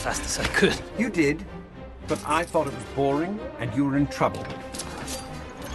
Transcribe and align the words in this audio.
as 0.00 0.18
fast 0.18 0.24
as 0.24 0.38
I 0.38 0.48
could. 0.54 0.80
You 0.98 1.10
did, 1.10 1.44
but 2.08 2.22
I 2.26 2.42
thought 2.42 2.66
it 2.66 2.74
was 2.74 2.84
boring 2.96 3.38
and 3.58 3.74
you 3.74 3.84
were 3.84 3.96
in 3.98 4.06
trouble. 4.06 4.42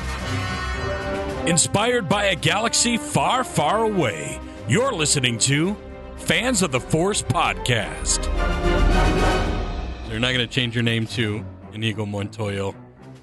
Inspired 1.47 2.09
by 2.09 2.25
a 2.25 2.35
galaxy 2.35 2.97
far, 2.97 3.43
far 3.43 3.83
away, 3.83 4.39
you're 4.67 4.93
listening 4.93 5.37
to 5.39 5.75
Fans 6.17 6.63
of 6.63 6.71
the 6.71 6.79
Force 6.79 7.21
podcast. 7.21 8.23
So 10.05 10.11
you're 10.11 10.19
not 10.19 10.33
going 10.33 10.47
to 10.47 10.47
change 10.47 10.73
your 10.73 10.83
name 10.83 11.05
to 11.07 11.45
Inigo 11.73 12.05
Montoya. 12.07 12.73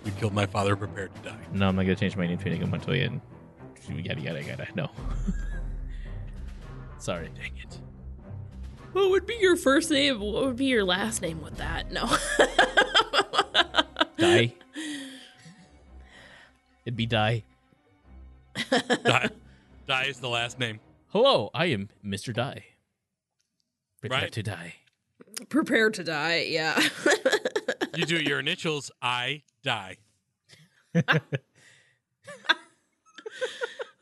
You 0.05 0.13
killed 0.19 0.35
my 0.35 0.47
father, 0.47 0.77
prepared 0.77 1.13
to 1.17 1.31
die. 1.31 1.39
No, 1.53 1.69
I'm 1.69 1.77
not 1.77 1.83
gonna 1.83 1.95
change 1.95 2.17
my 2.17 2.27
name 2.27 2.39
to 2.39 2.47
Inigo 2.49 2.67
Montoya 2.67 3.07
and 3.07 3.21
yada 4.05 4.21
yada 4.21 4.43
yada. 4.43 4.67
No. 4.75 4.91
Sorry. 7.03 7.29
Dang 7.35 7.51
it. 7.61 7.81
What 8.93 9.11
would 9.11 9.27
be 9.27 9.35
your 9.41 9.57
first 9.57 9.91
name? 9.91 10.21
What 10.21 10.45
would 10.47 10.57
be 10.57 10.67
your 10.67 10.85
last 10.85 11.21
name 11.21 11.43
with 11.43 11.57
that? 11.57 11.91
No. 11.91 12.07
Die. 14.19 14.55
It'd 16.85 16.97
be 16.97 17.07
Die. 17.07 17.43
Die. 18.71 19.29
Die 19.89 20.05
is 20.05 20.21
the 20.21 20.29
last 20.29 20.61
name. 20.61 20.79
Hello, 21.09 21.51
I 21.53 21.67
am 21.67 21.89
Mr. 22.07 22.33
Die. 22.33 22.63
Prepare 24.01 24.21
Right. 24.21 24.33
to 24.33 24.43
die. 24.45 24.75
Prepare 25.49 25.91
to 25.91 26.05
die. 26.05 26.47
Yeah. 26.49 26.81
You 27.97 28.07
do 28.07 28.15
your 28.17 28.39
initials, 28.39 28.93
I 29.03 29.43
die. 29.65 29.97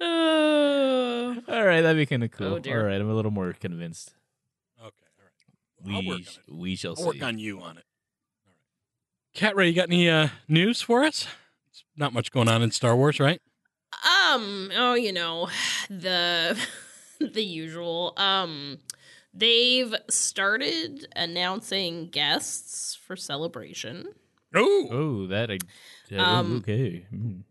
Uh, 0.00 0.04
All 1.48 1.64
right, 1.64 1.80
that'd 1.82 1.96
be 1.96 2.06
kind 2.06 2.24
of 2.24 2.30
cool. 2.30 2.54
Oh, 2.54 2.58
dear. 2.58 2.80
All 2.80 2.86
right, 2.86 3.00
I'm 3.00 3.10
a 3.10 3.14
little 3.14 3.30
more 3.30 3.52
convinced. 3.52 4.14
Okay, 4.78 4.86
all 5.18 5.24
right. 5.24 5.94
I'll 5.94 6.02
We 6.02 6.08
work 6.08 6.22
sh- 6.24 6.38
on 6.50 6.58
we 6.58 6.76
shall 6.76 6.94
I'll 6.98 7.06
work 7.06 7.22
on 7.22 7.38
you 7.38 7.60
on 7.60 7.76
it. 7.78 7.84
All 8.46 8.52
right. 8.52 9.34
Cat 9.34 9.56
Ray, 9.56 9.68
you 9.68 9.74
got 9.74 9.88
any 9.88 10.08
uh, 10.08 10.28
news 10.48 10.80
for 10.82 11.04
us? 11.04 11.26
It's 11.70 11.84
not 11.96 12.12
much 12.12 12.30
going 12.30 12.48
on 12.48 12.62
in 12.62 12.70
Star 12.70 12.96
Wars, 12.96 13.20
right? 13.20 13.40
um. 14.32 14.70
Oh, 14.74 14.94
you 14.94 15.12
know, 15.12 15.48
the 15.90 16.58
the 17.20 17.42
usual. 17.42 18.14
Um, 18.16 18.78
they've 19.34 19.94
started 20.08 21.06
announcing 21.14 22.08
guests 22.08 22.94
for 22.94 23.16
celebration. 23.16 24.06
Oh, 24.54 24.88
Oh, 24.90 25.26
that 25.28 25.50
I. 25.50 25.58
uh, 26.16 26.22
Um, 26.22 26.56
okay. 26.58 27.04
Mm. 27.14 27.42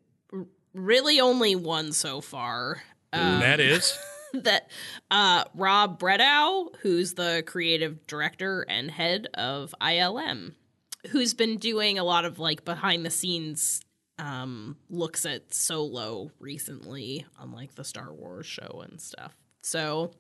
Really, 0.73 1.20
only 1.20 1.56
one 1.56 1.92
so 1.92 2.22
far. 2.22 2.81
Um, 3.12 3.39
that 3.39 3.59
is. 3.59 3.98
that 4.34 4.70
uh, 5.09 5.45
Rob 5.56 6.00
Bredow, 6.00 6.76
who's 6.81 7.14
the 7.14 7.44
creative 7.45 8.06
director 8.08 8.66
and 8.70 8.92
head 8.92 9.28
of 9.34 9.73
ILM, 9.81 10.53
who's 11.09 11.34
been 11.34 11.58
doing 11.58 11.98
a 11.98 12.03
lot 12.03 12.26
of 12.26 12.39
like 12.39 12.66
behind 12.66 13.06
the 13.06 13.09
scenes 13.09 13.81
um, 14.20 14.78
looks 14.89 15.26
at 15.26 15.53
Solo 15.53 16.31
recently 16.39 17.26
on 17.39 17.52
like 17.52 17.76
the 17.76 17.83
Star 17.83 18.14
Wars 18.14 18.45
show 18.45 18.83
and 18.88 19.00
stuff. 19.00 19.36
So 19.61 20.11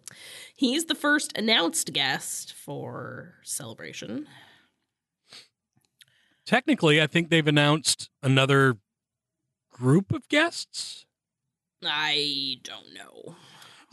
he's 0.55 0.85
the 0.85 0.95
first 0.95 1.37
announced 1.37 1.93
guest 1.93 2.53
for 2.53 3.35
Celebration. 3.43 4.27
Technically, 6.45 7.01
I 7.01 7.07
think 7.07 7.29
they've 7.29 7.47
announced 7.47 8.09
another 8.23 8.77
group 9.79 10.11
of 10.11 10.27
guests. 10.27 11.05
I 11.83 12.57
don't 12.63 12.93
know. 12.93 13.35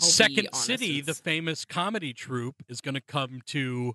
I'll 0.00 0.06
Second 0.06 0.48
City, 0.54 1.00
the 1.00 1.14
famous 1.14 1.64
comedy 1.64 2.12
troupe, 2.12 2.56
is 2.68 2.80
going 2.80 2.96
to 2.96 3.00
come 3.00 3.40
to 3.46 3.94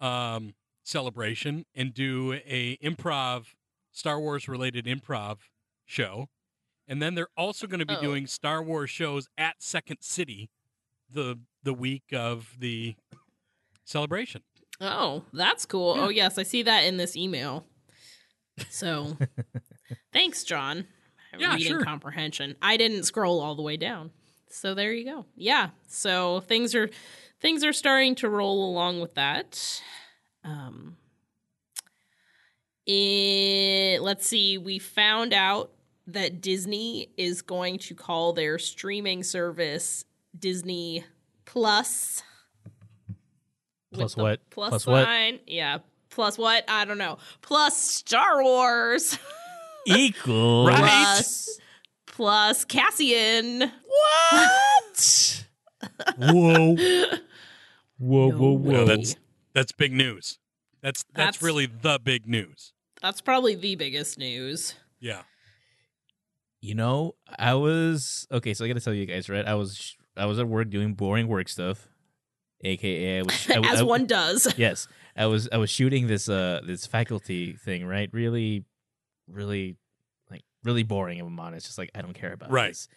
um, 0.00 0.54
celebration 0.84 1.64
and 1.74 1.92
do 1.94 2.34
a 2.46 2.76
improv 2.82 3.46
Star 3.90 4.20
Wars 4.20 4.48
related 4.48 4.84
improv 4.84 5.38
show, 5.86 6.28
and 6.86 7.00
then 7.00 7.14
they're 7.14 7.28
also 7.36 7.66
going 7.66 7.80
to 7.80 7.86
be 7.86 7.96
Oh. 7.96 8.00
doing 8.02 8.26
Star 8.26 8.62
Wars 8.62 8.90
shows 8.90 9.26
at 9.38 9.62
Second 9.62 9.98
City 10.02 10.50
the 11.10 11.38
the 11.62 11.72
week 11.74 12.04
of 12.12 12.54
the 12.58 12.94
celebration. 13.84 14.42
Oh, 14.80 15.24
that's 15.32 15.64
cool. 15.64 15.96
Yeah. 15.96 16.02
Oh, 16.04 16.08
yes, 16.10 16.36
I 16.36 16.42
see 16.42 16.62
that 16.64 16.80
in 16.84 16.96
this 16.98 17.16
email. 17.16 17.64
So, 18.70 19.16
thanks, 20.12 20.44
John. 20.44 20.86
Yeah, 21.40 21.54
Reading 21.54 21.66
sure. 21.68 21.84
comprehension. 21.84 22.56
I 22.62 22.76
didn't 22.76 23.04
scroll 23.04 23.40
all 23.40 23.54
the 23.54 23.62
way 23.62 23.76
down. 23.76 24.10
So 24.48 24.74
there 24.74 24.92
you 24.92 25.04
go. 25.04 25.26
Yeah. 25.36 25.70
So 25.88 26.40
things 26.40 26.74
are 26.74 26.88
things 27.40 27.64
are 27.64 27.72
starting 27.72 28.14
to 28.16 28.28
roll 28.28 28.70
along 28.70 29.00
with 29.00 29.14
that. 29.14 29.82
Um 30.44 30.96
it, 32.86 34.00
let's 34.02 34.26
see, 34.26 34.58
we 34.58 34.78
found 34.78 35.32
out 35.32 35.70
that 36.06 36.42
Disney 36.42 37.08
is 37.16 37.40
going 37.40 37.78
to 37.78 37.94
call 37.94 38.34
their 38.34 38.58
streaming 38.58 39.22
service 39.22 40.04
Disney 40.38 41.04
Plus. 41.46 42.22
Plus 43.92 44.16
what? 44.16 44.40
Plus, 44.50 44.70
Plus 44.70 44.86
what? 44.86 45.40
Yeah. 45.46 45.78
Plus 46.10 46.36
what? 46.36 46.64
I 46.68 46.84
don't 46.84 46.98
know. 46.98 47.18
Plus 47.40 47.76
Star 47.80 48.42
Wars. 48.42 49.18
Equal. 49.86 50.66
Right. 50.66 50.78
Plus 50.80 51.58
plus 52.06 52.64
Cassian. 52.64 53.60
What? 54.30 55.44
whoa. 56.16 56.76
Whoa, 57.98 58.30
whoa, 58.30 58.52
whoa. 58.52 58.70
No, 58.72 58.84
that's 58.84 59.16
that's 59.52 59.72
big 59.72 59.92
news. 59.92 60.38
That's 60.82 61.02
that's, 61.04 61.16
That's- 61.38 61.42
really 61.42 61.66
the 61.66 61.98
big 62.02 62.26
news. 62.28 62.72
That's 63.02 63.20
probably 63.20 63.54
the 63.54 63.74
biggest 63.76 64.18
news. 64.18 64.74
Yeah. 64.98 65.22
You 66.62 66.74
know, 66.74 67.14
I 67.38 67.54
was 67.54 68.26
okay. 68.32 68.54
So 68.54 68.64
I 68.64 68.68
got 68.68 68.74
to 68.74 68.80
tell 68.80 68.94
you 68.94 69.04
guys, 69.04 69.28
right? 69.28 69.46
I 69.46 69.54
was 69.54 69.96
I 70.16 70.24
was 70.26 70.38
at 70.38 70.48
work 70.48 70.70
doing 70.70 70.94
boring 70.94 71.28
work 71.28 71.48
stuff, 71.50 71.88
aka 72.62 73.18
I 73.18 73.22
was 73.22 73.50
I, 73.50 73.58
As 73.72 73.80
I- 73.80 73.84
one 73.84 74.06
does. 74.06 74.52
Yes, 74.56 74.88
I 75.16 75.26
was 75.26 75.48
I 75.52 75.58
was 75.58 75.68
shooting 75.68 76.06
this 76.06 76.28
uh 76.28 76.60
this 76.66 76.86
faculty 76.86 77.52
thing, 77.52 77.84
right? 77.86 78.08
Really, 78.12 78.64
really, 79.28 79.76
like 80.30 80.42
really 80.62 80.82
boring. 80.82 81.18
If 81.18 81.26
I'm 81.26 81.38
honest, 81.40 81.66
just 81.66 81.78
like 81.78 81.90
I 81.94 82.02
don't 82.02 82.14
care 82.14 82.32
about 82.32 82.50
Right. 82.50 82.68
this. 82.70 82.88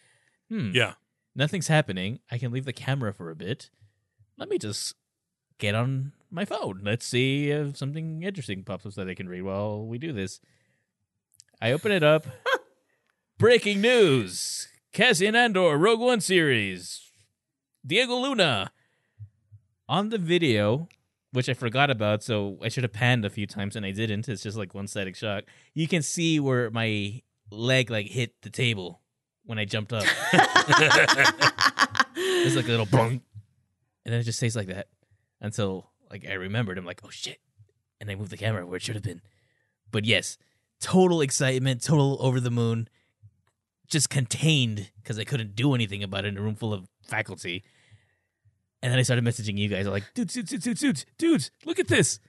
Hmm. 0.49 0.71
Yeah. 0.73 0.93
Nothing's 1.35 1.67
happening. 1.67 2.19
I 2.31 2.38
can 2.38 2.51
leave 2.51 2.65
the 2.65 2.73
camera 2.73 3.13
for 3.13 3.29
a 3.29 3.35
bit. 3.35 3.69
Let 4.38 4.49
me 4.49 4.57
just 4.57 4.95
get 5.59 5.75
on 5.75 6.13
my 6.31 6.45
phone. 6.45 6.81
Let's 6.83 7.05
see 7.05 7.49
if 7.51 7.77
something 7.77 8.23
interesting 8.23 8.63
pops 8.63 8.85
up 8.85 8.93
that 8.93 9.07
I 9.09 9.13
can 9.15 9.29
read 9.29 9.41
while 9.43 9.85
we 9.85 9.97
do 9.97 10.11
this. 10.13 10.39
I 11.61 11.71
open 11.71 11.91
it 11.91 12.03
up. 12.03 12.25
Breaking 13.38 13.81
news: 13.81 14.67
Cassian 14.94 15.35
Andor 15.35 15.77
Rogue 15.77 15.99
One 15.99 16.21
series. 16.21 17.01
Diego 17.85 18.15
Luna 18.15 18.71
on 19.88 20.09
the 20.09 20.17
video, 20.17 20.88
which 21.37 21.49
I 21.49 21.53
forgot 21.53 21.91
about, 21.91 22.23
so 22.23 22.57
I 22.63 22.67
should 22.67 22.81
have 22.83 22.93
panned 22.93 23.23
a 23.23 23.29
few 23.29 23.45
times 23.45 23.75
and 23.75 23.85
I 23.85 23.91
didn't. 23.91 24.27
It's 24.27 24.41
just 24.41 24.57
like 24.57 24.73
one 24.73 24.87
static 24.87 25.15
shot. 25.15 25.43
You 25.75 25.87
can 25.87 26.01
see 26.01 26.39
where 26.39 26.71
my 26.71 27.21
leg 27.51 27.91
like 27.91 28.07
hit 28.07 28.41
the 28.41 28.49
table 28.49 29.01
when 29.45 29.59
I 29.59 29.65
jumped 29.65 29.93
up. 29.93 30.03
It's 32.19 32.55
like 32.55 32.65
a 32.65 32.69
little 32.69 32.87
bong, 32.87 33.21
and 34.03 34.13
then 34.13 34.19
it 34.19 34.23
just 34.23 34.39
stays 34.39 34.55
like 34.55 34.67
that 34.67 34.87
until 35.39 35.91
like 36.09 36.25
I 36.27 36.33
remembered. 36.33 36.79
I'm 36.79 36.85
like, 36.85 37.01
oh 37.03 37.09
shit, 37.11 37.39
and 38.01 38.09
I 38.09 38.15
moved 38.15 38.31
the 38.31 38.37
camera 38.37 38.65
where 38.65 38.77
it 38.77 38.81
should 38.81 38.95
have 38.95 39.03
been. 39.03 39.21
But 39.91 40.05
yes, 40.05 40.39
total 40.79 41.21
excitement, 41.21 41.83
total 41.83 42.17
over 42.19 42.39
the 42.39 42.49
moon, 42.49 42.87
just 43.87 44.09
contained 44.09 44.89
because 45.03 45.19
I 45.19 45.23
couldn't 45.23 45.55
do 45.55 45.75
anything 45.75 46.01
about 46.01 46.25
it 46.25 46.29
in 46.29 46.37
a 46.37 46.41
room 46.41 46.55
full 46.55 46.73
of 46.73 46.87
faculty. 47.03 47.63
And 48.83 48.91
then 48.91 49.00
I 49.00 49.01
started 49.03 49.25
messaging 49.25 49.57
you 49.57 49.69
guys. 49.69 49.88
I'm 49.88 49.94
like, 49.94 50.03
dudes, 50.13 50.33
dudes, 50.33 50.51
dudes, 50.51 50.63
dudes, 50.65 50.81
dudes, 50.81 51.06
dudes, 51.18 51.51
look 51.65 51.79
at 51.79 51.88
this. 51.88 52.19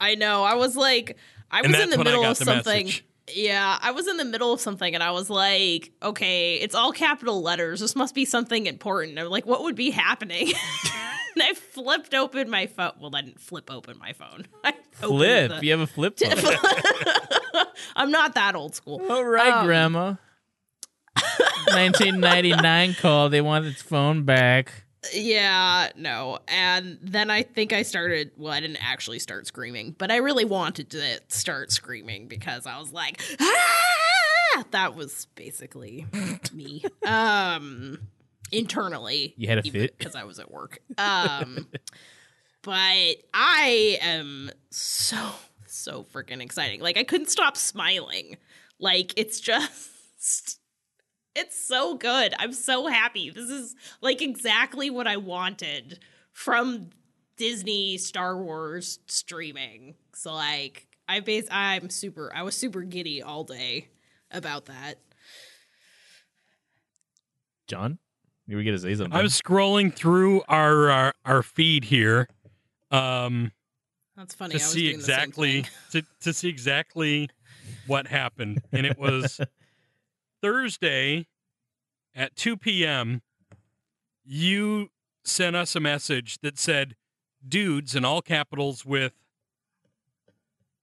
I 0.00 0.14
know. 0.14 0.42
I 0.44 0.54
was 0.54 0.76
like, 0.76 1.16
I 1.50 1.60
And 1.60 1.72
was 1.72 1.80
in 1.80 1.90
the 1.90 1.98
middle 1.98 2.24
of 2.24 2.38
the 2.38 2.44
something. 2.44 2.86
message. 2.86 3.04
Yeah, 3.34 3.78
I 3.82 3.90
was 3.90 4.08
in 4.08 4.16
the 4.16 4.24
middle 4.24 4.54
of 4.54 4.60
something 4.60 4.94
and 4.94 5.02
I 5.04 5.10
was 5.10 5.28
like, 5.28 5.92
okay, 6.02 6.54
it's 6.54 6.74
all 6.74 6.92
capital 6.92 7.42
letters. 7.42 7.80
This 7.80 7.94
must 7.94 8.14
be 8.14 8.24
something 8.24 8.66
important. 8.66 9.18
I'm 9.18 9.26
like, 9.28 9.44
what 9.44 9.62
would 9.64 9.74
be 9.76 9.90
happening? 9.90 10.48
and 11.34 11.42
I 11.42 11.52
flipped 11.52 12.14
open 12.14 12.48
my 12.48 12.66
phone. 12.68 12.92
Well, 12.98 13.14
I 13.14 13.20
didn't 13.20 13.38
flip 13.40 13.70
open 13.70 13.98
my 13.98 14.14
phone. 14.14 14.46
I 14.64 14.70
opened 15.02 15.18
Flip. 15.18 15.50
the- 15.60 15.66
You 15.66 15.72
have 15.72 15.80
a 15.80 15.86
flip 15.86 16.18
phone. 16.20 17.64
I'm 17.96 18.10
not 18.10 18.34
that 18.34 18.54
old 18.54 18.74
school. 18.74 19.02
All 19.10 19.24
right, 19.24 19.52
Um, 19.52 19.66
Grandma. 19.66 20.14
1999 21.72 22.94
call. 22.94 23.28
They 23.28 23.40
want 23.40 23.66
its 23.66 23.82
phone 23.82 24.22
back. 24.24 24.84
Yeah, 25.12 25.90
no. 25.96 26.38
And 26.48 26.98
then 27.02 27.30
I 27.30 27.42
think 27.42 27.72
I 27.72 27.82
started, 27.82 28.32
well, 28.36 28.52
I 28.52 28.60
didn't 28.60 28.84
actually 28.84 29.18
start 29.18 29.46
screaming, 29.46 29.94
but 29.96 30.10
I 30.10 30.16
really 30.16 30.44
wanted 30.44 30.90
to 30.90 31.20
start 31.28 31.72
screaming 31.72 32.26
because 32.28 32.66
I 32.66 32.78
was 32.78 32.92
like, 32.92 33.22
ah! 33.40 34.64
that 34.72 34.94
was 34.94 35.26
basically 35.34 36.06
me. 36.52 36.84
Um 37.06 37.98
internally. 38.50 39.34
You 39.36 39.48
had 39.48 39.58
a 39.58 39.62
fit? 39.62 39.96
because 39.98 40.14
I 40.14 40.24
was 40.24 40.38
at 40.38 40.50
work. 40.50 40.78
Um, 40.96 41.66
but 42.62 43.16
I 43.34 43.98
am 44.00 44.50
so 44.70 45.30
so 45.66 46.04
freaking 46.14 46.42
exciting. 46.42 46.80
Like 46.80 46.96
I 46.96 47.04
couldn't 47.04 47.30
stop 47.30 47.56
smiling. 47.56 48.36
Like 48.78 49.12
it's 49.16 49.40
just 49.40 50.60
it's 51.38 51.58
so 51.58 51.94
good. 51.94 52.34
I'm 52.38 52.52
so 52.52 52.86
happy. 52.86 53.30
This 53.30 53.48
is 53.48 53.76
like 54.00 54.20
exactly 54.20 54.90
what 54.90 55.06
I 55.06 55.16
wanted 55.16 56.00
from 56.32 56.90
Disney 57.36 57.96
Star 57.96 58.36
Wars 58.36 58.98
streaming. 59.06 59.94
So 60.14 60.34
like 60.34 60.86
I 61.08 61.20
base 61.20 61.46
I'm 61.50 61.90
super 61.90 62.32
I 62.34 62.42
was 62.42 62.54
super 62.54 62.82
giddy 62.82 63.22
all 63.22 63.44
day 63.44 63.88
about 64.30 64.66
that. 64.66 64.96
John, 67.66 67.98
you 68.46 68.56
were 68.56 68.62
gonna 68.62 68.78
say 68.78 68.94
something. 68.94 69.12
I'm 69.12 69.26
scrolling 69.26 69.94
through 69.94 70.42
our 70.48 70.90
our, 70.90 71.14
our 71.24 71.42
feed 71.42 71.84
here 71.84 72.28
um, 72.90 73.52
That's 74.16 74.34
funny. 74.34 74.52
to 74.52 74.56
I 74.56 74.64
was 74.64 74.70
see 74.70 74.88
doing 74.88 74.98
the 74.98 75.04
same 75.04 75.14
exactly 75.14 75.62
thing. 75.62 75.70
to, 75.92 76.02
to 76.22 76.32
see 76.32 76.48
exactly 76.48 77.28
what 77.86 78.06
happened, 78.06 78.62
and 78.72 78.86
it 78.86 78.98
was 78.98 79.40
Thursday 80.42 81.26
at 82.14 82.36
2 82.36 82.56
p.m. 82.56 83.22
You 84.24 84.90
sent 85.24 85.56
us 85.56 85.74
a 85.76 85.80
message 85.80 86.38
that 86.42 86.58
said 86.58 86.94
"dudes" 87.46 87.94
in 87.94 88.04
all 88.04 88.22
capitals 88.22 88.84
with 88.84 89.12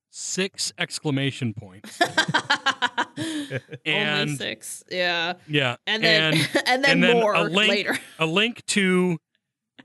six 0.09 0.71
exclamation 0.77 1.53
points, 1.53 1.99
Only 3.17 3.61
and 3.85 4.37
six. 4.37 4.83
Yeah. 4.89 5.33
yeah, 5.47 5.75
And 5.85 6.03
then 6.03 6.33
and 6.33 6.47
and, 6.67 6.83
then 6.83 6.91
and 6.91 7.03
then 7.03 7.17
more 7.19 7.33
a 7.33 7.43
link- 7.43 7.69
later. 7.69 7.97
a 8.19 8.25
link 8.25 8.65
to 8.67 9.17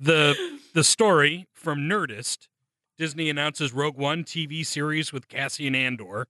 the 0.00 0.34
the 0.74 0.84
story 0.84 1.46
from 1.52 1.80
Nerdist. 1.80 2.48
Disney 2.96 3.30
announces 3.30 3.72
Rogue 3.72 3.96
One 3.96 4.24
TV 4.24 4.64
series 4.64 5.12
with 5.12 5.26
Cassian 5.28 5.74
Andor. 5.74 6.28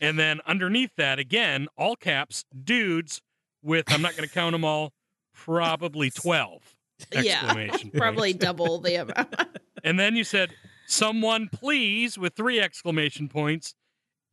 And 0.00 0.18
then 0.18 0.40
underneath 0.46 0.90
that, 0.96 1.18
again, 1.18 1.68
all 1.76 1.96
caps, 1.96 2.44
dudes 2.64 3.22
with, 3.62 3.90
I'm 3.92 4.02
not 4.02 4.16
going 4.16 4.28
to 4.28 4.34
count 4.34 4.52
them 4.52 4.64
all, 4.64 4.92
probably 5.34 6.10
12 6.10 6.76
Yeah. 7.12 7.76
Probably 7.94 8.32
double 8.32 8.78
the 8.80 8.96
amount. 9.02 9.34
And 9.84 10.00
then 10.00 10.16
you 10.16 10.24
said, 10.24 10.50
someone 10.88 11.48
please, 11.52 12.18
with 12.18 12.34
three 12.34 12.58
exclamation 12.60 13.28
points, 13.28 13.74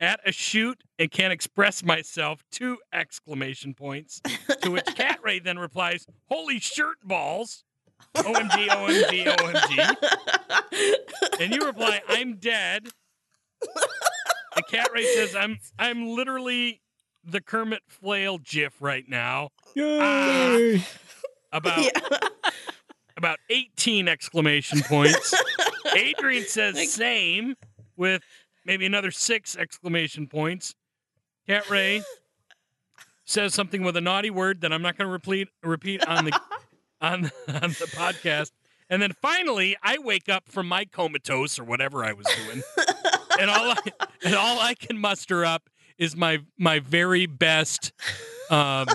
at 0.00 0.18
a 0.26 0.32
shoot 0.32 0.82
and 0.98 1.08
can't 1.10 1.32
express 1.32 1.84
myself, 1.84 2.42
two 2.50 2.78
exclamation 2.92 3.72
points. 3.72 4.20
To 4.62 4.72
which 4.72 4.86
Cat 4.96 5.20
Ray 5.22 5.38
then 5.38 5.58
replies, 5.58 6.06
holy 6.28 6.58
shirt 6.58 6.96
balls. 7.04 7.62
OMG, 8.16 8.68
OMG, 8.68 9.36
OMG. 9.36 9.96
And 11.40 11.52
you 11.52 11.64
reply, 11.66 12.00
I'm 12.08 12.36
dead. 12.36 12.88
And 14.56 14.66
Cat 14.66 14.88
Ray 14.94 15.04
says, 15.14 15.34
I'm 15.34 15.58
I'm 15.78 16.08
literally 16.08 16.80
the 17.24 17.40
Kermit 17.40 17.82
Flail 17.88 18.38
gif 18.38 18.80
right 18.80 19.08
now. 19.08 19.50
Yay! 19.74 20.78
Ah, 20.80 21.56
about 21.56 21.78
yeah. 21.82 22.18
about 23.16 23.38
18 23.50 24.08
exclamation 24.08 24.80
points. 24.82 25.34
Adrian 25.96 26.44
says 26.44 26.74
Like- 26.74 26.88
same 26.88 27.54
with 27.96 28.22
maybe 28.66 28.86
another 28.86 29.10
six 29.10 29.56
exclamation 29.56 30.26
points. 30.26 30.74
Cat 31.46 31.68
Ray 31.70 32.02
says 33.24 33.54
something 33.54 33.82
with 33.82 33.96
a 33.96 34.00
naughty 34.00 34.30
word 34.30 34.60
that 34.62 34.72
I'm 34.72 34.82
not 34.82 34.96
going 34.98 35.06
to 35.08 35.12
repeat 35.12 35.48
repeat 35.62 36.06
on 36.06 36.26
the 36.26 36.32
on 37.00 37.24
on 37.48 37.70
the 37.70 37.90
podcast. 37.94 38.50
And 38.90 39.00
then 39.00 39.12
finally, 39.22 39.76
I 39.82 39.96
wake 39.98 40.28
up 40.28 40.48
from 40.48 40.68
my 40.68 40.84
comatose 40.84 41.58
or 41.58 41.64
whatever 41.64 42.04
I 42.04 42.12
was 42.12 42.26
doing, 42.44 42.62
and 43.40 43.50
all 43.50 43.70
I, 43.70 43.76
and 44.24 44.34
all 44.34 44.60
I 44.60 44.74
can 44.74 44.98
muster 44.98 45.44
up 45.44 45.68
is 45.98 46.16
my 46.16 46.40
my 46.58 46.78
very 46.80 47.26
best 47.26 47.92
um, 48.50 48.86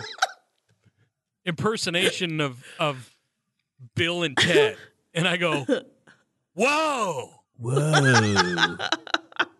impersonation 1.46 2.42
of 2.42 2.64
of 2.80 3.16
Bill 3.96 4.24
and 4.24 4.36
Ted, 4.38 4.78
and 5.14 5.28
I 5.28 5.38
go, 5.38 5.66
"Whoa!" 6.54 7.30
Whoa! 7.58 8.78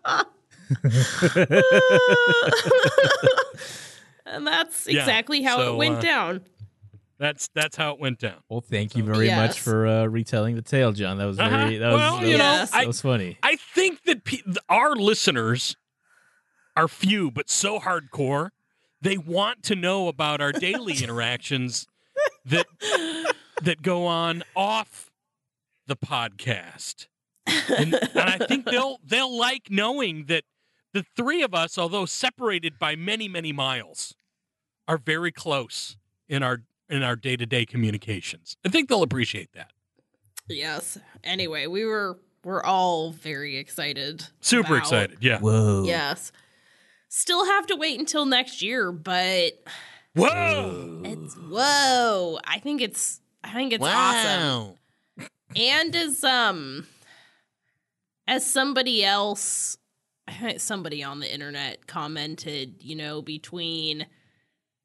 and 4.26 4.46
that's 4.46 4.86
Yeah, 4.86 5.00
exactly 5.00 5.42
how 5.42 5.58
so, 5.58 5.74
it 5.74 5.76
went 5.76 5.96
uh, 5.96 6.00
down. 6.00 6.40
That's 7.20 7.48
that's 7.54 7.76
how 7.76 7.92
it 7.92 8.00
went 8.00 8.18
down. 8.18 8.38
Well, 8.48 8.62
thank 8.62 8.96
you 8.96 9.04
very 9.04 9.26
Yes. 9.26 9.36
much 9.50 9.60
for 9.60 9.86
uh, 9.86 10.06
retelling 10.06 10.56
the 10.56 10.62
tale, 10.62 10.90
John. 10.92 11.18
That 11.18 11.26
was 11.26 11.38
Uh-huh. 11.38 11.50
very 11.50 11.76
that 11.76 11.92
was, 11.92 11.96
Well, 12.00 12.16
that 12.16 12.22
you 12.26 12.32
was, 12.32 12.38
know, 12.38 12.64
that 12.64 12.74
I- 12.74 12.86
was 12.86 13.00
funny. 13.02 13.36
I 13.42 13.56
think 13.56 14.02
that 14.04 14.24
pe- 14.24 14.38
our 14.70 14.96
listeners 14.96 15.76
are 16.76 16.88
few, 16.88 17.30
but 17.30 17.50
so 17.50 17.78
hardcore. 17.78 18.50
They 19.02 19.18
want 19.18 19.62
to 19.64 19.76
know 19.76 20.08
about 20.08 20.40
our 20.40 20.50
daily 20.52 20.94
interactions 21.04 21.86
that 22.46 22.66
that 23.62 23.82
go 23.82 24.06
on 24.06 24.42
off 24.56 25.10
the 25.86 25.96
podcast, 25.96 27.06
and, 27.46 27.94
and 27.94 28.18
I 28.18 28.38
think 28.38 28.64
they'll 28.64 28.98
they'll 29.04 29.36
like 29.36 29.68
knowing 29.70 30.24
that 30.26 30.44
the 30.94 31.04
three 31.16 31.42
of 31.42 31.54
us, 31.54 31.76
although 31.76 32.06
separated 32.06 32.78
by 32.78 32.96
many 32.96 33.28
many 33.28 33.52
miles, 33.52 34.14
are 34.88 34.96
very 34.98 35.32
close 35.32 35.96
in 36.28 36.42
our 36.42 36.62
in 36.90 37.02
our 37.02 37.16
day 37.16 37.36
to 37.36 37.46
day 37.46 37.64
communications. 37.64 38.56
I 38.64 38.68
think 38.68 38.88
they'll 38.88 39.02
appreciate 39.02 39.52
that. 39.52 39.70
Yes. 40.48 40.98
Anyway, 41.24 41.66
we 41.66 41.84
were 41.84 42.18
we're 42.44 42.62
all 42.62 43.12
very 43.12 43.56
excited. 43.56 44.24
Super 44.40 44.74
about- 44.74 44.78
excited, 44.78 45.18
yeah. 45.20 45.38
Whoa! 45.38 45.84
Yes. 45.86 46.32
Still 47.08 47.44
have 47.44 47.66
to 47.68 47.76
wait 47.76 47.98
until 47.98 48.24
next 48.24 48.62
year, 48.62 48.92
but 48.92 49.52
Whoa! 50.14 51.02
it's 51.04 51.34
whoa. 51.36 52.38
I 52.44 52.58
think 52.58 52.80
it's 52.80 53.20
I 53.44 53.52
think 53.52 53.72
it's 53.72 53.84
awesome. 53.84 54.74
and 55.56 55.94
as 55.96 56.22
um 56.24 56.86
as 58.26 58.48
somebody 58.50 59.04
else 59.04 59.76
somebody 60.58 61.02
on 61.02 61.20
the 61.20 61.32
internet 61.32 61.86
commented 61.86 62.76
you 62.80 62.94
know 62.96 63.22
between 63.22 64.06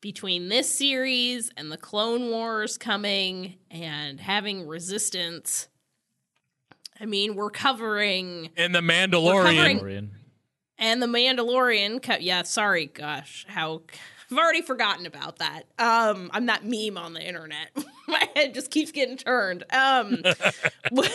between 0.01 0.49
this 0.49 0.69
series 0.69 1.49
and 1.57 1.71
the 1.71 1.77
clone 1.77 2.29
wars 2.29 2.77
coming 2.77 3.55
and 3.71 4.19
having 4.19 4.67
resistance 4.67 5.67
i 6.99 7.05
mean 7.05 7.35
we're 7.35 7.49
covering 7.49 8.49
And 8.57 8.73
the 8.75 8.81
Mandalorian. 8.81 9.79
Mandalorian. 9.81 10.09
and 10.77 11.01
the 11.01 11.07
mandalorian 11.07 12.01
co- 12.03 12.17
yeah 12.19 12.43
sorry 12.43 12.85
gosh 12.87 13.45
how 13.47 13.81
i've 14.31 14.37
already 14.37 14.61
forgotten 14.61 15.05
about 15.07 15.37
that 15.39 15.63
um 15.79 16.29
i'm 16.33 16.45
that 16.47 16.63
meme 16.65 16.97
on 16.97 17.13
the 17.13 17.21
internet 17.25 17.69
my 18.07 18.27
head 18.35 18.53
just 18.53 18.69
keeps 18.71 18.91
getting 18.91 19.17
turned 19.17 19.63
um 19.73 20.17
but 20.91 21.11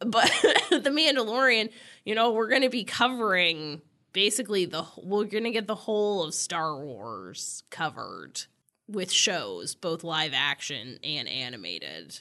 the 0.70 0.90
mandalorian 0.92 1.70
you 2.04 2.14
know 2.14 2.32
we're 2.32 2.48
gonna 2.48 2.70
be 2.70 2.84
covering 2.84 3.80
basically 4.14 4.64
the 4.64 4.86
we're 5.02 5.24
gonna 5.24 5.50
get 5.50 5.66
the 5.66 5.74
whole 5.74 6.22
of 6.24 6.32
star 6.32 6.78
wars 6.82 7.62
covered 7.68 8.40
with 8.88 9.10
shows 9.12 9.74
both 9.74 10.02
live 10.02 10.32
action 10.34 10.98
and 11.04 11.28
animated 11.28 12.20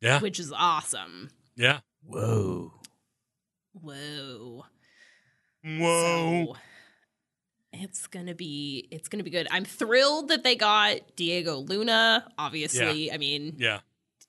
Yeah, 0.00 0.18
which 0.20 0.40
is 0.40 0.52
awesome 0.52 1.30
yeah. 1.54 1.80
Whoa! 2.04 2.72
whoa 3.72 4.64
Whoa. 5.64 6.44
So 6.54 6.56
it's 7.72 8.06
gonna 8.06 8.34
be 8.34 8.88
it's 8.90 9.08
gonna 9.08 9.24
be 9.24 9.30
good. 9.30 9.46
I'm 9.50 9.64
thrilled 9.64 10.28
that 10.28 10.42
they 10.44 10.54
got 10.56 11.00
Diego 11.16 11.56
Luna. 11.58 12.26
Obviously, 12.38 13.12
I 13.12 13.18
mean 13.18 13.56
Yeah. 13.58 13.80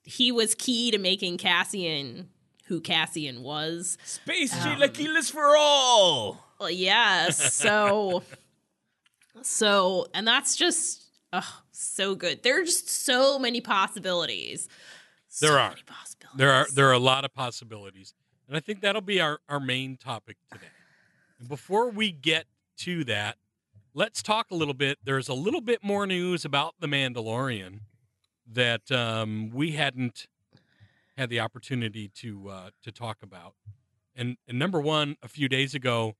he 0.04 0.32
was 0.32 0.54
key 0.54 0.90
to 0.90 0.98
making 0.98 1.38
Cassian 1.38 2.28
who 2.66 2.80
Cassian 2.80 3.42
was. 3.42 3.96
Space 4.04 4.52
Um, 4.52 4.60
chilaquiles 4.76 5.30
for 5.30 5.56
all. 5.56 6.44
Yes. 6.68 7.54
So 7.54 8.22
so 9.42 10.06
and 10.14 10.26
that's 10.26 10.56
just 10.56 11.04
oh 11.32 11.62
so 11.72 12.14
good. 12.14 12.42
There 12.42 12.60
are 12.60 12.64
just 12.64 12.88
so 12.90 13.38
many 13.38 13.60
possibilities. 13.60 14.68
So 15.28 15.46
There 15.46 15.58
are. 15.58 15.70
many 15.70 15.82
possibilities. 15.86 16.38
There 16.38 16.52
are 16.52 16.66
there 16.74 16.88
are 16.88 16.92
a 16.92 16.98
lot 16.98 17.24
of 17.24 17.32
possibilities. 17.34 18.14
And 18.48 18.56
I 18.56 18.60
think 18.60 18.80
that'll 18.80 19.00
be 19.00 19.20
our, 19.20 19.38
our 19.48 19.60
main 19.60 19.96
topic 19.96 20.36
today. 20.52 20.66
And 21.38 21.48
before 21.48 21.88
we 21.88 22.10
get 22.10 22.46
to 22.78 23.04
that, 23.04 23.36
let's 23.94 24.24
talk 24.24 24.50
a 24.50 24.56
little 24.56 24.74
bit. 24.74 24.98
There's 25.04 25.28
a 25.28 25.34
little 25.34 25.60
bit 25.60 25.84
more 25.84 26.04
news 26.04 26.44
about 26.44 26.74
the 26.80 26.88
Mandalorian 26.88 27.82
that 28.50 28.90
um, 28.90 29.50
we 29.54 29.72
hadn't 29.72 30.26
had 31.16 31.30
the 31.30 31.38
opportunity 31.38 32.08
to 32.16 32.48
uh, 32.48 32.70
to 32.82 32.90
talk 32.90 33.18
about. 33.22 33.54
And, 34.16 34.36
and 34.48 34.58
number 34.58 34.80
one, 34.80 35.16
a 35.22 35.28
few 35.28 35.48
days 35.48 35.72
ago, 35.74 36.16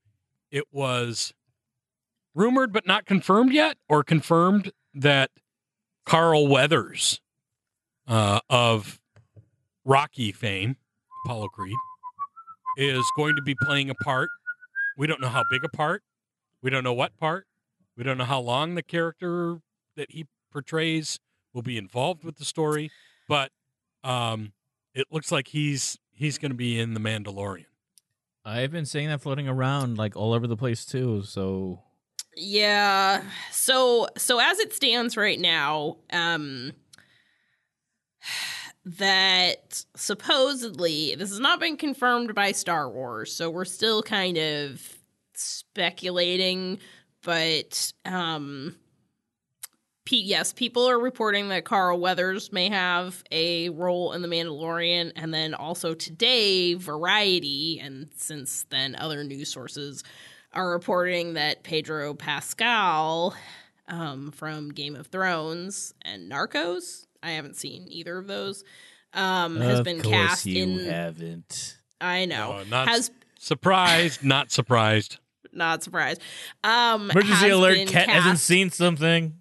it 0.50 0.64
was 0.72 1.32
rumored 2.34 2.72
but 2.72 2.86
not 2.86 3.06
confirmed 3.06 3.52
yet, 3.52 3.76
or 3.88 4.02
confirmed 4.02 4.72
that 4.94 5.30
Carl 6.06 6.48
Weathers 6.48 7.20
uh, 8.06 8.40
of 8.48 9.00
Rocky 9.84 10.32
fame, 10.32 10.76
Apollo 11.24 11.48
Creed, 11.48 11.76
is 12.76 13.04
going 13.16 13.36
to 13.36 13.42
be 13.42 13.54
playing 13.62 13.90
a 13.90 13.94
part. 13.94 14.28
We 14.96 15.06
don't 15.06 15.20
know 15.20 15.28
how 15.28 15.44
big 15.50 15.64
a 15.64 15.68
part. 15.68 16.02
We 16.62 16.70
don't 16.70 16.84
know 16.84 16.92
what 16.92 17.16
part. 17.16 17.46
We 17.96 18.04
don't 18.04 18.18
know 18.18 18.24
how 18.24 18.40
long 18.40 18.74
the 18.74 18.82
character 18.82 19.58
that 19.96 20.10
he 20.10 20.26
portrays 20.52 21.18
will 21.52 21.62
be 21.62 21.76
involved 21.76 22.24
with 22.24 22.36
the 22.36 22.44
story, 22.44 22.90
but 23.28 23.50
um, 24.04 24.52
it 24.94 25.06
looks 25.10 25.30
like 25.30 25.48
he's 25.48 25.98
he's 26.12 26.38
going 26.38 26.50
to 26.50 26.56
be 26.56 26.78
in 26.78 26.94
the 26.94 27.00
Mandalorian. 27.00 27.66
I've 28.44 28.70
been 28.70 28.86
seeing 28.86 29.08
that 29.08 29.20
floating 29.20 29.48
around 29.48 29.98
like 29.98 30.16
all 30.16 30.32
over 30.32 30.46
the 30.46 30.56
place 30.56 30.84
too. 30.84 31.22
So 31.24 31.82
Yeah. 32.36 33.22
So 33.50 34.08
so 34.16 34.38
as 34.40 34.58
it 34.58 34.72
stands 34.72 35.16
right 35.16 35.38
now, 35.38 35.98
um 36.12 36.72
that 38.84 39.84
supposedly 39.94 41.14
this 41.14 41.28
has 41.30 41.40
not 41.40 41.60
been 41.60 41.76
confirmed 41.76 42.34
by 42.34 42.52
Star 42.52 42.90
Wars, 42.90 43.32
so 43.32 43.50
we're 43.50 43.64
still 43.66 44.02
kind 44.02 44.38
of 44.38 44.82
speculating, 45.34 46.78
but 47.22 47.92
um 48.06 48.76
yes, 50.18 50.52
people 50.52 50.88
are 50.88 50.98
reporting 50.98 51.48
that 51.48 51.64
Carl 51.64 51.98
Weathers 52.00 52.52
may 52.52 52.68
have 52.68 53.22
a 53.30 53.68
role 53.70 54.12
in 54.12 54.22
The 54.22 54.28
Mandalorian. 54.28 55.12
And 55.16 55.32
then 55.32 55.54
also 55.54 55.94
today, 55.94 56.74
Variety, 56.74 57.80
and 57.80 58.08
since 58.16 58.64
then, 58.70 58.94
other 58.96 59.22
news 59.24 59.48
sources 59.50 60.02
are 60.52 60.70
reporting 60.70 61.34
that 61.34 61.62
Pedro 61.62 62.14
Pascal 62.14 63.34
um, 63.88 64.30
from 64.32 64.70
Game 64.70 64.96
of 64.96 65.08
Thrones 65.08 65.94
and 66.02 66.30
Narcos, 66.30 67.06
I 67.22 67.30
haven't 67.32 67.56
seen 67.56 67.86
either 67.88 68.18
of 68.18 68.26
those, 68.26 68.64
um, 69.14 69.56
has 69.60 69.80
Of 69.80 69.84
been 69.84 70.00
course 70.00 70.14
cast 70.14 70.46
you 70.46 70.62
in. 70.64 70.84
haven't. 70.86 71.76
I 72.00 72.24
know. 72.24 72.52
Uh, 72.52 72.64
not 72.68 72.88
has 72.88 73.10
surprised, 73.38 74.22
not 74.24 74.50
surprised. 74.50 75.18
not 75.52 75.82
surprised. 75.82 76.20
Um, 76.64 77.10
Emergency 77.10 77.48
alert! 77.50 77.74
been 77.74 77.88
Cat 77.88 78.08
hasn't 78.08 78.38
seen 78.38 78.70
something. 78.70 79.39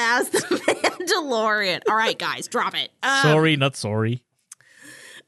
As 0.00 0.30
the 0.30 0.38
Mandalorian. 0.40 1.82
All 1.88 1.96
right, 1.96 2.18
guys, 2.18 2.48
drop 2.48 2.74
it. 2.74 2.90
Um, 3.02 3.22
sorry, 3.22 3.56
not 3.56 3.76
sorry. 3.76 4.22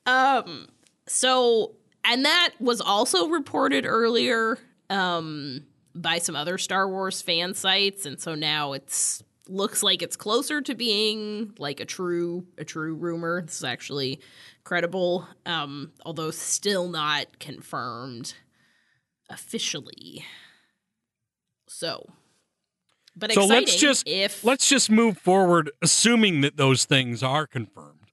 Um 0.06 0.68
so 1.06 1.74
and 2.04 2.24
that 2.24 2.50
was 2.58 2.80
also 2.80 3.28
reported 3.28 3.86
earlier 3.86 4.58
um 4.90 5.64
by 5.94 6.18
some 6.18 6.34
other 6.34 6.58
Star 6.58 6.88
Wars 6.88 7.22
fan 7.22 7.54
sites 7.54 8.06
and 8.06 8.18
so 8.20 8.34
now 8.34 8.72
it's 8.72 9.22
looks 9.48 9.82
like 9.82 10.02
it's 10.02 10.16
closer 10.16 10.60
to 10.62 10.74
being 10.74 11.52
like 11.58 11.78
a 11.80 11.84
true 11.84 12.46
a 12.58 12.64
true 12.64 12.94
rumor. 12.94 13.42
This 13.42 13.58
is 13.58 13.64
actually 13.64 14.20
credible 14.64 15.28
um 15.46 15.92
although 16.04 16.30
still 16.32 16.88
not 16.88 17.38
confirmed 17.38 18.34
officially. 19.30 20.24
So 21.68 22.10
but 23.16 23.32
So 23.32 23.42
exciting 23.42 23.66
let's 23.66 23.76
just 23.76 24.08
if 24.08 24.44
let's 24.44 24.68
just 24.68 24.90
move 24.90 25.18
forward, 25.18 25.70
assuming 25.82 26.40
that 26.42 26.56
those 26.56 26.84
things 26.84 27.22
are 27.22 27.46
confirmed. 27.46 28.10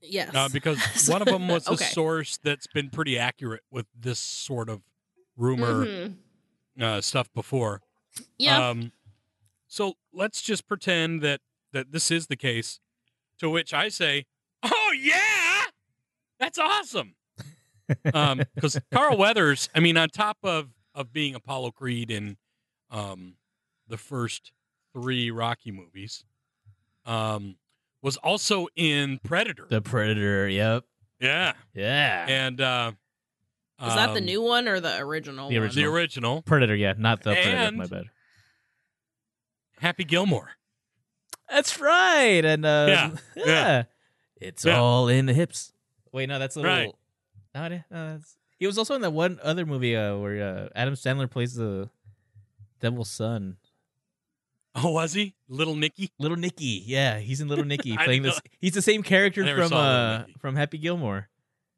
yes 0.00 0.34
Uh, 0.34 0.48
because 0.52 0.78
one 1.08 1.22
of 1.22 1.28
them 1.28 1.48
was 1.48 1.66
a 1.68 1.76
source 1.76 2.38
that's 2.42 2.66
been 2.66 2.90
pretty 2.90 3.18
accurate 3.18 3.62
with 3.70 3.86
this 3.98 4.18
sort 4.18 4.68
of 4.68 4.82
rumor 5.36 5.84
Mhm. 5.86 6.16
uh, 6.80 7.00
stuff 7.00 7.28
before. 7.34 7.80
yeah 8.38 8.68
Um, 8.70 8.92
so 9.68 9.94
let's 10.12 10.42
just 10.42 10.66
pretend 10.68 11.22
that 11.22 11.40
that 11.72 11.90
this 11.92 12.10
is 12.10 12.26
the 12.26 12.36
case. 12.36 12.78
To 13.38 13.48
which 13.50 13.72
I 13.74 13.88
say, 13.88 14.26
"Oh 14.62 14.94
yeah, 14.96 15.64
that's 16.38 16.58
awesome." 16.58 17.14
Because 18.04 18.78
Carl 18.92 19.16
Weathers, 19.16 19.68
I 19.74 19.80
mean, 19.80 19.96
on 19.96 20.08
top 20.10 20.38
of 20.44 20.68
of 20.94 21.12
being 21.12 21.34
Apollo 21.34 21.72
Creed 21.72 22.10
and 22.10 22.36
um, 22.90 23.34
the 23.92 23.98
first 23.98 24.50
three 24.92 25.30
Rocky 25.30 25.70
movies, 25.70 26.24
um, 27.06 27.56
was 28.02 28.16
also 28.16 28.66
in 28.74 29.20
Predator. 29.22 29.66
The 29.68 29.80
Predator. 29.80 30.48
Yep. 30.48 30.84
yeah, 31.20 31.52
Yeah. 31.74 32.26
and 32.28 32.60
uh, 32.60 32.92
is 33.80 33.94
that 33.94 34.14
the 34.14 34.20
um, 34.20 34.24
new 34.24 34.42
one 34.42 34.66
or 34.66 34.80
the 34.80 34.98
original 34.98 35.48
The 35.50 35.58
one? 35.60 35.70
the 35.74 35.84
original 35.84 36.42
Predator. 36.42 36.74
Yeah, 36.74 36.94
not 36.96 37.22
the 37.22 37.32
Predator. 37.34 37.50
And- 37.56 37.76
My 37.76 37.86
bad. 37.86 38.04
Happy 39.78 40.04
Gilmore? 40.04 40.50
That's 41.50 41.80
right. 41.80 42.44
And 42.44 42.64
uh, 42.64 42.86
Yeah, 42.88 43.10
yeah, 43.36 43.44
yeah. 43.46 43.82
it's 44.36 44.64
Yeah. 44.64 44.78
all 44.78 45.08
in 45.08 45.26
the 45.26 45.34
hips. 45.34 45.72
Wait, 46.12 46.28
no, 46.28 46.38
that's 46.38 46.56
a 46.56 46.60
little. 46.60 46.76
Right. 46.76 46.94
No, 47.54 47.68
no, 47.68 47.80
no, 47.90 48.12
that's. 48.12 48.36
He 48.58 48.66
was 48.66 48.78
also 48.78 48.94
in 48.94 49.00
that 49.02 49.10
one 49.12 49.40
other 49.42 49.66
movie 49.66 49.96
uh, 49.96 50.16
where 50.16 50.42
uh, 50.42 50.68
Adam 50.74 50.94
Sandler 50.94 51.28
plays 51.28 51.54
the 51.54 51.90
devil's 52.80 53.10
son, 53.10 53.56
Oh, 54.74 54.92
was 54.92 55.12
he 55.12 55.34
Little 55.48 55.74
Nicky? 55.76 56.10
Little 56.18 56.36
Nicky. 56.38 56.82
Yeah, 56.86 57.18
he's 57.18 57.40
in 57.40 57.48
Little 57.48 57.64
Nicky 57.64 57.96
playing 58.04 58.22
this. 58.22 58.40
He's 58.60 58.72
the 58.72 58.80
same 58.82 59.02
character 59.02 59.44
from 59.56 59.72
uh 59.72 60.24
from 60.40 60.56
Happy 60.56 60.78
Gilmore. 60.78 61.28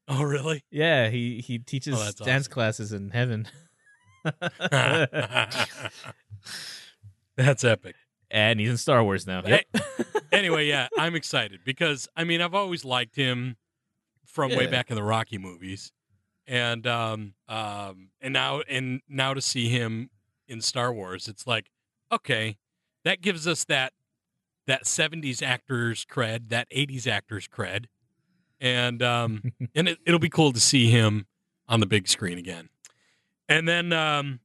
Oh, 0.07 0.23
really? 0.23 0.63
Yeah, 0.71 1.09
he 1.09 1.41
he 1.41 1.59
teaches 1.59 1.95
Oh, 1.97 2.25
dance 2.25 2.45
awesome. 2.47 2.53
classes 2.53 2.93
in 2.93 3.11
heaven, 3.11 3.49
That's 7.37 7.65
epic. 7.65 7.97
and 8.31 8.61
he's 8.61 8.71
in 8.71 8.77
Star 8.77 9.03
Wars 9.03 9.27
now. 9.27 9.43
Yep. 9.45 9.65
anyway, 10.33 10.67
yeah, 10.67 10.89
I'm 10.99 11.15
excited 11.15 11.61
because 11.65 12.09
I 12.17 12.25
mean 12.25 12.41
I've 12.41 12.55
always 12.55 12.85
liked 12.85 13.17
him 13.17 13.57
from 14.27 14.51
way 14.55 14.67
back 14.67 14.91
in 14.91 14.97
the 14.97 15.03
Rocky 15.03 15.39
movies, 15.39 15.93
and 16.47 16.87
um 16.87 17.35
um 17.49 18.11
and 18.21 18.33
now 18.33 18.61
and 18.69 19.01
now 19.09 19.35
to 19.35 19.41
see 19.41 19.69
him 19.69 20.11
in 20.47 20.61
Star 20.61 20.93
Wars, 20.93 21.27
it's 21.29 21.47
like 21.47 21.71
okay, 22.13 22.57
that 23.05 23.21
gives 23.21 23.47
us 23.47 23.65
that 23.65 23.93
that 24.67 24.85
70s 24.85 25.43
actors 25.43 26.07
cred, 26.11 26.49
that 26.49 26.71
80s 26.71 27.07
actors 27.07 27.47
cred, 27.49 27.87
and 28.61 29.03
um 29.03 29.53
and 29.75 29.89
it, 29.89 29.99
it'll 30.07 30.21
be 30.21 30.29
cool 30.31 30.53
to 30.53 30.61
see 30.61 30.89
him 30.91 31.27
on 31.69 31.81
the 31.81 31.87
big 31.87 32.09
screen 32.09 32.39
again. 32.39 32.69
And 33.49 33.69
then 33.69 33.93
um 33.93 34.41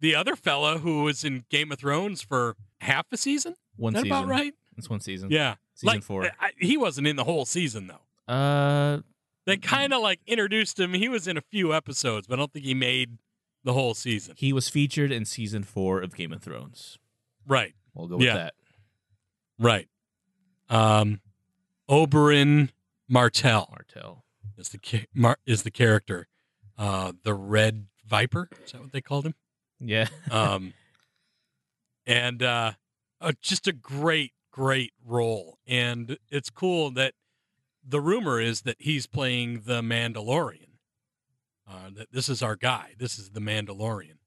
the 0.00 0.14
other 0.14 0.36
fella 0.36 0.78
who 0.78 1.02
was 1.02 1.24
in 1.24 1.44
Game 1.50 1.72
of 1.72 1.78
Thrones 1.78 2.22
for 2.22 2.56
half 2.80 3.06
a 3.12 3.16
season, 3.16 3.54
one 3.76 3.94
season. 3.94 4.06
about 4.08 4.26
right? 4.26 4.54
It's 4.76 4.88
one 4.88 5.00
season. 5.00 5.30
Yeah, 5.30 5.56
season 5.74 5.96
like, 5.96 6.02
four. 6.04 6.30
I, 6.40 6.50
he 6.58 6.76
wasn't 6.76 7.08
in 7.08 7.16
the 7.16 7.24
whole 7.24 7.44
season 7.44 7.88
though. 7.88 8.32
Uh, 8.32 9.00
They 9.44 9.56
kind 9.56 9.92
of 9.92 10.00
like 10.02 10.20
introduced 10.26 10.78
him. 10.78 10.92
He 10.94 11.08
was 11.08 11.26
in 11.26 11.36
a 11.36 11.40
few 11.40 11.74
episodes, 11.74 12.26
but 12.28 12.34
I 12.34 12.36
don't 12.38 12.52
think 12.52 12.64
he 12.64 12.74
made 12.74 13.18
the 13.64 13.72
whole 13.72 13.92
season. 13.94 14.34
he 14.38 14.52
was 14.52 14.68
featured 14.68 15.10
in 15.10 15.24
season 15.24 15.64
four 15.64 16.00
of 16.00 16.14
Game 16.14 16.32
of 16.32 16.40
Thrones. 16.42 16.96
Right, 17.46 17.74
We'll 17.98 18.08
go 18.08 18.16
with 18.16 18.26
Yeah. 18.26 18.34
that. 18.34 18.54
right. 19.58 19.88
Um, 20.70 21.20
Oberyn 21.90 22.70
Martell 23.08 23.68
Martell. 23.70 24.24
is 24.56 24.68
the 24.70 24.78
ca- 24.78 25.06
Mar- 25.14 25.38
is 25.46 25.62
the 25.62 25.70
character. 25.70 26.28
Uh, 26.76 27.12
the 27.24 27.34
Red 27.34 27.86
Viper 28.06 28.48
is 28.64 28.72
that 28.72 28.80
what 28.82 28.92
they 28.92 29.00
called 29.00 29.26
him? 29.26 29.34
Yeah. 29.80 30.08
um, 30.30 30.74
and 32.06 32.42
uh, 32.42 32.72
uh, 33.20 33.32
just 33.40 33.66
a 33.66 33.72
great, 33.72 34.32
great 34.50 34.92
role. 35.04 35.58
And 35.66 36.18
it's 36.30 36.50
cool 36.50 36.90
that 36.92 37.14
the 37.86 38.00
rumor 38.00 38.40
is 38.40 38.62
that 38.62 38.76
he's 38.78 39.06
playing 39.06 39.62
the 39.64 39.80
Mandalorian. 39.82 40.64
Uh, 41.66 41.90
that 41.94 42.12
this 42.12 42.28
is 42.28 42.42
our 42.42 42.56
guy. 42.56 42.94
This 42.98 43.18
is 43.18 43.30
the 43.30 43.40
Mandalorian. 43.40 44.18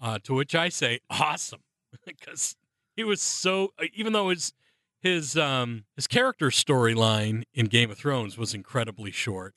Uh, 0.00 0.18
to 0.24 0.34
which 0.34 0.54
I 0.54 0.68
say, 0.70 1.00
awesome, 1.10 1.60
because 2.06 2.56
he 3.00 3.04
was 3.04 3.22
so. 3.22 3.72
uh, 3.78 3.84
Even 3.94 4.12
though 4.12 4.28
his 4.28 4.52
his 5.00 5.36
um, 5.36 5.84
his 5.96 6.06
character 6.06 6.48
storyline 6.48 7.44
in 7.54 7.66
Game 7.66 7.90
of 7.90 7.96
Thrones 7.98 8.36
was 8.36 8.52
incredibly 8.54 9.10
short, 9.10 9.54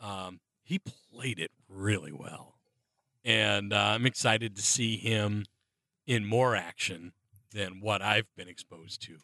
um, 0.00 0.38
he 0.62 0.78
played 0.78 1.38
it 1.40 1.50
really 1.68 2.12
well 2.12 2.54
and 3.24 3.72
uh, 3.72 3.76
I'm 3.76 4.04
excited 4.06 4.56
to 4.56 4.62
see 4.62 4.96
him 4.96 5.44
in 6.06 6.24
more 6.24 6.56
action 6.56 7.12
than 7.52 7.80
what 7.80 8.02
I've 8.02 8.26
been 8.36 8.48
exposed 8.48 9.00
to 9.02 9.18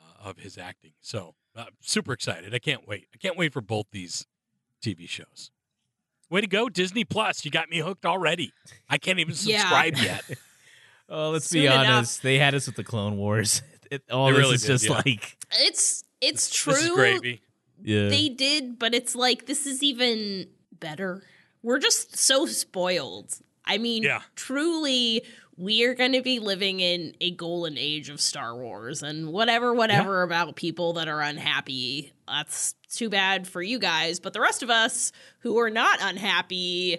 uh, 0.00 0.28
of 0.28 0.38
his 0.38 0.56
acting. 0.56 0.92
So, 1.02 1.34
uh, 1.56 1.66
super 1.80 2.12
excited! 2.12 2.54
I 2.54 2.58
can't 2.58 2.86
wait. 2.88 3.08
I 3.14 3.16
can't 3.18 3.36
wait 3.36 3.52
for 3.52 3.60
both 3.60 3.86
these 3.92 4.26
TV 4.82 5.08
shows. 5.08 5.50
Way 6.30 6.40
to 6.42 6.46
go, 6.46 6.68
Disney 6.68 7.04
Plus! 7.04 7.44
You 7.44 7.50
got 7.50 7.68
me 7.70 7.78
hooked 7.78 8.04
already. 8.06 8.52
I 8.88 8.98
can't 8.98 9.18
even 9.18 9.34
Yeah. 9.34 9.58
subscribe 9.60 9.96
yet. 9.96 10.24
Oh, 11.08 11.30
let's 11.30 11.46
Soon 11.48 11.62
be 11.62 11.66
enough. 11.66 11.86
honest. 11.86 12.22
They 12.22 12.38
had 12.38 12.54
us 12.54 12.66
with 12.66 12.76
the 12.76 12.84
Clone 12.84 13.16
Wars. 13.16 13.62
It, 13.90 14.02
all 14.10 14.26
They 14.26 14.32
this 14.32 14.38
really 14.40 14.54
is 14.56 14.60
did, 14.60 14.66
just 14.68 14.84
yeah. 14.84 14.92
like, 15.06 15.38
It's 15.60 16.04
it's 16.20 16.50
true. 16.54 16.74
This 16.74 16.82
is 16.84 16.90
gravy. 16.90 17.40
yeah. 17.82 18.08
They 18.10 18.28
did, 18.28 18.78
but 18.78 18.94
it's 18.94 19.16
like 19.16 19.46
this 19.46 19.66
is 19.66 19.82
even 19.82 20.46
better. 20.78 21.22
We're 21.62 21.78
just 21.78 22.14
so 22.18 22.44
spoiled. 22.44 23.34
I 23.64 23.78
mean, 23.78 24.02
Yeah. 24.02 24.20
truly, 24.34 25.22
we 25.56 25.84
are 25.84 25.94
going 25.94 26.12
to 26.12 26.20
be 26.20 26.38
living 26.38 26.80
in 26.80 27.14
a 27.22 27.30
golden 27.30 27.78
age 27.78 28.10
of 28.10 28.20
Star 28.20 28.54
Wars, 28.54 29.02
and 29.02 29.32
whatever, 29.32 29.72
whatever 29.72 30.20
about 30.22 30.54
people 30.54 30.92
that 30.92 31.08
are 31.08 31.22
unhappy, 31.22 32.12
that's 32.28 32.74
too 32.90 33.08
bad 33.08 33.48
for 33.48 33.62
you 33.62 33.78
guys. 33.78 34.20
But 34.20 34.34
the 34.34 34.40
rest 34.42 34.62
of 34.62 34.68
us 34.68 35.12
who 35.38 35.58
are 35.58 35.70
not 35.70 35.98
unhappy, 36.02 36.96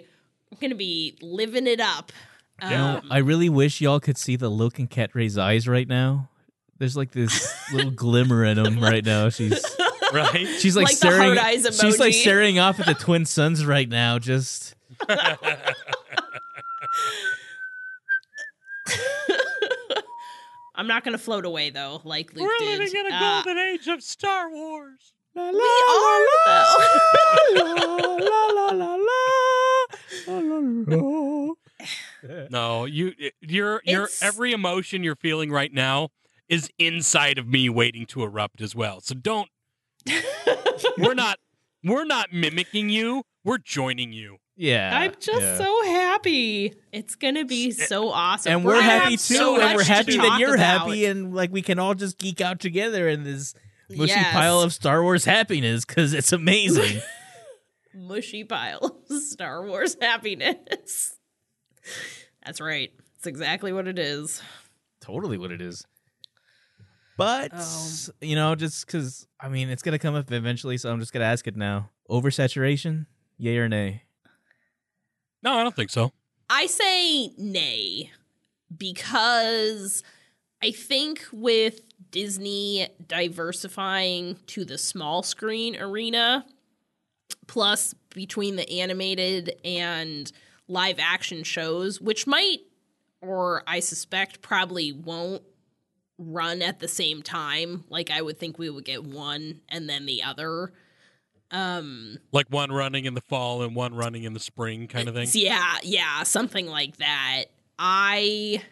are 0.50 0.56
going 0.60 0.70
to 0.70 0.76
be 0.76 1.16
living 1.22 1.68
it 1.68 1.78
up. 1.80 2.10
Um, 2.62 3.02
I 3.10 3.18
really 3.18 3.48
wish 3.48 3.80
y'all 3.80 4.00
could 4.00 4.18
see 4.18 4.36
the 4.36 4.48
look 4.48 4.78
in 4.78 4.86
Cat 4.86 5.10
Ray's 5.14 5.36
eyes 5.38 5.66
right 5.68 5.88
now. 5.88 6.28
There's 6.78 6.96
like 6.96 7.12
this 7.12 7.52
little 7.72 7.90
glimmer 7.90 8.44
in 8.44 8.62
them 8.62 8.80
right 8.80 9.04
now. 9.04 9.28
She's 9.28 9.64
Right? 10.12 10.46
she's 10.58 10.74
like, 10.76 10.86
Like 10.86 10.98
the 10.98 11.06
staring. 11.10 11.22
heart 11.22 11.38
eyes 11.38 11.62
She's 11.80 11.98
like 12.00 12.12
emoji. 12.12 12.20
staring 12.22 12.58
off 12.58 12.80
at 12.80 12.86
the 12.86 12.94
twin 12.94 13.24
suns 13.26 13.64
right 13.64 13.88
now. 13.88 14.18
Just 14.18 14.74
I'm 20.74 20.86
not 20.86 21.04
going 21.04 21.12
to 21.12 21.18
float 21.22 21.44
away 21.44 21.70
though, 21.70 22.00
like 22.04 22.32
Luke 22.34 22.46
We're 22.46 22.58
did. 22.58 22.78
living 22.78 23.00
in 23.00 23.12
a 23.12 23.14
Uh, 23.14 23.42
golden 23.42 23.58
age 23.58 23.86
of 23.88 24.02
Star 24.02 24.50
Wars. 24.50 25.12
we 25.34 25.42
are 25.42 26.26
though. 30.86 31.56
No, 32.50 32.84
you 32.84 33.12
eh, 33.20 33.30
your 33.40 33.82
your 33.84 34.04
It's- 34.04 34.22
every 34.22 34.52
emotion 34.52 35.02
you're 35.04 35.16
feeling 35.16 35.50
right 35.50 35.72
now 35.72 36.10
is 36.48 36.70
inside 36.78 37.38
of 37.38 37.46
me 37.46 37.68
waiting 37.68 38.06
to 38.06 38.22
erupt 38.22 38.60
as 38.60 38.74
well. 38.74 39.00
So 39.00 39.14
don't 39.14 39.48
we're 40.98 41.14
not 41.14 41.38
we're 41.84 42.04
not 42.04 42.32
mimicking 42.32 42.88
you. 42.90 43.22
We're 43.44 43.58
joining 43.58 44.12
you. 44.12 44.36
yeah. 44.56 44.90
I'm 44.98 45.12
just 45.18 45.40
yeah. 45.40 45.56
so 45.56 45.84
happy. 45.84 46.74
It's 46.92 47.14
gonna 47.14 47.44
be 47.44 47.68
eh, 47.68 47.84
so 47.86 48.10
awesome, 48.10 48.52
and 48.52 48.64
we're, 48.64 48.74
gonna 48.74 48.82
happy 48.82 49.16
too, 49.16 49.34
so 49.34 49.60
and 49.60 49.76
we're 49.76 49.84
happy 49.84 50.16
that 50.18 50.38
you're 50.38 50.54
about. 50.56 50.80
happy, 50.80 51.06
and 51.06 51.34
like 51.34 51.50
we 51.52 51.62
can 51.62 51.78
all 51.78 51.94
just 51.94 52.18
geek 52.18 52.40
out 52.40 52.60
together 52.60 53.08
in 53.08 53.22
this 53.24 53.54
mushy 53.88 54.12
Yes. 54.12 54.32
pile 54.32 54.60
of 54.60 54.72
Star 54.74 55.02
Wars 55.02 55.24
happiness 55.24 55.84
because 55.86 56.12
it's 56.12 56.32
amazing. 56.32 57.00
mushy 57.94 58.44
pile 58.44 59.00
of 59.10 59.22
Star 59.22 59.64
Wars 59.64 59.96
happiness. 60.00 61.14
That's 62.44 62.60
right. 62.60 62.92
It's 63.16 63.26
exactly 63.26 63.72
what 63.72 63.86
it 63.88 63.98
is. 63.98 64.42
totally 65.00 65.38
what 65.38 65.50
it 65.50 65.60
is. 65.60 65.84
But 67.16 67.52
Um, 67.52 68.14
you 68.20 68.34
know, 68.34 68.54
just 68.54 68.86
because 68.86 69.26
I 69.38 69.48
mean, 69.48 69.68
it's 69.68 69.82
gonna 69.82 69.98
come 69.98 70.14
up 70.14 70.30
eventually, 70.32 70.78
so 70.78 70.90
I'm 70.90 71.00
just 71.00 71.12
gonna 71.12 71.24
ask 71.26 71.46
it 71.46 71.56
now. 71.56 71.90
Oversaturation, 72.08 73.06
yay 73.38 73.58
or 73.58 73.68
nay? 73.68 74.04
No, 75.42 75.54
I 75.54 75.62
don't 75.62 75.74
think 75.76 75.90
so. 75.90 76.12
I 76.48 76.66
say 76.66 77.28
nay 77.38 78.10
because 78.76 80.02
I 80.62 80.70
think 80.72 81.24
with 81.32 81.80
Disney 82.10 82.88
diversifying 83.06 84.36
to 84.48 84.64
the 84.64 84.78
small 84.78 85.22
screen 85.22 85.76
arena, 85.76 86.44
plus 87.46 87.94
between 88.14 88.56
the 88.56 88.68
animated 88.80 89.54
and 89.64 90.30
live 90.70 90.96
action 90.98 91.42
shows, 91.42 92.00
which 92.00 92.26
might, 92.26 92.58
or 93.20 93.62
I 93.66 93.80
suspect 93.80 94.40
probably 94.40 94.92
won't 94.92 95.42
run 96.18 96.62
at 96.62 96.78
the 96.80 96.88
same 96.88 97.22
time. 97.22 97.84
Like 97.88 98.10
I 98.10 98.22
would 98.22 98.38
think 98.38 98.58
we 98.58 98.70
would 98.70 98.84
get 98.84 99.04
one 99.04 99.60
and 99.68 99.88
then 99.88 100.06
the 100.06 100.22
other. 100.22 100.72
Um 101.50 102.18
Like 102.32 102.46
one 102.50 102.70
running 102.70 103.06
in 103.06 103.14
the 103.14 103.20
fall 103.22 103.62
and 103.62 103.74
one 103.74 103.94
running 103.94 104.22
in 104.24 104.32
the 104.34 104.40
spring 104.40 104.86
kind 104.86 105.08
of 105.08 105.14
thing. 105.14 105.28
yeah, 105.32 105.76
yeah, 105.82 106.22
something 106.22 106.66
like 106.66 106.98
that. 106.98 107.44
I 107.78 108.62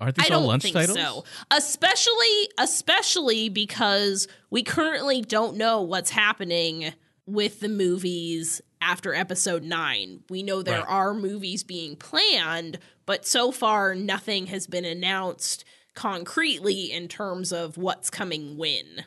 Aren't 0.00 0.18
I 0.20 0.22
these 0.24 0.30
all 0.30 0.40
don't 0.40 0.48
lunch 0.48 0.62
think 0.62 0.74
titles? 0.76 0.98
so. 0.98 1.24
Especially 1.50 2.48
especially 2.58 3.48
because 3.48 4.28
we 4.50 4.62
currently 4.62 5.22
don't 5.22 5.56
know 5.56 5.80
what's 5.82 6.10
happening 6.10 6.92
with 7.26 7.60
the 7.60 7.68
movies 7.70 8.60
after 8.84 9.14
episode 9.14 9.62
9. 9.62 10.24
We 10.28 10.42
know 10.42 10.62
there 10.62 10.80
Right. 10.80 10.88
are 10.88 11.14
movies 11.14 11.64
being 11.64 11.96
planned, 11.96 12.78
but 13.06 13.26
so 13.26 13.50
far 13.50 13.94
nothing 13.94 14.46
has 14.48 14.66
been 14.66 14.84
announced 14.84 15.64
concretely 15.94 16.90
in 16.92 17.08
terms 17.08 17.52
of 17.52 17.76
what's 17.76 18.10
coming 18.10 18.56
when. 18.56 19.04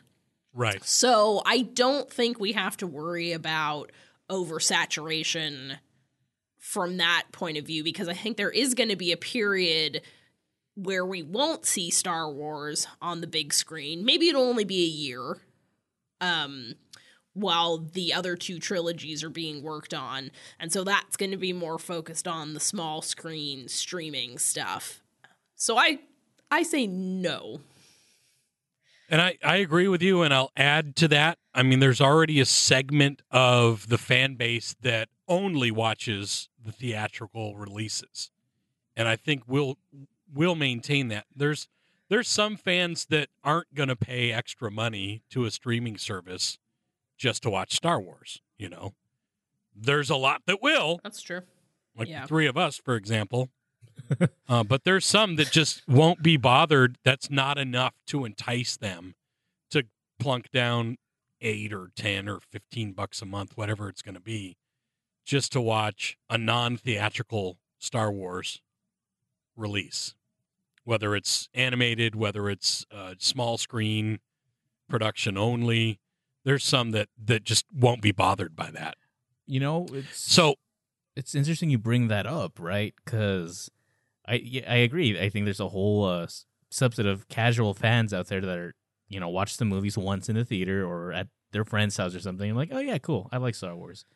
Right. 0.52 0.82
So 0.84 1.42
I 1.46 1.62
don't 1.62 2.10
think 2.12 2.40
we 2.40 2.52
have 2.52 2.76
to 2.78 2.86
worry 2.86 3.32
about 3.32 3.92
oversaturation 4.30 5.78
from 6.58 6.96
that 6.98 7.24
point 7.32 7.56
of 7.58 7.66
view 7.66 7.84
because 7.84 8.08
I 8.08 8.14
think 8.14 8.36
there 8.36 8.50
is 8.50 8.74
going 8.74 8.88
to 8.88 8.96
be 8.96 9.12
a 9.12 9.16
period 9.16 10.02
where 10.74 11.04
we 11.06 11.22
won't 11.22 11.66
see 11.66 11.90
Star 11.90 12.30
Wars 12.32 12.86
on 13.00 13.20
the 13.20 13.26
big 13.26 13.52
screen. 13.52 14.04
Maybe 14.04 14.28
it'll 14.28 14.42
only 14.48 14.64
be 14.64 14.84
a 14.84 14.88
year. 14.88 15.36
Um 16.20 16.74
while 17.40 17.78
the 17.78 18.12
other 18.12 18.36
two 18.36 18.58
trilogies 18.58 19.22
are 19.22 19.30
being 19.30 19.62
worked 19.62 19.94
on. 19.94 20.30
And 20.58 20.72
so 20.72 20.84
that's 20.84 21.16
going 21.16 21.30
to 21.30 21.36
be 21.36 21.52
more 21.52 21.78
focused 21.78 22.26
on 22.26 22.54
the 22.54 22.60
small 22.60 23.02
screen 23.02 23.68
streaming 23.68 24.38
stuff. 24.38 25.00
So 25.54 25.78
I 25.78 26.00
I 26.50 26.62
say 26.62 26.86
no. 26.86 27.60
And 29.10 29.22
I, 29.22 29.38
I 29.42 29.56
agree 29.56 29.88
with 29.88 30.02
you, 30.02 30.20
and 30.20 30.34
I'll 30.34 30.52
add 30.54 30.94
to 30.96 31.08
that. 31.08 31.38
I 31.54 31.62
mean, 31.62 31.80
there's 31.80 32.00
already 32.00 32.40
a 32.40 32.44
segment 32.44 33.22
of 33.30 33.88
the 33.88 33.96
fan 33.96 34.34
base 34.34 34.76
that 34.82 35.08
only 35.26 35.70
watches 35.70 36.50
the 36.62 36.72
theatrical 36.72 37.56
releases, 37.56 38.30
and 38.94 39.08
I 39.08 39.16
think 39.16 39.44
we'll 39.46 39.78
we'll 40.32 40.56
maintain 40.56 41.08
that. 41.08 41.24
There's 41.34 41.68
there's 42.10 42.28
some 42.28 42.56
fans 42.56 43.06
that 43.06 43.28
aren't 43.42 43.74
going 43.74 43.88
to 43.88 43.96
pay 43.96 44.30
extra 44.30 44.70
money 44.70 45.22
to 45.30 45.44
a 45.46 45.50
streaming 45.50 45.96
service 45.96 46.58
just 47.18 47.42
to 47.42 47.50
watch 47.50 47.74
Star 47.74 48.00
Wars. 48.00 48.40
You 48.56 48.70
know, 48.70 48.94
there's 49.76 50.08
a 50.10 50.16
lot 50.16 50.42
that 50.46 50.62
will, 50.62 51.00
That's 51.02 51.20
true. 51.20 51.42
like 51.96 52.08
Yeah. 52.08 52.22
the 52.22 52.28
three 52.28 52.46
of 52.46 52.56
us, 52.56 52.78
for 52.78 52.96
example. 52.96 53.50
uh, 54.48 54.62
but 54.64 54.84
there's 54.84 55.04
some 55.04 55.36
that 55.36 55.50
just 55.50 55.86
won't 55.88 56.22
be 56.22 56.36
bothered. 56.36 56.96
That's 57.04 57.30
not 57.30 57.58
enough 57.58 57.94
to 58.06 58.24
entice 58.24 58.76
them 58.76 59.14
to 59.70 59.84
plunk 60.18 60.50
down 60.52 60.96
eight 61.40 61.72
or 61.72 61.90
ten 61.96 62.28
or 62.28 62.40
fifteen 62.40 62.92
bucks 62.92 63.20
a 63.22 63.26
month, 63.26 63.56
whatever 63.56 63.88
it's 63.88 64.02
going 64.02 64.14
to 64.14 64.20
be, 64.20 64.56
just 65.24 65.52
to 65.52 65.60
watch 65.60 66.16
a 66.30 66.38
non-theatrical 66.38 67.58
Star 67.78 68.10
Wars 68.12 68.60
release, 69.56 70.14
whether 70.84 71.14
it's 71.14 71.48
animated, 71.54 72.14
whether 72.14 72.48
it's 72.48 72.86
uh, 72.92 73.14
small 73.18 73.58
screen 73.58 74.20
production 74.88 75.36
only. 75.36 75.98
There's 76.48 76.64
some 76.64 76.92
that 76.92 77.10
that 77.22 77.44
just 77.44 77.66
won't 77.74 78.00
be 78.00 78.10
bothered 78.10 78.56
by 78.56 78.70
that. 78.70 78.96
You 79.46 79.60
know, 79.60 79.86
it's 79.92 80.18
So 80.18 80.54
it's 81.14 81.34
interesting 81.34 81.68
you 81.68 81.76
bring 81.76 82.08
that 82.08 82.26
up, 82.26 82.58
right? 82.58 82.94
Because 83.04 83.70
I 84.26 84.36
yeah, 84.36 84.62
I 84.66 84.76
agree. 84.76 85.20
I 85.20 85.28
think 85.28 85.44
there's 85.44 85.60
a 85.60 85.68
whole 85.68 86.06
uh, 86.06 86.26
subset 86.72 87.06
of 87.06 87.28
casual 87.28 87.74
fans 87.74 88.14
out 88.14 88.28
there 88.28 88.40
that 88.40 88.56
are 88.56 88.74
you 89.08 89.20
know 89.20 89.28
watch 89.28 89.58
the 89.58 89.66
movies 89.66 89.98
once 89.98 90.30
in 90.30 90.36
the 90.36 90.44
theater 90.46 90.86
or 90.86 91.12
at 91.12 91.26
their 91.52 91.66
friend's 91.66 91.98
house 91.98 92.14
or 92.14 92.20
something. 92.20 92.48
And 92.48 92.56
Like, 92.56 92.70
oh 92.72 92.78
yeah, 92.78 92.96
cool. 92.96 93.28
I 93.30 93.36
like 93.36 93.54
Star 93.54 93.76
Wars, 93.76 94.06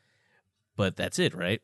but 0.74 0.96
that's 0.96 1.18
it, 1.18 1.34
right? 1.34 1.60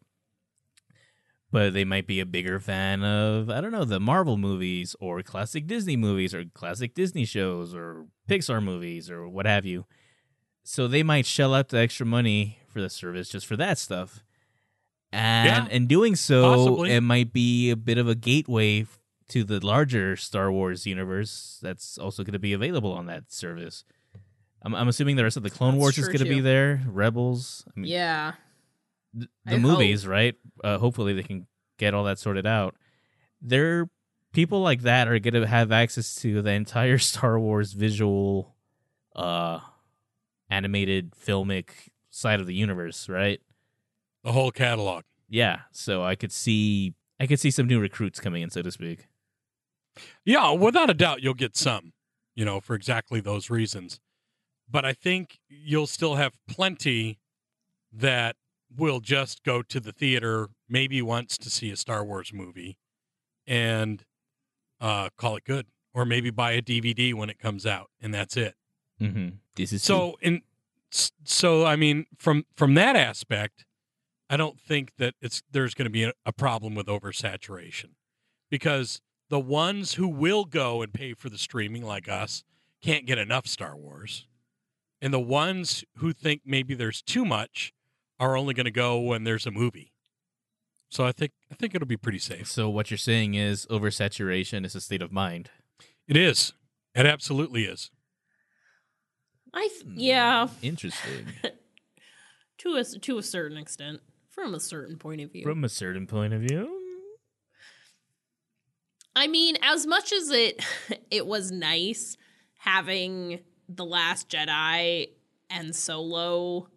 But 1.50 1.72
they 1.72 1.86
might 1.86 2.06
be 2.06 2.20
a 2.20 2.26
bigger 2.26 2.60
fan 2.60 3.02
of 3.02 3.48
I 3.48 3.62
don't 3.62 3.72
know 3.72 3.86
the 3.86 4.00
Marvel 4.00 4.36
movies 4.36 4.94
or 5.00 5.22
classic 5.22 5.66
Disney 5.66 5.96
movies 5.96 6.34
or 6.34 6.44
classic 6.52 6.92
Disney 6.92 7.24
shows 7.24 7.74
or 7.74 8.08
Pixar 8.28 8.62
movies 8.62 9.10
or 9.10 9.26
what 9.26 9.46
have 9.46 9.64
you. 9.64 9.86
So 10.70 10.86
they 10.86 11.02
might 11.02 11.24
shell 11.24 11.54
out 11.54 11.70
the 11.70 11.78
extra 11.78 12.04
money 12.04 12.58
for 12.68 12.82
the 12.82 12.90
service 12.90 13.30
just 13.30 13.46
for 13.46 13.56
that 13.56 13.78
stuff. 13.78 14.22
And 15.10 15.46
Yeah, 15.66 15.74
in 15.74 15.86
doing 15.86 16.14
so, 16.14 16.42
possibly. 16.54 16.92
it 16.92 17.00
might 17.00 17.32
be 17.32 17.70
a 17.70 17.76
bit 17.76 17.96
of 17.96 18.06
a 18.06 18.14
gateway 18.14 18.84
to 19.28 19.44
the 19.44 19.64
larger 19.64 20.14
Star 20.14 20.52
Wars 20.52 20.86
universe 20.86 21.58
that's 21.62 21.96
also 21.96 22.22
going 22.22 22.34
to 22.34 22.38
be 22.38 22.52
available 22.52 22.92
on 22.92 23.06
that 23.06 23.32
service. 23.32 23.82
I'm, 24.60 24.74
I'm 24.74 24.88
assuming 24.88 25.16
the 25.16 25.24
rest 25.24 25.38
of 25.38 25.42
the 25.42 25.48
Clone 25.48 25.72
That's 25.76 25.80
Wars 25.80 25.96
is 25.98 26.08
going 26.08 26.18
to 26.18 26.26
be 26.26 26.40
there, 26.40 26.82
Rebels. 26.86 27.64
I 27.74 27.80
mean, 27.80 27.90
Yeah. 27.90 28.32
th- 29.16 29.30
I 29.46 29.52
the 29.52 29.58
movies, 29.60 30.06
right? 30.06 30.34
Uh, 30.62 30.76
hopefully, 30.76 31.14
they 31.14 31.22
can 31.22 31.46
get 31.78 31.94
all 31.94 32.04
that 32.04 32.18
sorted 32.18 32.46
out. 32.46 32.74
There, 33.40 33.88
people 34.34 34.60
like 34.60 34.82
that 34.82 35.08
are 35.08 35.18
going 35.18 35.32
to 35.32 35.46
have 35.46 35.72
access 35.72 36.14
to 36.16 36.42
the 36.42 36.50
entire 36.50 36.98
Star 37.10 37.40
Wars 37.40 37.72
visual, 37.72 38.54
uh, 39.16 39.60
animated, 40.50 41.12
filmic 41.12 41.70
side 42.10 42.40
of 42.40 42.46
the 42.46 42.54
universe, 42.54 43.08
right? 43.08 43.40
the 44.24 44.32
whole 44.32 44.50
catalog. 44.50 45.04
Yeah. 45.28 45.60
So 45.72 46.02
I 46.02 46.14
could 46.14 46.32
see, 46.32 46.94
I 47.20 47.26
could 47.26 47.40
see 47.40 47.50
some 47.50 47.66
new 47.66 47.80
recruits 47.80 48.20
coming 48.20 48.42
in, 48.42 48.50
so 48.50 48.62
to 48.62 48.70
speak. 48.70 49.06
Yeah, 50.24 50.52
without 50.52 50.90
a 50.90 50.94
doubt, 50.94 51.22
you'll 51.22 51.34
get 51.34 51.56
some, 51.56 51.92
you 52.34 52.44
know, 52.44 52.60
for 52.60 52.74
exactly 52.74 53.20
those 53.20 53.50
reasons. 53.50 54.00
But 54.70 54.84
I 54.84 54.92
think 54.92 55.38
you'll 55.48 55.86
still 55.86 56.16
have 56.16 56.34
plenty 56.46 57.18
that 57.92 58.36
will 58.76 59.00
just 59.00 59.42
go 59.42 59.62
to 59.62 59.80
the 59.80 59.92
theater 59.92 60.48
maybe 60.68 61.00
once 61.00 61.38
to 61.38 61.50
see 61.50 61.70
a 61.70 61.76
Star 61.76 62.04
Wars 62.04 62.32
movie 62.32 62.76
and 63.46 64.04
uh, 64.80 65.08
call 65.16 65.36
it 65.36 65.44
good, 65.44 65.66
or 65.94 66.04
maybe 66.04 66.30
buy 66.30 66.52
a 66.52 66.60
DVD 66.60 67.14
when 67.14 67.30
it 67.30 67.38
comes 67.38 67.64
out, 67.64 67.88
and 68.00 68.12
that's 68.12 68.36
it. 68.36 68.54
Mm-hmm. 69.00 69.28
This 69.54 69.72
is 69.72 69.84
true. 69.84 69.94
So, 69.94 70.18
in 70.20 70.42
so 70.90 71.64
I 71.64 71.76
mean, 71.76 72.06
from 72.16 72.46
from 72.54 72.74
that 72.74 72.96
aspect, 72.96 73.64
I 74.30 74.36
don't 74.36 74.60
think 74.60 74.92
that 74.98 75.14
it's 75.20 75.42
there's 75.50 75.74
going 75.74 75.86
to 75.86 75.90
be 75.90 76.04
a, 76.04 76.12
a 76.26 76.32
problem 76.32 76.74
with 76.74 76.86
oversaturation 76.86 77.90
because 78.50 79.00
the 79.28 79.40
ones 79.40 79.94
who 79.94 80.08
will 80.08 80.44
go 80.44 80.82
and 80.82 80.92
pay 80.92 81.14
for 81.14 81.28
the 81.28 81.38
streaming, 81.38 81.82
like 81.82 82.08
us, 82.08 82.44
can't 82.82 83.06
get 83.06 83.18
enough 83.18 83.46
Star 83.46 83.76
Wars, 83.76 84.26
and 85.00 85.12
the 85.12 85.20
ones 85.20 85.84
who 85.96 86.12
think 86.12 86.42
maybe 86.44 86.74
there's 86.74 87.02
too 87.02 87.24
much 87.24 87.72
are 88.18 88.36
only 88.36 88.54
going 88.54 88.64
to 88.64 88.70
go 88.70 88.98
when 88.98 89.24
there's 89.24 89.46
a 89.46 89.50
movie. 89.50 89.92
So 90.90 91.04
I 91.04 91.12
think 91.12 91.32
I 91.50 91.54
think 91.54 91.74
it'll 91.74 91.86
be 91.86 91.96
pretty 91.96 92.18
safe. 92.18 92.48
So 92.48 92.68
what 92.68 92.90
you're 92.90 92.98
saying 92.98 93.34
is 93.34 93.66
oversaturation 93.66 94.64
is 94.64 94.74
a 94.74 94.80
state 94.80 95.02
of 95.02 95.12
mind. 95.12 95.50
It 96.06 96.16
is. 96.16 96.54
It 96.94 97.04
absolutely 97.04 97.64
is. 97.64 97.90
I 99.54 99.68
th- 99.68 99.82
hmm, 99.82 99.94
yeah, 99.96 100.48
Interesting. 100.62 101.26
to 102.58 102.74
a 102.74 102.84
to 102.84 103.18
a 103.18 103.22
certain 103.22 103.56
extent, 103.56 104.00
from 104.30 104.54
a 104.54 104.60
certain 104.60 104.96
point 104.96 105.20
of 105.20 105.32
view. 105.32 105.44
From 105.44 105.64
a 105.64 105.68
certain 105.68 106.06
point 106.06 106.34
of 106.34 106.42
view. 106.42 106.74
I 109.16 109.26
mean, 109.26 109.56
as 109.62 109.86
much 109.86 110.12
as 110.12 110.30
it 110.30 110.64
it 111.10 111.26
was 111.26 111.50
nice 111.50 112.16
having 112.58 113.40
the 113.68 113.84
Last 113.84 114.28
Jedi 114.28 115.08
and 115.50 115.74
Solo 115.74 116.68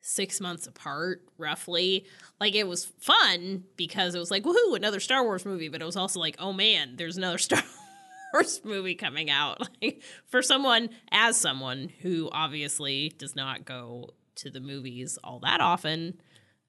six 0.00 0.40
months 0.40 0.66
apart, 0.66 1.22
roughly. 1.38 2.06
Like 2.40 2.54
it 2.54 2.66
was 2.66 2.86
fun 2.86 3.64
because 3.76 4.14
it 4.14 4.18
was 4.18 4.30
like, 4.30 4.44
woohoo, 4.44 4.76
another 4.76 5.00
Star 5.00 5.22
Wars 5.22 5.44
movie, 5.44 5.68
but 5.68 5.82
it 5.82 5.84
was 5.84 5.96
also 5.96 6.20
like, 6.20 6.36
oh 6.38 6.52
man, 6.52 6.96
there's 6.96 7.16
another 7.16 7.38
Star 7.38 7.62
Wars 8.32 8.60
movie 8.64 8.94
coming 8.94 9.30
out. 9.30 9.68
Like 9.82 10.02
for 10.26 10.42
someone 10.42 10.90
as 11.10 11.36
someone 11.36 11.90
who 12.02 12.28
obviously 12.32 13.14
does 13.16 13.34
not 13.34 13.64
go 13.64 14.10
to 14.36 14.50
the 14.50 14.60
movies 14.60 15.18
all 15.24 15.40
that 15.40 15.60
often, 15.60 16.20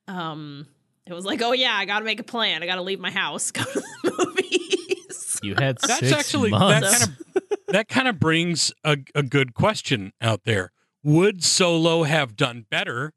um, 0.08 0.68
it 1.06 1.14
was 1.14 1.26
like, 1.26 1.42
oh 1.42 1.52
yeah, 1.52 1.74
I 1.74 1.86
gotta 1.86 2.06
make 2.06 2.20
a 2.20 2.24
plan. 2.24 2.64
I 2.64 2.66
gotta 2.66 2.82
leave 2.82 3.00
my 3.00 3.12
house, 3.12 3.52
go 3.52 3.64
to 3.64 3.82
the 4.04 4.26
movies. 4.26 5.40
You 5.44 5.56
had 5.56 5.78
That's 5.80 6.00
six 6.00 6.12
actually 6.12 6.52
months. 6.52 6.90
that 6.90 7.00
kind 7.00 7.18
of 7.36 7.42
that 7.68 7.88
kind 7.90 8.08
of 8.08 8.20
brings 8.20 8.72
a, 8.84 8.98
a 9.16 9.24
good 9.24 9.54
question 9.54 10.14
out 10.22 10.44
there. 10.46 10.72
Would 11.04 11.44
Solo 11.44 12.04
have 12.04 12.36
done 12.36 12.66
better 12.70 13.14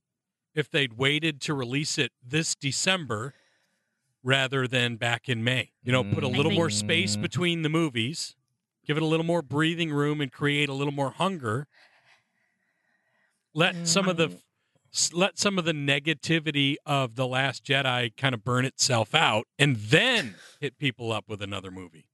if 0.55 0.71
they'd 0.71 0.95
waited 0.95 1.41
to 1.43 1.55
release 1.55 1.99
it 1.99 2.13
this 2.25 2.55
December 2.55 3.35
rather 4.25 4.67
than 4.67 4.97
back 4.97 5.29
in 5.29 5.45
May? 5.45 5.71
You 5.85 5.93
know, 5.93 6.03
put 6.03 6.25
a 6.25 6.29
Mm. 6.29 6.37
little 6.37 6.53
more 6.53 6.71
space 6.71 7.17
between 7.17 7.63
the 7.63 7.69
movies, 7.69 8.35
give 8.85 8.97
it 8.97 9.03
a 9.03 9.07
little 9.07 9.27
more 9.27 9.43
breathing 9.43 9.93
room, 9.93 10.21
and 10.21 10.33
create 10.33 10.69
a 10.69 10.73
little 10.73 10.93
more 10.93 11.11
hunger. 11.11 11.69
Let 13.53 13.87
some 13.87 14.09
of 14.09 14.17
the 14.17 14.41
let 15.13 15.39
some 15.39 15.59
of 15.59 15.65
the 15.65 15.73
negativity 15.73 16.77
of 16.87 17.17
the 17.17 17.27
Last 17.27 17.65
Jedi 17.65 18.17
kind 18.17 18.35
of 18.35 18.45
burn 18.45 18.65
itself 18.65 19.15
out, 19.15 19.47
and 19.59 19.77
then 19.77 20.37
hit 20.61 20.79
people 20.79 21.13
up 21.13 21.29
with 21.29 21.43
another 21.43 21.71
movie. 21.71 22.07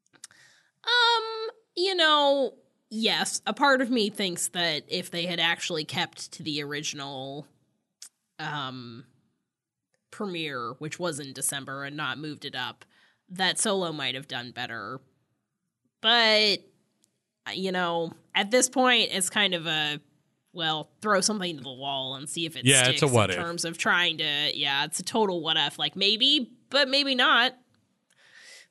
Um, 0.85 1.49
you 1.77 1.95
know, 1.95 2.55
yes, 2.89 3.43
a 3.47 3.53
part 3.53 3.81
of 3.83 3.91
me 3.91 4.09
thinks 4.11 4.49
that 4.49 4.85
if 4.89 5.11
they 5.11 5.27
had 5.27 5.39
actually 5.41 5.85
kept 5.85 6.33
to 6.33 6.43
the 6.43 6.63
original 6.63 7.47
um 8.39 9.05
premiere, 10.11 10.73
which 10.79 10.99
was 10.99 11.21
in 11.21 11.33
December 11.33 11.85
and 11.85 11.97
not 11.97 12.19
moved 12.19 12.45
it 12.45 12.55
up, 12.55 12.85
that 13.29 13.59
Solo 13.59 13.93
might 13.93 14.15
have 14.15 14.29
done 14.29 14.51
better. 14.51 15.01
But 16.01 16.59
you 17.55 17.73
know, 17.73 18.13
at 18.35 18.51
this 18.51 18.69
point 18.69 19.09
it's 19.13 19.31
kind 19.31 19.55
of 19.55 19.67
a 19.67 20.01
well, 20.53 20.91
throw 21.01 21.21
something 21.21 21.57
to 21.59 21.63
the 21.63 21.73
wall 21.73 22.17
and 22.17 22.29
see 22.29 22.45
if 22.45 22.57
it 22.57 22.65
Yeah, 22.65 22.89
it's 22.89 23.03
a 23.03 23.07
what 23.07 23.31
in 23.31 23.39
if. 23.39 23.43
terms 23.45 23.65
of 23.65 23.79
trying 23.79 24.19
to 24.19 24.51
yeah, 24.57 24.85
it's 24.85 24.99
a 24.99 25.05
total 25.05 25.43
what 25.43 25.57
if. 25.57 25.79
Like 25.79 25.95
maybe, 25.97 26.51
but 26.71 26.89
maybe 26.89 27.15
not. 27.15 27.55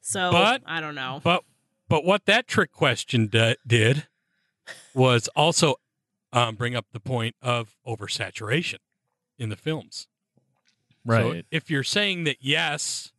So 0.02 0.32
But- 0.32 0.63
I 0.65 0.82
don't 0.82 0.95
know. 0.95 1.21
But 1.23 1.43
but 1.88 2.04
what 2.06 2.25
that 2.25 2.47
trick 2.47 2.71
question 2.71 3.28
d- 3.28 3.56
did 3.65 4.08
was 4.93 5.28
also 5.30 5.75
um, 6.32 6.56
bring 6.56 6.75
up 6.75 6.86
the 6.91 6.99
point 6.99 7.36
of 7.41 7.75
oversaturation 7.88 8.78
in 9.39 9.49
the 9.49 9.56
films. 9.56 10.08
So 11.07 11.31
right. 11.31 11.45
if 11.51 11.69
you're 11.69 11.83
saying 11.83 12.25
that 12.25 12.38
yes, 12.41 13.12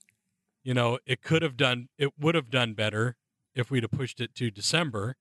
you 0.62 0.74
know, 0.74 0.98
it 1.06 1.22
could 1.22 1.42
have 1.42 1.56
done, 1.56 1.88
it 1.98 2.12
would 2.18 2.34
have 2.34 2.50
done 2.50 2.74
better 2.74 3.16
if 3.54 3.70
we'd 3.70 3.82
have 3.82 3.90
pushed 3.90 4.20
it 4.20 4.34
to 4.36 4.50
December. 4.50 5.16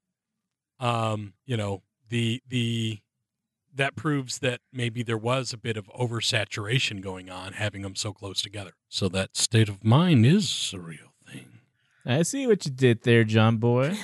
Um, 0.80 1.34
you 1.46 1.58
know, 1.58 1.84
the 2.10 2.42
the 2.48 3.00
that 3.76 3.96
proves 3.96 4.40
that 4.40 4.62
maybe 4.74 5.04
there 5.04 5.18
was 5.18 5.54
a 5.54 5.58
bit 5.58 5.78
of 5.78 5.88
oversaturation 5.88 7.02
going 7.02 7.30
on, 7.30 7.54
having 7.54 7.82
them 7.82 7.96
so 7.96 8.12
close 8.14 8.42
together. 8.42 8.72
So 8.90 9.08
that 9.10 9.38
state 9.38 9.70
of 9.70 9.84
mind 9.84 10.26
is 10.26 10.74
a 10.74 10.80
real 10.80 11.14
thing. 11.26 11.48
I 12.06 12.24
see 12.24 12.48
what 12.48 12.66
you 12.66 12.72
did 12.72 13.04
there, 13.04 13.24
John 13.24 13.58
Boy. 13.58 13.98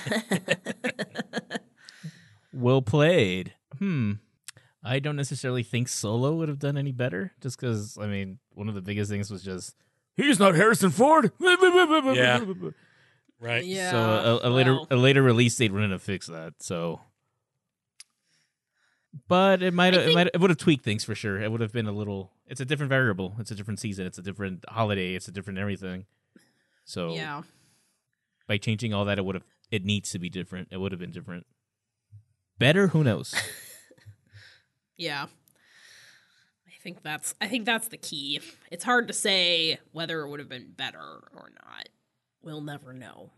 well 2.52 2.82
played. 2.82 3.54
Hmm. 3.78 4.12
I 4.86 5.00
don't 5.00 5.16
necessarily 5.16 5.62
think 5.64 5.88
Solo 5.88 6.34
would 6.34 6.48
have 6.48 6.60
done 6.60 6.76
any 6.76 6.92
better, 6.92 7.32
just 7.40 7.60
because 7.60 7.98
I 7.98 8.06
mean, 8.06 8.38
one 8.54 8.68
of 8.68 8.74
the 8.74 8.80
biggest 8.82 9.10
things 9.10 9.30
was 9.30 9.42
just 9.42 9.74
he's 10.16 10.38
not 10.38 10.54
Harrison 10.54 10.90
Ford. 10.90 11.32
Yeah. 11.40 12.40
Right. 13.38 13.64
Yeah. 13.64 13.90
so 13.90 14.40
a, 14.42 14.48
a 14.48 14.50
later 14.50 14.74
well. 14.74 14.86
a 14.90 14.96
later 14.96 15.22
release 15.22 15.54
date 15.56 15.72
wouldn't 15.72 15.92
have 15.92 16.02
fixed 16.02 16.30
that. 16.30 16.54
So, 16.60 17.00
but 19.28 19.62
it 19.62 19.74
might 19.74 19.92
I 19.94 19.96
have 19.96 20.02
it 20.02 20.04
think- 20.06 20.14
might 20.14 20.26
it 20.32 20.40
would 20.40 20.50
have 20.50 20.58
tweaked 20.58 20.84
things 20.84 21.04
for 21.04 21.14
sure. 21.14 21.40
It 21.40 21.50
would 21.50 21.60
have 21.60 21.72
been 21.72 21.86
a 21.86 21.92
little. 21.92 22.30
It's 22.46 22.60
a 22.60 22.64
different 22.64 22.88
variable. 22.90 23.34
It's 23.38 23.50
a 23.50 23.54
different 23.54 23.80
season. 23.80 24.06
It's 24.06 24.18
a 24.18 24.22
different 24.22 24.64
holiday. 24.68 25.14
It's 25.14 25.28
a 25.28 25.32
different 25.32 25.58
everything. 25.58 26.06
So 26.84 27.12
yeah. 27.14 27.42
by 28.46 28.56
changing 28.56 28.94
all 28.94 29.04
that, 29.06 29.18
it 29.18 29.24
would 29.24 29.34
have. 29.34 29.44
It 29.70 29.84
needs 29.84 30.10
to 30.12 30.18
be 30.18 30.28
different. 30.30 30.68
It 30.70 30.78
would 30.78 30.92
have 30.92 31.00
been 31.00 31.10
different. 31.10 31.44
Better? 32.58 32.88
Who 32.88 33.02
knows? 33.04 33.34
Yeah. 34.96 35.26
I 36.66 36.72
think 36.82 37.02
that's 37.02 37.34
I 37.40 37.48
think 37.48 37.64
that's 37.66 37.88
the 37.88 37.96
key. 37.96 38.40
It's 38.70 38.84
hard 38.84 39.08
to 39.08 39.14
say 39.14 39.78
whether 39.92 40.20
it 40.22 40.30
would 40.30 40.40
have 40.40 40.48
been 40.48 40.72
better 40.76 40.98
or 41.00 41.50
not. 41.64 41.88
We'll 42.42 42.60
never 42.60 42.92
know. 42.92 43.30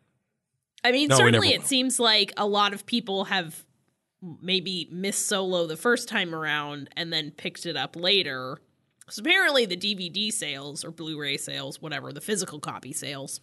I 0.85 0.92
mean, 0.92 1.09
No, 1.09 1.16
certainly 1.16 1.55
it 1.55 1.61
will. 1.61 1.66
seems 1.66 1.99
like 1.99 2.33
a 2.37 2.47
lot 2.47 2.73
of 2.75 2.85
people 2.87 3.25
have 3.25 3.64
maybe 4.42 4.88
missed 4.92 5.27
Solo 5.27 5.66
the 5.66 5.77
first 5.77 6.09
time 6.09 6.35
around 6.35 6.90
and 6.97 7.12
then 7.12 7.31
picked 7.31 7.66
it 7.66 7.77
up 7.77 7.97
later. 7.97 8.59
So 9.09 9.21
apparently 9.21 9.64
the 9.64 9.77
DVD 9.77 10.31
sales 10.31 10.85
or 10.85 10.90
Blu-ray 10.90 11.38
sales, 11.38 11.81
whatever, 11.81 12.12
the 12.12 12.21
physical 12.21 12.61
copy 12.61 12.92
sales 12.92 13.40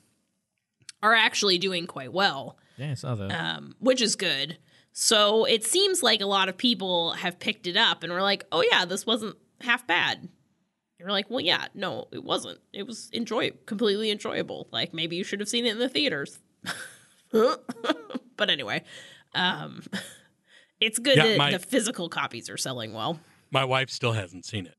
are 1.01 1.13
actually 1.15 1.57
doing 1.57 1.87
quite 1.87 2.13
well 2.13 2.57
yeah, 2.77 2.91
I 2.91 2.93
saw 2.93 3.15
that. 3.15 3.31
um, 3.31 3.75
which 3.79 4.01
is 4.01 4.15
good. 4.15 4.57
So 4.97 5.43
it 5.43 5.65
seems 5.65 6.01
like 6.01 6.21
a 6.21 6.25
lot 6.25 6.47
of 6.47 6.55
people 6.57 7.11
have 7.11 7.37
picked 7.37 7.67
it 7.67 7.75
up 7.75 8.01
and 8.01 8.13
were 8.13 8.21
like, 8.21 8.45
"Oh 8.53 8.61
yeah, 8.61 8.85
this 8.85 9.05
wasn't 9.05 9.35
half 9.59 9.85
bad." 9.85 10.29
You're 10.97 11.09
like, 11.09 11.29
"Well, 11.29 11.41
yeah, 11.41 11.67
no, 11.73 12.07
it 12.13 12.23
wasn't. 12.23 12.59
It 12.71 12.87
was 12.87 13.09
enjoy 13.11 13.51
completely 13.65 14.09
enjoyable. 14.09 14.69
Like 14.71 14.93
maybe 14.93 15.17
you 15.17 15.25
should 15.25 15.41
have 15.41 15.49
seen 15.49 15.65
it 15.65 15.71
in 15.73 15.79
the 15.79 15.89
theaters." 15.89 16.39
but 17.31 18.49
anyway, 18.49 18.83
um, 19.33 19.83
it's 20.79 20.97
good 20.97 21.17
Yeah, 21.17 21.27
that 21.27 21.37
my- 21.37 21.51
the 21.51 21.59
physical 21.59 22.07
copies 22.07 22.49
are 22.49 22.55
selling 22.57 22.93
well. 22.93 23.19
My 23.51 23.65
wife 23.65 23.89
still 23.89 24.13
hasn't 24.13 24.45
seen 24.45 24.65
it. 24.65 24.75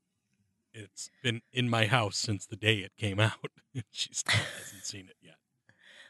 It's 0.73 1.09
been 1.23 1.41
in 1.53 1.69
my 1.69 1.85
house 1.85 2.17
since 2.17 2.45
the 2.47 2.55
day 2.55 2.77
it 2.77 2.91
came 2.97 3.19
out. 3.29 3.51
she 3.91 4.09
still 4.13 4.33
hasn't 4.57 4.83
seen 4.83 5.05
it 5.09 5.15
yet. 5.21 5.35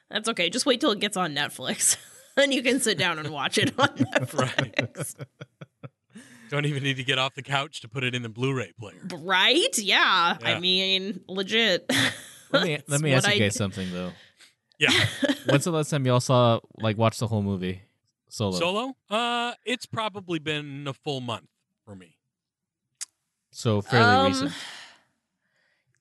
That's 0.10 0.30
okay. 0.30 0.50
Just 0.50 0.66
wait 0.66 0.80
till 0.80 0.92
it 0.92 1.00
gets 1.00 1.18
on 1.18 1.36
Netflix, 1.36 1.98
and 2.38 2.54
you 2.54 2.62
can 2.64 2.80
sit 2.80 2.98
down 2.98 3.20
and 3.20 3.30
watch 3.30 3.58
it 3.58 3.74
on 3.80 3.88
Netflix. 3.98 5.16
Don't 6.50 6.66
even 6.66 6.82
need 6.84 6.96
to 6.98 7.04
get 7.04 7.18
off 7.20 7.36
the 7.36 7.42
couch 7.42 7.82
to 7.82 7.90
put 7.90 8.06
it 8.06 8.16
in 8.16 8.22
the 8.24 8.30
Blu-ray 8.30 8.72
player. 8.80 8.96
Right? 9.22 9.78
Yeah. 9.78 10.38
Yeah. 10.42 10.48
I 10.48 10.60
mean, 10.60 11.20
legit. 11.28 11.92
let 12.52 12.64
me 12.64 12.80
let 12.88 13.02
me 13.02 13.12
what 13.12 13.18
ask 13.26 13.28
you 13.28 13.34
I- 13.36 13.40
guys 13.48 13.56
something 13.56 13.92
though. 13.92 14.12
Yeah. 14.80 14.92
When's 15.50 15.64
the 15.66 15.72
last 15.72 15.90
time 15.90 16.06
y'all 16.06 16.20
saw 16.20 16.60
like 16.80 16.98
watched 16.98 17.20
the 17.20 17.28
whole 17.28 17.42
movie 17.42 17.82
solo? 18.30 18.58
Solo? 18.58 18.96
Uh, 19.10 19.54
it's 19.66 19.86
probably 19.88 20.38
been 20.40 20.88
a 20.88 20.94
full 20.94 21.20
month 21.20 21.48
for 21.84 21.96
me. 21.96 22.16
So 23.52 23.82
fairly 23.82 24.06
Um, 24.06 24.28
recent. 24.28 24.52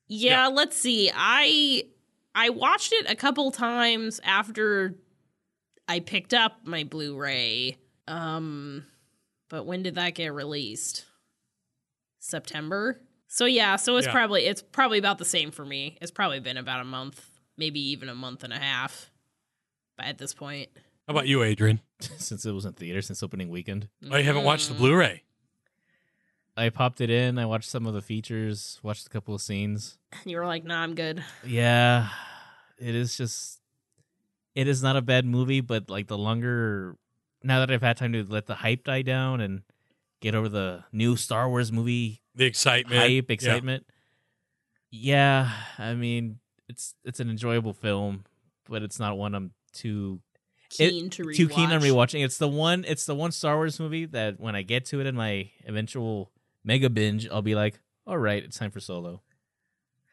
Yeah, 0.09 0.47
let's 0.49 0.77
see. 0.77 1.11
I 1.15 1.85
I 2.35 2.51
watched 2.51 2.93
it 2.93 3.07
a 3.11 3.17
couple 3.17 3.51
times 3.51 4.21
after 4.23 4.95
I 5.89 6.01
picked 6.01 6.35
up 6.35 6.61
my 6.65 6.85
Blu-ray. 6.85 7.77
Um 8.09 8.85
but 9.49 9.65
when 9.65 9.83
did 9.83 9.95
that 9.97 10.15
get 10.15 10.33
released? 10.35 11.05
September? 12.19 13.01
So 13.29 13.45
yeah, 13.45 13.77
so 13.77 13.97
it's 13.97 14.07
Yeah. 14.07 14.13
probably 14.13 14.47
it's 14.47 14.63
probably 14.63 14.99
about 14.99 15.19
the 15.19 15.25
same 15.25 15.51
for 15.51 15.65
me. 15.65 15.97
It's 16.01 16.11
probably 16.11 16.41
been 16.41 16.57
about 16.57 16.81
a 16.81 16.85
month, 16.85 17.25
maybe 17.57 17.81
even 17.91 18.09
a 18.09 18.15
month 18.15 18.45
and 18.45 18.53
a 18.53 18.59
half. 18.59 19.11
But 19.97 20.07
at 20.07 20.19
this 20.19 20.35
point, 20.35 20.69
How 21.07 21.13
about 21.13 21.27
you, 21.29 21.43
Adrian? 21.43 21.81
since 22.01 22.45
it 22.45 22.53
was 22.53 22.65
in 22.65 22.73
theater 22.75 23.01
since 23.03 23.23
opening 23.23 23.49
weekend. 23.49 23.89
Oh, 24.11 24.17
you 24.17 24.25
haven't 24.25 24.45
watched 24.45 24.69
the 24.69 24.75
Mm. 24.75 24.79
Blu-ray? 24.79 25.23
I 26.59 26.71
popped 26.71 27.01
it 27.03 27.11
in. 27.11 27.39
I 27.39 27.45
watched 27.47 27.69
some 27.69 27.87
of 27.87 27.93
the 27.95 28.01
features, 28.01 28.81
watched 28.83 29.07
a 29.07 29.11
couple 29.11 29.35
of 29.35 29.43
scenes. 29.43 29.99
And 30.13 30.31
you 30.31 30.39
were 30.39 30.47
like, 30.47 30.65
"Nah, 30.65 30.83
I'm 30.83 30.95
good." 30.95 31.23
Yeah, 31.47 32.09
it 32.79 32.95
is 32.95 33.17
just. 33.17 33.61
It 34.57 34.67
is 34.67 34.83
not 34.83 34.97
a 34.97 35.03
bad 35.03 35.25
movie, 35.25 35.61
but 35.61 35.89
like 35.89 36.09
the 36.09 36.19
longer, 36.19 36.97
now 37.45 37.61
that 37.61 37.71
I've 37.71 37.83
had 37.83 37.97
time 37.97 38.13
to 38.15 38.25
let 38.25 38.47
the 38.47 38.55
hype 38.57 38.83
die 38.85 39.03
down 39.03 39.41
and 39.41 39.63
get 40.21 40.35
over 40.35 40.49
the 40.49 40.83
new 40.93 41.15
Star 41.15 41.49
Wars 41.49 41.71
movie 41.71 42.23
The 42.35 42.47
excitement, 42.47 43.01
hype, 43.01 43.27
Yeah. 43.29 43.33
excitement. 43.35 43.87
Yeah. 44.91 45.51
I 45.79 45.95
mean, 45.95 46.39
it's 46.69 46.95
it's 47.05 47.21
an 47.21 47.31
enjoyable 47.31 47.73
film, 47.73 48.25
but 48.69 48.83
it's 48.83 48.99
not 48.99 49.17
one 49.19 49.35
I'm 49.35 49.53
too 49.73 50.21
It- 50.81 50.91
Keen 50.91 51.11
to 51.11 51.23
rewatch. 51.25 51.37
too 51.37 51.49
keen 51.49 51.71
on 51.71 51.81
rewatching. 51.81 52.25
It's 52.25 52.39
the 52.39 52.49
one. 52.49 52.85
It's 52.89 53.07
the 53.07 53.15
one 53.15 53.31
Star 53.31 53.57
Wars 53.57 53.79
movie 53.79 54.05
that 54.07 54.41
when 54.41 54.57
I 54.57 54.63
get 54.63 54.85
to 54.87 55.01
it 55.01 55.07
in 55.07 55.15
my 55.15 55.51
eventual 55.65 56.33
mega 56.65 56.91
binge, 56.91 57.29
I'll 57.29 57.41
be 57.43 57.55
like, 57.55 57.79
all 58.07 58.19
right, 58.19 58.43
it's 58.43 58.59
time 58.59 58.71
for 58.73 58.81
Solo. 58.81 59.23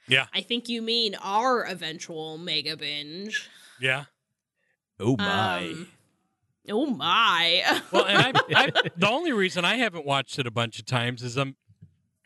Yeah. 0.07 0.27
I 0.33 0.41
think 0.41 0.69
you 0.69 0.81
mean 0.81 1.15
our 1.15 1.63
eventual 1.65 2.37
mega 2.37 2.77
binge. 2.77 3.49
Yeah. 3.79 4.05
Oh 4.99 5.15
Um, 5.19 5.87
oh 6.69 6.85
my! 6.87 7.81
Well, 7.91 8.05
and 8.05 8.17
I, 8.17 8.31
I, 8.55 8.71
the 8.95 9.09
only 9.09 9.31
reason 9.33 9.65
I 9.65 9.75
haven't 9.75 10.05
watched 10.05 10.39
it 10.39 10.47
a 10.47 10.51
bunch 10.51 10.79
of 10.79 10.85
times 10.85 11.23
is 11.23 11.37
I'm 11.37 11.55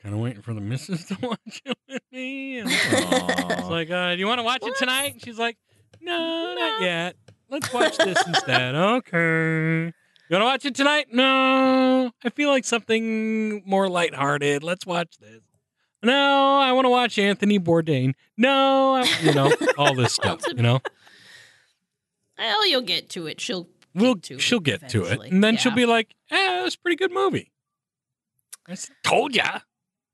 kind 0.02 0.14
of 0.14 0.22
waiting 0.22 0.42
for 0.42 0.54
the 0.54 0.62
missus 0.62 1.06
to 1.06 1.18
watch 1.22 1.62
it 1.66 1.78
with 1.90 2.02
me. 2.12 2.60
And 2.60 2.70
it's 2.72 3.70
like, 3.70 3.90
uh, 3.90 4.14
do 4.14 4.20
you 4.20 4.28
want 4.28 4.40
to 4.40 4.44
watch 4.44 4.64
it 4.64 4.76
tonight? 4.78 5.14
And 5.14 5.24
she's 5.24 5.40
like, 5.40 5.58
no, 6.02 6.54
not 6.58 6.82
yet. 6.82 7.16
Let's 7.50 7.72
watch 7.74 7.98
this 7.98 8.22
instead. 8.28 8.76
Okay. 8.76 9.94
You 10.30 10.34
want 10.36 10.42
to 10.42 10.46
watch 10.46 10.66
it 10.66 10.76
tonight? 10.76 11.08
No. 11.14 12.12
I 12.22 12.30
feel 12.32 12.50
like 12.50 12.66
something 12.66 13.64
more 13.66 13.88
lighthearted. 13.88 14.62
Let's 14.62 14.86
watch 14.86 15.18
this. 15.20 15.40
No, 16.04 16.58
I 16.60 16.74
want 16.74 16.84
to 16.84 16.90
watch 16.90 17.18
Anthony 17.18 17.60
Bourdain. 17.60 18.14
No, 18.36 18.96
I, 18.96 19.10
you 19.24 19.34
know, 19.34 19.54
all 19.78 19.96
this 19.96 20.14
stuff, 20.14 20.42
you 20.48 20.62
know. 20.62 20.80
Well, 22.38 22.68
you'll 22.68 22.82
get 22.82 23.10
to 23.12 23.28
it. 23.28 23.40
She'll 23.42 23.68
We'll 23.94 24.16
get 24.16 24.24
to 24.24 24.40
she'll 24.40 24.60
it 24.60 24.64
get 24.64 24.90
to 24.90 25.06
it, 25.06 25.20
and 25.32 25.44
then 25.44 25.58
she'll 25.58 25.74
be 25.74 25.86
like, 25.88 26.14
"Eh, 26.30 26.62
that's 26.62 26.76
a 26.76 26.80
pretty 26.80 26.96
good 26.98 27.12
movie." 27.12 27.52
I 28.68 28.76
told 29.04 29.36
ya. 29.36 29.60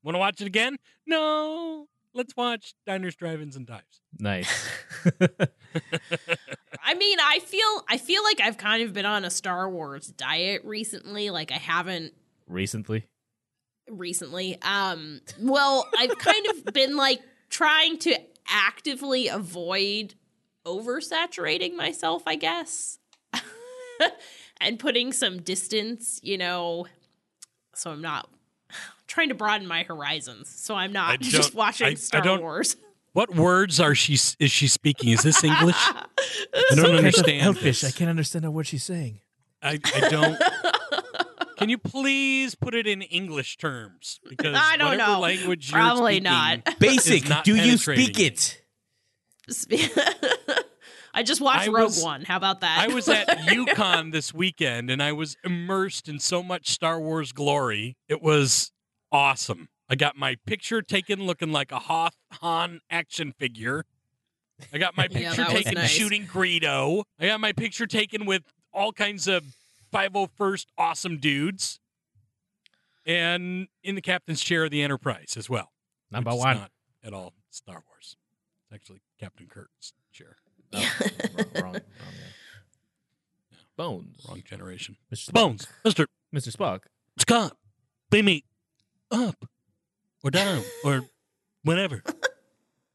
Want 0.03 0.15
to 0.15 0.19
watch 0.19 0.41
it 0.41 0.47
again? 0.47 0.77
No. 1.07 1.87
Let's 2.13 2.35
watch 2.37 2.75
Diners, 2.85 3.15
Drive-ins, 3.15 3.55
and 3.55 3.65
Dives. 3.65 4.01
nice. 4.19 4.69
I 6.83 6.93
mean, 6.93 7.17
I 7.19 7.39
feel 7.39 7.83
I 7.89 7.97
feel 7.97 8.23
like 8.23 8.39
I've 8.39 8.57
kind 8.57 8.83
of 8.83 8.93
been 8.93 9.05
on 9.05 9.25
a 9.25 9.29
Star 9.29 9.69
Wars 9.69 10.07
diet 10.07 10.61
recently. 10.63 11.29
Like 11.29 11.51
I 11.51 11.57
haven't 11.57 12.13
Recently, 12.47 13.07
recently. 13.89 14.61
Um, 14.61 15.21
well, 15.39 15.87
I've 15.97 16.17
kind 16.17 16.45
of 16.47 16.73
been 16.73 16.95
like 16.95 17.21
trying 17.49 17.97
to 17.99 18.15
actively 18.47 19.27
avoid 19.29 20.13
oversaturating 20.65 21.75
myself, 21.75 22.23
I 22.25 22.35
guess, 22.35 22.99
and 24.61 24.79
putting 24.79 25.11
some 25.13 25.41
distance. 25.41 26.19
You 26.23 26.37
know, 26.37 26.87
so 27.75 27.91
I'm 27.91 28.01
not 28.01 28.29
trying 29.07 29.29
to 29.29 29.35
broaden 29.35 29.67
my 29.67 29.83
horizons. 29.83 30.49
So 30.49 30.75
I'm 30.75 30.91
not 30.93 31.19
just 31.21 31.53
watching 31.55 31.87
I- 31.87 31.91
I 31.91 31.93
Star 31.95 32.21
don't- 32.21 32.41
Wars. 32.41 32.75
What 33.13 33.35
words 33.35 33.79
are 33.79 33.93
she 33.93 34.13
is 34.39 34.49
she 34.49 34.67
speaking? 34.67 35.09
Is 35.09 35.21
this 35.21 35.43
English? 35.43 35.75
I 35.77 36.05
don't 36.75 36.95
understand. 36.95 37.41
Elfish. 37.43 37.83
I 37.83 37.91
can't 37.91 38.09
understand 38.09 38.43
a 38.43 38.49
word 38.49 38.65
she's 38.65 38.83
saying. 38.83 39.19
I, 39.61 39.79
I 39.93 40.09
don't. 40.09 40.39
Can 41.59 41.69
you 41.69 41.77
please 41.77 42.55
put 42.55 42.73
it 42.73 42.87
in 42.87 43.03
English 43.03 43.57
terms? 43.57 44.19
Because 44.27 44.57
I 44.59 44.77
don't 44.77 44.97
know. 44.97 45.19
language 45.19 45.69
you're 45.71 45.79
Probably 45.79 46.21
not. 46.21 46.79
Basic. 46.79 47.29
not 47.29 47.43
Do 47.45 47.55
you 47.55 47.77
speak 47.77 48.19
it? 48.19 48.62
I 51.15 51.21
just 51.23 51.41
watched 51.41 51.67
I 51.69 51.71
Rogue 51.71 51.85
was- 51.85 52.03
One. 52.03 52.23
How 52.23 52.37
about 52.37 52.61
that? 52.61 52.87
I 52.89 52.93
was 52.93 53.07
at 53.07 53.45
Yukon 53.53 54.11
this 54.11 54.33
weekend 54.33 54.89
and 54.89 55.01
I 55.01 55.11
was 55.11 55.37
immersed 55.43 56.09
in 56.09 56.19
so 56.19 56.41
much 56.41 56.69
Star 56.69 56.99
Wars 56.99 57.31
glory. 57.31 57.97
It 58.07 58.21
was 58.21 58.71
awesome. 59.11 59.69
I 59.89 59.95
got 59.95 60.17
my 60.17 60.37
picture 60.47 60.81
taken 60.81 61.23
looking 61.25 61.51
like 61.51 61.71
a 61.71 61.79
Hoth 61.79 62.15
Han 62.41 62.79
action 62.89 63.31
figure. 63.37 63.85
I 64.73 64.77
got 64.79 64.97
my 64.97 65.07
picture 65.09 65.35
that 65.43 65.53
was 65.53 65.63
taken 65.63 65.73
nice. 65.75 65.89
shooting 65.91 66.25
Greedo. 66.25 67.03
I 67.19 67.27
got 67.27 67.39
my 67.39 67.51
picture 67.51 67.85
taken 67.85 68.25
with 68.25 68.43
all 68.73 68.91
kinds 68.91 69.27
of 69.27 69.43
501st 69.93 70.65
awesome 70.77 71.17
dudes. 71.17 71.79
And 73.05 73.67
in 73.83 73.95
the 73.95 74.01
captain's 74.01 74.41
chair 74.41 74.63
of 74.63 74.71
the 74.71 74.81
Enterprise 74.81 75.35
as 75.37 75.49
well. 75.49 75.73
Number 76.09 76.33
one. 76.33 76.57
Not 76.57 76.71
at 77.03 77.13
all 77.13 77.33
Star 77.51 77.83
Wars. 77.89 78.15
It's 78.73 78.81
actually 78.81 79.01
Captain 79.19 79.47
Kirk's 79.47 79.93
chair. 80.11 80.37
Oh, 80.75 80.79
wrong, 81.35 81.45
wrong, 81.63 81.73
wrong 81.73 81.81
guy. 81.81 83.57
Bones. 83.77 84.25
Wrong 84.27 84.41
generation. 84.43 84.97
Mr. 85.13 85.29
Spock. 85.29 85.33
Bones. 85.33 85.67
Mr. 85.85 86.05
Mr. 86.33 86.55
Spock. 86.55 86.79
Scott, 87.19 87.55
beam 88.09 88.25
me 88.25 88.43
up 89.11 89.45
or 90.23 90.31
down 90.31 90.63
or 90.83 91.01
whenever, 91.63 92.01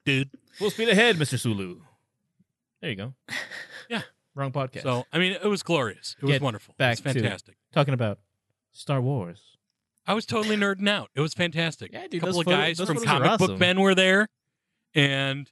dude. 0.05 0.31
Full 0.55 0.71
speed 0.71 0.88
ahead, 0.88 1.17
Mr. 1.17 1.38
Sulu. 1.38 1.81
There 2.81 2.91
you 2.91 2.97
go. 2.97 3.14
Yeah. 3.88 4.03
Wrong 4.35 4.53
podcast. 4.53 4.83
So 4.83 5.07
I 5.12 5.19
mean, 5.19 5.33
it 5.33 5.47
was 5.47 5.62
glorious. 5.62 6.14
It 6.21 6.27
was 6.27 6.41
wonderful. 6.41 6.75
back 6.77 6.99
it 6.99 7.05
was 7.05 7.14
fantastic. 7.14 7.57
talking 7.73 7.95
about 7.95 8.19
Star 8.73 9.01
Wars. 9.01 9.57
I 10.07 10.12
was 10.14 10.27
totally 10.27 10.57
nerding 10.57 10.88
out. 10.91 11.09
It 11.14 11.21
was 11.23 11.33
fantastic. 11.33 11.93
Yeah, 11.95 12.03
dude. 12.09 12.23
a 12.23 12.27
couple 12.27 12.41
of 12.41 12.45
photo- 12.45 12.57
guys 12.59 12.77
from 12.77 12.87
photos 12.88 13.03
are 13.03 13.07
Comic 13.07 13.38
Book 13.38 13.41
awesome. 13.51 13.59
Men 13.59 13.81
were 13.81 13.95
there, 13.95 14.29
and 14.95 15.51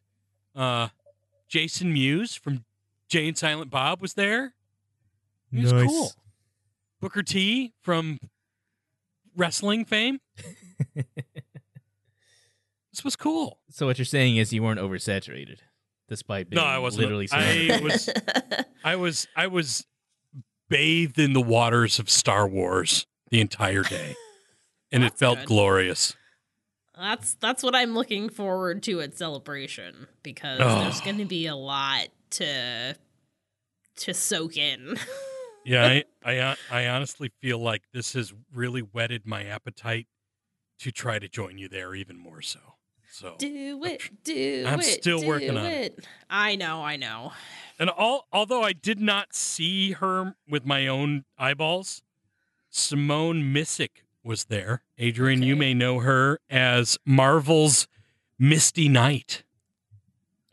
uh, 0.57 0.89
Jason 1.49 1.93
Mewes 1.93 2.35
from 2.35 2.65
Jay 3.09 3.29
and 3.29 3.37
Silent 3.39 3.71
Bob 3.71 4.01
was 4.01 4.15
there. 4.15 4.55
It 5.53 5.63
was 5.63 5.73
cool. 5.73 6.13
Booker 7.01 7.23
T 7.23 7.73
from 7.83 8.19
wrestling 9.37 9.85
fame. 9.85 10.21
this 10.95 11.05
was 13.05 13.17
cool. 13.17 13.59
So 13.71 13.87
what 13.87 13.99
you're 13.99 14.05
saying 14.05 14.37
is 14.37 14.53
you 14.53 14.63
weren't 14.63 14.81
oversaturated, 14.81 15.59
despite 16.09 16.51
being 16.51 16.61
No, 16.63 16.67
I 16.67 16.79
wasn't. 16.79 17.03
literally 17.03 17.29
I 17.33 17.81
was 17.83 18.11
I 18.83 18.97
was 18.97 19.29
I 19.37 19.47
was 19.47 19.87
bathed 20.69 21.19
in 21.19 21.33
the 21.33 21.41
waters 21.41 21.99
of 21.99 22.11
Star 22.11 22.47
Wars 22.49 23.07
the 23.31 23.41
entire 23.41 23.83
day. 23.83 24.15
And 24.93 25.05
it 25.05 25.15
felt 25.19 25.39
good. 25.39 25.47
glorious. 25.49 26.17
That's 26.97 27.35
that's 27.35 27.63
what 27.63 27.75
I'm 27.75 27.95
looking 27.95 28.29
forward 28.29 28.83
to 28.85 29.01
at 29.01 29.17
celebration 29.17 30.07
because 30.23 30.61
Oh. 30.61 30.81
there's 30.81 31.01
going 31.01 31.19
to 31.19 31.25
be 31.25 31.47
a 31.47 31.57
lot 31.57 32.09
to 32.31 32.97
to 33.97 34.15
soak 34.15 34.57
in. 34.57 34.97
Yeah, 35.69 35.85
I, 35.85 36.05
I 36.25 36.39
uh, 36.39 36.55
I 36.71 36.87
honestly 36.87 37.33
feel 37.41 37.59
like 37.59 37.83
this 37.93 38.13
has 38.13 38.33
really 38.55 38.83
whetted 38.83 39.27
my 39.27 39.43
appetite 39.47 40.07
to 40.79 40.93
try 40.93 41.19
to 41.19 41.29
join 41.29 41.59
you 41.59 41.69
there 41.69 41.93
even 41.97 42.17
more 42.17 42.41
so. 42.41 42.61
So 43.11 43.35
do 43.37 43.83
it, 43.83 44.01
do 44.23 44.33
it. 44.65 44.67
I'm 44.69 44.81
still 44.81 45.27
working 45.27 45.57
on 45.57 45.67
it. 45.67 46.07
I 46.31 46.55
know, 46.55 46.85
I 46.85 46.97
know. 46.97 47.33
and 47.81 47.91
all 47.91 48.29
although 48.33 48.63
I 48.63 48.75
did 48.75 49.01
not 49.01 49.35
see 49.35 49.91
her 49.91 50.37
with 50.49 50.65
my 50.65 50.87
own 50.87 51.25
eyeballs, 51.37 52.01
Simone 52.71 53.43
Missick 53.53 54.03
was 54.27 54.47
there. 54.47 54.83
Adrian, 54.99 55.43
you 55.43 55.57
may 55.57 55.73
know 55.73 56.01
her 56.01 56.41
as 56.51 56.99
Marvel's 57.07 57.87
Misty 58.39 58.89
Knight 58.89 59.45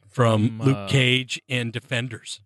from 0.07 0.59
From, 0.59 0.59
Luke 0.59 0.77
uh, 0.77 0.87
Cage 0.87 1.41
and 1.49 1.73
Defenders. 1.73 2.39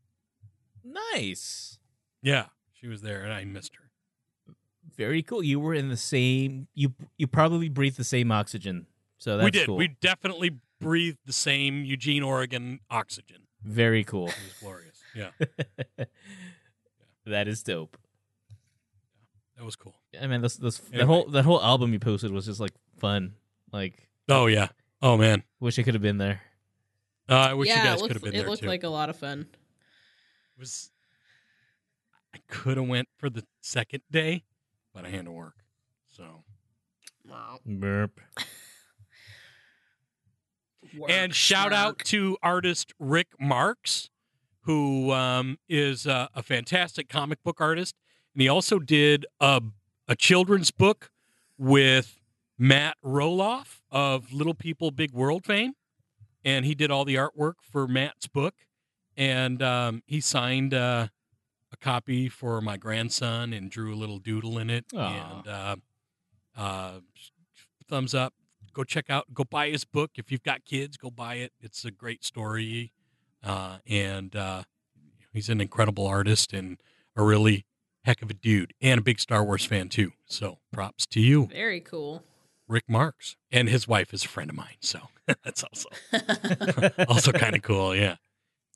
nice. 0.84 1.78
Yeah, 2.22 2.46
she 2.74 2.88
was 2.88 3.02
there 3.02 3.24
and 3.24 3.32
I 3.34 3.44
missed 3.46 3.76
her. 3.76 4.56
Very 4.96 5.22
cool. 5.22 5.44
You 5.44 5.60
were 5.60 5.76
in 5.76 5.90
the 5.90 5.98
same. 5.98 6.68
You 6.74 6.94
you 7.18 7.28
probably 7.28 7.70
breathed 7.70 7.98
the 7.98 8.04
same 8.04 8.32
oxygen. 8.32 8.88
So 9.20 9.38
that's 9.38 9.46
we 9.46 9.52
did. 9.52 9.66
cool. 9.68 9.78
We 9.78 9.90
definitely 10.02 10.58
breathed 10.80 11.20
the 11.26 11.34
same 11.34 11.84
Eugene, 11.84 12.24
Oregon 12.24 12.80
oxygen. 12.90 13.44
Very 13.64 14.04
cool. 14.04 14.30
It 14.30 14.36
was 14.44 14.54
glorious. 14.60 15.02
Yeah, 15.16 15.30
that 17.26 17.48
is 17.48 17.62
dope. 17.62 17.98
That 19.58 19.66
was 19.66 19.76
cool. 19.76 19.96
I 20.20 20.28
mean, 20.28 20.42
this 20.42 20.56
this 20.56 20.78
that 20.78 21.06
whole 21.06 21.26
that 21.30 21.44
whole 21.44 21.62
album 21.62 21.94
you 21.94 22.00
posted 22.00 22.32
was 22.32 22.46
just 22.46 22.60
like 22.60 22.74
fun. 23.00 23.34
Like, 23.72 24.08
Oh 24.30 24.48
yeah. 24.48 24.70
Oh 25.02 25.18
man. 25.18 25.44
wish 25.60 25.80
I 25.80 25.84
could 25.84 25.94
have 25.94 26.04
been 26.04 26.18
there. 26.18 26.42
Uh, 27.30 27.36
I 27.36 27.54
wish 27.54 27.68
yeah, 27.68 27.78
you 27.78 27.84
guys 27.84 27.88
it 27.88 27.96
could 27.96 28.02
looked, 28.02 28.14
have 28.14 28.22
been 28.24 28.34
it 28.34 28.38
there 28.38 28.48
It 28.48 28.50
looked 28.50 28.62
too. 28.64 28.68
like 28.68 28.84
a 28.84 28.90
lot 28.90 29.10
of 29.10 29.18
fun. 29.18 29.42
It 29.42 30.60
was. 30.60 30.92
I 32.34 32.40
could 32.48 32.78
have 32.78 32.88
went 32.88 33.08
for 33.18 33.30
the 33.30 33.44
second 33.62 34.02
day, 34.12 34.44
but 34.94 35.06
I 35.06 35.10
had 35.10 35.26
to 35.26 35.32
work. 35.32 35.56
So 36.06 36.44
Burp. 37.66 38.20
and 41.10 41.34
shout 41.34 41.74
out 41.74 42.00
to 42.06 42.38
artist 42.42 42.94
Rick 43.00 43.28
Marks, 43.40 44.10
who 44.62 45.12
um, 45.12 45.58
is 45.68 46.08
uh, 46.08 46.28
a 46.34 46.44
fantastic 46.44 47.10
comic 47.10 47.44
book 47.44 47.60
artist, 47.60 47.96
and 48.38 48.44
he 48.44 48.48
also 48.48 48.78
did 48.78 49.26
a 49.40 49.60
a 50.08 50.16
children's 50.16 50.70
book 50.70 51.10
with 51.58 52.20
Matt 52.58 52.96
Roloff 53.04 53.82
of 53.92 54.32
Little 54.32 54.54
People 54.54 54.92
Big 54.92 55.12
World 55.12 55.44
fame, 55.44 55.74
and 56.46 56.64
he 56.64 56.76
did 56.76 56.92
all 56.92 57.04
the 57.04 57.16
artwork 57.16 57.56
for 57.64 57.88
Matt's 57.88 58.28
book, 58.28 58.54
and 59.18 59.64
um, 59.64 60.04
he 60.06 60.22
signed 60.22 60.76
uh, 60.76 61.08
a 61.74 61.78
copy 61.78 62.30
for 62.30 62.62
my 62.62 62.78
grandson 62.78 63.54
and 63.54 63.72
drew 63.72 63.92
a 63.94 63.98
little 63.98 64.20
doodle 64.20 64.60
in 64.60 64.70
it, 64.70 64.86
Aw. 64.96 65.40
and 65.40 65.48
uh, 65.48 65.76
uh, 66.56 66.92
thumbs 67.90 68.14
up. 68.14 68.36
Go 68.72 68.84
check 68.84 69.10
out 69.10 69.34
go 69.34 69.46
buy 69.46 69.72
his 69.72 69.84
book. 69.84 70.12
If 70.16 70.32
you've 70.32 70.44
got 70.44 70.64
kids 70.64 70.96
go 70.96 71.10
buy 71.10 71.36
it. 71.36 71.54
It's 71.60 71.84
a 71.86 71.90
great 71.90 72.24
story. 72.24 72.94
Uh, 73.44 73.78
and 73.88 74.36
uh, 74.36 74.64
he's 75.34 75.50
an 75.50 75.60
incredible 75.60 76.06
artist 76.06 76.54
and 76.54 76.78
a 77.16 77.24
really 77.24 77.66
heck 78.08 78.22
of 78.22 78.30
a 78.30 78.34
dude 78.34 78.74
and 78.82 79.00
a 79.00 79.04
big 79.04 79.20
star 79.20 79.44
wars 79.44 79.66
fan 79.66 79.90
too 79.90 80.12
so 80.26 80.60
props 80.72 81.06
to 81.06 81.20
you 81.20 81.48
Very 81.48 81.82
cool. 81.82 82.24
rick 82.68 82.86
marks 82.88 83.36
and 83.52 83.68
his 83.68 83.86
wife 83.88 84.14
is 84.14 84.24
a 84.24 84.28
friend 84.30 84.50
of 84.50 84.56
mine 84.56 84.78
so 84.80 85.00
that's 85.44 85.62
also 85.64 85.90
also 87.10 87.32
kind 87.34 87.54
of 87.56 87.62
cool 87.62 87.94
yeah 87.94 88.16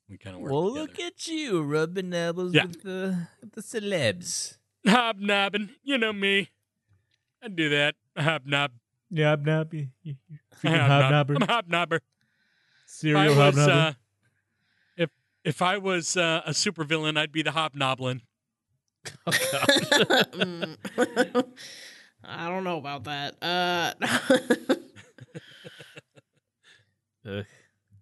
we 0.08 0.18
kind 0.18 0.36
of 0.36 0.42
work 0.42 0.52
well, 0.52 0.68
together. 0.68 0.80
look 0.82 1.00
at 1.00 1.26
you 1.26 1.62
rubbing 1.62 2.12
elbows 2.12 2.52
Yeah. 2.52 2.66
with 2.66 2.82
the 2.82 3.28
with 3.40 3.52
the 3.52 3.62
celebs. 3.62 4.58
hobnobbing 4.86 5.70
you 5.82 5.96
know 5.96 6.12
me 6.12 6.50
i 7.42 7.48
do 7.48 7.70
that 7.70 7.94
hobnob 8.18 8.72
Yeah, 9.10 9.30
hobnob. 9.30 9.72
You, 9.72 9.88
you, 10.02 10.16
Hobnob. 10.62 11.30
i'm 11.30 11.42
a 11.42 11.46
hobnobber 11.46 12.00
If 13.02 13.16
I 13.16 13.28
was, 13.30 13.58
uh, 13.58 13.92
if 14.96 15.10
if 15.44 15.62
I 15.62 15.78
was 15.78 16.16
uh, 16.16 16.42
a 16.46 16.50
supervillain, 16.50 17.16
I'd 17.18 17.32
be 17.32 17.42
the 17.42 17.50
hobnoblin. 17.52 18.20
Mm. 19.26 20.76
I 22.24 22.48
don't 22.48 22.62
know 22.64 22.78
about 22.78 23.04
that. 23.04 23.36
Uh, 23.42 23.92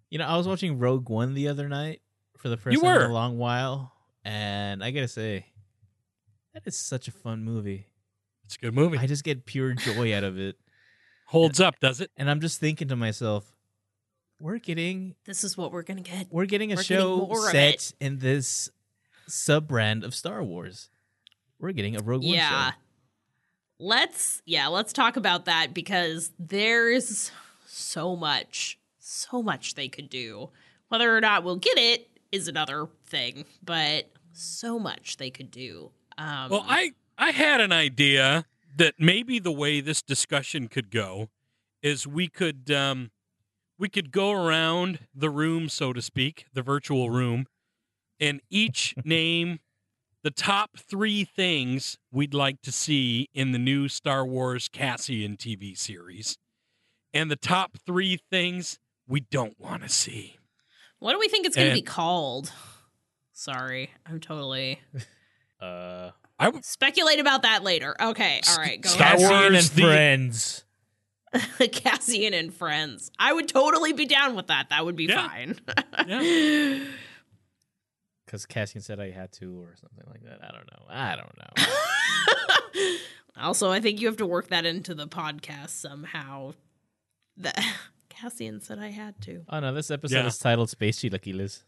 You 0.09 0.17
know, 0.17 0.25
I 0.25 0.35
was 0.35 0.47
watching 0.47 0.77
Rogue 0.77 1.09
One 1.09 1.33
the 1.33 1.47
other 1.47 1.69
night 1.69 2.01
for 2.37 2.49
the 2.49 2.57
first 2.57 2.73
You 2.73 2.81
time 2.81 3.01
in 3.01 3.09
a 3.11 3.13
long 3.13 3.37
while, 3.37 3.93
and 4.25 4.83
I 4.83 4.91
gotta 4.91 5.07
say, 5.07 5.45
that 6.53 6.63
is 6.65 6.77
such 6.77 7.07
a 7.07 7.11
fun 7.11 7.43
movie. 7.45 7.87
It's 8.45 8.55
a 8.55 8.59
good 8.59 8.73
movie. 8.73 8.97
I 8.97 9.07
just 9.07 9.23
get 9.23 9.45
pure 9.45 9.73
joy 9.73 10.13
out 10.13 10.25
of 10.25 10.37
it, 10.37 10.57
Holds 11.27 11.61
up, 11.61 11.79
does 11.79 12.01
it? 12.01 12.11
and 12.17 12.29
I'm 12.29 12.41
just 12.41 12.59
thinking 12.59 12.89
to 12.89 12.97
myself, 12.97 13.55
we're 14.41 14.57
getting 14.57 15.15
this 15.25 15.43
is 15.45 15.55
what 15.55 15.71
we're 15.71 15.83
gonna 15.83 16.01
get. 16.01 16.27
we're 16.29 16.45
getting 16.45 16.73
a 16.73 16.75
We're 16.75 16.83
show 16.83 17.17
more 17.27 17.45
of 17.45 17.51
set 17.51 17.93
in 18.01 18.17
this 18.17 18.69
sub 19.31 19.67
brand 19.67 20.03
of 20.03 20.13
Star 20.13 20.43
Wars. 20.43 20.89
We're 21.59 21.71
getting 21.71 21.95
a 21.95 22.01
Rogue 22.01 22.23
One 22.23 22.33
Yeah. 22.33 22.71
show. 22.71 22.77
Let's 23.79 24.41
yeah, 24.45 24.67
let's 24.67 24.93
talk 24.93 25.15
about 25.17 25.45
that 25.45 25.73
because 25.73 26.31
there's 26.37 27.31
so 27.65 28.15
much, 28.15 28.77
so 28.99 29.41
much 29.41 29.73
they 29.73 29.87
could 29.87 30.09
do. 30.09 30.49
Whether 30.89 31.15
or 31.15 31.21
not 31.21 31.43
we'll 31.43 31.55
get 31.55 31.77
it 31.77 32.09
is 32.31 32.47
another 32.47 32.87
thing, 33.05 33.45
but 33.63 34.11
so 34.33 34.77
much 34.77 35.17
they 35.17 35.31
could 35.31 35.49
do. 35.49 35.91
Um 36.17 36.49
Well, 36.51 36.65
I 36.67 36.91
I 37.17 37.31
had 37.31 37.59
an 37.59 37.71
idea 37.71 38.45
that 38.75 38.95
maybe 38.99 39.39
the 39.39 39.51
way 39.51 39.81
this 39.81 40.01
discussion 40.01 40.67
could 40.67 40.91
go 40.91 41.29
is 41.81 42.05
we 42.05 42.27
could 42.27 42.69
um, 42.71 43.11
we 43.77 43.89
could 43.89 44.11
go 44.11 44.31
around 44.31 44.99
the 45.13 45.29
room, 45.29 45.69
so 45.69 45.91
to 45.93 46.01
speak, 46.01 46.45
the 46.53 46.61
virtual 46.61 47.09
room, 47.09 47.47
and 48.21 48.39
each 48.49 48.93
name 49.03 49.59
the 50.23 50.31
top 50.31 50.77
three 50.77 51.25
things 51.25 51.97
we'd 52.11 52.33
like 52.33 52.61
to 52.61 52.71
see 52.71 53.27
in 53.33 53.51
the 53.51 53.57
new 53.59 53.87
Star 53.89 54.23
Wars 54.25 54.69
Cassian 54.71 55.35
TV 55.35 55.75
series, 55.77 56.37
and 57.13 57.29
the 57.31 57.35
top 57.35 57.75
three 57.85 58.19
things 58.29 58.79
we 59.07 59.19
don't 59.21 59.59
want 59.59 59.81
to 59.83 59.89
see. 59.89 60.37
what 60.99 61.11
do 61.13 61.19
we 61.19 61.27
think 61.27 61.45
it's 61.47 61.55
gonna 61.55 61.73
be 61.73 61.81
called? 61.81 62.53
Sorry, 63.33 63.89
I'm 64.05 64.19
totally 64.19 64.79
Uh, 65.59 66.09
I 66.39 66.49
would 66.49 66.65
speculate 66.65 67.19
about 67.19 67.43
that 67.43 67.63
later. 67.63 67.95
Okay, 68.01 68.41
all 68.49 68.57
right, 68.57 68.81
go 68.81 68.89
Star 68.89 69.15
ahead. 69.15 69.19
Wars, 69.51 69.69
and 69.69 69.77
the- 69.77 69.83
friends. 69.83 70.63
Cassian 71.71 72.33
and 72.33 72.53
friends. 72.53 73.09
I 73.19 73.31
would 73.31 73.47
totally 73.47 73.93
be 73.93 74.05
down 74.05 74.35
with 74.35 74.47
that. 74.47 74.69
That 74.69 74.83
would 74.85 74.95
be 74.95 75.05
Yeah. 75.05 75.27
fine. 75.29 75.59
Yeah. 76.07 76.79
Because 78.31 78.45
Cassian 78.45 78.79
said 78.81 78.97
I 79.01 79.11
had 79.11 79.33
to, 79.33 79.59
or 79.61 79.75
something 79.75 80.05
like 80.09 80.23
that. 80.23 80.39
I 80.41 80.51
don't 80.53 80.65
know. 80.71 80.85
I 80.89 81.17
don't 81.17 81.37
know. 81.37 82.95
also, 83.43 83.69
I 83.69 83.81
think 83.81 83.99
you 83.99 84.07
have 84.07 84.15
to 84.17 84.25
work 84.25 84.47
that 84.47 84.65
into 84.65 84.95
the 84.95 85.05
podcast 85.05 85.71
somehow. 85.71 86.53
That 87.35 87.59
Cassian 88.09 88.61
said 88.61 88.79
I 88.79 88.87
had 88.91 89.19
to. 89.23 89.43
Oh 89.49 89.59
no, 89.59 89.73
this 89.73 89.91
episode 89.91 90.15
Yeah. 90.15 90.27
is 90.27 90.37
titled 90.39 90.69
Space 90.69 90.99
Chilaquiles. 91.01 91.63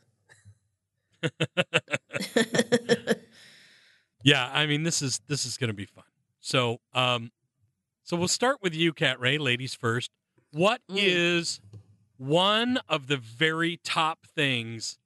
Yeah, 4.26 4.50
I 4.54 4.68
mean 4.68 4.84
this 4.84 5.02
is 5.02 5.20
this 5.28 5.46
is 5.46 5.58
going 5.58 5.68
to 5.68 5.74
be 5.74 5.84
fun. 5.84 6.06
So, 6.40 6.78
um, 6.94 7.30
so 8.06 8.16
we'll 8.16 8.30
start 8.30 8.60
with 8.62 8.74
you, 8.74 8.94
Cat 8.94 9.20
Ray. 9.20 9.38
Ladies 9.38 9.76
first. 9.76 10.12
What 10.54 10.80
is 10.88 11.60
Mm. 11.74 11.80
one 12.30 12.80
of 12.88 13.08
the 13.08 13.18
very 13.18 13.82
top 13.84 14.20
things 14.34 14.98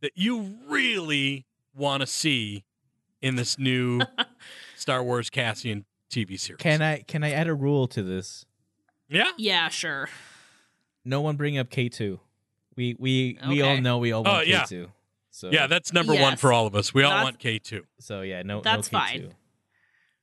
that 0.00 0.12
you 0.14 0.56
really 0.68 1.46
want 1.74 2.00
to 2.00 2.06
see 2.06 2.64
in 3.22 3.36
this 3.36 3.58
new 3.58 4.00
Star 4.76 5.02
Wars 5.02 5.30
Cassian 5.30 5.84
TV 6.10 6.38
series? 6.38 6.58
Can 6.58 6.82
I 6.82 6.98
can 7.00 7.24
I 7.24 7.32
add 7.32 7.48
a 7.48 7.54
rule 7.54 7.86
to 7.88 8.02
this? 8.02 8.44
yeah, 9.08 9.30
Yeah, 9.36 9.68
sure. 9.68 10.08
No 11.04 11.20
one 11.20 11.36
bring 11.36 11.56
up 11.58 11.70
K 11.70 11.88
two. 11.88 12.20
We 12.76 12.94
we 12.98 13.38
we 13.48 13.62
all 13.62 13.78
know 13.78 13.98
we 13.98 14.12
all 14.12 14.24
want 14.24 14.38
oh, 14.38 14.40
yeah. 14.42 14.60
K 14.60 14.66
two. 14.68 14.88
So 15.30 15.50
yeah, 15.50 15.66
that's 15.66 15.92
number 15.92 16.14
one 16.14 16.36
for 16.36 16.52
all 16.52 16.66
of 16.66 16.74
us. 16.74 16.94
We 16.94 17.02
all 17.02 17.10
That's- 17.10 17.24
want 17.24 17.38
K 17.38 17.58
two. 17.58 17.84
so 18.00 18.22
yeah, 18.22 18.42
no 18.42 18.60
That's 18.62 18.90
no 18.90 18.98
K2. 18.98 19.02
fine. 19.02 19.34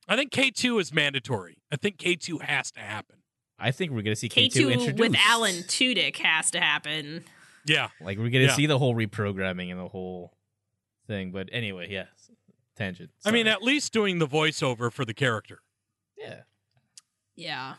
I 0.08 0.16
think 0.16 0.30
K 0.32 0.50
two 0.50 0.78
is 0.78 0.92
mandatory. 0.92 1.58
I 1.72 1.76
think 1.76 1.98
K 1.98 2.16
two 2.16 2.38
has 2.38 2.70
to 2.72 2.80
happen. 2.80 3.16
I 3.58 3.70
think 3.70 3.92
we're 3.92 4.02
gonna 4.02 4.16
see 4.16 4.28
K 4.28 4.42
K 4.42 4.48
two 4.48 4.62
two 4.64 4.70
introduced 4.70 4.98
with 4.98 5.16
Alan 5.26 5.54
Tudyk 5.62 6.16
has 6.18 6.50
to 6.50 6.60
happen. 6.60 7.24
Yeah, 7.66 7.88
Like 8.00 8.18
we're 8.18 8.30
gonna 8.30 8.44
Yeah. 8.44 8.54
see 8.54 8.66
the 8.66 8.78
whole 8.78 8.94
reprogramming 8.94 9.70
and 9.70 9.80
the 9.80 9.88
whole 9.88 10.36
thing. 11.06 11.32
But 11.32 11.48
anyway, 11.52 11.88
yeah, 11.90 12.06
tangent. 12.76 13.10
I 13.24 13.30
mean, 13.30 13.46
at 13.46 13.62
least 13.62 13.92
doing 13.92 14.18
the 14.18 14.26
voiceover 14.28 14.92
for 14.92 15.04
the 15.04 15.14
character. 15.14 15.60
yeah. 16.18 16.42
Yeah. 17.36 17.74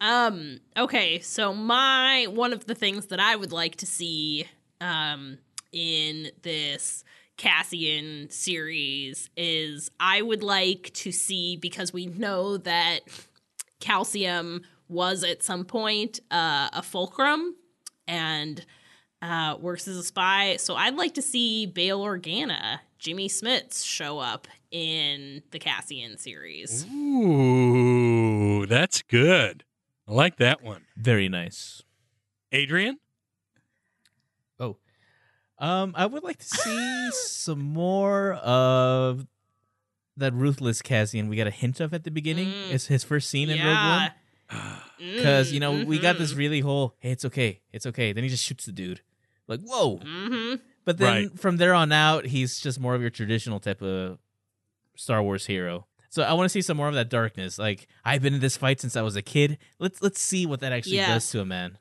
Um, 0.00 0.60
okay, 0.76 1.20
so 1.20 1.54
my 1.54 2.26
one 2.30 2.52
of 2.52 2.66
the 2.66 2.74
things 2.74 3.06
that 3.06 3.20
I 3.20 3.36
would 3.36 3.52
like 3.52 3.76
to 3.76 3.86
see 3.86 4.46
um 4.80 5.38
in 5.72 6.30
this 6.42 7.04
Cassian 7.36 8.28
series 8.30 9.30
is 9.36 9.90
I 9.98 10.22
would 10.22 10.42
like 10.42 10.90
to 10.94 11.10
see 11.10 11.56
because 11.56 11.92
we 11.92 12.06
know 12.06 12.56
that 12.58 13.00
Cassian 13.80 14.62
was 14.88 15.24
at 15.24 15.42
some 15.42 15.64
point 15.64 16.20
uh, 16.30 16.68
a 16.72 16.82
fulcrum 16.82 17.56
and 18.06 18.64
uh, 19.22 19.56
works 19.60 19.88
as 19.88 19.96
a 19.96 20.02
spy. 20.02 20.56
So 20.56 20.74
I'd 20.74 20.96
like 20.96 21.14
to 21.14 21.22
see 21.22 21.66
Bail 21.66 22.00
Organa, 22.00 22.80
Jimmy 22.98 23.28
Smits 23.28 23.84
show 23.84 24.18
up 24.18 24.46
in 24.70 25.42
the 25.50 25.58
Cassian 25.58 26.18
series. 26.18 26.86
Ooh, 26.92 28.66
that's 28.66 29.02
good. 29.02 29.64
I 30.06 30.12
like 30.12 30.36
that 30.36 30.62
one. 30.62 30.82
Very 30.96 31.28
nice. 31.28 31.82
Adrian? 32.52 32.98
Oh, 34.60 34.76
um, 35.58 35.94
I 35.96 36.06
would 36.06 36.22
like 36.22 36.38
to 36.38 36.44
see 36.44 37.10
some 37.12 37.60
more 37.60 38.34
of 38.34 39.26
that 40.16 40.34
ruthless 40.34 40.82
Cassian. 40.82 41.28
We 41.28 41.36
got 41.36 41.46
a 41.46 41.52
hint 41.52 41.80
of 41.80 41.94
at 41.94 42.04
the 42.04 42.10
beginning. 42.10 42.48
Mm. 42.48 42.72
It's 42.72 42.86
his 42.86 43.04
first 43.04 43.30
scene 43.30 43.48
in 43.48 43.58
Rogue. 43.58 43.76
One. 43.76 44.10
Because 44.98 45.52
you 45.52 45.60
know 45.60 45.84
we 45.84 45.98
got 45.98 46.18
this 46.18 46.32
Mhm. 46.32 46.36
really 46.38 46.60
whole, 46.60 46.94
hey, 47.00 47.10
it's 47.10 47.24
okay, 47.24 47.60
it's 47.72 47.84
okay. 47.86 48.12
Then 48.12 48.24
he 48.24 48.30
just 48.30 48.44
shoots 48.44 48.64
the 48.64 48.72
dude, 48.72 49.00
like 49.48 49.60
whoa. 49.60 49.98
Mhm. 49.98 50.60
But 50.84 50.98
then 50.98 51.24
Right. 51.28 51.38
from 51.38 51.56
there 51.56 51.74
on 51.74 51.92
out, 51.92 52.26
he's 52.26 52.60
just 52.60 52.78
more 52.80 52.94
of 52.94 53.00
your 53.00 53.10
traditional 53.10 53.58
type 53.60 53.82
of 53.82 54.18
Star 54.96 55.22
Wars 55.22 55.46
hero. 55.46 55.86
So 56.10 56.22
I 56.22 56.32
want 56.34 56.44
to 56.46 56.48
see 56.48 56.62
some 56.62 56.76
more 56.76 56.88
of 56.88 56.94
that 56.94 57.08
darkness. 57.10 57.58
Like 57.58 57.88
I've 58.04 58.22
been 58.22 58.34
in 58.34 58.40
this 58.40 58.56
fight 58.56 58.80
since 58.80 58.94
I 58.96 59.02
was 59.02 59.16
a 59.16 59.22
kid. 59.22 59.58
Let's 59.78 60.00
let's 60.00 60.20
see 60.20 60.46
what 60.46 60.60
that 60.60 60.72
actually 60.72 60.96
Yes. 60.96 61.08
does 61.08 61.30
to 61.32 61.40
a 61.40 61.44
man. 61.44 61.78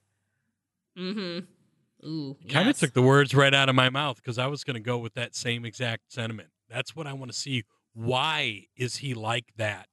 Mm-hmm. 0.98 2.08
Ooh. 2.08 2.36
Kind 2.50 2.68
of 2.68 2.76
yes. 2.76 2.80
took 2.80 2.94
the 2.94 3.02
words 3.02 3.34
right 3.34 3.54
out 3.54 3.70
of 3.70 3.76
my 3.76 3.90
mouth 3.90 4.18
because 4.18 4.38
I 4.38 4.48
was 4.48 4.64
going 4.64 4.76
to 4.76 4.80
go 4.82 4.98
with 4.98 5.14
that 5.14 5.36
same 5.36 5.66
exact 5.66 6.12
sentiment. 6.12 6.50
That's 6.70 6.96
what 6.96 7.08
I 7.08 7.14
want 7.14 7.32
to 7.32 7.38
see. 7.38 7.64
Why 7.94 8.68
is 8.76 8.98
he 8.98 9.14
like 9.14 9.54
that 9.58 9.88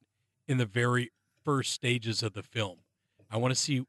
in 0.48 0.58
the 0.58 0.66
very 0.66 1.12
first 1.44 1.72
stages 1.72 2.22
of 2.22 2.32
the 2.32 2.42
film? 2.42 2.78
I 3.30 3.36
want 3.36 3.52
to 3.52 3.60
see 3.60 3.84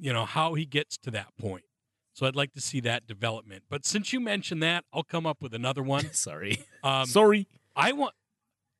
you 0.00 0.12
know, 0.12 0.24
how 0.24 0.54
he 0.54 0.64
gets 0.64 0.96
to 0.98 1.10
that 1.12 1.28
point. 1.38 1.64
So 2.12 2.26
I'd 2.26 2.36
like 2.36 2.52
to 2.52 2.60
see 2.60 2.80
that 2.80 3.06
development. 3.06 3.64
But 3.68 3.84
since 3.84 4.12
you 4.12 4.20
mentioned 4.20 4.62
that, 4.62 4.84
I'll 4.92 5.02
come 5.02 5.26
up 5.26 5.38
with 5.40 5.54
another 5.54 5.82
one. 5.94 6.12
Sorry. 6.12 6.64
Um, 6.82 7.06
Sorry. 7.06 7.46
I 7.74 7.92
want, 7.92 8.14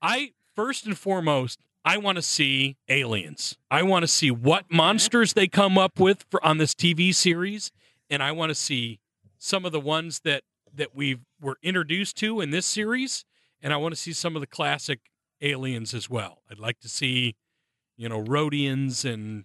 I 0.00 0.32
first 0.54 0.86
and 0.86 0.96
foremost, 0.96 1.60
I 1.84 1.98
want 1.98 2.16
to 2.16 2.22
see 2.22 2.76
aliens. 2.88 3.58
I 3.70 3.82
want 3.82 4.04
to 4.04 4.08
see 4.08 4.30
what 4.30 4.70
monsters 4.70 5.32
they 5.32 5.48
come 5.48 5.76
up 5.76 5.98
with 5.98 6.24
for 6.30 6.44
on 6.44 6.58
this 6.58 6.74
TV 6.74 7.14
series, 7.14 7.72
and 8.08 8.22
I 8.22 8.32
want 8.32 8.50
to 8.50 8.54
see 8.54 9.00
some 9.38 9.64
of 9.64 9.72
the 9.72 9.80
ones 9.80 10.20
that 10.24 10.44
that 10.76 10.94
we 10.94 11.18
were 11.40 11.56
introduced 11.62 12.16
to 12.16 12.40
in 12.40 12.50
this 12.50 12.66
series, 12.66 13.24
and 13.62 13.72
I 13.72 13.76
want 13.76 13.94
to 13.94 14.00
see 14.00 14.12
some 14.12 14.34
of 14.34 14.40
the 14.40 14.46
classic 14.46 15.00
aliens 15.40 15.92
as 15.94 16.08
well. 16.08 16.38
I'd 16.50 16.58
like 16.58 16.80
to 16.80 16.88
see, 16.88 17.36
you 17.96 18.08
know, 18.08 18.22
Rodians 18.22 19.04
and 19.10 19.44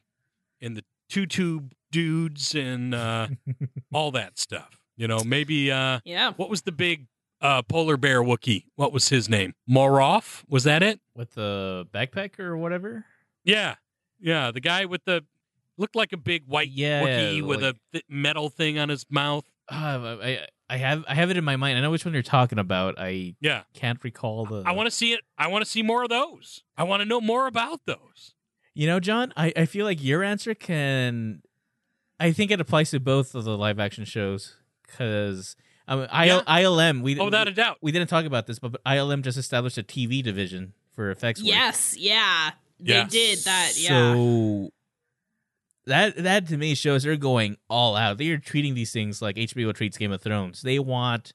and 0.62 0.76
the 0.78 0.84
two 1.10 1.26
tube 1.26 1.74
dudes 1.92 2.54
and 2.56 2.94
uh, 2.94 3.28
all 3.94 4.12
that 4.12 4.38
stuff. 4.40 4.80
You 4.98 5.08
know, 5.08 5.24
maybe 5.24 5.72
uh, 5.72 6.00
Yeah. 6.04 6.34
what 6.36 6.50
was 6.50 6.64
the 6.64 6.72
big 6.74 7.08
uh, 7.42 7.62
polar 7.62 7.96
bear 7.98 8.22
Wookie? 8.22 8.66
What 8.76 8.92
was 8.92 9.08
his 9.10 9.30
name? 9.30 9.54
Moroff? 9.70 10.44
Was 10.50 10.66
that 10.66 10.84
it? 10.84 11.00
With 11.16 11.34
the 11.36 11.88
backpack 11.94 12.38
or 12.40 12.58
whatever? 12.58 13.06
Yeah, 13.46 13.76
yeah. 14.20 14.52
The 14.52 14.60
guy 14.60 14.86
with 14.86 15.06
the 15.06 15.24
looked 15.78 15.96
like 15.96 16.12
a 16.12 16.18
big 16.18 16.44
white 16.48 16.70
Yeah, 16.70 17.04
Wookie 17.04 17.42
with 17.42 17.64
like- 17.64 17.76
a 17.76 17.80
th- 17.94 18.04
metal 18.10 18.50
thing 18.50 18.78
on 18.78 18.90
his 18.90 19.06
mouth. 19.10 19.46
Uh, 19.72 20.18
I 20.22 20.40
I 20.70 20.78
have 20.78 21.06
I 21.08 21.14
have 21.16 21.30
it 21.32 21.38
in 21.38 21.44
my 21.46 21.56
mind. 21.56 21.78
I 21.78 21.82
know 21.82 21.92
which 21.92 22.04
one 22.04 22.14
you're 22.14 22.24
talking 22.24 22.60
about. 22.60 22.96
I 22.98 23.36
Yeah, 23.40 23.62
can't 23.74 24.04
recall 24.04 24.46
the. 24.46 24.64
I 24.66 24.72
want 24.74 24.88
to 24.88 24.92
see 24.92 25.14
it. 25.14 25.22
I 25.38 25.48
want 25.48 25.64
to 25.64 25.70
see 25.70 25.82
more 25.84 26.04
of 26.04 26.10
those. 26.10 26.64
I 26.76 26.84
want 26.84 27.02
to 27.02 27.06
know 27.06 27.22
more 27.22 27.48
about 27.48 27.82
those. 27.86 28.34
You 28.76 28.88
know, 28.88 29.00
John, 29.00 29.34
I, 29.36 29.52
I 29.56 29.66
feel 29.66 29.86
like 29.86 30.04
your 30.04 30.24
answer 30.24 30.54
can. 30.54 31.42
I 32.20 32.32
think 32.32 32.52
it 32.52 32.60
applies 32.62 32.92
to 32.92 33.00
both 33.00 33.34
of 33.36 33.44
the 33.46 33.58
live 33.58 33.80
action 33.80 34.06
shows 34.06 34.56
because 34.86 35.56
um, 35.88 36.06
I, 36.12 36.26
Yeah. 36.26 36.42
ILM 36.48 37.02
we 37.02 37.18
Oh, 37.20 37.26
without 37.26 37.48
a 37.48 37.52
doubt. 37.54 37.78
we 37.82 37.92
didn't 37.92 38.10
talk 38.10 38.26
about 38.26 38.46
this, 38.48 38.60
but, 38.60 38.74
but 38.74 38.84
ILM 38.84 39.22
just 39.24 39.38
established 39.38 39.78
a 39.78 39.84
TV 39.84 40.22
division 40.22 40.74
for 40.96 41.12
effects. 41.12 41.42
work. 41.42 41.48
Yes. 41.50 41.96
Yeah. 41.98 42.52
They 42.80 42.94
Yes. 42.94 43.12
did 43.12 43.40
that. 43.40 43.72
Yeah. 43.78 44.14
So 44.14 44.70
that 45.86 46.18
that 46.18 46.48
to 46.50 46.58
me 46.58 46.76
shows 46.76 47.04
they're 47.04 47.16
going 47.16 47.58
all 47.70 47.96
out. 47.96 48.18
They 48.18 48.30
are 48.30 48.38
treating 48.38 48.76
these 48.76 48.92
things 48.92 49.22
like 49.22 49.36
HBO 49.38 49.74
treats 49.74 49.98
Game 49.98 50.12
of 50.12 50.22
Thrones. 50.22 50.62
They 50.62 50.78
want 50.80 51.34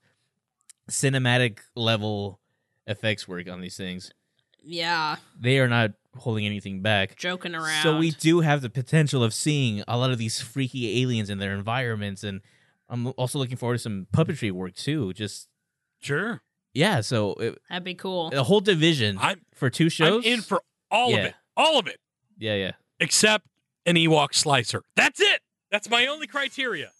cinematic 0.90 1.58
level 1.74 2.40
effects 2.86 3.26
work 3.26 3.48
on 3.48 3.60
these 3.62 3.76
things. 3.76 4.12
Yeah. 4.64 5.16
They 5.38 5.58
are 5.58 5.68
not 5.68 5.92
holding 6.16 6.46
anything 6.46 6.80
back. 6.80 7.16
Joking 7.16 7.54
around. 7.54 7.82
So 7.82 7.98
we 7.98 8.10
do 8.10 8.40
have 8.40 8.62
the 8.62 8.70
potential 8.70 9.22
of 9.22 9.34
seeing 9.34 9.82
a 9.86 9.96
lot 9.98 10.10
of 10.10 10.18
these 10.18 10.40
freaky 10.40 11.02
aliens 11.02 11.30
in 11.30 11.38
their 11.38 11.54
environments, 11.54 12.24
and 12.24 12.40
I'm 12.88 13.08
also 13.16 13.38
looking 13.38 13.56
forward 13.56 13.74
to 13.76 13.78
some 13.78 14.06
puppetry 14.12 14.50
work 14.52 14.74
too. 14.74 15.12
Just 15.12 15.48
Sure, 16.00 16.42
yeah, 16.74 17.00
so 17.00 17.32
it, 17.34 17.58
That'd 17.70 17.84
be 17.84 17.94
cool. 17.94 18.28
a 18.34 18.42
whole 18.42 18.60
division 18.60 19.16
I'm 19.18 19.40
for 19.54 19.70
two 19.70 19.88
shows. 19.88 20.26
I'm 20.26 20.32
in 20.32 20.42
for 20.42 20.60
all 20.90 21.14
of 21.14 21.20
it, 21.20 21.34
all 21.56 21.78
of 21.78 21.86
it, 21.86 21.98
yeah, 22.36 22.54
yeah. 22.56 22.72
except 23.00 23.46
an 23.86 23.94
Ewok 23.96 24.34
slicer. 24.34 24.82
That's 24.96 25.18
it. 25.20 25.40
That's 25.70 25.88
my 25.88 26.06
only 26.06 26.26
criteria. 26.26 26.90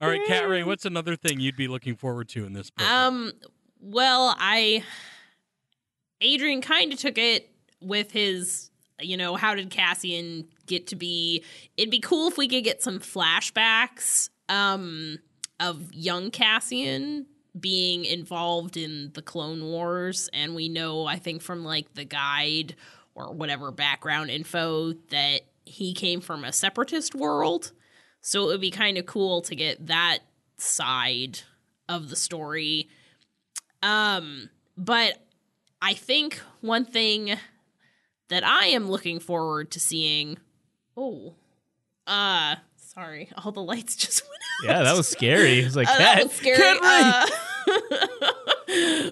All 0.00 0.08
right, 0.08 0.24
Cat 0.26 0.48
Ray, 0.48 0.62
what's 0.62 0.84
another 0.84 1.16
thing 1.16 1.40
you'd 1.40 1.56
be 1.56 1.66
looking 1.66 1.96
forward 1.96 2.28
to 2.30 2.44
in 2.44 2.52
this 2.52 2.70
program? 2.70 2.96
Um, 2.96 3.32
well, 3.80 4.36
I 4.38 4.84
Adrian 6.20 6.62
kind 6.62 6.92
of 6.92 6.98
took 6.98 7.18
it 7.18 7.50
with 7.80 8.12
his, 8.12 8.70
you 9.00 9.16
know, 9.16 9.34
how 9.36 9.54
did 9.54 9.70
Cassian 9.70 10.46
get 10.66 10.88
to 10.88 10.96
be? 10.96 11.42
It'd 11.76 11.90
be 11.90 12.00
cool 12.00 12.28
if 12.28 12.38
we 12.38 12.48
could 12.48 12.64
get 12.64 12.82
some 12.82 13.00
flashbacks 13.00 14.30
um 14.48 15.18
of 15.60 15.92
young 15.92 16.30
Cassian 16.30 17.26
being 17.58 18.04
involved 18.04 18.76
in 18.76 19.10
the 19.14 19.22
Clone 19.22 19.64
Wars 19.64 20.30
and 20.32 20.54
we 20.54 20.68
know 20.68 21.06
I 21.06 21.16
think 21.16 21.42
from 21.42 21.64
like 21.64 21.94
the 21.94 22.04
guide 22.04 22.76
or 23.16 23.32
whatever 23.32 23.72
background 23.72 24.30
info 24.30 24.92
that 25.10 25.40
he 25.64 25.92
came 25.92 26.20
from 26.20 26.44
a 26.44 26.52
separatist 26.52 27.14
world. 27.14 27.72
So 28.20 28.44
it 28.44 28.46
would 28.48 28.60
be 28.60 28.70
kind 28.70 28.98
of 28.98 29.06
cool 29.06 29.40
to 29.42 29.54
get 29.54 29.86
that 29.86 30.18
side 30.58 31.40
of 31.88 32.10
the 32.10 32.16
story. 32.16 32.88
Um, 33.82 34.50
but 34.76 35.18
I 35.80 35.94
think 35.94 36.40
one 36.60 36.84
thing 36.84 37.36
that 38.28 38.44
I 38.44 38.66
am 38.66 38.88
looking 38.90 39.20
forward 39.20 39.70
to 39.72 39.80
seeing. 39.80 40.36
Oh, 40.96 41.34
uh, 42.06 42.56
sorry, 42.76 43.30
all 43.42 43.52
the 43.52 43.62
lights 43.62 43.96
just 44.04 44.22
went 44.24 44.34
out. 44.34 44.76
Yeah, 44.78 44.82
that 44.82 44.96
was 44.96 45.08
scary. 45.08 45.60
It 45.60 45.64
was 45.64 45.76
like 45.76 45.88
Uh, 45.88 45.96
that 45.98 46.16
cat, 46.16 46.24
was 46.24 46.32
scary. 46.32 46.56
Cat 46.58 46.78
Uh, 46.82 47.26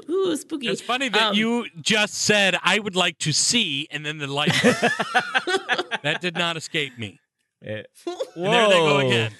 Ooh, 0.10 0.36
spooky. 0.36 0.68
It's 0.68 0.80
funny 0.82 1.08
that 1.08 1.28
Um, 1.30 1.34
you 1.34 1.66
just 1.80 2.14
said 2.14 2.56
I 2.62 2.78
would 2.78 2.96
like 2.96 3.18
to 3.20 3.32
see, 3.32 3.86
and 3.90 4.04
then 4.04 4.18
the 4.18 4.26
light. 4.26 4.52
that 6.02 6.18
did 6.20 6.34
not 6.34 6.56
escape 6.56 6.98
me. 6.98 7.20
Eh, 7.66 7.82
And 8.06 8.44
there 8.44 8.68
they 8.68 8.74
go 8.74 8.94
whoa. 8.94 9.06
again. 9.06 9.32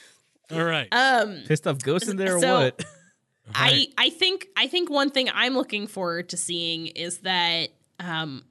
All 0.52 0.64
right. 0.64 0.88
Um, 0.92 1.42
Pissed 1.46 1.66
off 1.66 1.78
ghosts 1.78 2.08
in 2.08 2.16
there 2.16 2.36
or 2.36 2.40
So- 2.40 2.60
what? 2.64 2.84
I 3.54 3.86
I 3.96 4.10
think 4.10 4.48
I 4.56 4.66
think 4.66 4.90
one 4.90 5.10
thing 5.10 5.28
I'm 5.32 5.54
looking 5.54 5.86
forward 5.86 6.30
to 6.30 6.36
seeing 6.36 6.88
is 6.88 7.18
that 7.18 7.68
um 8.00 8.42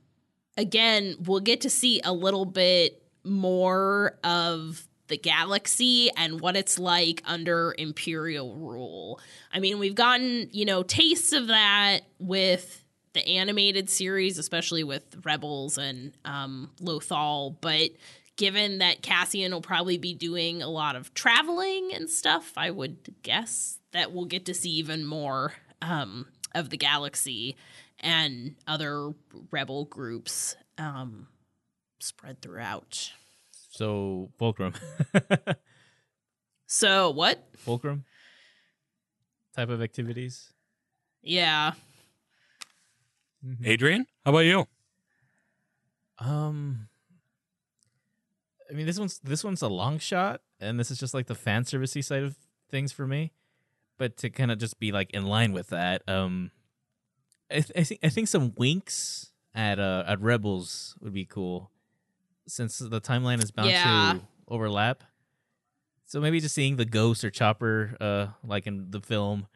again 0.58 1.16
we'll 1.26 1.42
get 1.42 1.62
to 1.62 1.70
see 1.70 2.00
a 2.06 2.14
little 2.14 2.46
bit 2.46 3.04
more 3.26 4.18
of 4.24 4.88
the 5.08 5.18
galaxy 5.18 6.10
and 6.16 6.40
what 6.40 6.56
it's 6.56 6.80
like 6.80 7.22
under 7.26 7.76
imperial 7.78 8.56
rule. 8.56 9.20
I 9.54 9.60
mean, 9.60 9.80
we've 9.80 9.96
gotten, 9.96 10.48
you 10.52 10.64
know, 10.66 10.82
tastes 10.82 11.34
of 11.34 11.48
that 11.48 12.00
with 12.18 12.84
the 13.14 13.28
animated 13.28 13.90
series, 13.90 14.38
especially 14.40 14.84
with 14.84 15.04
Rebels 15.26 15.78
and 15.78 16.14
um, 16.26 16.72
Lothal, 16.82 17.58
but 17.62 17.92
given 18.38 18.80
that 18.80 19.02
Cassian 19.02 19.52
will 19.54 19.62
probably 19.62 19.98
be 19.98 20.14
doing 20.14 20.62
a 20.62 20.68
lot 20.68 20.96
of 20.96 21.14
traveling 21.14 21.92
and 21.94 22.10
stuff, 22.10 22.54
I 22.58 22.70
would 22.72 23.16
guess 23.24 23.80
that 23.92 24.12
we'll 24.12 24.26
get 24.26 24.46
to 24.46 24.54
see 24.54 24.72
even 24.72 25.06
more 25.06 25.54
um, 25.82 26.28
of 26.54 26.70
the 26.70 26.78
galaxy 26.78 27.56
and 28.00 28.56
other 28.68 29.14
rebel 29.52 29.86
groups 29.86 30.56
um, 30.78 31.28
spread 32.00 32.42
throughout. 32.42 33.12
So 33.52 34.32
fulcrum, 34.38 34.74
So, 36.68 37.12
what? 37.12 37.48
fulcrum 37.58 38.06
type 39.56 39.70
of 39.70 39.82
activities. 39.82 40.52
Yeah. 41.22 41.74
Adrian, 43.64 44.08
how 44.26 44.32
about 44.32 44.40
you? 44.40 44.66
Um, 46.18 46.88
I 48.70 48.74
mean 48.74 48.86
this 48.86 49.00
one's 49.00 49.20
this 49.20 49.44
one's 49.44 49.62
a 49.62 49.68
long 49.68 50.00
shot, 50.00 50.42
and 50.60 50.80
this 50.80 50.90
is 50.92 50.98
just 51.00 51.14
like 51.14 51.28
the 51.28 51.36
fan 51.36 51.64
servicey 51.64 52.04
side 52.04 52.24
of 52.24 52.36
things 52.70 52.92
for 52.92 53.06
me. 53.08 53.32
But 53.98 54.18
to 54.18 54.30
kind 54.30 54.52
of 54.52 54.58
just 54.58 54.80
be 54.80 54.92
like 54.92 55.12
in 55.12 55.26
line 55.26 55.54
with 55.54 55.70
that, 55.70 56.02
um, 56.10 56.52
I, 57.50 57.54
th- 57.62 57.72
I 57.78 57.84
think 57.84 58.00
I 58.04 58.10
think 58.10 58.28
some 58.28 58.54
winks 58.58 59.32
at 59.54 59.80
uh 59.80 60.04
at 60.08 60.20
Rebels 60.22 60.96
would 61.00 61.14
be 61.14 61.26
cool, 61.26 61.72
since 62.48 62.80
the 62.80 63.00
timeline 63.00 63.42
is 63.44 63.52
bound 63.52 63.70
Yeah. 63.70 64.14
to 64.16 64.22
overlap. 64.48 65.04
So 66.08 66.20
maybe 66.22 66.40
just 66.40 66.54
seeing 66.56 66.76
the 66.76 66.86
ghost 66.86 67.24
or 67.24 67.32
chopper, 67.32 67.98
uh, 68.00 68.28
like 68.44 68.68
in 68.68 68.92
the 68.92 69.02
film, 69.02 69.48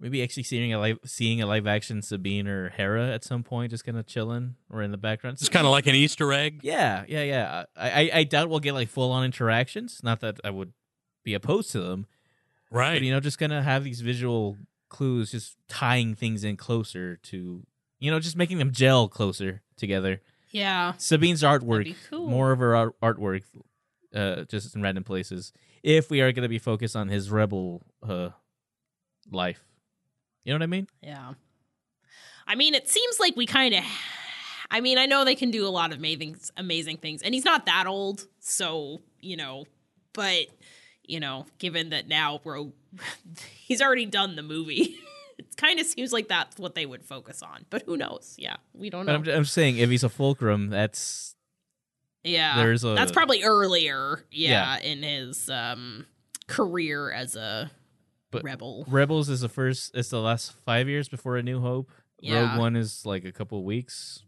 maybe 0.00 0.22
actually 0.22 0.42
seeing 0.44 0.72
a 0.72 0.78
live 0.78 0.98
seeing 1.04 1.40
a 1.42 1.46
live 1.46 1.66
action 1.66 2.00
Sabine 2.02 2.48
or 2.48 2.70
Hera 2.70 3.08
at 3.10 3.22
some 3.22 3.42
point, 3.42 3.70
just 3.70 3.84
kind 3.84 3.98
of 3.98 4.06
chilling 4.06 4.56
or 4.70 4.82
in 4.82 4.90
the 4.90 4.96
background. 4.96 5.36
It's 5.38 5.48
kind 5.48 5.66
of 5.66 5.70
like 5.72 5.86
an 5.86 5.94
Easter 5.94 6.32
egg. 6.32 6.60
Yeah, 6.62 7.04
yeah, 7.06 7.22
yeah. 7.22 7.64
I, 7.76 7.90
I, 7.90 8.10
I 8.20 8.24
doubt 8.24 8.48
we'll 8.48 8.60
get 8.60 8.74
like 8.74 8.88
full 8.88 9.12
on 9.12 9.24
interactions. 9.24 10.00
Not 10.02 10.20
that 10.20 10.40
I 10.42 10.50
would 10.50 10.72
be 11.22 11.34
opposed 11.34 11.70
to 11.72 11.80
them, 11.80 12.06
Right. 12.70 12.94
but 12.94 13.02
you 13.02 13.12
know, 13.12 13.20
just 13.20 13.38
gonna 13.38 13.62
have 13.62 13.84
these 13.84 14.00
visual 14.00 14.56
clues, 14.88 15.30
just 15.30 15.56
tying 15.68 16.14
things 16.14 16.42
in 16.44 16.56
closer 16.56 17.16
to, 17.16 17.64
you 17.98 18.10
know, 18.10 18.18
just 18.18 18.36
making 18.36 18.58
them 18.58 18.72
gel 18.72 19.06
closer 19.08 19.62
together. 19.76 20.20
Yeah. 20.50 20.94
Sabine's 20.96 21.42
artwork, 21.42 21.84
be 21.84 21.96
cool. 22.08 22.26
more 22.28 22.50
of 22.52 22.58
her 22.58 22.74
art- 22.74 23.00
artwork, 23.00 23.42
uh, 24.14 24.42
just 24.44 24.74
in 24.74 24.82
random 24.82 25.04
places. 25.04 25.52
If 25.82 26.10
we 26.10 26.20
are 26.22 26.32
gonna 26.32 26.48
be 26.48 26.58
focused 26.58 26.96
on 26.96 27.08
his 27.08 27.30
rebel 27.30 27.82
uh 28.02 28.30
life, 29.30 29.62
you 30.44 30.52
know 30.52 30.56
what 30.56 30.62
I 30.62 30.66
mean? 30.66 30.86
Yeah. 31.02 31.32
I 32.46 32.54
mean, 32.54 32.74
it 32.74 32.88
seems 32.88 33.20
like 33.20 33.36
we 33.36 33.46
kind 33.46 33.74
of. 33.74 33.84
I 34.72 34.80
mean, 34.80 34.98
I 34.98 35.06
know 35.06 35.24
they 35.24 35.34
can 35.34 35.50
do 35.50 35.66
a 35.66 35.68
lot 35.68 35.90
of 35.92 35.98
amazing, 35.98 36.36
amazing 36.56 36.98
things, 36.98 37.22
and 37.22 37.34
he's 37.34 37.44
not 37.44 37.66
that 37.66 37.86
old, 37.86 38.26
so 38.38 39.00
you 39.20 39.36
know. 39.36 39.64
But 40.12 40.46
you 41.04 41.18
know, 41.20 41.46
given 41.58 41.90
that 41.90 42.06
now, 42.08 42.38
bro, 42.42 42.72
he's 43.56 43.80
already 43.82 44.06
done 44.06 44.36
the 44.36 44.42
movie, 44.42 44.96
it 45.38 45.56
kind 45.56 45.80
of 45.80 45.86
seems 45.86 46.12
like 46.12 46.28
that's 46.28 46.56
what 46.58 46.74
they 46.76 46.86
would 46.86 47.04
focus 47.04 47.42
on, 47.42 47.66
but 47.70 47.82
who 47.86 47.96
knows? 47.96 48.36
Yeah, 48.38 48.56
we 48.72 48.90
don't 48.90 49.06
But 49.06 49.24
know. 49.24 49.32
I'm, 49.32 49.38
I'm 49.38 49.44
saying 49.44 49.78
if 49.78 49.90
he's 49.90 50.04
a 50.04 50.08
fulcrum, 50.08 50.68
that's 50.70 51.34
yeah, 52.22 52.56
there's 52.56 52.84
a- 52.84 52.94
that's 52.94 53.12
probably 53.12 53.42
earlier. 53.42 54.24
Yeah, 54.30 54.78
in 54.78 55.02
his 55.02 55.48
um 55.50 56.06
career 56.46 57.10
as 57.12 57.34
a 57.36 57.70
But- 58.30 58.44
rebel. 58.44 58.84
Rebels 58.88 59.28
is 59.28 59.40
the 59.40 59.48
first. 59.48 59.90
It's 59.94 60.10
the 60.10 60.20
last 60.20 60.52
five 60.64 60.88
years 60.88 61.08
before 61.08 61.36
A 61.36 61.42
New 61.42 61.60
Hope. 61.60 61.90
Yeah. 62.20 62.50
Rogue 62.50 62.58
One 62.58 62.76
is 62.76 63.04
like 63.06 63.24
a 63.24 63.32
couple 63.32 63.62
weeks 63.64 64.22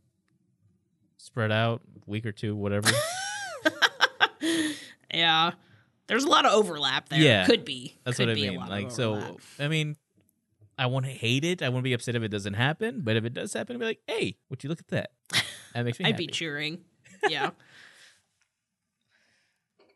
spread 1.19 1.53
out, 1.53 1.83
week 2.07 2.27
or 2.27 2.33
two, 2.33 2.57
whatever. 2.57 2.91
yeah, 5.15 5.53
there's 6.09 6.25
a 6.25 6.29
lot 6.29 6.45
of 6.45 6.53
overlap 6.53 7.09
there. 7.09 7.21
Yeah, 7.21 7.47
could 7.47 7.65
be. 7.65 7.95
That's 8.05 8.17
Could 8.17 8.27
what 8.27 8.33
I 8.33 8.35
be 8.35 8.47
a 8.47 8.51
mean. 8.53 8.61
Like, 8.69 8.91
so. 8.91 9.37
I 9.59 9.69
mean, 9.69 9.97
I 10.79 10.87
won't 10.87 11.07
hate 11.07 11.45
it. 11.45 11.63
I 11.63 11.69
won't 11.69 11.85
be 11.85 11.93
upset 11.93 12.17
if 12.17 12.23
it 12.23 12.29
doesn't 12.29 12.55
happen. 12.55 13.03
But 13.03 13.17
if 13.17 13.25
it 13.25 13.35
does 13.35 13.53
happen, 13.53 13.77
I'll 13.77 13.81
be 13.81 13.87
like, 13.87 14.01
hey, 14.07 14.37
would 14.51 14.65
you 14.65 14.71
look 14.71 14.81
at 14.81 14.89
that? 14.89 15.11
That 15.75 15.85
makes 15.85 15.99
me. 15.99 16.05
I'd 16.07 16.13
happy. 16.13 16.27
be 16.27 16.33
cheering. 16.33 16.79
Yeah. 17.29 17.51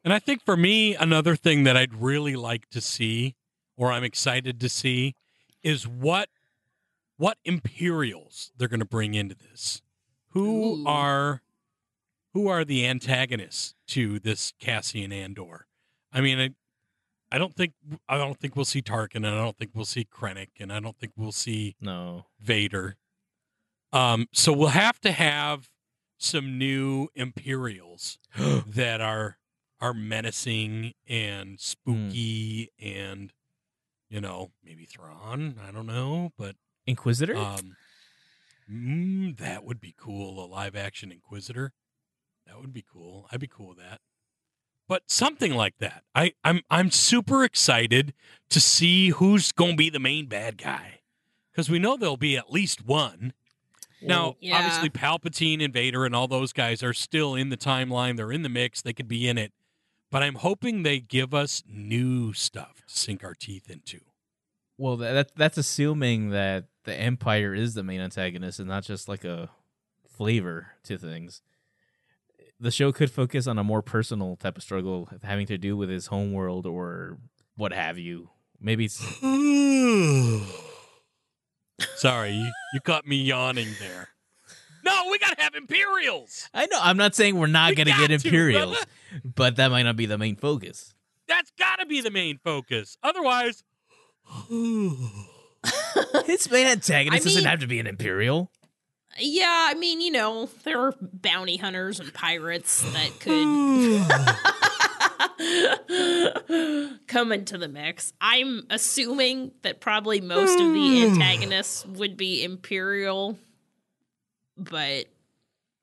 And 0.05 0.13
I 0.15 0.21
think 0.21 0.45
for 0.45 0.57
me, 0.57 0.95
another 0.95 1.35
thing 1.35 1.65
that 1.65 1.77
I'd 1.77 1.93
really 1.95 2.37
like 2.37 2.69
to 2.71 2.81
see, 2.81 3.35
or 3.77 3.93
I'm 3.93 4.05
excited 4.05 4.61
to 4.61 4.69
see, 4.69 5.15
is 5.63 5.87
what 5.87 6.29
what 7.17 7.39
Imperials 7.45 8.53
they're 8.57 8.69
going 8.69 8.81
to 8.81 8.87
bring 8.87 9.15
into 9.15 9.35
this. 9.35 9.83
Who 10.31 10.83
Ooh. 10.83 10.87
are 10.87 11.43
who 12.33 12.49
are 12.49 12.65
the 12.65 12.87
antagonists 12.87 13.75
to 13.89 14.19
this 14.19 14.53
Cassian 14.61 15.13
Andor? 15.13 15.67
I 16.13 16.21
mean, 16.21 16.39
I, 16.39 16.51
I 17.35 17.39
don't 17.39 17.55
think 17.55 17.73
I 18.09 18.19
don't 18.19 18.39
think 18.39 18.57
we'll 18.57 18.65
see 18.65 18.83
Tarkin, 18.83 19.17
and 19.17 19.27
I 19.27 19.43
don't 19.43 19.57
think 19.57 19.71
we'll 19.75 19.85
see 19.85 20.05
Krennic, 20.05 20.49
and 20.61 20.73
I 20.73 20.81
don't 20.81 20.99
think 20.99 21.13
we'll 21.17 21.33
see 21.33 21.77
no. 21.81 22.27
Vader. 22.41 22.97
Um, 23.93 24.27
so 24.33 24.53
we'll 24.53 24.69
have 24.69 25.01
to 25.01 25.13
have 25.13 25.71
some 26.19 26.59
new 26.59 27.09
Imperials 27.15 28.19
that 28.67 29.01
are 29.01 29.39
are 29.81 29.95
menacing 29.95 30.95
and 31.07 31.61
spooky 31.61 32.71
and 32.81 33.33
you 34.09 34.21
know 34.21 34.51
maybe 34.65 34.85
Thrawn. 34.85 35.57
I 35.67 35.71
don't 35.73 35.87
know, 35.87 36.33
but 36.39 36.57
Inquisitor. 36.87 37.37
um, 37.37 37.77
mm, 38.71 39.37
that 39.39 39.65
would 39.65 39.81
be 39.81 39.95
cool. 39.99 40.45
A 40.45 40.47
live 40.47 40.77
action 40.77 41.13
Inquisitor. 41.13 41.73
That 42.47 42.61
would 42.61 42.73
be 42.73 42.85
cool. 42.91 43.27
I'd 43.33 43.41
be 43.41 43.49
cool 43.49 43.69
with 43.69 43.79
that. 43.79 44.01
But 44.89 45.03
something 45.09 45.53
like 45.55 45.75
that. 45.81 46.05
I, 46.15 46.33
I'm 46.45 46.61
I'm 46.71 46.91
super 46.93 47.43
excited 47.43 48.15
to 48.51 48.61
see 48.61 49.09
who's 49.11 49.51
going 49.53 49.73
to 49.73 49.77
be 49.77 49.91
the 49.91 49.99
main 49.99 50.27
bad 50.27 50.59
guy 50.59 51.01
because 51.51 51.69
we 51.69 51.81
know 51.81 51.97
there'll 51.97 52.17
be 52.17 52.37
at 52.37 52.53
least 52.53 52.85
one. 52.87 53.33
Now, 54.03 54.37
Yeah. 54.41 54.59
obviously, 54.59 54.91
Palpatine 54.91 55.65
and 55.65 55.73
Vader 55.73 56.05
and 56.05 56.15
all 56.15 56.29
those 56.29 56.53
guys 56.53 56.83
are 56.85 56.93
still 56.93 57.35
in 57.35 57.49
the 57.49 57.57
timeline. 57.57 58.17
They're 58.17 58.31
in 58.31 58.43
the 58.43 58.49
mix. 58.51 58.81
They 58.83 58.93
could 58.93 59.09
be 59.09 59.27
in 59.27 59.39
it. 59.39 59.53
But 60.17 60.23
I'm 60.23 60.37
hoping 60.37 60.83
they 60.83 60.99
give 60.99 61.35
us 61.35 61.63
new 61.69 62.33
stuff 62.33 62.83
to 62.89 62.97
sink 62.97 63.23
our 63.23 63.35
teeth 63.35 63.69
into. 63.69 64.01
well, 64.79 64.97
that 64.97 65.37
that's 65.37 65.59
assuming 65.59 66.31
that 66.31 66.69
the 66.85 66.95
Empire 66.95 67.53
is 67.53 67.75
the 67.75 67.83
main 67.83 68.01
antagonist 68.01 68.59
and 68.59 68.67
not 68.67 68.83
just 68.83 69.11
like 69.11 69.27
a 69.27 69.51
flavor 70.09 70.69
to 70.85 70.97
things. 70.97 71.43
The 72.59 72.71
show 72.71 72.93
could 72.93 73.11
focus 73.11 73.47
on 73.47 73.59
a 73.59 73.63
more 73.63 73.83
personal 73.83 74.37
type 74.37 74.57
of 74.57 74.63
struggle 74.63 75.11
having 75.23 75.47
to 75.49 75.59
do 75.59 75.77
with 75.77 75.91
his 75.91 76.07
homeworld 76.07 76.65
or 76.65 77.19
what 77.59 77.75
have 77.75 77.99
you. 77.99 78.31
Maybe 78.59 78.87
it's 78.87 78.97
Sorry, 81.97 82.31
you, 82.31 82.51
you 82.73 82.81
caught 82.81 83.07
me 83.07 83.17
yawning 83.17 83.69
there. 83.79 84.09
No, 84.87 85.09
we 85.11 85.19
gotta 85.19 85.43
have 85.43 85.55
Imperials. 85.55 86.49
I 86.55 86.65
know. 86.67 86.79
I'm 86.81 86.97
not 86.97 87.15
saying 87.15 87.37
we're 87.37 87.47
not 87.49 87.71
We 87.71 87.75
going 87.77 87.89
to 87.89 87.93
get 87.93 88.07
to, 88.09 88.15
Imperials, 88.15 88.77
brother. 88.77 88.87
but 89.35 89.57
that 89.57 89.71
might 89.71 89.83
not 89.83 89.97
be 89.97 90.07
the 90.07 90.17
main 90.17 90.37
focus. 90.37 90.95
That's 91.29 91.53
gotta 91.59 91.85
be 91.87 92.01
the 92.01 92.11
main 92.11 92.39
focus. 92.43 92.97
Otherwise, 93.03 93.65
His 96.27 96.51
main 96.51 96.67
antagonist 96.67 97.27
I 97.27 97.29
doesn't 97.29 97.45
have 97.45 97.61
to 97.61 97.67
be 97.67 97.79
an 97.81 97.87
Imperial. 97.87 98.51
Yeah, 99.19 99.69
I 99.71 99.75
mean, 99.75 100.01
you 100.03 100.11
know, 100.13 100.49
there 100.65 100.79
are 100.81 100.95
bounty 101.01 101.57
hunters 101.57 102.01
and 102.01 102.13
pirates 102.13 102.83
that 102.93 103.11
could 106.99 106.99
come 107.09 107.33
into 107.33 107.59
the 107.59 107.69
mix. 107.69 108.13
I'm 108.21 108.67
assuming 108.71 109.53
that 109.63 109.81
probably 109.81 110.21
most 110.21 110.61
of 110.61 110.73
the 110.73 111.03
antagonists 111.07 111.85
would 111.87 112.17
be 112.17 112.45
Imperial, 112.45 113.37
but 114.57 115.07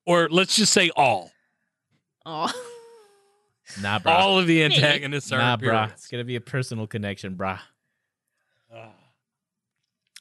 or 0.06 0.28
let's 0.28 0.56
just 0.56 0.72
say 0.72 0.90
all. 0.96 1.30
All. 2.26 2.50
Nah, 3.80 3.98
brah. 3.98 4.12
All 4.12 4.38
of 4.38 4.46
the 4.46 4.62
antagonists 4.62 5.32
are 5.32 5.38
nah, 5.38 5.56
brah. 5.56 5.90
It's 5.92 6.08
going 6.08 6.20
to 6.20 6.24
be 6.24 6.36
a 6.36 6.40
personal 6.40 6.86
connection, 6.86 7.34
brah. 7.34 7.60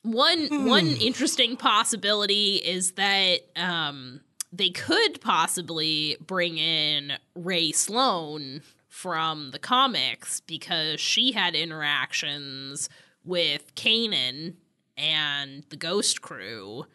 one 0.02 0.66
one 0.66 0.88
interesting 0.88 1.58
possibility 1.58 2.56
is 2.56 2.94
that 2.94 3.40
um, 3.56 4.22
they 4.52 4.70
could 4.70 5.20
possibly 5.22 6.18
bring 6.26 6.58
in 6.58 7.14
Rae 7.36 7.72
Sloane 7.72 8.62
from 8.88 9.52
the 9.52 9.60
comics 9.60 10.40
because 10.42 11.02
she 11.02 11.32
had 11.32 11.56
interactions 11.56 12.90
with 13.26 13.74
Kanan 13.76 14.56
and 14.96 15.64
the 15.70 15.76
Ghost 15.76 16.22
Crew. 16.22 16.86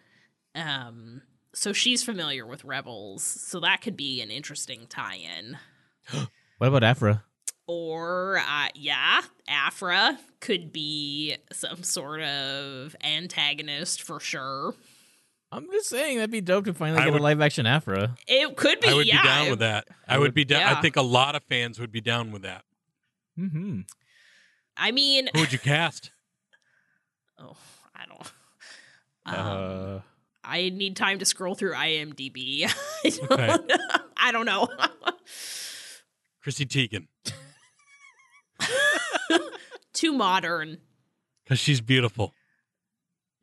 Um, 0.55 1.23
so 1.59 1.73
she's 1.73 2.05
familiar 2.05 2.47
with 2.47 2.65
Rebels, 2.65 3.23
so 3.23 3.59
that 3.61 3.81
could 3.83 3.97
be 3.97 4.21
an 4.21 4.31
interesting 4.31 4.87
tie-in. 4.89 5.59
What 6.59 6.69
about 6.69 6.85
Aphra? 6.85 7.25
Or, 7.67 8.39
uh, 8.39 8.69
yeah, 8.75 9.23
Aphra 9.49 10.19
could 10.41 10.73
be 10.73 11.37
some 11.53 11.83
sort 11.83 12.23
of 12.23 12.95
antagonist 13.03 14.03
for 14.03 14.21
sure. 14.21 14.75
I'm 15.51 15.67
just 15.73 15.89
saying 15.89 16.19
that'd 16.19 16.31
be 16.31 16.41
dope 16.41 16.67
to 16.67 16.75
finally 16.75 17.01
I 17.01 17.05
get 17.05 17.13
would- 17.13 17.21
a 17.21 17.25
live 17.25 17.41
action 17.41 17.67
Aphra. 17.67 18.15
It 18.27 18.57
could 18.57 18.81
be, 18.81 18.89
I 18.89 18.95
would 18.95 19.07
yeah. 19.07 19.23
be 19.23 19.29
down 19.29 19.51
with 19.51 19.59
that. 19.59 19.89
I, 20.07 20.19
would, 20.19 20.35
be 20.35 20.45
down. 20.45 20.63
I 20.63 20.73
yeah. 20.73 20.81
think 20.81 20.97
a 20.97 21.03
lot 21.03 21.35
of 21.35 21.43
fans 21.45 21.79
would 21.81 21.91
be 21.93 22.01
down 22.01 22.31
with 22.31 22.43
that. 22.43 22.65
Mm-hmm. 23.39 23.81
I 24.77 24.91
mean, 24.93 25.29
Who 25.35 25.41
would 25.41 25.53
you 25.53 25.59
cast? 25.59 26.13
oh, 27.39 27.57
I 27.97 28.05
don't. 28.07 28.33
Um, 29.27 29.35
Uh, 29.97 30.01
I 30.49 30.71
need 30.71 30.97
time 30.97 31.19
to 31.19 31.25
scroll 31.25 31.55
through 31.55 31.75
IMDb. 31.75 32.65
I 33.05 33.11
don't, 33.11 33.33
Okay. 33.33 33.57
I 34.17 34.33
don't 34.33 34.47
know. 34.47 34.67
Chrissy 36.43 36.65
Teigen, 36.67 37.07
Too 39.93 40.13
modern. 40.13 40.79
because 41.45 41.59
she's 41.59 41.81
beautiful. 41.81 42.33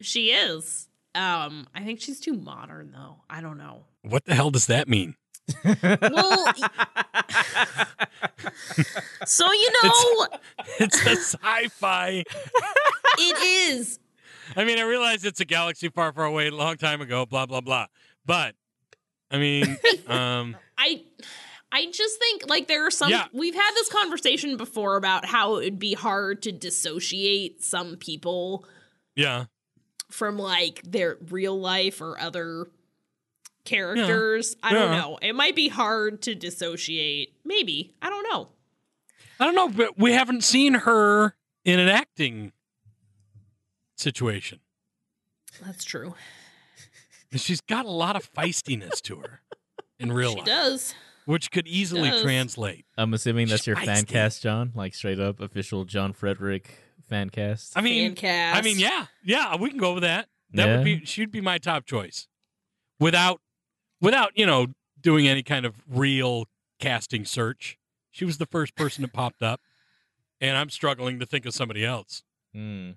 She 0.02 0.32
is. 0.32 0.88
Um, 1.14 1.68
I 1.76 1.84
think 1.84 2.02
she's 2.02 2.20
too 2.20 2.34
modern 2.34 2.92
though. 2.92 3.18
I 3.30 3.42
don't 3.42 3.58
know. 3.58 3.86
What 4.02 4.26
the 4.26 4.34
hell 4.36 4.50
does 4.52 4.66
that 4.68 4.88
mean? 4.88 5.16
Well, 5.64 6.54
so 9.26 9.52
you 9.52 9.72
know, 9.84 10.28
It's 10.80 11.06
a 11.06 11.12
sci-fi. 11.16 12.24
it 13.18 13.74
is. 13.74 14.00
I 14.56 14.64
mean, 14.66 14.78
I 14.78 14.84
realize 14.84 15.24
it's 15.26 15.40
a 15.40 15.46
galaxy 15.46 15.90
far, 15.90 16.12
far 16.14 16.26
away, 16.26 16.48
a 16.48 16.52
long 16.52 16.78
time 16.78 17.02
ago. 17.02 17.26
Blah 17.26 17.46
blah 17.46 17.62
blah. 17.62 17.88
But 18.26 18.56
I 19.32 19.38
mean, 19.38 19.78
um, 20.08 20.56
I 20.78 21.04
I 21.72 21.88
just 21.92 22.20
think 22.20 22.48
like 22.48 22.68
there 22.68 22.86
are 22.88 22.92
some 22.92 23.10
Yeah. 23.10 23.26
we've 23.34 23.56
had 23.56 23.72
this 23.76 23.90
conversation 23.90 24.58
before 24.58 24.96
about 24.98 25.26
how 25.26 25.56
it 25.58 25.64
would 25.64 25.80
be 25.80 25.94
hard 25.94 26.42
to 26.44 26.52
dissociate 26.52 27.64
some 27.64 27.96
people 27.98 28.66
yeah, 29.16 29.46
from 30.10 30.38
like 30.38 30.82
their 30.84 31.18
real 31.30 31.60
life 31.60 32.02
or 32.02 32.20
other 32.20 32.68
characters. 33.64 34.56
I 34.62 34.74
don't 34.74 34.92
Yeah. 34.92 35.00
know. 35.02 35.20
It 35.22 35.34
might 35.34 35.56
be 35.56 35.70
hard 35.70 36.22
to 36.24 36.36
dissociate. 36.36 37.34
Maybe. 37.44 37.96
I 38.02 38.10
don't 38.10 38.24
know. 38.32 38.50
I 39.40 39.46
don't 39.46 39.56
know, 39.56 39.70
but 39.70 39.98
we 39.98 40.14
haven't 40.14 40.44
seen 40.44 40.74
her 40.76 41.36
in 41.66 41.80
an 41.80 41.90
acting 41.90 42.52
situation. 43.96 44.60
That's 45.66 45.84
true. 45.84 46.16
And 47.32 47.42
she's 47.42 47.62
got 47.62 47.86
a 47.86 47.90
lot 47.92 48.16
of 48.16 48.32
feistiness 48.34 49.02
to 49.04 49.18
her 49.18 49.42
in 50.00 50.12
real 50.12 50.32
She 50.32 50.38
life, 50.38 50.46
does. 50.46 50.96
which 51.26 51.52
could 51.52 51.68
easily 51.68 52.10
does. 52.10 52.22
translate. 52.22 52.86
I'm 52.98 53.14
assuming 53.14 53.48
that's 53.48 53.62
She's 53.64 53.68
your 53.68 53.76
fan 53.78 54.06
cast, 54.06 54.44
John. 54.44 54.72
Like 54.76 54.94
straight 54.94 55.20
up 55.20 55.40
official 55.40 55.86
John 55.86 56.14
Frederick 56.14 56.70
fan 57.10 57.30
cast. 57.30 57.78
I 57.78 57.82
mean, 57.82 58.10
Fan 58.10 58.16
cast. 58.16 58.58
I 58.58 58.62
mean, 58.62 58.80
yeah, 58.80 59.06
yeah, 59.24 59.56
we 59.58 59.70
can 59.70 59.80
go 59.80 59.94
with 59.94 60.04
that. 60.04 60.28
That 60.54 60.78
would 60.78 60.86
be 60.86 61.04
she'd 61.06 61.32
be 61.32 61.42
my 61.42 61.58
top 61.58 61.86
choice, 61.86 62.28
without, 63.00 63.42
without 64.00 64.32
you 64.36 64.46
know 64.46 64.68
doing 65.02 65.28
any 65.28 65.44
kind 65.44 65.66
of 65.66 65.76
real 65.90 66.46
casting 66.80 67.26
search. 67.26 67.78
She 68.12 68.24
was 68.24 68.38
the 68.38 68.46
first 68.46 68.76
person 68.76 69.02
that 69.02 69.12
popped 69.12 69.44
up, 69.44 69.60
and 70.40 70.56
I'm 70.56 70.70
struggling 70.70 71.20
to 71.20 71.26
think 71.26 71.46
of 71.46 71.54
somebody 71.54 71.84
else. 71.84 72.24
Hmm. 72.54 72.92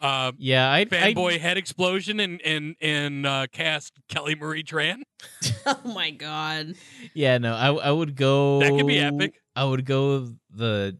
Uh, 0.00 0.32
Yeah, 0.38 0.70
I 0.72 0.84
fanboy 0.84 1.38
head 1.40 1.56
explosion 1.58 2.20
and 2.20 2.40
and 2.42 2.76
and 2.80 3.26
uh, 3.26 3.46
cast 3.50 3.94
Kelly 4.08 4.34
Marie 4.34 4.62
Tran. 4.64 5.02
oh 5.66 5.80
my 5.84 6.10
god. 6.10 6.74
Yeah, 7.14 7.38
no, 7.38 7.54
I 7.54 7.72
I 7.72 7.90
would 7.90 8.14
go. 8.16 8.60
That 8.60 8.70
could 8.70 8.86
be 8.86 8.98
epic. 8.98 9.40
I 9.56 9.64
would 9.64 9.84
go 9.84 10.30
the 10.50 10.98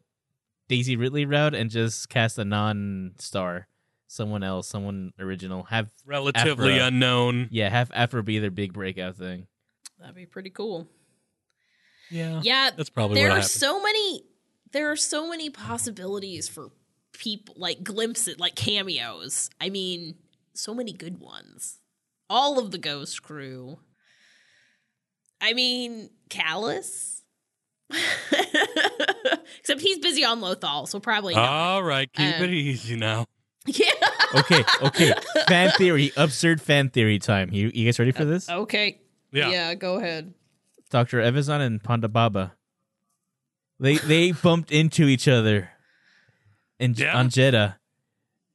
Daisy 0.68 0.96
Ridley 0.96 1.24
route 1.26 1.55
and 1.55 1.70
just 1.70 2.09
cast 2.09 2.38
a 2.38 2.44
non-star, 2.44 3.68
someone 4.09 4.42
else, 4.42 4.68
someone 4.68 5.12
original. 5.18 5.62
Have 5.64 5.90
Relatively 6.05 6.74
Aphra. 6.74 6.86
unknown. 6.88 7.49
yeah, 7.51 7.68
have 7.70 7.90
Aphra 7.94 8.22
be 8.22 8.38
their 8.40 8.51
big 8.51 8.72
breakout 8.72 9.16
thing. 9.16 9.46
That'd 10.01 10.14
be 10.16 10.26
pretty 10.26 10.51
cool. 10.51 10.88
Yeah, 12.11 12.40
Yeah, 12.42 12.70
that's 12.76 12.90
probably 12.90 13.16
there 13.16 13.28
what 13.28 13.34
are 13.38 13.40
happened. 13.40 13.51
so 13.51 13.82
many 13.82 14.22
there 14.72 14.90
are 14.90 14.96
so 14.96 15.28
many 15.28 15.51
possibilities 15.51 16.49
for 16.49 16.70
people 17.12 17.54
like 17.59 17.82
glimpses 17.82 18.38
like 18.38 18.54
cameos 18.54 19.50
i 19.61 19.68
mean 19.68 20.14
so 20.54 20.72
many 20.74 20.92
good 20.92 21.18
ones 21.20 21.78
all 22.30 22.59
of 22.59 22.70
the 22.70 22.78
ghost 22.78 23.22
crew 23.22 23.78
i 25.40 25.52
mean 25.52 26.11
Kallus 26.30 27.22
except 29.61 29.80
he's 29.80 29.98
busy 29.98 30.24
on 30.24 30.40
lothal 30.40 30.86
so 30.86 31.00
probably 31.00 31.34
not. 31.34 31.48
All 31.48 31.82
right, 31.82 32.12
keep 32.12 32.36
Um, 32.36 32.42
it 32.44 32.50
easy 32.50 32.96
now. 32.96 33.26
yeah 33.66 33.90
Okay, 34.34 34.62
okay. 34.82 35.12
fan 35.46 35.70
theory, 35.78 36.12
absurd 36.16 36.61
fan 36.61 36.90
theory 36.90 37.18
time. 37.18 37.48
You 37.52 37.70
you 37.74 37.86
guys 37.86 37.98
ready 37.98 38.12
for 38.12 38.24
this? 38.26 38.48
okay 38.50 39.00
Yeah. 39.32 39.74
go 39.74 39.96
ahead 39.98 40.34
Doctor 40.90 41.18
Evazan 41.20 41.61
and 41.61 41.82
Ponda 41.82 42.11
Baba. 42.12 42.54
They 43.80 43.96
they 43.96 44.32
bumped 44.32 44.70
into 44.70 45.04
each 45.06 45.26
other 45.28 45.70
in 46.79 46.95
Yeah. 46.95 47.16
on 47.18 47.29
Jedha, 47.29 47.76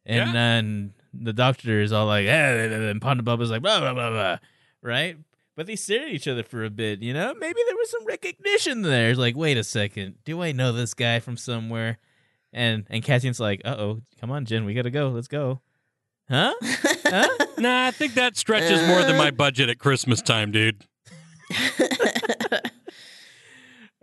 and 0.06 0.28
Yeah. 0.28 0.32
then 0.34 0.94
the 1.14 1.34
doctor 1.34 1.82
is 1.82 1.92
all 1.92 2.06
like, 2.08 2.26
"Eh," 2.26 2.90
and 2.90 3.02
Ponda 3.02 3.24
Baba's 3.24 3.52
like, 3.52 3.62
blah 3.62 3.80
blah 3.80 3.94
blah 3.94 4.10
blah, 4.10 4.38
right? 4.82 5.18
But 5.56 5.68
they 5.68 5.76
stare 5.76 6.04
at 6.08 6.10
each 6.12 6.28
other 6.28 6.42
for 6.44 6.64
a 6.64 6.70
bit, 6.72 7.04
you 7.04 7.14
know. 7.14 7.34
Maybe 7.36 7.60
there 7.68 7.76
was 7.76 7.92
some 7.92 8.06
recognition 8.06 8.82
there. 8.82 9.10
It's 9.12 9.20
like, 9.20 9.36
wait 9.36 9.56
a 9.58 9.64
second, 9.64 10.16
do 10.26 10.42
I 10.42 10.52
know 10.52 10.72
this 10.72 10.94
guy 10.96 11.20
from 11.20 11.38
somewhere? 11.38 12.00
And 12.52 12.86
and 12.90 13.04
Cassian's 13.04 13.40
like, 13.40 13.62
uh 13.66 13.76
oh, 13.78 14.02
come 14.20 14.32
on, 14.32 14.46
Jyn, 14.46 14.66
we 14.66 14.74
gotta 14.74 14.90
go. 14.90 15.10
Let's 15.10 15.28
go. 15.28 15.62
Huh? 16.30 16.54
huh? 16.62 17.28
Nah, 17.60 17.86
I 17.88 17.92
think 17.92 18.16
that 18.16 18.36
stretches 18.36 18.86
more 18.88 19.04
than 19.04 19.18
my 19.18 19.30
budget 19.44 19.70
at 19.70 19.78
Christmas 19.78 20.22
time, 20.22 20.52
dude. 20.52 20.84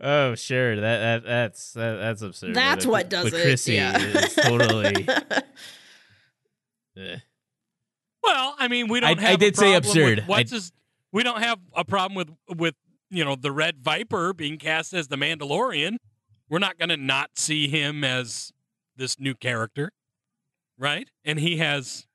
Oh, 0.01 0.35
sure. 0.35 0.77
That 0.77 0.99
that 1.23 1.25
that's 1.25 1.73
that, 1.75 1.97
that's 1.97 2.23
absurd. 2.23 2.55
That's 2.55 2.85
But- 2.87 2.91
what 2.91 3.11
does 3.11 3.25
but 3.31 3.35
it, 3.41 3.43
Chrissy 3.43 3.75
yeah. 3.75 3.99
is 3.99 4.35
totally. 4.35 5.07
Eh. 6.97 7.17
Well, 8.23 8.55
I 8.59 8.69
mean, 8.69 8.89
we 8.89 9.01
don't. 9.01 9.19
I- 9.19 9.21
have 9.23 9.33
I 9.33 9.37
did 9.37 9.57
say 9.57 9.75
absurd. 9.75 10.25
What's 10.27 10.53
I- 10.53 10.57
his? 10.57 10.73
We 11.13 11.23
don't 11.23 11.43
have 11.43 11.59
a 11.75 11.85
problem 11.85 12.15
with 12.17 12.31
with 12.57 12.75
you 13.11 13.25
know 13.25 13.37
the 13.37 13.53
Red 13.53 13.79
Viper 13.83 14.33
being 14.33 14.59
cast 14.59 14.93
as 14.93 15.09
the 15.09 15.17
Mandalorian. 15.17 15.97
We're 16.49 16.59
not 16.59 16.79
going 16.79 16.89
to 16.89 16.97
not 16.97 17.31
see 17.37 17.69
him 17.69 18.03
as 18.03 18.53
this 18.97 19.19
new 19.21 19.35
character, 19.35 19.93
right? 20.77 21.09
And 21.25 21.39
he 21.39 21.59
has 21.59 22.07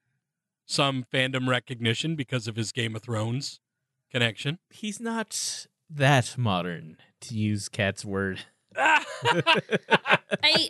some 0.66 1.06
fandom 1.14 1.48
recognition 1.48 2.16
because 2.16 2.48
of 2.48 2.56
his 2.58 2.72
Game 2.74 2.96
of 2.96 3.02
Thrones 3.04 3.60
connection. 4.12 4.60
He's 4.70 5.00
not 5.00 5.68
that 5.90 6.38
modern, 6.38 6.98
to 7.22 7.36
use 7.36 7.70
Cat's 7.70 8.04
word. 8.06 8.42
I. 8.78 10.68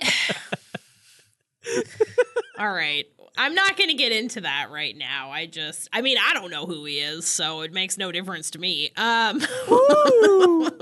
All 2.58 2.72
right. 2.72 3.06
I'm 3.38 3.54
not 3.54 3.76
going 3.78 3.90
to 3.90 3.96
get 3.96 4.12
into 4.14 4.42
that 4.42 4.72
right 4.72 4.96
now. 4.96 5.30
I 5.32 5.46
just, 5.46 5.90
I 5.92 6.02
mean, 6.02 6.18
I 6.18 6.34
don't 6.34 6.50
know 6.52 6.66
who 6.66 6.86
he 6.86 7.00
is, 7.00 7.28
so 7.28 7.62
it 7.62 7.74
makes 7.74 7.98
no 7.98 8.12
difference 8.12 8.52
to 8.52 8.60
me. 8.60 8.92
Um, 8.96 9.42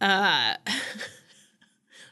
uh, 0.00 0.54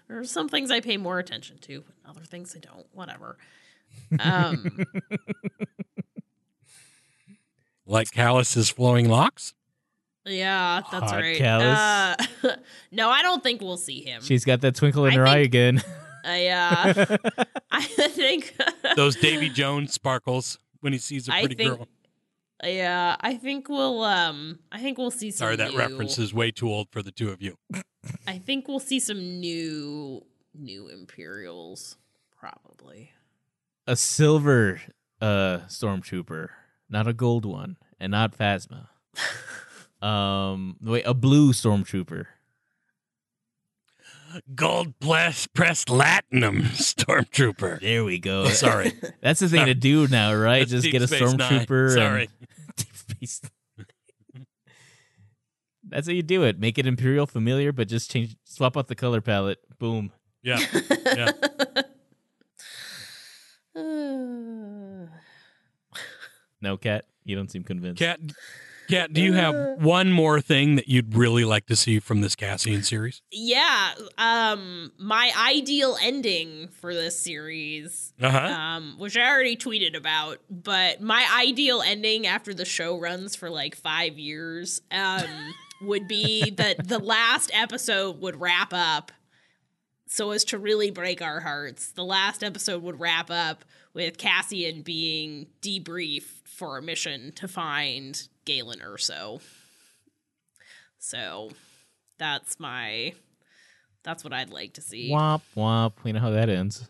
there 0.08 0.18
are 0.18 0.24
some 0.24 0.48
things 0.48 0.70
I 0.70 0.80
pay 0.80 0.96
more 0.96 1.18
attention 1.18 1.58
to, 1.62 1.82
but 1.82 1.94
other 2.08 2.24
things 2.24 2.54
I 2.56 2.60
don't. 2.60 2.86
Whatever. 2.92 3.36
Um, 4.20 4.86
like 7.86 8.12
Kallus's 8.12 8.70
flowing 8.70 9.08
locks. 9.08 9.54
Yeah, 10.26 10.80
that's 10.90 11.10
Hot 11.10 11.20
right. 11.20 11.38
Kallus. 11.38 12.16
Uh, 12.44 12.56
no, 12.92 13.10
I 13.10 13.22
don't 13.22 13.42
think 13.42 13.60
we'll 13.60 13.76
see 13.76 14.00
him. 14.02 14.22
She's 14.22 14.44
got 14.44 14.60
that 14.62 14.74
twinkle 14.74 15.04
in 15.06 15.12
I 15.12 15.16
her 15.16 15.26
eye 15.26 15.34
think- 15.34 15.46
again. 15.46 15.82
I, 16.26 16.46
uh, 16.48 17.16
I 17.70 17.82
think. 17.82 18.56
Those 18.96 19.16
Davy 19.16 19.50
Jones 19.50 19.92
sparkles 19.92 20.58
when 20.80 20.94
he 20.94 20.98
sees 20.98 21.28
a 21.28 21.32
pretty 21.32 21.54
think- 21.54 21.76
girl. 21.76 21.88
Yeah, 22.62 23.16
I 23.20 23.34
think 23.34 23.68
we'll 23.68 24.02
um 24.04 24.58
I 24.72 24.80
think 24.80 24.96
we'll 24.96 25.10
see 25.10 25.30
some 25.30 25.44
Sorry, 25.46 25.56
that 25.56 25.72
new, 25.72 25.78
reference 25.78 26.16
is 26.18 26.32
way 26.32 26.50
too 26.50 26.70
old 26.70 26.88
for 26.90 27.02
the 27.02 27.10
two 27.10 27.30
of 27.30 27.42
you. 27.42 27.58
I 28.26 28.38
think 28.38 28.68
we'll 28.68 28.78
see 28.80 29.00
some 29.00 29.18
new 29.40 30.24
new 30.54 30.88
Imperials 30.88 31.98
probably. 32.38 33.10
a 33.86 33.96
silver 33.96 34.80
uh 35.20 35.58
stormtrooper, 35.68 36.48
not 36.88 37.06
a 37.06 37.12
gold 37.12 37.44
one, 37.44 37.76
and 38.00 38.12
not 38.12 38.32
Phasma. 38.38 38.86
Um, 40.04 40.76
wait, 40.82 41.04
a 41.06 41.14
blue 41.14 41.52
stormtrooper. 41.52 42.26
Gold 44.54 44.98
press 44.98 45.46
pressed 45.46 45.88
latinum 45.88 46.62
stormtrooper. 46.74 47.80
There 47.80 48.04
we 48.04 48.18
go. 48.18 48.48
Sorry. 48.48 48.92
That's 49.20 49.38
the 49.40 49.48
thing 49.48 49.66
to 49.66 49.74
do 49.74 50.08
now, 50.08 50.34
right? 50.34 50.60
That's 50.60 50.70
Just 50.82 50.90
get 50.90 51.02
a 51.02 51.06
Space 51.06 51.20
Nine. 51.34 51.38
stormtrooper. 51.38 51.84
and- 51.84 51.92
Sorry. 51.92 52.28
Deep 52.76 52.96
Space. 52.96 53.40
That's 55.86 56.08
how 56.08 56.12
you 56.12 56.22
do 56.24 56.42
it. 56.42 56.58
Make 56.58 56.78
it 56.78 56.86
imperial 56.86 57.26
familiar, 57.26 57.70
but 57.70 57.86
just 57.86 58.10
change, 58.10 58.34
swap 58.44 58.76
out 58.76 58.88
the 58.88 58.96
color 58.96 59.20
palette. 59.20 59.58
Boom. 59.78 60.10
Yeah. 60.42 60.58
Yeah. 61.06 61.30
No, 66.60 66.76
cat. 66.78 67.04
You 67.24 67.36
don't 67.36 67.50
seem 67.50 67.62
convinced. 67.62 67.98
Cat, 67.98 68.18
Cat, 68.94 69.12
do 69.12 69.20
you 69.20 69.32
have 69.32 69.54
one 69.82 70.10
more 70.12 70.40
thing 70.40 70.76
that 70.76 70.88
you'd 70.88 71.14
really 71.14 71.44
like 71.44 71.66
to 71.66 71.76
see 71.76 71.98
from 71.98 72.20
this 72.20 72.34
Cassian 72.36 72.82
series? 72.82 73.22
yeah, 73.30 73.94
um 74.18 74.92
my 74.98 75.32
ideal 75.36 75.96
ending 76.02 76.68
for 76.80 76.94
this 76.94 77.18
series 77.18 78.12
Uh 78.20 78.30
huh. 78.30 78.38
um, 78.38 78.94
which 78.98 79.16
I 79.16 79.28
already 79.28 79.56
tweeted 79.56 79.96
about. 79.96 80.38
But 80.50 81.00
my 81.00 81.26
ideal 81.38 81.82
ending 81.82 82.26
after 82.26 82.54
the 82.54 82.64
show 82.64 82.98
runs 82.98 83.34
for 83.36 83.50
like 83.50 83.74
five 83.74 84.18
years 84.18 84.80
um, 84.90 85.24
would 85.82 86.06
be 86.08 86.50
that 86.50 86.88
the 86.88 86.98
last 86.98 87.50
episode 87.52 88.20
would 88.20 88.40
wrap 88.40 88.72
up 88.72 89.12
so 90.06 90.30
as 90.30 90.44
to 90.44 90.58
really 90.58 90.90
break 90.90 91.20
our 91.20 91.40
hearts. 91.40 91.90
The 91.90 92.04
last 92.04 92.44
episode 92.44 92.82
would 92.82 93.00
wrap 93.00 93.30
up 93.30 93.64
with 93.94 94.18
Cassian 94.18 94.82
being 94.82 95.46
debriefed 95.60 96.46
for 96.46 96.78
a 96.78 96.82
mission 96.82 97.32
to 97.32 97.48
find 97.48 98.28
Galen 98.44 98.80
Erso. 98.80 99.40
So 100.98 101.50
So 101.50 101.50
that's 102.18 102.58
my 102.60 103.14
that's 104.02 104.22
what 104.24 104.32
I'd 104.32 104.50
like 104.50 104.74
to 104.74 104.80
see. 104.82 105.10
Womp 105.12 105.42
womp. 105.56 105.92
We 106.04 106.12
know 106.12 106.20
how 106.20 106.30
that 106.30 106.48
ends. 106.48 106.88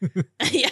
yeah, 0.50 0.68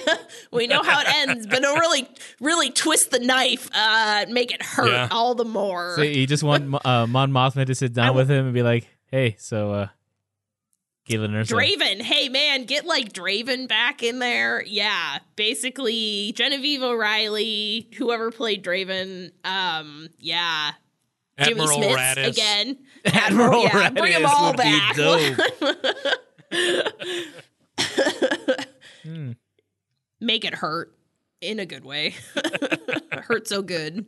we 0.52 0.66
know 0.66 0.82
how 0.82 1.00
it 1.00 1.06
ends, 1.08 1.46
but 1.46 1.62
don't 1.62 1.78
really, 1.78 2.06
really 2.40 2.70
twist 2.70 3.10
the 3.12 3.18
knife, 3.18 3.70
uh, 3.72 4.26
make 4.28 4.52
it 4.52 4.62
hurt 4.62 4.90
Yeah. 4.90 5.08
all 5.10 5.34
the 5.34 5.44
more. 5.44 5.94
So 5.96 6.02
you 6.02 6.26
just 6.26 6.42
want 6.42 6.74
uh, 6.84 7.06
Mon 7.06 7.30
Mothma 7.32 7.64
to 7.66 7.74
sit 7.74 7.94
down 7.94 8.08
I 8.08 8.10
with 8.10 8.30
him 8.30 8.44
and 8.46 8.52
be 8.52 8.62
like, 8.62 8.88
"Hey, 9.06 9.36
so 9.38 9.72
uh, 9.72 9.88
Galen 11.04 11.32
Erso, 11.32 11.54
Draven, 11.58 12.00
hey 12.00 12.28
man, 12.28 12.64
get 12.64 12.86
like 12.86 13.12
Draven 13.12 13.66
back 13.66 14.02
in 14.04 14.20
there. 14.20 14.62
Yeah, 14.64 15.18
basically 15.34 16.32
Genevieve 16.36 16.82
O'Reilly, 16.82 17.88
whoever 17.98 18.30
played 18.30 18.64
Draven, 18.64 19.32
um, 19.44 20.08
yeah, 20.20 20.72
Jimmy 21.40 21.62
Admiral 21.62 21.78
Smith 21.82 21.96
Raddus. 21.98 22.28
again. 22.28 22.78
Admiral 23.04 23.62
yeah, 23.64 23.90
bring 23.90 24.12
them 24.12 24.26
all 24.26 24.52
would 24.52 24.56
be 24.58 24.62
back. 24.62 24.96
Hmm. 29.02 29.32
Make 30.20 30.44
it 30.44 30.54
hurt 30.54 30.96
in 31.40 31.58
a 31.58 31.66
good 31.66 31.84
way. 31.84 32.14
hurt 33.12 33.48
so 33.48 33.60
good. 33.62 34.06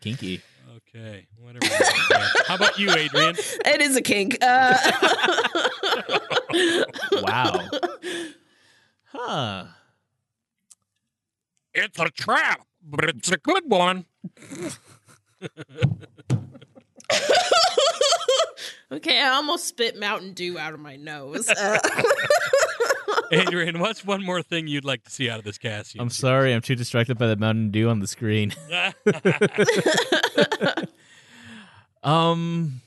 kinky." 0.00 0.40
Okay. 0.76 1.26
Whatever. 1.60 2.24
How 2.46 2.54
about 2.56 2.78
you, 2.78 2.90
Adrian? 2.90 3.36
It 3.64 3.80
is 3.80 3.96
a 3.96 4.02
kink. 4.02 4.38
Uh, 4.42 4.76
Wow. 7.22 7.68
huh. 9.12 9.64
It's 11.74 11.98
a 11.98 12.08
trap, 12.10 12.66
but 12.82 13.04
it's 13.04 13.30
a 13.30 13.36
good 13.36 13.64
one. 13.66 14.06
okay, 18.92 19.20
I 19.20 19.28
almost 19.30 19.66
spit 19.66 19.98
Mountain 19.98 20.32
Dew 20.32 20.58
out 20.58 20.72
of 20.74 20.80
my 20.80 20.96
nose. 20.96 21.48
Uh, 21.48 21.78
Adrian, 23.32 23.78
what's 23.80 24.04
one 24.04 24.24
more 24.24 24.42
thing 24.42 24.66
you'd 24.68 24.84
like 24.84 25.02
to 25.04 25.10
see 25.10 25.28
out 25.28 25.38
of 25.38 25.44
this 25.44 25.58
Cassian? 25.58 26.00
I'm 26.00 26.10
sorry, 26.10 26.54
I'm 26.54 26.62
too 26.62 26.76
distracted 26.76 27.18
by 27.18 27.26
the 27.26 27.36
Mountain 27.36 27.70
Dew 27.72 27.88
on 27.90 28.00
the 28.00 28.06
screen. 28.06 28.54
Um, 32.06 32.80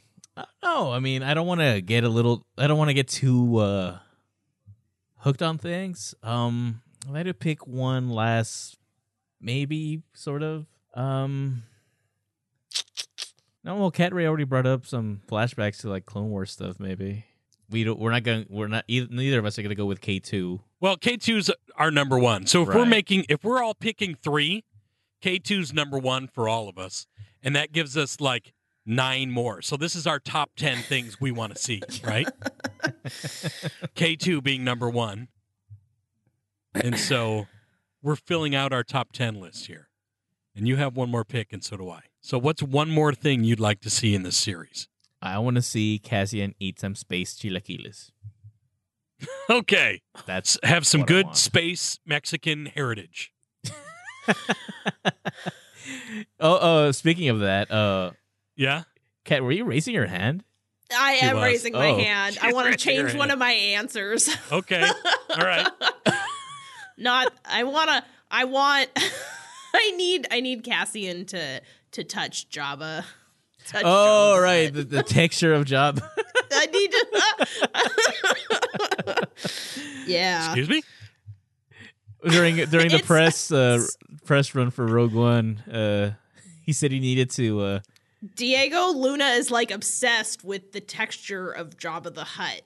no, 0.63 0.91
I 0.91 0.99
mean, 0.99 1.23
I 1.23 1.33
don't 1.33 1.47
want 1.47 1.61
to 1.61 1.81
get 1.81 2.03
a 2.03 2.09
little. 2.09 2.45
I 2.57 2.67
don't 2.67 2.77
want 2.77 2.89
to 2.89 2.93
get 2.93 3.07
too 3.07 3.57
uh 3.57 3.99
hooked 5.17 5.41
on 5.41 5.57
things. 5.57 6.15
Um, 6.23 6.81
I 7.13 7.17
had 7.17 7.25
to 7.25 7.33
pick 7.33 7.67
one 7.67 8.09
last, 8.09 8.77
maybe 9.41 10.01
sort 10.13 10.43
of. 10.43 10.65
Um, 10.93 11.63
no, 13.63 13.75
well, 13.75 13.91
Cat 13.91 14.13
Ray 14.13 14.25
already 14.25 14.45
brought 14.45 14.65
up 14.65 14.85
some 14.85 15.21
flashbacks 15.27 15.81
to 15.81 15.89
like 15.89 16.05
Clone 16.05 16.29
Wars 16.29 16.51
stuff. 16.51 16.79
Maybe 16.79 17.25
we 17.69 17.83
don't. 17.83 17.99
We're 17.99 18.11
not 18.11 18.23
going. 18.23 18.45
We're 18.49 18.67
not. 18.67 18.85
Either, 18.87 19.07
neither 19.09 19.39
of 19.39 19.45
us 19.45 19.59
are 19.59 19.61
going 19.61 19.69
to 19.69 19.75
go 19.75 19.85
with 19.85 20.01
K 20.01 20.19
two. 20.19 20.61
well, 20.79 20.95
K2's 20.97 21.51
our 21.75 21.91
number 21.91 22.17
one. 22.17 22.47
So 22.47 22.63
if 22.63 22.69
we're 22.69 22.85
making, 22.85 23.25
if 23.27 23.43
we're 23.43 23.61
all 23.61 23.73
picking 23.75 24.15
three, 24.15 24.63
K2's 25.21 25.73
number 25.73 25.97
one 25.97 26.27
for 26.27 26.47
all 26.47 26.69
of 26.69 26.77
us. 26.77 27.05
And 27.43 27.55
that 27.55 27.71
gives 27.71 27.95
us 27.95 28.19
like 28.19 28.53
nine 28.89 29.29
more. 29.29 29.61
So 29.61 29.77
this 29.77 29.95
is 29.95 30.07
our 30.07 30.19
top 30.19 30.51
10 30.57 30.79
things 30.79 31.21
we 31.21 31.31
want 31.31 31.55
to 31.55 31.61
see, 31.61 31.81
right? 32.03 32.27
K2 33.95 34.43
being 34.43 34.63
number 34.63 34.89
one. 34.89 35.27
And 36.73 36.97
so 36.97 37.47
we're 38.01 38.15
filling 38.15 38.55
out 38.55 38.73
our 38.73 38.83
top 38.83 39.11
10 39.13 39.39
list 39.39 39.67
here. 39.67 39.89
And 40.55 40.67
you 40.67 40.75
have 40.77 40.97
one 40.97 41.09
more 41.09 41.23
pick, 41.23 41.53
and 41.53 41.63
so 41.63 41.77
do 41.77 41.89
I. 41.89 42.01
So 42.19 42.37
what's 42.37 42.61
one 42.61 42.89
more 42.89 43.13
thing 43.13 43.43
you'd 43.43 43.59
like 43.59 43.79
to 43.81 43.89
see 43.89 44.13
in 44.15 44.23
this 44.23 44.35
series? 44.35 44.87
I 45.21 45.37
want 45.39 45.55
to 45.55 45.61
see 45.61 45.99
Cassian 45.99 46.55
eat 46.59 46.79
some 46.79 46.95
space 46.95 47.35
chilaquiles. 47.35 48.11
Okay. 49.49 50.01
That's 50.25 50.57
Have 50.63 50.87
some 50.87 51.03
good 51.03 51.35
space 51.35 51.99
Mexican 52.05 52.67
heritage. 52.67 53.33
oh, 56.39 56.55
uh, 56.55 56.91
speaking 56.93 57.27
of 57.29 57.39
that, 57.39 57.69
uh, 57.71 58.11
Yeah? 58.59 58.83
Kat, 59.23 59.41
were 59.41 59.51
you 59.53 59.63
raising 59.63 59.93
your 59.93 60.05
hand? 60.05 60.43
I 60.93 61.15
She 61.15 61.25
am 61.27 61.37
was. 61.37 61.43
raising 61.45 61.73
my 61.73 61.89
Oh. 61.91 61.97
hand. 61.97 62.37
I 62.41 62.51
want 62.51 62.69
to 62.71 62.75
change 62.77 63.13
one 63.13 63.29
hand. 63.29 63.31
of 63.31 63.39
my 63.39 63.51
answers. 63.51 64.29
Okay. 64.51 64.83
All 65.29 65.37
right. 65.45 65.67
Not. 66.97 67.31
I 67.45 67.63
want 67.63 67.89
to. 67.89 68.03
I 68.29 68.43
want. 68.45 68.89
I 69.73 69.91
need. 69.91 70.27
I 70.29 70.41
need 70.41 70.63
Cassian 70.65 71.25
to 71.27 71.61
to 71.91 72.03
touch 72.03 72.49
Jabba. 72.49 73.05
Touch 73.67 73.83
Oh, 73.85 74.33
Jabba's 74.35 74.41
right, 74.43 74.73
the, 74.73 74.83
the 74.83 75.03
texture 75.03 75.53
of 75.53 75.63
job. 75.65 76.01
I 76.51 76.65
need 76.65 76.91
to. 76.91 77.05
yeah. 80.07 80.45
Excuse 80.47 80.69
me? 80.69 80.81
during 82.29 82.55
during 82.57 82.89
the 82.89 82.95
It's- 82.95 83.05
press 83.07 83.51
uh, 83.51 83.85
press 84.25 84.53
run 84.55 84.71
for 84.71 84.85
Rogue 84.85 85.13
One, 85.13 85.59
uh, 85.71 86.11
he 86.65 86.73
said 86.73 86.91
he 86.91 86.99
needed 86.99 87.29
to. 87.31 87.61
Uh, 87.61 87.79
Diego 88.35 88.87
Luna 88.91 89.25
is 89.29 89.49
like 89.51 89.71
obsessed 89.71 90.43
with 90.43 90.71
the 90.73 90.81
texture 90.81 91.51
of 91.51 91.77
Jabba 91.77 92.13
the 92.13 92.23
Hutt. 92.25 92.61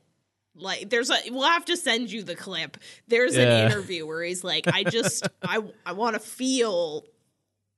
Like 0.55 0.89
there's 0.89 1.09
a 1.09 1.15
we'll 1.29 1.43
have 1.47 1.65
to 1.65 1.77
send 1.77 2.11
you 2.11 2.23
the 2.23 2.35
clip. 2.35 2.77
There's 3.07 3.35
Yeah. 3.35 3.43
an 3.65 3.71
interview 3.71 4.05
where 4.05 4.23
he's 4.23 4.43
like, 4.43 4.67
I 4.67 4.83
just 4.83 5.27
I 5.43 5.59
I 5.85 5.93
want 5.93 6.15
to 6.15 6.19
feel 6.19 7.05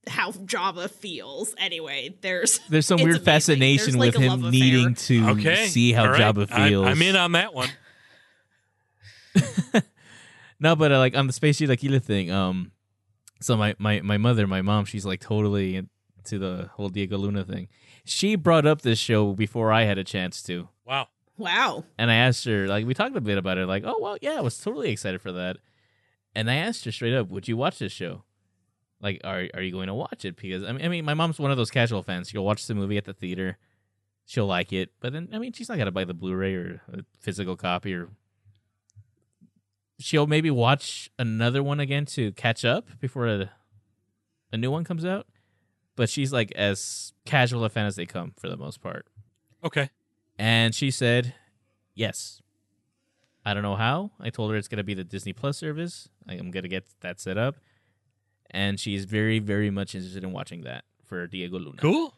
how 0.08 0.32
Jabba 0.32 0.90
feels. 0.90 1.56
Anyway, 1.58 2.16
there's 2.22 2.60
there's 2.70 2.86
some 2.86 2.98
weird 2.98 3.10
amazing. 3.12 3.24
fascination 3.26 4.00
There's, 4.00 4.16
with 4.16 4.24
a 4.24 4.30
him 4.36 4.50
needing 4.52 4.94
to 4.96 5.30
Okay. 5.32 5.68
see 5.68 5.92
how 5.94 6.04
All 6.06 6.12
right. 6.12 6.22
Jabba 6.22 6.48
I- 6.52 6.70
feels. 6.70 6.86
I'm 6.88 7.02
in 7.02 7.16
on 7.16 7.32
that 7.34 7.54
one. 7.54 7.70
No, 10.58 10.74
but 10.76 10.90
uh, 10.92 11.00
like 11.00 11.16
on 11.18 11.28
the 11.28 11.34
space 11.34 11.60
chilaquila 11.60 12.02
thing, 12.02 12.32
um, 12.32 12.72
so 13.42 13.58
my, 13.58 13.76
my 13.78 14.00
my 14.00 14.18
mother, 14.18 14.48
my 14.48 14.62
mom, 14.62 14.86
she's 14.86 15.06
like 15.06 15.20
totally 15.20 15.86
into 16.32 16.40
the 16.40 16.70
whole 16.74 16.90
Diego 16.90 17.18
Luna 17.18 17.44
thing. 17.44 17.68
She 18.04 18.36
brought 18.36 18.66
up 18.66 18.82
this 18.82 19.00
show 19.00 19.34
before 19.34 19.72
I 19.72 19.84
had 19.84 19.98
a 19.98 20.04
chance 20.04 20.42
to, 20.44 20.68
Wow. 20.86 21.08
wow. 21.38 21.84
and 21.98 22.10
I 22.12 22.16
asked 22.16 22.46
her 22.46 22.68
like 22.68 22.86
we 22.86 22.94
talked 22.94 23.16
a 23.16 23.22
bit 23.22 23.38
about 23.38 23.58
it, 23.58 23.66
like 23.68 23.84
oh 23.86 23.98
well 24.00 24.18
yeah, 24.22 24.36
I 24.38 24.42
was 24.42 24.58
totally 24.58 24.90
excited 24.92 25.22
for 25.22 25.32
that, 25.34 25.58
and 26.36 26.50
I 26.50 26.56
asked 26.56 26.86
her 26.86 26.92
straight 26.92 27.14
up, 27.16 27.30
would 27.30 27.48
you 27.48 27.58
watch 27.58 27.80
this 27.80 27.92
show? 27.92 28.24
Like 29.02 29.22
are 29.24 29.48
are 29.54 29.62
you 29.62 29.72
going 29.72 29.88
to 29.88 29.94
watch 29.94 30.26
it? 30.26 30.36
Because 30.36 30.64
I 30.64 30.72
mean, 30.72 30.86
I 30.86 30.88
mean 30.90 31.06
my 31.06 31.14
mom's 31.14 31.40
one 31.40 31.52
of 31.52 31.58
those 31.58 31.72
casual 31.72 32.02
fans. 32.04 32.30
She'll 32.30 32.46
watch 32.46 32.66
the 32.68 32.76
movie 32.76 32.98
at 32.98 33.06
the 33.06 33.14
theater, 33.14 33.58
she'll 34.26 34.48
like 34.48 34.72
it, 34.74 34.92
but 35.00 35.14
then 35.14 35.30
I 35.34 35.40
mean 35.40 35.54
she's 35.54 35.70
not 35.70 35.78
gonna 35.78 35.92
buy 35.92 36.06
the 36.06 36.14
Blu-ray 36.14 36.54
or 36.56 36.82
a 36.92 37.00
physical 37.20 37.56
copy 37.56 37.94
or 37.94 38.10
she'll 40.00 40.28
maybe 40.28 40.52
watch 40.52 41.10
another 41.18 41.64
one 41.64 41.80
again 41.80 42.06
to 42.06 42.32
catch 42.34 42.66
up 42.66 42.88
before 43.00 43.28
a, 43.28 43.52
a 44.52 44.58
new 44.58 44.70
one 44.70 44.84
comes 44.84 45.06
out. 45.06 45.26
But 45.96 46.10
she's 46.10 46.34
like 46.34 46.52
as 46.54 47.14
casual 47.26 47.64
a 47.64 47.70
fan 47.70 47.86
as 47.86 47.96
they 47.96 48.06
come 48.06 48.34
for 48.38 48.50
the 48.50 48.58
most 48.58 48.82
part. 48.82 49.06
Okay. 49.64 49.90
And 50.38 50.76
she 50.76 50.92
said, 50.92 51.34
yes. 51.94 52.42
I 53.46 53.54
don't 53.54 53.64
know 53.64 53.76
how. 53.76 54.12
I 54.20 54.30
told 54.30 54.52
her 54.52 54.58
it's 54.58 54.68
going 54.68 54.78
to 54.78 54.84
be 54.84 54.94
the 54.94 55.04
Disney 55.04 55.32
Plus 55.34 55.58
service. 55.58 56.10
I'm 56.28 56.52
going 56.52 56.64
to 56.64 56.70
get 56.70 56.86
that 57.02 57.20
set 57.20 57.38
up. 57.38 57.56
And 58.52 58.80
she's 58.80 59.06
very, 59.06 59.40
very 59.40 59.70
much 59.70 59.96
interested 59.96 60.24
in 60.24 60.32
watching 60.32 60.64
that 60.64 60.84
for 61.04 61.28
Diego 61.28 61.60
Luna. 61.60 61.78
Cool. 61.78 62.14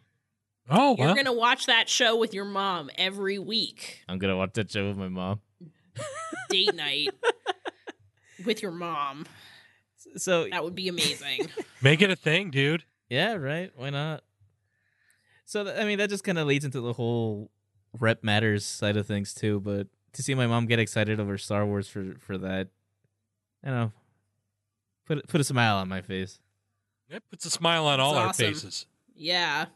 Oh, 0.69 0.95
You're 0.97 1.07
well. 1.07 1.15
gonna 1.15 1.31
watch 1.33 1.65
that 1.67 1.87
show 1.87 2.17
with 2.17 2.33
your 2.33 2.43
mom 2.43 2.89
every 2.97 3.39
week. 3.39 4.03
I'm 4.09 4.17
going 4.17 4.31
to 4.31 4.35
watch 4.37 4.53
that 4.53 4.69
show 4.71 4.87
with 4.87 4.97
my 4.97 5.07
mom. 5.07 5.39
Date 6.49 6.75
night 6.75 7.09
with 8.45 8.61
your 8.61 8.71
mom. 8.71 9.25
So, 10.17 10.47
That 10.49 10.63
would 10.63 10.75
be 10.75 10.87
amazing. 10.89 11.47
Make 11.81 12.01
it 12.01 12.09
a 12.09 12.15
thing, 12.15 12.49
dude. 12.51 12.83
Yeah, 13.09 13.33
right. 13.33 13.71
Why 13.75 13.89
not? 13.89 14.23
So 15.45 15.63
th- 15.63 15.77
I 15.77 15.85
mean, 15.85 15.97
that 15.99 16.09
just 16.09 16.23
kind 16.23 16.37
of 16.37 16.47
leads 16.47 16.65
into 16.65 16.81
the 16.81 16.93
whole 16.93 17.51
rep 17.97 18.23
matters 18.23 18.65
side 18.65 18.97
of 18.97 19.05
things 19.05 19.33
too. 19.33 19.59
But 19.59 19.87
to 20.13 20.23
see 20.23 20.35
my 20.35 20.47
mom 20.47 20.65
get 20.65 20.79
excited 20.79 21.19
over 21.19 21.37
Star 21.37 21.65
Wars 21.65 21.87
for 21.87 22.15
for 22.19 22.37
that, 22.37 22.67
I 23.63 23.67
don't 23.69 23.77
know, 23.77 23.91
put 25.05 25.27
put 25.27 25.41
a 25.41 25.45
smile 25.45 25.77
on 25.77 25.87
my 25.87 26.01
face. 26.01 26.39
It 27.09 27.23
puts 27.29 27.45
a 27.45 27.49
smile 27.49 27.85
on 27.85 27.99
all 27.99 28.15
That's 28.15 28.39
our 28.39 28.47
faces. 28.47 28.85
yeah. 29.15 29.67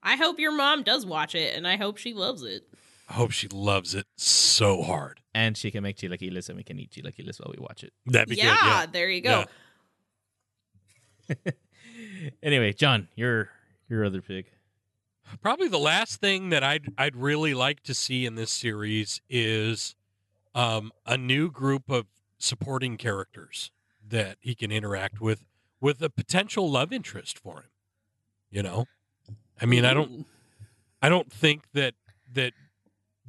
I 0.00 0.16
hope 0.16 0.38
your 0.38 0.52
mom 0.52 0.84
does 0.84 1.04
watch 1.04 1.34
it, 1.34 1.56
and 1.56 1.66
I 1.66 1.76
hope 1.76 1.96
she 1.96 2.14
loves 2.14 2.44
it. 2.44 2.62
I 3.08 3.14
hope 3.14 3.32
she 3.32 3.48
loves 3.48 3.94
it 3.94 4.06
so 4.16 4.82
hard. 4.82 5.20
And 5.34 5.56
she 5.56 5.70
can 5.70 5.82
make 5.82 5.96
chilaquiles, 5.96 6.48
and 6.48 6.56
we 6.56 6.62
can 6.62 6.78
eat 6.78 6.92
chilaquiles 6.92 7.40
while 7.40 7.52
we 7.56 7.60
watch 7.60 7.82
it. 7.82 7.92
That'd 8.06 8.28
be 8.28 8.36
yeah, 8.36 8.44
good. 8.44 8.66
Yeah. 8.66 8.86
there 8.92 9.10
you 9.10 9.20
go. 9.22 9.44
Yeah. 11.28 11.52
Anyway, 12.42 12.72
John, 12.72 13.08
your 13.14 13.50
your 13.88 14.04
other 14.04 14.22
pick. 14.22 14.52
Probably 15.42 15.68
the 15.68 15.78
last 15.78 16.20
thing 16.20 16.48
that 16.50 16.64
I'd 16.64 16.92
I'd 16.96 17.16
really 17.16 17.54
like 17.54 17.82
to 17.84 17.94
see 17.94 18.26
in 18.26 18.34
this 18.34 18.50
series 18.50 19.20
is 19.28 19.94
um, 20.54 20.92
a 21.06 21.16
new 21.16 21.50
group 21.50 21.90
of 21.90 22.06
supporting 22.38 22.96
characters 22.96 23.70
that 24.08 24.38
he 24.40 24.54
can 24.54 24.72
interact 24.72 25.20
with, 25.20 25.44
with 25.80 26.02
a 26.02 26.08
potential 26.08 26.70
love 26.70 26.92
interest 26.92 27.38
for 27.38 27.58
him. 27.58 27.70
You 28.50 28.62
know, 28.62 28.86
I 29.60 29.66
mean, 29.66 29.84
I 29.84 29.92
don't, 29.92 30.26
I 31.02 31.10
don't 31.10 31.30
think 31.30 31.64
that 31.74 31.94
that 32.32 32.54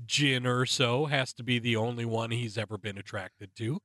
Jyn 0.08 0.44
Erso 0.44 1.10
has 1.10 1.34
to 1.34 1.44
be 1.44 1.60
the 1.60 1.76
only 1.76 2.06
one 2.06 2.32
he's 2.32 2.58
ever 2.58 2.78
been 2.78 2.98
attracted 2.98 3.54
to, 3.58 3.82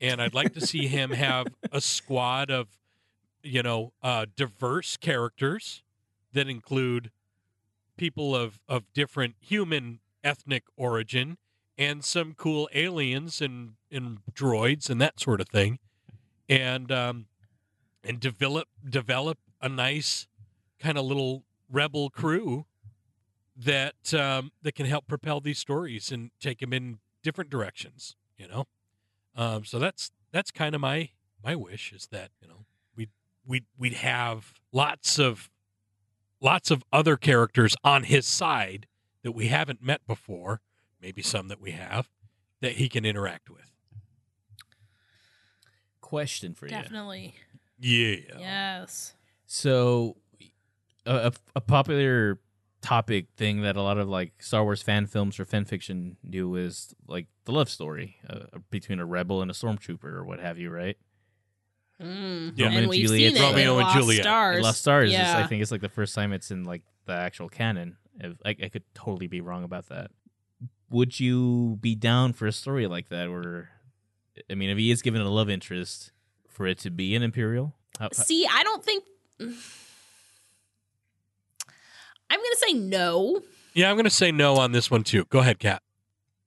and 0.00 0.20
I'd 0.20 0.34
like 0.34 0.54
to 0.54 0.60
see 0.60 0.88
him 0.88 1.10
have 1.10 1.46
a 1.70 1.80
squad 1.80 2.50
of, 2.50 2.66
you 3.42 3.62
know, 3.62 3.92
uh, 4.02 4.26
diverse 4.36 4.96
characters 4.96 5.82
that 6.32 6.48
include 6.48 7.10
people 7.96 8.34
of 8.34 8.60
of 8.68 8.84
different 8.94 9.36
human 9.40 10.00
ethnic 10.24 10.64
origin 10.76 11.36
and 11.76 12.04
some 12.04 12.34
cool 12.34 12.68
aliens 12.74 13.40
and 13.40 13.72
and 13.90 14.18
droids 14.32 14.88
and 14.88 15.00
that 15.00 15.20
sort 15.20 15.40
of 15.40 15.48
thing. 15.48 15.78
And 16.48 16.90
um 16.92 17.26
and 18.04 18.20
develop 18.20 18.68
develop 18.88 19.38
a 19.60 19.68
nice 19.68 20.26
kind 20.78 20.98
of 20.98 21.04
little 21.04 21.44
rebel 21.70 22.10
crew 22.10 22.66
that 23.56 24.14
um 24.14 24.52
that 24.62 24.74
can 24.74 24.86
help 24.86 25.06
propel 25.08 25.40
these 25.40 25.58
stories 25.58 26.12
and 26.12 26.30
take 26.40 26.60
them 26.60 26.72
in 26.72 26.98
different 27.22 27.50
directions 27.50 28.16
you 28.38 28.48
know? 28.48 28.66
Um 29.36 29.64
so 29.64 29.78
that's 29.78 30.12
that's 30.32 30.50
kind 30.50 30.74
of 30.74 30.80
my 30.80 31.10
my 31.44 31.56
wish 31.56 31.92
is 31.92 32.08
that 32.12 32.30
you 32.40 32.48
know 32.48 32.64
we 33.48 33.64
we 33.78 33.88
we'd 33.90 33.94
have 33.94 34.52
lots 34.72 35.18
of 35.18 35.50
lots 36.40 36.70
of 36.70 36.84
other 36.92 37.16
characters 37.16 37.74
on 37.82 38.04
his 38.04 38.26
side 38.26 38.86
that 39.22 39.32
we 39.32 39.48
haven't 39.48 39.82
met 39.82 40.06
before, 40.06 40.60
maybe 41.00 41.22
some 41.22 41.48
that 41.48 41.60
we 41.60 41.72
have, 41.72 42.08
that 42.60 42.72
he 42.72 42.88
can 42.88 43.04
interact 43.04 43.50
with. 43.50 43.72
Question 46.00 46.54
for 46.54 46.66
you. 46.66 46.70
Definitely. 46.70 47.34
Yeah. 47.80 48.16
Yes. 48.38 49.14
So, 49.46 50.16
a, 51.04 51.14
a, 51.14 51.32
a 51.56 51.60
popular 51.60 52.38
topic 52.80 53.26
thing 53.36 53.62
that 53.62 53.76
a 53.76 53.82
lot 53.82 53.98
of 53.98 54.08
like 54.08 54.42
Star 54.42 54.62
Wars 54.62 54.82
fan 54.82 55.06
films 55.06 55.40
or 55.40 55.44
fan 55.44 55.64
fiction 55.64 56.16
do 56.28 56.54
is 56.54 56.94
like 57.08 57.26
the 57.44 57.52
love 57.52 57.68
story 57.68 58.16
uh, 58.28 58.58
between 58.70 59.00
a 59.00 59.06
rebel 59.06 59.42
and 59.42 59.50
a 59.50 59.54
stormtrooper 59.54 60.04
or 60.04 60.24
what 60.24 60.38
have 60.38 60.58
you, 60.58 60.70
right? 60.70 60.96
Mm. 62.02 62.52
Yeah. 62.56 62.66
Romeo 62.66 62.66
and 62.66 62.76
and 62.78 62.88
we've 62.88 63.06
Juliet. 63.06 63.34
seen 63.34 63.42
it 63.42 63.46
Romeo 63.46 63.62
in 63.62 63.68
and 63.78 63.86
Lost 63.86 63.96
Juliet. 63.96 64.22
Stars. 64.22 64.62
Lost 64.62 64.80
Stars. 64.80 65.10
Is, 65.12 65.18
I 65.18 65.46
think 65.46 65.62
it's 65.62 65.70
like 65.72 65.80
the 65.80 65.88
first 65.88 66.14
time 66.14 66.32
it's 66.32 66.50
in 66.50 66.64
like 66.64 66.82
the 67.06 67.12
actual 67.12 67.48
canon. 67.48 67.96
If- 68.20 68.36
I, 68.44 68.50
I 68.62 68.68
could 68.68 68.84
totally 68.94 69.26
be 69.26 69.40
wrong 69.40 69.64
about 69.64 69.88
that. 69.88 70.10
Would 70.90 71.18
you 71.20 71.78
be 71.80 71.94
down 71.94 72.32
for 72.32 72.46
a 72.46 72.52
story 72.52 72.86
like 72.86 73.08
that? 73.10 73.28
Or, 73.28 73.68
I 74.50 74.54
mean, 74.54 74.70
if 74.70 74.78
he 74.78 74.90
is 74.90 75.02
given 75.02 75.20
a 75.20 75.28
love 75.28 75.50
interest, 75.50 76.12
for 76.48 76.66
it 76.66 76.78
to 76.78 76.90
be 76.90 77.14
an 77.14 77.22
Imperial? 77.22 77.74
How, 77.98 78.06
how- 78.16 78.24
See, 78.24 78.46
I 78.50 78.62
don't 78.62 78.84
think. 78.84 79.04
I'm 82.30 82.38
gonna 82.38 82.56
say 82.56 82.72
no. 82.74 83.42
Yeah, 83.74 83.90
I'm 83.90 83.96
going 83.96 84.04
to 84.04 84.10
say 84.10 84.32
no 84.32 84.56
on 84.56 84.72
this 84.72 84.90
one 84.90 85.04
too. 85.04 85.24
Go 85.26 85.38
ahead, 85.38 85.60
Kat. 85.60 85.82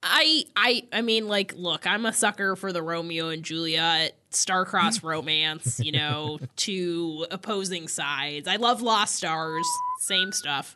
I 0.04 0.46
I 0.56 0.84
I 0.92 1.02
mean, 1.02 1.28
like, 1.28 1.54
look, 1.56 1.86
I'm 1.86 2.06
a 2.06 2.14
sucker 2.14 2.56
for 2.56 2.74
the 2.74 2.82
Romeo 2.82 3.30
and 3.30 3.44
Juliet 3.44 4.14
star-crossed 4.32 5.04
romance. 5.04 5.80
You 5.80 5.92
know, 5.92 6.40
two 6.56 7.26
opposing 7.32 7.88
sides. 7.88 8.48
I 8.48 8.56
love 8.56 8.82
Lost 8.82 9.16
Stars, 9.16 9.66
same 10.00 10.32
stuff. 10.32 10.76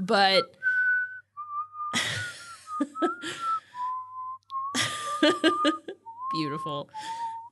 But 0.00 0.42
beautiful. 6.32 6.88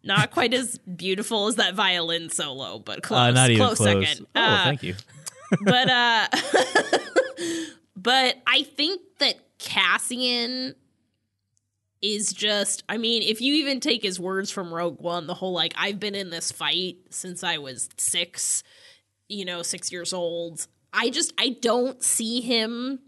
Not 0.02 0.30
quite 0.30 0.54
as 0.54 0.78
beautiful 0.78 1.48
as 1.48 1.56
that 1.56 1.74
violin 1.74 2.30
solo, 2.30 2.78
but 2.78 3.02
close. 3.02 3.18
uh, 3.18 3.30
not 3.32 3.50
even 3.50 3.64
close, 3.66 3.76
close. 3.78 4.06
second. 4.08 4.26
Oh, 4.34 4.40
Uh, 4.40 4.64
thank 4.64 4.82
you. 4.82 4.94
but 5.64 5.90
uh 5.90 6.26
but 7.96 8.36
I 8.46 8.62
think 8.62 9.00
that 9.18 9.34
Cassian 9.60 10.74
is 12.02 12.32
just 12.32 12.82
I 12.88 12.96
mean, 12.96 13.22
if 13.22 13.40
you 13.40 13.54
even 13.54 13.78
take 13.78 14.02
his 14.02 14.18
words 14.18 14.50
from 14.50 14.72
Rogue 14.72 15.00
One, 15.00 15.26
the 15.26 15.34
whole 15.34 15.52
like 15.52 15.74
I've 15.76 16.00
been 16.00 16.14
in 16.14 16.30
this 16.30 16.50
fight 16.50 16.96
since 17.10 17.44
I 17.44 17.58
was 17.58 17.90
6, 17.96 18.62
you 19.28 19.44
know, 19.44 19.62
6 19.62 19.92
years 19.92 20.12
old. 20.12 20.66
I 20.92 21.10
just 21.10 21.32
I 21.38 21.50
don't 21.60 22.02
see 22.02 22.40
him 22.40 23.00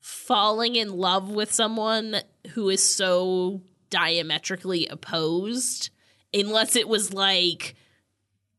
falling 0.00 0.74
in 0.74 0.96
love 0.96 1.28
with 1.28 1.52
someone 1.52 2.16
who 2.54 2.68
is 2.68 2.94
so 2.94 3.60
diametrically 3.90 4.86
opposed 4.88 5.90
unless 6.34 6.74
it 6.74 6.88
was 6.88 7.12
like 7.12 7.76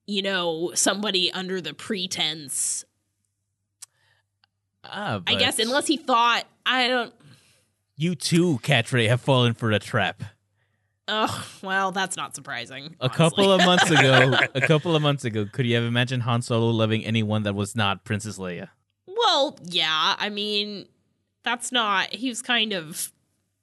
you 0.06 0.22
know 0.22 0.72
somebody 0.76 1.32
under 1.34 1.60
the 1.60 1.74
pretense 1.74 2.86
Ah, 4.86 5.22
I 5.26 5.36
guess 5.36 5.60
unless 5.60 5.88
he 5.88 5.98
thought 5.98 6.46
I 6.66 6.88
don't. 6.88 7.14
you 7.96 8.16
too, 8.16 8.60
Catray, 8.64 9.08
have 9.10 9.22
fallen 9.22 9.54
for 9.54 9.72
a 9.72 9.80
trap. 9.80 10.24
Oh 11.08 11.48
well, 11.62 11.92
that's 11.92 12.16
not 12.16 12.34
surprising. 12.36 12.96
A 13.00 13.06
honestly. 13.06 13.18
couple 13.18 13.52
of 13.52 13.66
months 13.66 13.92
ago, 13.92 14.38
a 14.56 14.62
couple 14.62 14.96
of 14.96 15.02
months 15.02 15.26
ago, 15.26 15.46
could 15.52 15.66
you 15.66 15.76
have 15.76 15.84
imagined 15.84 16.24
Han 16.24 16.42
Solo 16.42 16.70
loving 16.70 17.04
anyone 17.06 17.44
that 17.44 17.56
was 17.56 17.76
not 17.76 18.06
Princess 18.06 18.38
Leia? 18.38 18.70
well, 19.24 19.58
yeah. 19.66 20.16
I 20.18 20.30
mean, 20.30 20.88
that's 21.44 21.72
not. 21.72 22.14
He 22.14 22.30
was 22.30 22.42
kind 22.42 22.74
of. 22.74 23.12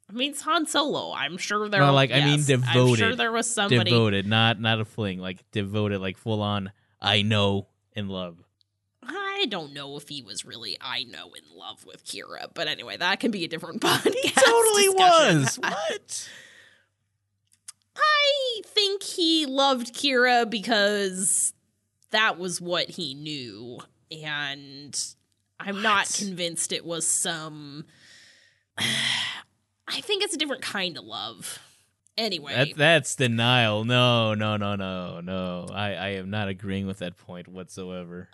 I 0.09 0.13
mean, 0.13 0.31
it's 0.31 0.41
Han 0.41 0.67
Solo. 0.67 1.13
I'm 1.13 1.37
sure 1.37 1.69
there. 1.69 1.81
No, 1.81 1.93
like, 1.93 2.11
I 2.11 2.19
mean 2.19 2.39
yes, 2.39 2.49
I'm 2.49 2.61
devoted. 2.61 2.99
sure 2.99 3.15
there 3.15 3.31
was 3.31 3.47
somebody. 3.47 3.89
Devoted, 3.89 4.27
not 4.27 4.59
not 4.59 4.79
a 4.81 4.85
fling, 4.85 5.19
like 5.19 5.43
devoted, 5.51 6.01
like 6.01 6.17
full 6.17 6.41
on. 6.41 6.71
I 7.01 7.21
know 7.21 7.67
and 7.95 8.09
love. 8.09 8.37
I 9.03 9.47
don't 9.49 9.73
know 9.73 9.97
if 9.97 10.07
he 10.09 10.21
was 10.21 10.45
really. 10.45 10.77
I 10.79 11.03
know 11.03 11.31
in 11.33 11.57
love 11.57 11.85
with 11.85 12.05
Qi'ra, 12.05 12.47
but 12.53 12.67
anyway, 12.67 12.97
that 12.97 13.19
can 13.19 13.31
be 13.31 13.43
a 13.43 13.47
different 13.47 13.81
podcast. 13.81 14.13
He 14.13 14.29
totally 14.31 14.83
discussion. 14.85 15.41
was. 15.41 15.59
What? 15.61 16.29
I 17.97 18.61
think 18.65 19.03
he 19.03 19.45
loved 19.45 19.93
Qi'ra 19.93 20.49
because 20.49 21.53
that 22.11 22.37
was 22.39 22.61
what 22.61 22.89
he 22.91 23.13
knew. 23.13 23.79
And 24.23 24.97
I'm 25.59 25.81
not 25.81 26.11
convinced 26.13 26.71
it 26.71 26.85
was 26.85 27.05
some. 27.07 27.85
I 28.77 29.99
think 30.01 30.23
it's 30.23 30.35
a 30.35 30.37
different 30.37 30.61
kind 30.61 30.97
of 30.97 31.03
love. 31.03 31.59
Anyway, 32.17 32.53
That, 32.53 32.77
that's 32.77 33.15
denial. 33.15 33.83
No, 33.83 34.33
no, 34.33 34.55
no, 34.57 34.75
no, 34.75 35.21
no. 35.21 35.65
I, 35.71 35.93
I 35.93 36.07
am 36.09 36.29
not 36.29 36.47
agreeing 36.49 36.85
with 36.87 36.99
that 36.99 37.17
point 37.17 37.47
whatsoever. 37.47 38.29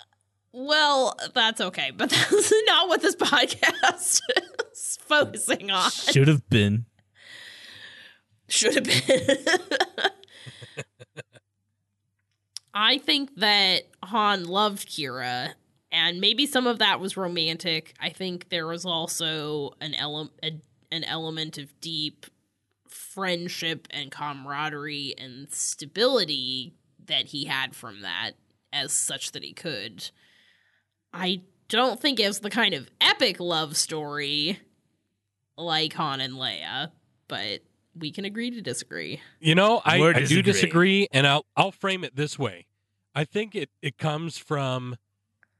Well, 0.59 1.15
that's 1.35 1.61
okay, 1.61 1.91
but 1.95 2.09
that's 2.31 2.53
not 2.65 2.87
what 2.87 3.03
this 3.03 3.15
podcast 3.15 4.21
is 4.73 4.97
focusing 5.01 5.69
on. 5.69 5.91
Should 5.91 6.27
have 6.27 6.49
been. 6.49 6.87
Should 8.47 8.73
have 8.73 9.07
been. 9.07 9.37
I 12.73 12.97
think 12.97 13.35
that 13.35 13.83
Han 14.03 14.45
loved 14.45 14.89
Qi'ra, 14.89 15.53
and 15.91 16.19
maybe 16.19 16.47
some 16.47 16.65
of 16.65 16.79
that 16.79 16.99
was 16.99 17.15
romantic. 17.15 17.93
I 17.99 18.09
think 18.09 18.49
there 18.49 18.65
was 18.65 18.83
also 18.83 19.75
an 19.79 19.93
element, 19.93 20.63
an 20.91 21.03
element 21.03 21.59
of 21.59 21.79
deep 21.81 22.25
friendship 22.87 23.87
and 23.91 24.09
camaraderie 24.09 25.13
and 25.19 25.53
stability 25.53 26.73
that 27.05 27.27
he 27.27 27.45
had 27.45 27.75
from 27.75 28.01
that, 28.01 28.31
as 28.73 28.91
such 28.91 29.33
that 29.33 29.43
he 29.43 29.53
could. 29.53 30.09
I 31.17 31.41
don't 31.67 31.99
think 31.99 32.19
it 32.19 32.27
was 32.27 32.39
the 32.39 32.49
kind 32.49 32.73
of 32.73 32.89
epic 33.01 33.39
love 33.39 33.75
story 33.75 34.59
like 35.57 35.93
Han 35.93 36.21
and 36.21 36.35
Leia, 36.35 36.91
but 37.27 37.61
we 37.97 38.11
can 38.11 38.25
agree 38.25 38.51
to 38.51 38.61
disagree. 38.61 39.19
You 39.39 39.55
know, 39.55 39.81
I, 39.83 39.99
We're 39.99 40.11
I 40.11 40.19
do 40.19 40.41
disagree. 40.41 40.51
disagree, 40.51 41.07
and 41.11 41.25
I'll 41.25 41.45
I'll 41.55 41.71
frame 41.71 42.03
it 42.03 42.15
this 42.15 42.37
way. 42.37 42.67
I 43.15 43.23
think 43.25 43.55
it 43.55 43.69
it 43.81 43.97
comes 43.97 44.37
from 44.37 44.95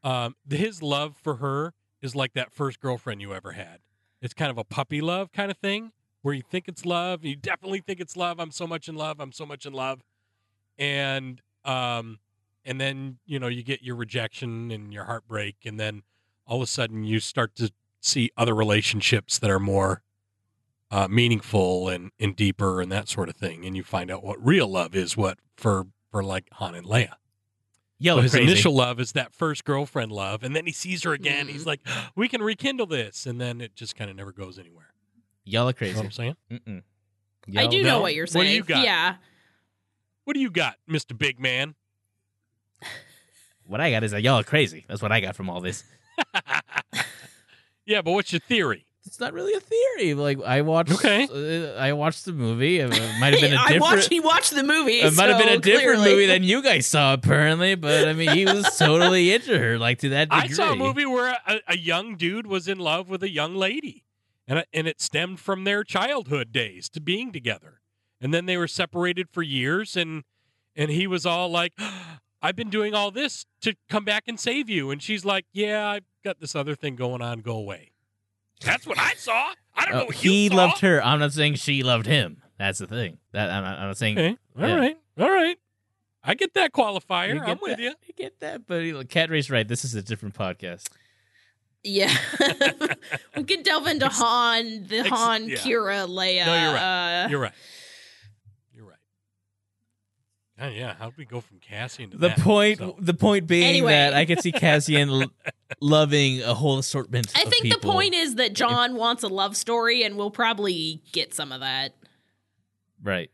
um, 0.04 0.36
his 0.48 0.84
love 0.84 1.18
for 1.18 1.38
her 1.38 1.74
is 2.02 2.16
like 2.16 2.34
that 2.34 2.52
first 2.52 2.80
girlfriend 2.80 3.22
you 3.22 3.34
ever 3.34 3.54
had. 3.54 3.80
It's 4.22 4.36
kind 4.36 4.52
of 4.52 4.58
a 4.60 4.64
puppy 4.64 5.02
love 5.02 5.32
kind 5.32 5.50
of 5.50 5.58
thing 5.58 5.92
where 6.22 6.36
you 6.36 6.44
think 6.44 6.68
it's 6.68 6.86
love, 6.86 7.26
you 7.26 7.36
definitely 7.36 7.80
think 7.80 8.00
it's 8.00 8.16
love. 8.16 8.40
I'm 8.40 8.52
so 8.52 8.68
much 8.68 8.88
in 8.88 8.96
love. 8.96 9.20
I'm 9.20 9.32
so 9.32 9.46
much 9.46 9.66
in 9.66 9.74
love, 9.74 10.04
and 10.78 11.42
um, 11.66 12.20
and 12.68 12.80
then 12.80 13.18
you 13.26 13.40
know 13.40 13.48
you 13.48 13.64
get 13.64 13.82
your 13.82 13.96
rejection 13.96 14.70
and 14.72 14.94
your 14.94 15.06
heartbreak, 15.06 15.56
and 15.66 15.80
then 15.80 16.04
all 16.46 16.58
of 16.58 16.62
a 16.64 16.68
sudden 16.68 17.04
you 17.04 17.20
start 17.20 17.56
to 17.56 17.72
see 18.02 18.30
other 18.38 18.54
relationships 18.54 19.40
that 19.40 19.50
are 19.50 19.60
more 19.60 20.02
uh, 20.92 21.08
meaningful 21.10 21.90
and, 21.90 22.12
and 22.20 22.36
deeper 22.36 22.80
and 22.82 22.92
that 22.92 23.10
sort 23.10 23.28
of 23.28 23.36
thing. 23.36 23.66
And 23.66 23.76
you 23.76 23.84
find 23.84 24.10
out 24.12 24.24
what 24.24 24.38
real 24.46 24.68
love 24.68 24.96
is, 24.96 25.18
what 25.18 25.40
for 25.58 25.88
for 26.12 26.24
like 26.24 26.48
Han 26.54 26.76
and 26.76 26.86
Leia. 26.86 27.14
yeah 28.00 28.14
so 28.14 28.22
his 28.22 28.32
crazy. 28.32 28.46
initial 28.52 28.74
love 28.74 29.00
is 29.00 29.12
that 29.14 29.34
first 29.34 29.66
girlfriend 29.66 30.12
love, 30.12 30.44
and 30.44 30.56
then 30.56 30.66
he 30.66 30.72
sees 30.72 31.04
her 31.04 31.14
again. 31.14 31.48
Mhm. 31.48 31.52
He's 31.52 31.66
like, 31.66 31.82
"We 32.16 32.28
can 32.30 32.42
rekindle 32.42 32.86
this," 32.88 33.26
and 33.26 33.42
then 33.42 33.60
it 33.62 33.76
just 33.76 33.96
kind 33.96 34.10
of 34.10 34.16
never 34.16 34.32
goes 34.32 34.58
anywhere. 34.60 34.94
Yellow 35.44 35.68
You 35.70 35.74
know 35.74 35.78
crazy. 35.78 35.96
what 35.96 36.06
I'm 36.06 36.12
saying? 36.12 36.36
Mm-mm. 36.52 36.84
I 37.58 37.68
do 37.68 37.82
no. 37.82 37.90
know 37.90 38.02
what 38.02 38.14
you're 38.14 38.28
saying 38.28 38.40
What 38.40 38.44
do 38.44 38.48
saying. 38.50 38.58
you 38.58 38.64
got? 38.64 38.84
Yeah. 38.84 39.16
What 40.26 40.34
do 40.34 40.40
you 40.42 40.52
got, 40.52 40.76
Mister 40.88 41.14
Big 41.14 41.40
Man? 41.40 41.76
What 43.66 43.82
I 43.82 43.92
got 43.92 44.04
is 44.04 44.12
that 44.12 44.22
y'all 44.22 44.40
are 44.40 44.44
crazy. 44.44 44.86
That's 44.88 45.02
what 45.02 45.12
I 45.12 45.20
got 45.20 45.36
from 45.36 45.50
all 45.50 45.60
this. 45.62 45.84
yeah, 47.86 48.02
but 48.02 48.12
what's 48.14 48.32
your 48.32 48.40
theory? 48.40 48.86
It's 49.06 49.20
not 49.22 49.34
really 49.34 49.54
a 49.54 49.60
theory. 49.62 50.14
Like 50.14 50.42
I 50.44 50.62
watched. 50.62 50.92
Okay. 50.94 51.28
uh, 51.32 51.80
I 51.80 51.94
watched 51.94 52.26
the 52.26 52.34
movie. 52.34 52.80
It 52.80 52.90
might 53.20 53.34
have 53.34 53.42
been 53.42 53.54
a 53.54 53.58
different. 53.68 53.82
watched. 53.82 54.10
He 54.10 54.20
watched 54.20 54.54
the 54.54 54.64
movie. 54.64 55.00
it 55.00 55.14
might 55.16 55.30
have 55.30 55.38
been 55.38 55.48
a 55.50 55.58
different 55.60 56.00
clearly- 56.00 56.12
movie 56.12 56.26
than 56.28 56.44
you 56.44 56.62
guys 56.62 56.86
saw, 56.88 57.14
apparently. 57.14 57.76
But 57.76 58.08
I 58.08 58.14
mean, 58.14 58.30
he 58.32 58.46
was 58.46 58.76
totally 58.78 59.34
into 59.34 59.58
her, 59.58 59.78
like 59.78 60.00
to 60.00 60.10
that 60.10 60.30
degree. 60.30 60.44
I 60.44 60.48
saw 60.48 60.74
a 60.74 60.76
movie 60.76 61.06
where 61.06 61.38
a, 61.48 61.60
a 61.70 61.78
young 61.78 62.16
dude 62.18 62.48
was 62.48 62.68
in 62.68 62.80
love 62.80 63.10
with 63.10 63.24
a 63.24 63.30
young 63.30 63.56
lady, 63.56 64.04
and 64.48 64.60
it- 64.60 64.68
and 64.74 64.88
it 64.88 65.00
stemmed 65.02 65.40
from 65.40 65.64
their 65.64 65.84
childhood 65.86 66.52
days 66.52 66.90
to 66.90 67.00
being 67.00 67.32
together, 67.32 67.80
and 68.20 68.34
then 68.34 68.46
they 68.46 68.58
were 68.58 68.68
separated 68.68 69.30
for 69.30 69.42
years, 69.42 69.96
and 69.96 70.24
and 70.76 70.92
he 70.92 71.08
was 71.08 71.26
all 71.26 71.50
like, 71.50 71.72
"I've 72.42 72.56
been 72.56 72.70
doing 72.70 72.94
all 72.94 73.12
this 73.12 73.46
to 73.62 73.76
come 73.90 74.06
back 74.06 74.24
and 74.28 74.40
save 74.40 74.70
you," 74.70 74.92
and 74.92 75.02
she's 75.02 75.24
like, 75.26 75.46
"Yeah, 75.54 75.88
I've 75.90 76.06
got 76.24 76.40
this 76.40 76.56
other 76.56 76.76
thing 76.76 76.96
going 76.96 77.22
on. 77.22 77.40
Go 77.40 77.56
away." 77.56 77.92
That's 78.64 78.88
what 78.88 78.98
I 79.00 79.14
saw. 79.14 79.54
I 79.76 79.86
don't 79.86 79.94
know 79.94 80.02
Oh, 80.02 80.06
what 80.06 80.24
you 80.24 80.32
he 80.32 80.48
saw. 80.50 80.56
loved 80.56 80.80
her. 80.80 81.04
I'm 81.04 81.20
not 81.20 81.32
saying 81.34 81.56
she 81.56 81.84
loved 81.84 82.08
him. 82.08 82.42
That's 82.58 82.80
the 82.80 82.88
thing. 82.88 83.20
That 83.34 83.50
I'm 83.52 83.64
not, 83.64 83.78
I'm 83.80 83.88
not 83.90 83.98
saying. 83.98 84.18
Okay, 84.18 84.38
all 84.60 84.68
Yeah. 84.68 84.76
right, 84.76 84.98
all 85.20 85.30
right. 85.30 85.58
I 86.24 86.34
get 86.34 86.56
that 86.56 86.74
qualifier. 86.74 87.36
You 87.36 87.40
I'm 87.42 87.46
get 87.46 87.62
with 87.62 87.78
that? 87.78 87.80
you. 87.84 87.94
You 88.08 88.14
get 88.16 88.40
that, 88.40 88.66
but 88.68 88.78
you 88.84 88.94
know, 88.94 89.04
Cat 89.04 89.30
Race 89.30 89.50
right. 89.50 89.68
This 89.68 89.86
is 89.86 89.94
a 89.96 90.02
different 90.02 90.34
podcast. 90.36 90.88
Yeah, 91.84 92.14
we 93.38 93.44
could 93.44 93.64
delve 93.64 93.88
into 93.88 94.10
Han, 94.10 94.88
the 94.88 95.00
ex- 95.00 95.10
Han, 95.10 95.48
yeah. 95.48 95.56
Qi'ra, 95.58 96.08
Leia. 96.08 96.46
No, 96.46 96.54
you're 96.64 96.74
right. 96.74 97.24
Uh, 97.24 97.28
You're 97.30 97.40
right. 97.40 97.54
You're 100.58 100.68
right. 100.68 100.74
Oh, 100.74 100.78
yeah, 100.78 100.96
how 100.98 101.10
did 101.10 101.18
we 101.18 101.26
go 101.26 101.42
from 101.42 101.60
Cassian 101.60 102.10
to 102.12 102.18
The 102.18 102.30
that? 102.30 102.40
point, 102.40 102.80
So- 102.80 102.96
the 103.00 103.14
point 103.14 103.48
being 103.48 103.64
Anyway. 103.64 103.92
that 103.92 104.14
I 104.14 104.26
could 104.26 104.42
see 104.42 104.52
Cassian 104.52 105.10
l- 105.10 105.32
loving 105.82 106.42
a 106.42 106.54
whole 106.54 106.78
assortment. 106.80 107.32
I 107.36 107.44
of 107.44 107.50
think 107.50 107.72
the 107.74 107.80
point 107.80 108.14
is 108.14 108.36
that 108.36 108.54
John 108.54 108.96
wants 108.96 109.24
a 109.24 109.28
love 109.28 109.56
story, 109.58 110.04
and 110.04 110.18
we'll 110.18 110.32
probably 110.32 111.02
get 111.12 111.34
some 111.34 111.52
of 111.52 111.60
that. 111.62 111.94
right, 113.04 113.30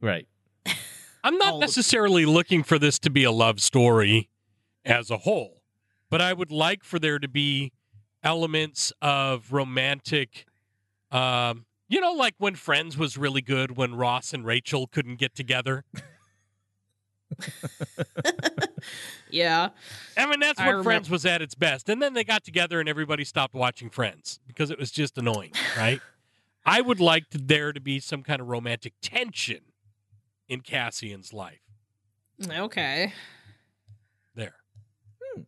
right. 0.00 0.26
I'm 1.24 1.38
not 1.38 1.60
necessarily 1.60 2.26
looking 2.26 2.62
for 2.64 2.78
this 2.78 2.98
to 3.00 3.10
be 3.10 3.22
a 3.24 3.30
love 3.30 3.60
story 3.60 4.28
as 4.84 5.10
a 5.10 5.18
whole, 5.18 5.62
but 6.10 6.20
I 6.20 6.32
would 6.32 6.50
like 6.50 6.82
for 6.82 6.98
there 6.98 7.18
to 7.20 7.28
be 7.28 7.72
elements 8.24 8.92
of 9.00 9.52
romantic. 9.52 10.46
Um, 11.12 11.66
you 11.88 12.00
know, 12.00 12.12
like 12.12 12.34
when 12.38 12.54
Friends 12.56 12.96
was 12.98 13.16
really 13.18 13.42
good 13.42 13.76
when 13.76 13.94
Ross 13.94 14.32
and 14.32 14.44
Rachel 14.44 14.86
couldn't 14.88 15.16
get 15.16 15.34
together. 15.36 15.84
Yeah. 19.30 19.70
I 20.16 20.26
mean, 20.26 20.40
that's 20.40 20.60
I 20.60 20.68
remem- 20.68 20.82
Friends 20.84 21.08
was 21.10 21.24
at 21.24 21.40
its 21.42 21.54
best. 21.54 21.88
And 21.88 22.00
then 22.02 22.12
they 22.12 22.22
got 22.22 22.44
together 22.44 22.80
and 22.80 22.88
everybody 22.88 23.24
stopped 23.24 23.54
watching 23.54 23.88
Friends 23.90 24.38
because 24.46 24.70
it 24.70 24.78
was 24.78 24.90
just 24.90 25.16
annoying, 25.18 25.52
right? 25.76 26.00
I 26.66 26.80
would 26.80 27.00
like 27.00 27.30
to, 27.30 27.38
there 27.38 27.72
to 27.72 27.80
be 27.80 27.98
some 27.98 28.22
kind 28.22 28.40
of 28.40 28.48
romantic 28.48 28.92
tension 29.00 29.60
in 30.48 30.60
Cassian's 30.60 31.32
life. 31.32 31.60
Okay. 32.46 33.12
There. 34.34 34.54
Hmm. 35.34 35.42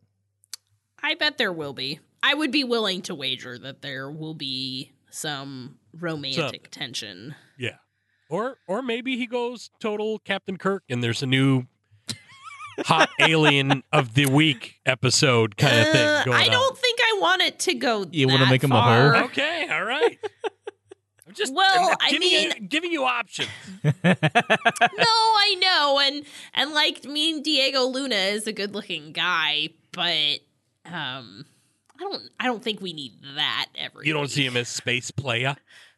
I 1.01 1.13
bet 1.15 1.37
there 1.37 1.53
will 1.53 1.73
be. 1.73 1.99
I 2.23 2.33
would 2.33 2.51
be 2.51 2.63
willing 2.63 3.01
to 3.03 3.15
wager 3.15 3.57
that 3.59 3.81
there 3.81 4.09
will 4.09 4.33
be 4.33 4.93
some 5.11 5.77
romantic 5.93 6.41
Something. 6.41 6.61
tension. 6.71 7.35
Yeah. 7.57 7.77
Or 8.29 8.57
or 8.67 8.81
maybe 8.81 9.15
he 9.15 9.27
goes 9.27 9.69
total 9.79 10.17
Captain 10.19 10.57
Kirk 10.57 10.83
and 10.89 11.03
there's 11.03 11.21
a 11.21 11.27
new 11.27 11.67
hot 12.85 13.09
alien 13.19 13.83
of 13.93 14.13
the 14.13 14.25
week 14.25 14.79
episode 14.85 15.57
kind 15.57 15.79
of 15.79 15.87
Uh, 15.87 15.91
thing 15.93 16.25
going 16.25 16.37
I 16.41 16.47
don't 16.49 16.77
think 16.77 16.99
I 17.01 17.17
want 17.21 17.41
it 17.41 17.59
to 17.59 17.73
go. 17.75 18.05
You 18.11 18.27
wanna 18.27 18.47
make 18.47 18.63
him 18.63 18.71
a 18.71 18.75
far. 18.75 19.13
her? 19.15 19.23
Okay, 19.25 19.67
all 19.71 19.83
right. 19.83 20.17
I'm 21.27 21.33
just 21.33 21.53
Well, 21.55 21.89
I'm 21.89 21.97
I 22.01 22.11
giving 22.11 22.27
you, 22.29 22.49
mean- 22.49 22.67
giving 22.67 22.91
you 22.91 23.03
options. 23.05 23.49
no, 23.83 23.93
I 24.03 25.55
know, 25.59 25.99
and 26.03 26.25
and 26.53 26.71
like 26.73 27.03
me 27.05 27.33
and 27.33 27.43
Diego 27.43 27.83
Luna 27.85 28.15
is 28.15 28.47
a 28.47 28.53
good 28.53 28.73
looking 28.73 29.11
guy, 29.11 29.69
but 29.91 30.39
um, 30.85 31.45
I 31.97 32.01
don't 32.01 32.23
I 32.39 32.45
don't 32.45 32.63
think 32.63 32.81
we 32.81 32.93
need 32.93 33.13
that 33.35 33.67
every. 33.75 34.07
You 34.07 34.13
don't 34.13 34.23
week. 34.23 34.31
see 34.31 34.45
him 34.45 34.57
as 34.57 34.67
space 34.67 35.11
playa. 35.11 35.55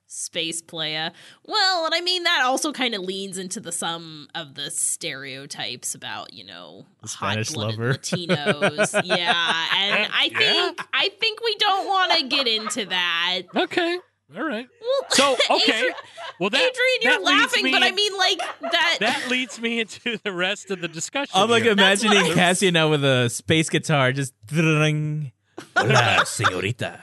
Space 0.08 0.62
playa. 0.62 1.12
Well, 1.46 1.86
and 1.86 1.94
I 1.94 2.02
mean 2.02 2.24
that 2.24 2.42
also 2.44 2.72
kind 2.72 2.96
of 2.96 3.02
leans 3.02 3.38
into 3.38 3.60
the 3.60 3.72
sum 3.72 4.28
of 4.34 4.56
the 4.56 4.72
stereotypes 4.72 5.94
about 5.96 6.34
you 6.34 6.44
know 6.46 6.86
The 7.02 7.10
Spanish 7.10 7.50
hot-blooded 7.50 7.80
lover. 7.80 7.94
Latinos. 7.94 9.02
yeah, 9.06 9.66
and 9.76 10.12
I 10.14 10.30
Yeah. 10.32 10.38
think 10.40 10.82
I 10.94 11.10
think 11.20 11.42
we 11.44 11.56
don't 11.56 11.88
want 11.88 12.12
to 12.14 12.28
get 12.28 12.48
into 12.48 12.86
that. 12.86 13.42
Okay. 13.56 14.00
All 14.36 14.44
right. 14.44 14.68
Well, 14.82 15.10
So, 15.10 15.34
okay. 15.56 15.78
Adrian, 15.78 15.94
Well, 16.38 16.50
that 16.50 16.58
Adrian, 16.60 16.74
you're 17.02 17.12
that 17.14 17.24
laughing, 17.24 17.64
me 17.64 17.72
but 17.72 17.82
I 17.82 17.92
mean 17.92 18.12
like 18.18 18.40
that. 18.62 18.98
that 19.02 19.28
leads 19.30 19.58
me 19.62 19.80
into 19.80 20.18
the 20.22 20.34
rest 20.34 20.70
of 20.70 20.82
the 20.82 20.90
discussion. 20.90 21.32
I'm 21.34 21.50
like 21.50 21.64
here. 21.64 21.72
Imagining 21.72 22.18
I- 22.18 22.34
Cassian 22.34 22.74
now 22.74 22.90
with 22.90 23.06
a 23.06 23.30
space 23.30 23.70
guitar, 23.70 24.12
just 24.12 24.34
ring. 24.52 25.32
Hola, 25.78 26.24
señorita. 26.26 27.00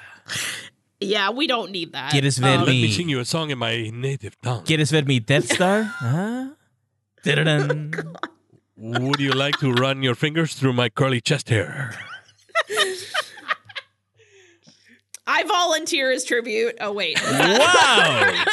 Yeah, 1.00 1.30
we 1.30 1.46
don't 1.46 1.70
need 1.70 1.92
that. 1.92 2.12
¿Quieres 2.12 2.38
ver 2.38 2.54
Um, 2.58 2.60
Let 2.64 2.68
me 2.68 2.82
me- 2.82 2.90
sing 2.92 3.08
you 3.08 3.20
a 3.20 3.24
song 3.24 3.50
in 3.50 3.58
my 3.58 3.90
native 3.92 4.36
tongue. 4.42 4.64
¿Quieres 4.64 4.90
ver 4.90 5.04
mi 5.04 5.18
Death 5.20 5.52
Star? 5.52 5.82
Huh? 5.98 6.48
Dun-dun-dun. 7.22 8.16
Would 8.76 9.20
you 9.20 9.32
like 9.32 9.56
to 9.60 9.72
run 9.72 10.02
your 10.02 10.14
fingers 10.14 10.54
through 10.54 10.72
my 10.74 10.88
curly 10.90 11.20
chest 11.20 11.48
hair? 11.48 11.94
I 15.26 15.42
volunteer 15.44 16.12
as 16.12 16.24
tribute. 16.24 16.76
Oh 16.80 16.92
wait, 16.92 17.18
wow. 17.24 18.44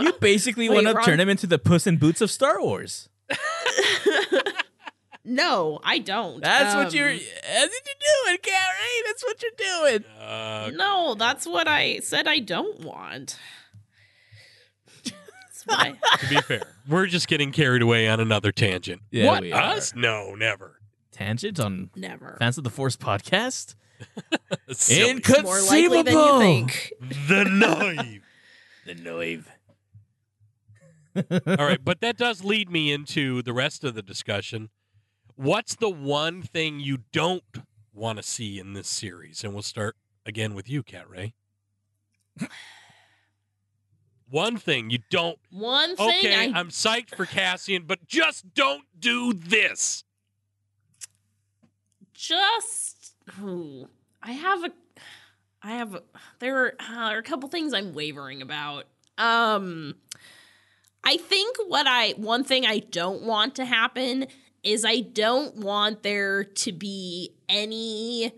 you 0.00 0.12
basically 0.20 0.68
Wait, 0.68 0.74
want 0.76 0.86
to 0.86 0.94
Ron- 0.94 1.04
turn 1.04 1.18
him 1.20 1.28
into 1.28 1.46
the 1.48 1.58
Puss 1.58 1.86
in 1.88 1.96
Boots 1.96 2.20
of 2.20 2.30
Star 2.30 2.60
Wars. 2.62 3.08
no, 5.26 5.80
I 5.84 5.98
don't. 5.98 6.40
That's 6.42 6.74
what 6.74 6.86
Um, 6.88 6.94
you're. 6.94 7.12
That's 7.12 7.22
what 7.74 7.86
you're 7.86 8.26
doing, 8.26 8.38
Carrie. 8.42 9.02
That's 9.06 9.24
what 9.24 9.42
you're 9.42 9.98
doing. 10.00 10.04
Uh, 10.20 10.70
No, 10.74 11.14
that's 11.14 11.46
what 11.46 11.66
I 11.68 11.98
said. 12.00 12.26
I 12.28 12.38
don't 12.38 12.80
want. 12.80 13.38
I- 15.68 15.94
to 16.20 16.28
be 16.28 16.36
fair, 16.42 16.62
we're 16.88 17.06
just 17.06 17.26
getting 17.28 17.50
carried 17.50 17.82
away 17.82 18.06
on 18.08 18.20
another 18.20 18.52
tangent. 18.52 19.02
Yeah, 19.10 19.26
what 19.26 19.42
we 19.42 19.52
are. 19.52 19.60
us? 19.74 19.94
No, 19.96 20.34
never. 20.36 20.78
Tangent 21.12 21.58
on 21.58 21.90
Never. 21.96 22.36
Fans 22.38 22.56
of 22.58 22.64
the 22.64 22.70
Force 22.70 22.96
podcast. 22.96 23.74
Silly. 24.70 25.10
Inconceivable. 25.10 25.50
More 25.50 25.60
likely 25.62 26.02
than 26.02 26.14
you 26.14 26.38
think. 26.38 26.92
the 27.28 27.44
knife. 27.44 28.22
The 28.86 28.94
Noive. 28.94 29.44
All 31.58 31.66
right, 31.66 31.82
but 31.82 32.00
that 32.02 32.18
does 32.18 32.44
lead 32.44 32.70
me 32.70 32.92
into 32.92 33.40
the 33.42 33.54
rest 33.54 33.82
of 33.84 33.94
the 33.94 34.02
discussion. 34.02 34.68
What's 35.36 35.74
the 35.76 35.90
one 35.90 36.42
thing 36.42 36.80
you 36.80 36.98
don't 37.12 37.44
want 37.92 38.16
to 38.18 38.22
see 38.22 38.58
in 38.58 38.72
this 38.72 38.88
series? 38.88 39.44
And 39.44 39.52
we'll 39.52 39.62
start 39.62 39.96
again 40.24 40.54
with 40.54 40.68
you, 40.68 40.82
Cat 40.82 41.08
Ray. 41.08 41.34
One 44.28 44.56
thing 44.56 44.90
you 44.90 44.98
don't. 45.08 45.38
One 45.52 45.94
thing 45.94 46.08
Okay, 46.18 46.34
I 46.34 46.58
I'm 46.58 46.70
psyched 46.70 47.14
for 47.14 47.26
Cassian, 47.26 47.84
but 47.86 48.06
just 48.06 48.54
don't 48.54 48.82
do 48.98 49.32
this. 49.32 50.02
just 52.12 53.14
ooh, 53.40 53.88
I 54.22 54.32
have 54.32 54.64
a 54.64 54.70
I 55.62 55.72
have 55.76 55.94
a, 55.94 56.02
there 56.40 56.64
are, 56.64 56.74
uh, 56.80 57.08
there 57.08 57.16
are 57.16 57.18
a 57.18 57.22
couple 57.22 57.48
things 57.48 57.72
I'm 57.72 57.94
wavering 57.94 58.42
about. 58.42 58.86
Um 59.16 59.94
I 61.04 61.18
think 61.18 61.56
what 61.68 61.86
I 61.86 62.14
one 62.16 62.42
thing 62.42 62.66
I 62.66 62.80
don't 62.80 63.22
want 63.22 63.54
to 63.56 63.64
happen 63.64 64.26
is 64.66 64.84
I 64.84 65.00
don't 65.00 65.56
want 65.56 66.02
there 66.02 66.44
to 66.44 66.72
be 66.72 67.32
any 67.48 68.32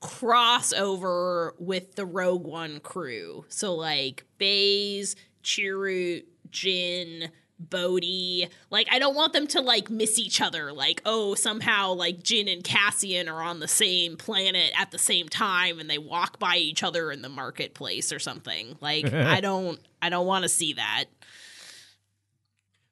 crossover 0.00 1.52
with 1.58 1.96
the 1.96 2.06
Rogue 2.06 2.46
One 2.46 2.78
crew. 2.80 3.44
So 3.48 3.74
like 3.74 4.24
Baze, 4.38 5.16
Chirrut, 5.42 6.24
Jyn, 6.50 7.30
Bodhi. 7.58 8.48
Like 8.70 8.86
I 8.92 9.00
don't 9.00 9.16
want 9.16 9.32
them 9.32 9.48
to 9.48 9.60
like 9.60 9.90
miss 9.90 10.18
each 10.18 10.40
other. 10.40 10.72
Like 10.72 11.02
oh 11.04 11.34
somehow 11.34 11.94
like 11.94 12.20
Jyn 12.20 12.52
and 12.52 12.62
Cassian 12.62 13.28
are 13.28 13.42
on 13.42 13.58
the 13.58 13.68
same 13.68 14.16
planet 14.16 14.72
at 14.78 14.92
the 14.92 14.98
same 14.98 15.28
time 15.28 15.80
and 15.80 15.90
they 15.90 15.98
walk 15.98 16.38
by 16.38 16.56
each 16.56 16.84
other 16.84 17.10
in 17.10 17.22
the 17.22 17.28
marketplace 17.28 18.12
or 18.12 18.20
something. 18.20 18.76
Like 18.80 19.12
I 19.12 19.40
don't 19.40 19.80
I 20.00 20.10
don't 20.10 20.26
want 20.26 20.44
to 20.44 20.48
see 20.48 20.74
that. 20.74 21.06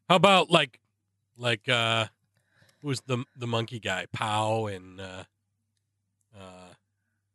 How 0.08 0.16
about 0.16 0.50
like, 0.50 0.80
like 1.38 1.66
uh, 1.68 2.06
who's 2.84 3.00
the 3.06 3.24
the 3.36 3.46
monkey 3.46 3.80
guy? 3.80 4.06
Pao 4.12 4.66
and 4.66 5.00
uh, 5.00 5.24
uh, 6.38 6.68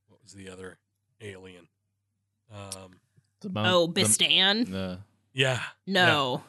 what 0.08 0.22
was 0.24 0.32
the 0.34 0.48
other 0.50 0.78
alien? 1.20 1.68
Um, 2.54 3.00
The 3.42 3.50
mon- 3.50 3.66
Oh, 3.66 3.88
Bistan? 3.88 4.70
the- 4.72 5.00
yeah, 5.34 5.62
No. 5.86 6.44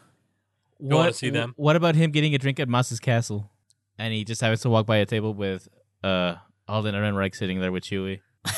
Don't 0.81 0.91
wanna 0.99 1.13
see 1.13 1.31
them? 1.31 1.55
What 1.57 1.77
about 1.77 1.95
him 1.95 2.11
getting 2.11 2.35
a 2.35 2.39
drink 2.39 2.59
at 2.61 2.69
Maz's 2.69 3.01
castle, 3.01 3.51
and 3.99 4.15
he 4.15 4.25
just 4.25 4.41
happens 4.41 4.61
to 4.63 4.71
walk 4.71 4.87
by 4.87 4.97
a 4.99 5.07
table 5.07 5.35
with 5.35 5.69
uh 6.05 6.37
Alden 6.69 6.95
Ehrenreich 6.95 7.35
sitting 7.35 7.61
there 7.61 7.73
with 7.73 7.85
Chewie? 7.85 8.21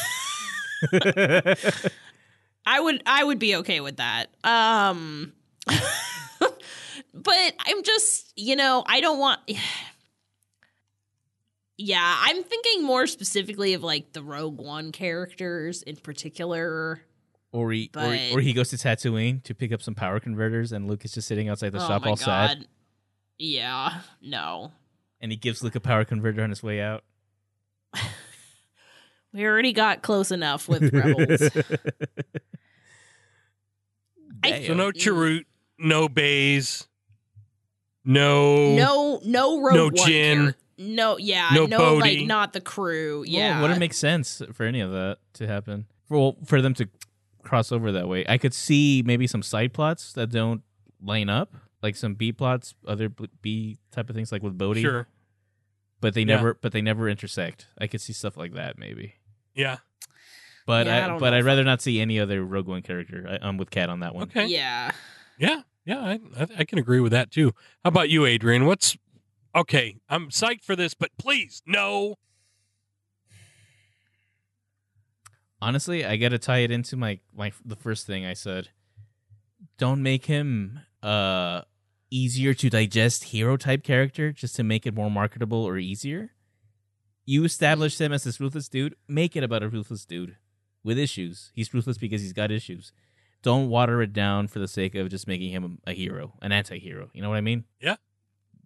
I 2.66 2.80
would 2.80 3.02
I 3.06 3.24
would 3.24 3.38
be 3.38 3.56
okay 3.56 3.80
with 3.80 3.96
that. 3.96 4.26
Um 4.44 5.32
but 7.14 7.52
I'm 7.66 7.82
just, 7.82 8.32
you 8.36 8.56
know, 8.56 8.84
I 8.86 9.00
don't 9.00 9.18
want 9.18 9.40
Yeah, 11.84 12.16
I'm 12.20 12.44
thinking 12.44 12.84
more 12.84 13.08
specifically 13.08 13.74
of 13.74 13.82
like 13.82 14.12
the 14.12 14.22
Rogue 14.22 14.58
One 14.60 14.92
characters 14.92 15.82
in 15.82 15.96
particular. 15.96 17.02
or 17.50 17.72
he 17.72 17.90
or, 17.96 18.12
he- 18.14 18.32
or 18.32 18.40
he 18.40 18.52
goes 18.52 18.68
to 18.68 18.76
Tatooine 18.76 19.42
to 19.42 19.54
pick 19.54 19.72
up 19.72 19.82
some 19.82 19.94
power 19.96 20.20
converters, 20.20 20.70
and 20.70 20.86
Luke 20.88 21.04
is 21.04 21.12
just 21.12 21.26
sitting 21.26 21.48
outside 21.48 21.72
the 21.72 21.82
oh 21.82 21.88
shop 21.88 22.02
my 22.04 22.10
all 22.10 22.16
sad. 22.16 22.66
Yeah, 23.38 24.00
no. 24.20 24.70
and 25.20 25.32
he 25.32 25.36
gives 25.36 25.62
Luke 25.64 25.74
a 25.74 25.80
power 25.80 26.04
converter 26.04 26.42
on 26.42 26.50
his 26.50 26.62
way 26.62 26.80
out. 26.80 27.02
We 29.34 29.46
already 29.46 29.72
got 29.72 30.02
close 30.02 30.30
enough 30.30 30.68
with 30.68 30.92
Rebels. 30.92 31.48
I- 34.44 34.62
So 34.66 34.74
no 34.74 34.92
Chirrut, 34.92 35.46
no 35.78 36.08
Baze, 36.08 36.86
no 38.04 38.74
no 38.76 39.20
no 39.24 39.60
Rogue 39.62 39.74
No 39.74 39.84
One 39.86 39.94
Jyn. 39.94 40.54
Char- 40.78 40.86
No, 40.86 41.16
yeah, 41.18 41.50
No 41.52 41.66
no, 41.66 41.94
like 41.94 42.20
not 42.20 42.52
the 42.52 42.60
crew. 42.60 43.24
Yeah. 43.26 43.54
Well, 43.54 43.62
wouldn't 43.62 43.80
make 43.80 43.94
sense 43.94 44.42
for 44.52 44.64
any 44.64 44.80
of 44.80 44.90
that 44.92 45.18
to 45.34 45.46
happen. 45.46 45.86
For 46.06 46.18
well, 46.18 46.36
for 46.44 46.60
them 46.62 46.74
to 46.74 46.88
cross 47.42 47.72
over 47.72 47.92
that 47.92 48.08
way, 48.08 48.24
I 48.28 48.38
could 48.38 48.54
see 48.54 49.02
maybe 49.04 49.26
some 49.26 49.42
side 49.42 49.72
plots 49.72 50.12
that 50.14 50.30
don't 50.30 50.62
line 51.02 51.28
up, 51.28 51.52
like 51.82 51.96
some 51.96 52.14
B 52.14 52.32
plots, 52.32 52.74
other 52.86 53.08
b- 53.08 53.28
B 53.40 53.78
type 53.90 54.08
of 54.10 54.16
things, 54.16 54.30
like 54.32 54.42
with 54.42 54.56
Bodhi. 54.58 54.82
Sure. 54.82 55.06
but 56.00 56.14
they 56.14 56.20
Yeah. 56.22 56.36
never, 56.36 56.54
but 56.54 56.72
they 56.72 56.82
never 56.82 57.08
intersect. 57.08 57.66
I 57.78 57.86
could 57.86 58.00
see 58.00 58.12
stuff 58.12 58.36
like 58.36 58.54
that 58.54 58.76
maybe. 58.78 59.14
Yeah. 59.54 59.76
But 60.66 60.86
Yeah, 60.86 60.96
I 60.96 61.04
I, 61.04 61.06
don't 61.08 61.18
but 61.20 61.30
know 61.30 61.36
I'd 61.36 61.40
if 61.40 61.46
rather 61.46 61.62
not 61.64 61.80
see 61.82 62.00
any 62.00 62.18
other 62.20 62.44
Rogue 62.44 62.66
One 62.68 62.82
character. 62.82 63.26
I, 63.40 63.46
I'm 63.46 63.56
with 63.56 63.70
Cat 63.70 63.88
on 63.88 64.00
that 64.00 64.12
one. 64.14 64.24
Okay. 64.24 64.46
Yeah. 64.46 64.90
Yeah, 65.38 65.62
yeah, 65.84 66.00
I, 66.00 66.20
I, 66.38 66.46
I 66.58 66.64
can 66.64 66.78
agree 66.78 67.00
with 67.00 67.10
that 67.12 67.30
too. 67.32 67.52
How 67.84 67.88
about 67.88 68.10
you, 68.10 68.26
Adrian? 68.26 68.66
What's 68.66 68.96
okay? 69.54 69.96
I'm 70.08 70.28
psyched 70.28 70.64
for 70.64 70.76
this, 70.76 70.94
but 70.94 71.10
please, 71.18 71.62
no. 71.66 72.16
Honestly, 75.60 76.04
I 76.04 76.16
got 76.16 76.30
to 76.30 76.38
tie 76.38 76.58
it 76.58 76.70
into 76.70 76.96
my 76.96 77.20
my 77.34 77.52
the 77.64 77.76
first 77.76 78.06
thing 78.06 78.26
I 78.26 78.34
said. 78.34 78.70
Don't 79.78 80.02
make 80.02 80.26
him 80.26 80.80
uh 81.02 81.62
easier 82.10 82.52
to 82.52 82.68
digest 82.68 83.24
hero 83.24 83.56
type 83.56 83.82
character 83.82 84.32
just 84.32 84.54
to 84.56 84.62
make 84.62 84.86
it 84.86 84.94
more 84.94 85.10
marketable 85.10 85.64
or 85.64 85.78
easier. 85.78 86.32
You 87.24 87.44
established 87.44 88.00
him 88.00 88.12
as 88.12 88.24
this 88.24 88.40
ruthless 88.40 88.68
dude. 88.68 88.96
Make 89.08 89.36
it 89.36 89.44
about 89.44 89.62
a 89.62 89.68
ruthless 89.68 90.04
dude 90.04 90.36
with 90.84 90.98
issues. 90.98 91.52
He's 91.54 91.72
ruthless 91.72 91.96
because 91.96 92.20
he's 92.20 92.32
got 92.32 92.50
issues. 92.50 92.92
Don't 93.42 93.68
water 93.68 94.02
it 94.02 94.12
down 94.12 94.48
for 94.48 94.58
the 94.58 94.68
sake 94.68 94.94
of 94.94 95.08
just 95.08 95.26
making 95.26 95.50
him 95.50 95.78
a, 95.86 95.90
a 95.90 95.94
hero, 95.94 96.34
an 96.42 96.52
anti-hero. 96.52 97.10
You 97.12 97.22
know 97.22 97.28
what 97.28 97.38
I 97.38 97.40
mean? 97.40 97.64
Yeah. 97.80 97.96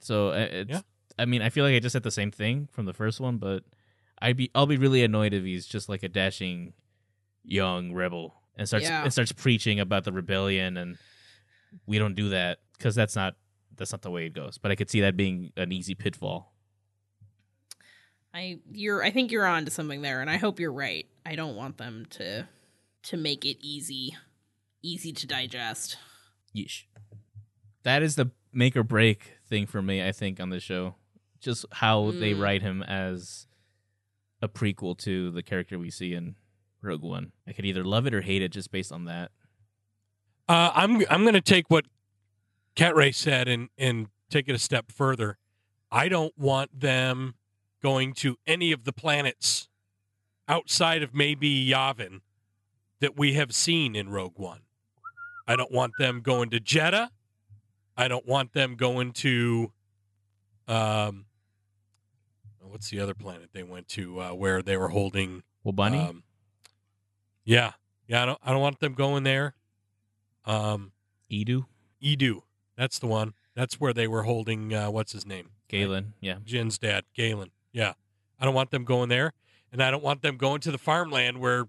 So 0.01 0.29
uh, 0.31 0.49
it's, 0.51 0.71
Yeah. 0.71 0.81
I 1.19 1.25
mean, 1.25 1.41
I 1.43 1.49
feel 1.49 1.65
like 1.65 1.75
I 1.75 1.79
just 1.79 1.93
said 1.95 2.03
the 2.03 2.11
same 2.11 2.31
thing 2.31 2.69
from 2.73 2.85
the 2.85 2.93
first 2.93 3.21
one, 3.21 3.39
but 3.39 3.65
I'd 4.21 4.37
be 4.37 4.51
I'll 4.55 4.67
be 4.67 4.77
really 4.77 5.03
annoyed 5.03 5.33
if 5.35 5.45
he's 5.45 5.67
just 5.67 5.89
like 5.89 6.03
a 6.03 6.09
dashing 6.09 6.73
young 7.45 7.93
rebel 7.93 8.35
and 8.57 8.67
starts 8.67 8.85
Yeah. 8.87 9.03
and 9.03 9.13
starts 9.13 9.33
preaching 9.33 9.81
about 9.81 10.05
the 10.05 10.13
rebellion 10.13 10.77
and 10.77 10.99
we 11.87 11.99
don't 11.99 12.15
do 12.15 12.29
that 12.31 12.59
because 12.77 12.95
that's 12.95 13.15
not 13.17 13.37
that's 13.77 13.93
not 13.93 14.03
the 14.03 14.11
way 14.11 14.27
it 14.27 14.33
goes. 14.35 14.59
But 14.59 14.71
I 14.71 14.75
could 14.75 14.91
see 14.91 15.01
that 15.03 15.17
being 15.17 15.53
an 15.57 15.73
easy 15.73 15.95
pitfall. 15.95 16.53
I 18.35 18.59
you're 18.71 19.03
I 19.03 19.11
think 19.11 19.33
you're 19.33 19.47
on 19.47 19.65
to 19.65 19.71
something 19.71 20.03
there 20.03 20.21
and 20.21 20.29
I 20.31 20.37
hope 20.37 20.61
you're 20.61 20.73
right. 20.73 21.07
I 21.25 21.35
don't 21.37 21.57
want 21.57 21.79
them 21.79 22.07
to 22.11 22.47
to 23.05 23.17
make 23.17 23.45
it 23.45 23.57
easy 23.61 24.17
easy 24.83 25.13
to 25.13 25.27
digest. 25.27 25.97
Yeesh. 26.55 26.85
That 27.83 28.03
is 28.03 28.17
the 28.17 28.31
make 28.53 28.77
or 28.77 28.83
break 28.83 29.36
thing 29.49 29.67
for 29.67 29.83
me, 29.83 30.07
I 30.07 30.13
think, 30.13 30.41
on 30.41 30.51
the 30.51 30.61
show. 30.61 30.97
Just 31.41 31.65
how 31.73 32.11
they 32.11 32.33
Mm. 32.33 32.41
write 32.41 32.63
him 32.63 32.83
as 32.83 33.47
a 34.43 34.49
prequel 34.49 34.97
to 34.99 35.31
the 35.31 35.43
character 35.43 35.79
we 35.79 35.91
see 35.91 36.13
in 36.15 36.37
Rogue 36.83 37.03
One. 37.03 37.33
I 37.47 37.53
could 37.53 37.65
either 37.65 37.85
love 37.85 38.07
it 38.07 38.15
or 38.15 38.23
hate 38.23 38.43
it 38.43 38.53
just 38.53 38.71
based 38.71 38.93
on 38.93 39.05
that. 39.05 39.31
Uh, 40.49 40.71
I'm 40.75 41.03
I'm 41.11 41.23
going 41.23 41.35
to 41.35 41.41
take 41.41 41.69
what 41.71 41.87
Cat 42.75 42.95
Ray 42.95 43.13
said 43.13 43.49
and 43.49 43.69
and 43.77 44.09
take 44.31 44.49
it 44.49 44.55
a 44.55 44.59
step 44.59 44.91
further. 44.93 45.39
I 45.91 46.09
don't 46.09 46.37
want 46.39 46.79
them 46.81 47.35
going 47.83 48.13
to 48.15 48.37
any 48.47 48.73
of 48.73 48.85
the 48.85 48.93
planets 48.93 49.69
outside 50.49 51.03
of 51.03 51.15
maybe 51.15 51.69
Yavin 51.69 52.21
that 53.01 53.17
we 53.17 53.35
have 53.35 53.55
seen 53.55 53.95
in 53.97 54.09
Rogue 54.09 54.39
One. 54.39 54.61
I 55.47 55.55
don't 55.57 55.73
want 55.73 55.93
them 55.99 56.21
going 56.23 56.51
to 56.51 56.61
Jedha. 56.61 57.11
I 57.97 58.09
don't 58.09 58.27
want 58.27 58.53
them 58.53 58.77
going 58.77 59.13
to 59.13 59.73
um 60.69 61.27
what's 62.77 62.91
the 62.91 63.01
other 63.01 63.15
planet 63.15 63.51
they 63.53 63.63
went 63.63 63.89
to 63.89 64.21
uh, 64.21 64.35
where 64.35 64.63
they 64.63 64.77
were 64.77 64.89
holding 64.89 65.43
Well, 65.65 65.73
Wobani, 65.73 66.09
um, 66.09 66.23
yeah, 67.45 67.73
yeah. 68.07 68.23
I 68.23 68.27
don't. 68.27 68.39
I 68.45 68.53
don't 68.53 68.61
want 68.61 68.81
them 68.81 68.95
going 68.95 69.23
there. 69.23 69.55
Um, 70.45 70.93
Eadu, 71.31 71.67
Eadu, 72.03 72.43
that's 72.77 72.99
the 72.99 73.07
one. 73.07 73.35
That's 73.55 73.81
where 73.81 73.93
they 73.93 74.07
were 74.07 74.25
holding. 74.25 74.75
Uh, 74.75 74.91
what's 74.91 75.13
his 75.13 75.27
name? 75.27 75.51
Galen, 75.69 76.15
yeah. 76.21 76.37
Jyn's 76.45 76.79
dad, 76.79 77.05
Galen. 77.15 77.51
Yeah, 77.73 77.95
I 78.39 78.45
don't 78.45 78.55
want 78.55 78.71
them 78.71 78.85
going 78.85 79.09
there, 79.09 79.33
and 79.73 79.83
I 79.83 79.91
don't 79.91 80.03
want 80.03 80.23
them 80.23 80.37
going 80.37 80.61
to 80.61 80.71
the 80.71 80.79
farmland 80.79 81.39
where 81.39 81.69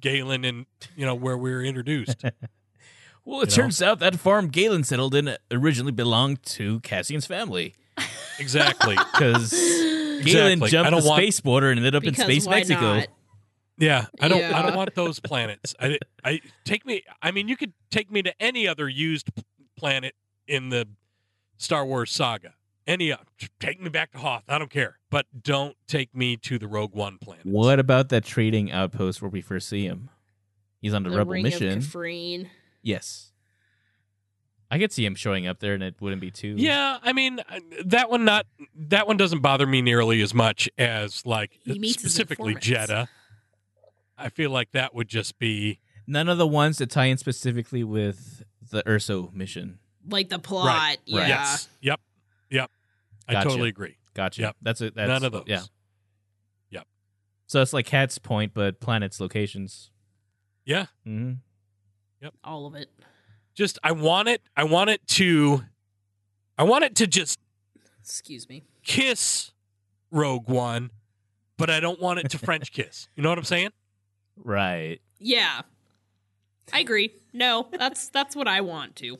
Galen 0.00 0.44
and 0.44 0.66
you 0.96 1.04
know 1.04 1.14
where 1.14 1.36
we 1.36 1.50
were 1.50 1.62
introduced. 1.62 2.24
Well, 3.24 3.40
it 3.42 3.50
You 3.50 3.56
know? 3.56 3.62
turns 3.64 3.82
out 3.82 3.98
that 4.00 4.18
farm 4.18 4.48
Galen 4.48 4.84
settled 4.84 5.14
in 5.14 5.36
originally 5.50 5.92
belonged 5.92 6.42
to 6.44 6.80
Cassian's 6.80 7.26
family 7.26 7.74
exactly. 8.38 8.96
because 9.12 9.50
Galen 9.52 10.20
Exactly. 10.62 10.66
I 10.66 10.70
jumped 10.70 10.90
don't 10.90 11.02
the 11.02 11.08
want- 11.08 11.18
space 11.22 11.40
border 11.40 11.70
and 11.70 11.78
ended 11.78 11.94
up 11.94 12.02
because 12.02 12.18
in 12.18 12.24
space 12.40 12.46
Mexico. 12.46 12.96
not? 12.98 13.08
Yeah, 13.78 14.06
I 14.20 14.28
don't. 14.28 14.42
I 14.44 14.60
don't 14.60 14.76
want 14.76 14.94
those 14.94 15.20
planets. 15.20 15.74
I, 15.80 15.98
I 16.22 16.40
take 16.64 16.84
me. 16.84 17.02
I 17.22 17.30
mean, 17.30 17.48
you 17.48 17.56
could 17.56 17.72
take 17.90 18.10
me 18.10 18.20
to 18.22 18.34
any 18.42 18.68
other 18.68 18.86
used 18.86 19.30
planet 19.74 20.14
in 20.46 20.68
the 20.68 20.86
Star 21.56 21.86
Wars 21.86 22.10
saga. 22.10 22.52
Any, 22.86 23.10
uh, 23.12 23.16
take 23.58 23.80
me 23.80 23.88
back 23.88 24.12
to 24.12 24.18
Hoth. 24.18 24.42
I 24.48 24.58
don't 24.58 24.70
care, 24.70 24.98
but 25.10 25.24
don't 25.42 25.76
take 25.86 26.14
me 26.14 26.36
to 26.38 26.58
the 26.58 26.68
Rogue 26.68 26.92
One 26.94 27.16
planet. 27.16 27.46
What 27.46 27.78
about 27.78 28.10
that 28.10 28.22
trading 28.24 28.70
outpost 28.70 29.22
where 29.22 29.30
we 29.30 29.40
first 29.40 29.66
see 29.68 29.84
him? 29.86 30.10
He's 30.82 30.92
on 30.92 31.02
the, 31.04 31.08
The 31.10 31.16
rebel 31.16 31.32
ring 31.32 31.44
mission. 31.44 31.80
Of 32.82 32.84
Kafrene. 32.84 32.90
yes, 32.90 33.32
I 34.70 34.78
could 34.78 34.92
see 34.92 35.04
him 35.04 35.14
showing 35.14 35.46
up 35.46 35.58
there, 35.60 35.74
and 35.74 35.82
it 35.82 35.96
wouldn't 36.00 36.20
be 36.20 36.30
too. 36.30 36.54
Yeah, 36.56 36.98
I 37.02 37.12
mean 37.12 37.40
uh, 37.40 37.58
that 37.86 38.10
one. 38.10 38.24
Not 38.24 38.46
that 38.76 39.06
one 39.06 39.16
doesn't 39.16 39.40
bother 39.40 39.66
me 39.66 39.82
nearly 39.82 40.22
as 40.22 40.32
much 40.34 40.68
as 40.78 41.24
like 41.26 41.58
He 41.64 41.78
meets 41.78 42.02
his 42.02 42.12
specifically 42.12 42.52
informants. 42.54 42.92
Jedha. 42.92 43.08
I 44.16 44.28
feel 44.28 44.50
like 44.50 44.72
that 44.72 44.94
would 44.94 45.08
just 45.08 45.38
be 45.38 45.80
none 46.06 46.28
of 46.28 46.36
the 46.38 46.46
ones 46.46 46.78
that 46.78 46.90
tie 46.90 47.06
in 47.06 47.16
specifically 47.16 47.82
with 47.82 48.42
the 48.70 48.82
Erso 48.82 49.32
mission. 49.32 49.78
Like 50.08 50.28
the 50.28 50.38
plot. 50.38 50.66
right. 50.66 50.98
Yeah. 51.04 51.26
Yes. 51.26 51.68
Yep. 51.80 52.00
Yep. 52.50 52.70
I 53.28 53.42
totally 53.42 53.68
agree. 53.68 53.96
Gotcha. 54.14 54.42
Yep. 54.42 54.56
That's 54.62 54.80
it. 54.80 54.94
That's, 54.94 55.08
None 55.08 55.24
of 55.24 55.32
those. 55.32 55.44
Yeah. 55.46 55.62
Yep. 56.70 56.86
So 57.46 57.62
it's 57.62 57.72
like 57.72 57.86
Cat's 57.86 58.18
point, 58.18 58.52
but 58.54 58.80
planets, 58.80 59.20
locations. 59.20 59.90
Yeah. 60.64 60.86
Hmm 62.20 62.28
All 62.44 62.66
of 62.66 62.74
it. 62.74 62.88
just 63.54 63.78
I 63.82 63.92
want 63.92 64.28
it 64.28 64.42
I 64.56 64.64
want 64.64 64.90
it 64.90 65.06
to 65.08 65.64
I 66.58 66.64
want 66.64 66.84
it 66.84 66.94
to 66.96 67.06
just 67.06 67.38
Excuse 68.02 68.48
me. 68.48 68.64
kiss 68.82 69.52
Rogue 70.10 70.48
One, 70.48 70.90
but 71.56 71.70
I 71.70 71.78
don't 71.80 72.00
want 72.00 72.18
it 72.18 72.30
to 72.30 72.38
French 72.38 72.72
kiss. 72.72 73.08
You 73.14 73.22
know 73.22 73.28
what 73.28 73.38
I'm 73.38 73.44
saying? 73.44 73.70
Right. 74.36 75.00
Yeah. 75.18 75.60
I 76.72 76.80
agree. 76.80 77.10
No, 77.32 77.68
that's 77.72 78.08
that's 78.08 78.34
what 78.34 78.48
I 78.48 78.60
want 78.62 78.96
to. 78.96 79.18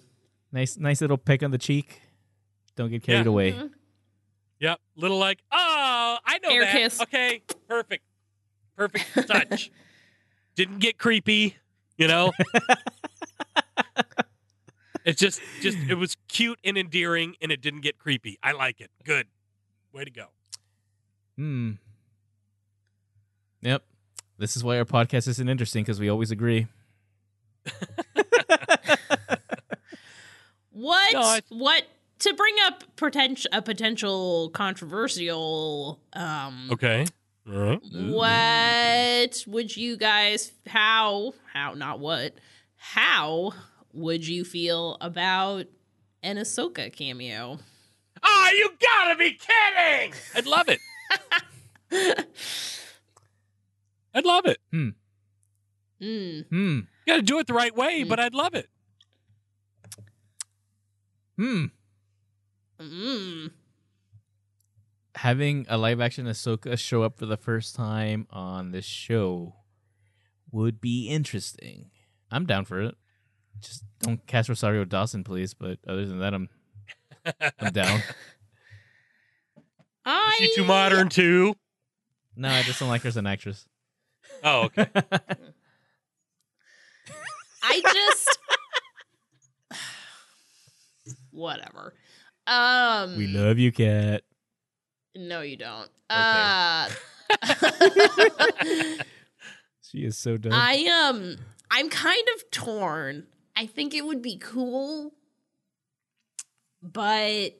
Nice, 0.53 0.77
nice 0.77 1.01
little 1.01 1.19
peck 1.19 1.43
on 1.43 1.51
the 1.53 1.59
cheek. 1.59 2.01
Don't 2.77 2.91
get 2.91 3.03
carried 3.03 3.27
Yeah. 3.27 3.31
away. 3.31 3.53
Mhm. 3.53 3.71
Yep. 4.61 4.81
Little 4.97 5.19
like, 5.19 5.39
oh, 5.53 6.19
I 6.25 6.39
know 6.43 6.51
Air 6.51 6.63
that. 6.63 6.73
kiss. 6.77 7.01
Okay, 7.01 7.43
perfect. 7.69 8.03
Perfect 8.77 9.07
touch. 9.29 9.71
Didn't 10.57 10.79
get 10.81 10.99
creepy, 10.99 11.57
you 12.01 12.09
know? 12.09 12.33
it's 15.05 15.21
just 15.21 15.41
just 15.61 15.79
it 15.89 15.95
was 15.95 16.17
cute 16.29 16.59
and 16.65 16.77
endearing 16.77 17.37
and 17.41 17.53
it 17.53 17.61
didn't 17.61 17.83
get 17.83 17.99
creepy. 17.99 18.39
I 18.43 18.53
like 18.53 18.81
it. 18.81 18.91
Good. 19.05 19.27
Way 19.93 20.05
to 20.05 20.11
go. 20.11 20.27
Hmm. 21.37 21.73
Yep. 23.63 23.83
This 24.39 24.57
is 24.57 24.65
why 24.65 24.79
our 24.79 24.85
podcast 24.85 25.29
isn't 25.29 25.49
interesting 25.49 25.85
because 25.85 26.01
we 26.01 26.09
always 26.09 26.31
agree. 26.31 26.67
What? 30.73 31.13
No, 31.13 31.21
I- 31.21 31.41
what? 31.51 31.83
To 32.21 32.35
bring 32.35 32.55
up 32.65 32.85
potential 32.97 33.49
a 33.53 33.61
potential 33.63 34.51
controversial 34.51 36.01
um 36.13 36.69
Okay. 36.73 37.07
All 37.49 37.59
right. 37.59 37.81
what 37.93 39.45
would 39.47 39.77
you 39.77 39.97
guys 39.97 40.53
how 40.67 41.35
how 41.53 41.75
not 41.75 41.99
what 41.99 42.35
how 42.77 43.53
would 43.93 44.27
you 44.27 44.45
feel 44.45 44.97
about 45.01 45.67
an 46.23 46.37
Ahsoka 46.37 46.93
cameo? 46.93 47.59
Oh, 48.23 48.51
you 48.55 48.71
gotta 48.81 49.17
be 49.19 49.33
kidding! 49.33 50.13
I'd 50.35 50.47
love 50.47 50.69
it. 50.69 50.81
I'd 54.15 54.25
love 54.25 54.47
it. 54.47 54.59
Mm. 54.73 54.95
Hmm. 56.01 56.45
You 56.51 56.87
gotta 57.07 57.23
do 57.23 57.39
it 57.39 57.47
the 57.47 57.55
right 57.55 57.75
way, 57.75 58.05
but 58.05 58.21
I'd 58.21 58.35
love 58.35 58.55
it. 58.55 58.69
Hmm. 61.37 61.67
Mm. 62.81 63.51
Having 65.21 65.67
a 65.69 65.77
live 65.77 66.01
action 66.01 66.25
Ahsoka 66.25 66.79
show 66.79 67.03
up 67.03 67.19
for 67.19 67.27
the 67.27 67.37
first 67.37 67.75
time 67.77 68.27
on 68.31 68.71
this 68.71 68.87
show 68.87 69.55
would 70.51 70.81
be 70.81 71.09
interesting. 71.09 71.91
I'm 72.31 72.47
down 72.47 72.65
for 72.65 72.81
it. 72.81 72.95
Just 73.61 73.85
don't 73.99 74.27
cast 74.27 74.49
Rosario 74.49 74.87
Dawson, 74.87 75.23
please. 75.23 75.53
But 75.53 75.79
other 75.87 76.07
than 76.07 76.21
that, 76.21 76.33
I'm 76.33 76.49
I'm 77.61 77.71
down. 77.71 78.01
I 80.07 80.39
Is 80.41 80.49
she 80.49 80.55
too 80.55 80.65
modern 80.65 81.11
too? 81.11 81.55
No, 82.35 82.49
I 82.49 82.63
just 82.63 82.81
don't 82.81 82.89
like 82.89 83.03
her 83.03 83.09
as 83.09 83.19
an 83.19 83.27
actress. 83.27 83.69
Oh, 84.43 84.63
okay. 84.63 84.87
I 87.63 87.83
just 87.93 88.39
whatever. 91.31 91.93
Um, 92.47 93.19
We 93.19 93.27
love 93.27 93.59
you, 93.59 93.71
cat. 93.71 94.23
No, 95.17 95.41
you 95.41 95.57
don't. 95.57 95.91
Okay. 96.11 96.19
Uh, 96.19 96.89
She 99.91 100.05
is 100.05 100.17
so 100.17 100.37
dumb. 100.37 100.53
I 100.55 101.09
um 101.09 101.37
I'm 101.71 101.89
kind 101.89 102.27
of 102.37 102.51
torn. 102.51 103.27
I 103.57 103.67
think 103.67 103.93
it 103.93 104.05
would 104.05 104.23
be 104.23 104.39
cool, 104.39 105.13
but 106.83 107.51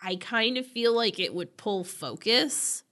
I 0.00 0.16
kind 0.20 0.58
of 0.58 0.66
feel 0.66 0.92
like 0.94 1.20
it 1.20 1.32
would 1.32 1.56
pull 1.56 1.84
focus 1.84 2.82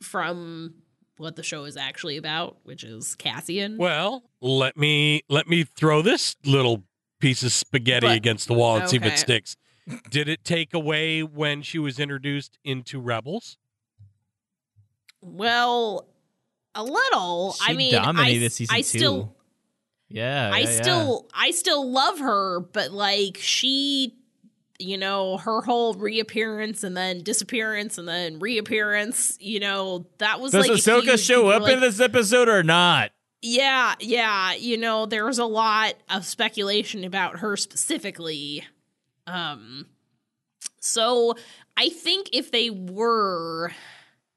from 0.00 0.74
what 1.16 1.36
the 1.36 1.42
show 1.42 1.64
is 1.64 1.76
actually 1.76 2.16
about, 2.16 2.58
which 2.62 2.84
is 2.84 3.16
Cassian. 3.16 3.76
Well, 3.78 4.22
let 4.40 4.76
me 4.76 5.22
let 5.28 5.48
me 5.48 5.64
throw 5.64 6.02
this 6.02 6.36
little 6.44 6.84
piece 7.20 7.42
of 7.42 7.52
spaghetti 7.52 8.06
But- 8.06 8.16
against 8.16 8.46
the 8.46 8.54
wall 8.54 8.76
and 8.76 8.88
see 8.88 8.96
if 8.96 9.04
it 9.04 9.18
sticks. 9.18 9.56
Did 10.10 10.28
it 10.28 10.44
take 10.44 10.74
away 10.74 11.22
when 11.22 11.62
she 11.62 11.78
was 11.78 11.98
introduced 11.98 12.58
into 12.64 13.00
Rebels? 13.00 13.56
Well, 15.20 16.06
a 16.74 16.84
little. 16.84 17.56
I 17.60 17.74
mean, 17.74 17.92
dominated 17.92 18.46
I, 18.46 18.48
season 18.48 18.74
I 18.74 18.80
two. 18.80 18.98
still 18.98 19.36
yeah, 20.08 20.50
I 20.52 20.58
yeah, 20.60 20.68
yeah. 20.68 20.82
still 20.82 21.28
I 21.32 21.50
still 21.52 21.90
love 21.90 22.18
her, 22.18 22.60
but 22.60 22.90
like 22.90 23.38
she 23.40 24.16
you 24.80 24.96
know, 24.96 25.36
her 25.36 25.60
whole 25.60 25.92
reappearance 25.94 26.82
and 26.82 26.96
then 26.96 27.22
disappearance 27.22 27.98
and 27.98 28.08
then 28.08 28.38
reappearance, 28.38 29.36
you 29.38 29.60
know, 29.60 30.06
that 30.18 30.40
was 30.40 30.52
Does 30.52 30.66
like 30.66 30.78
a 30.78 30.80
Ahsoka 30.80 31.02
huge- 31.02 31.20
show 31.20 31.48
up 31.48 31.62
like, 31.62 31.74
in 31.74 31.80
this 31.80 32.00
episode 32.00 32.48
or 32.48 32.62
not? 32.62 33.10
Yeah, 33.42 33.94
yeah, 34.00 34.54
you 34.54 34.78
know, 34.78 35.04
there 35.06 35.26
was 35.26 35.38
a 35.38 35.44
lot 35.44 35.94
of 36.08 36.24
speculation 36.24 37.04
about 37.04 37.40
her 37.40 37.56
specifically. 37.56 38.66
Um 39.26 39.86
so 40.80 41.34
I 41.76 41.88
think 41.88 42.30
if 42.32 42.50
they 42.50 42.70
were 42.70 43.72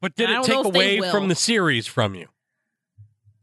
But 0.01 0.15
did 0.15 0.29
it 0.29 0.43
take 0.43 0.65
away 0.65 0.99
from 1.11 1.27
the 1.27 1.35
series 1.35 1.87
from 1.87 2.15
you? 2.15 2.27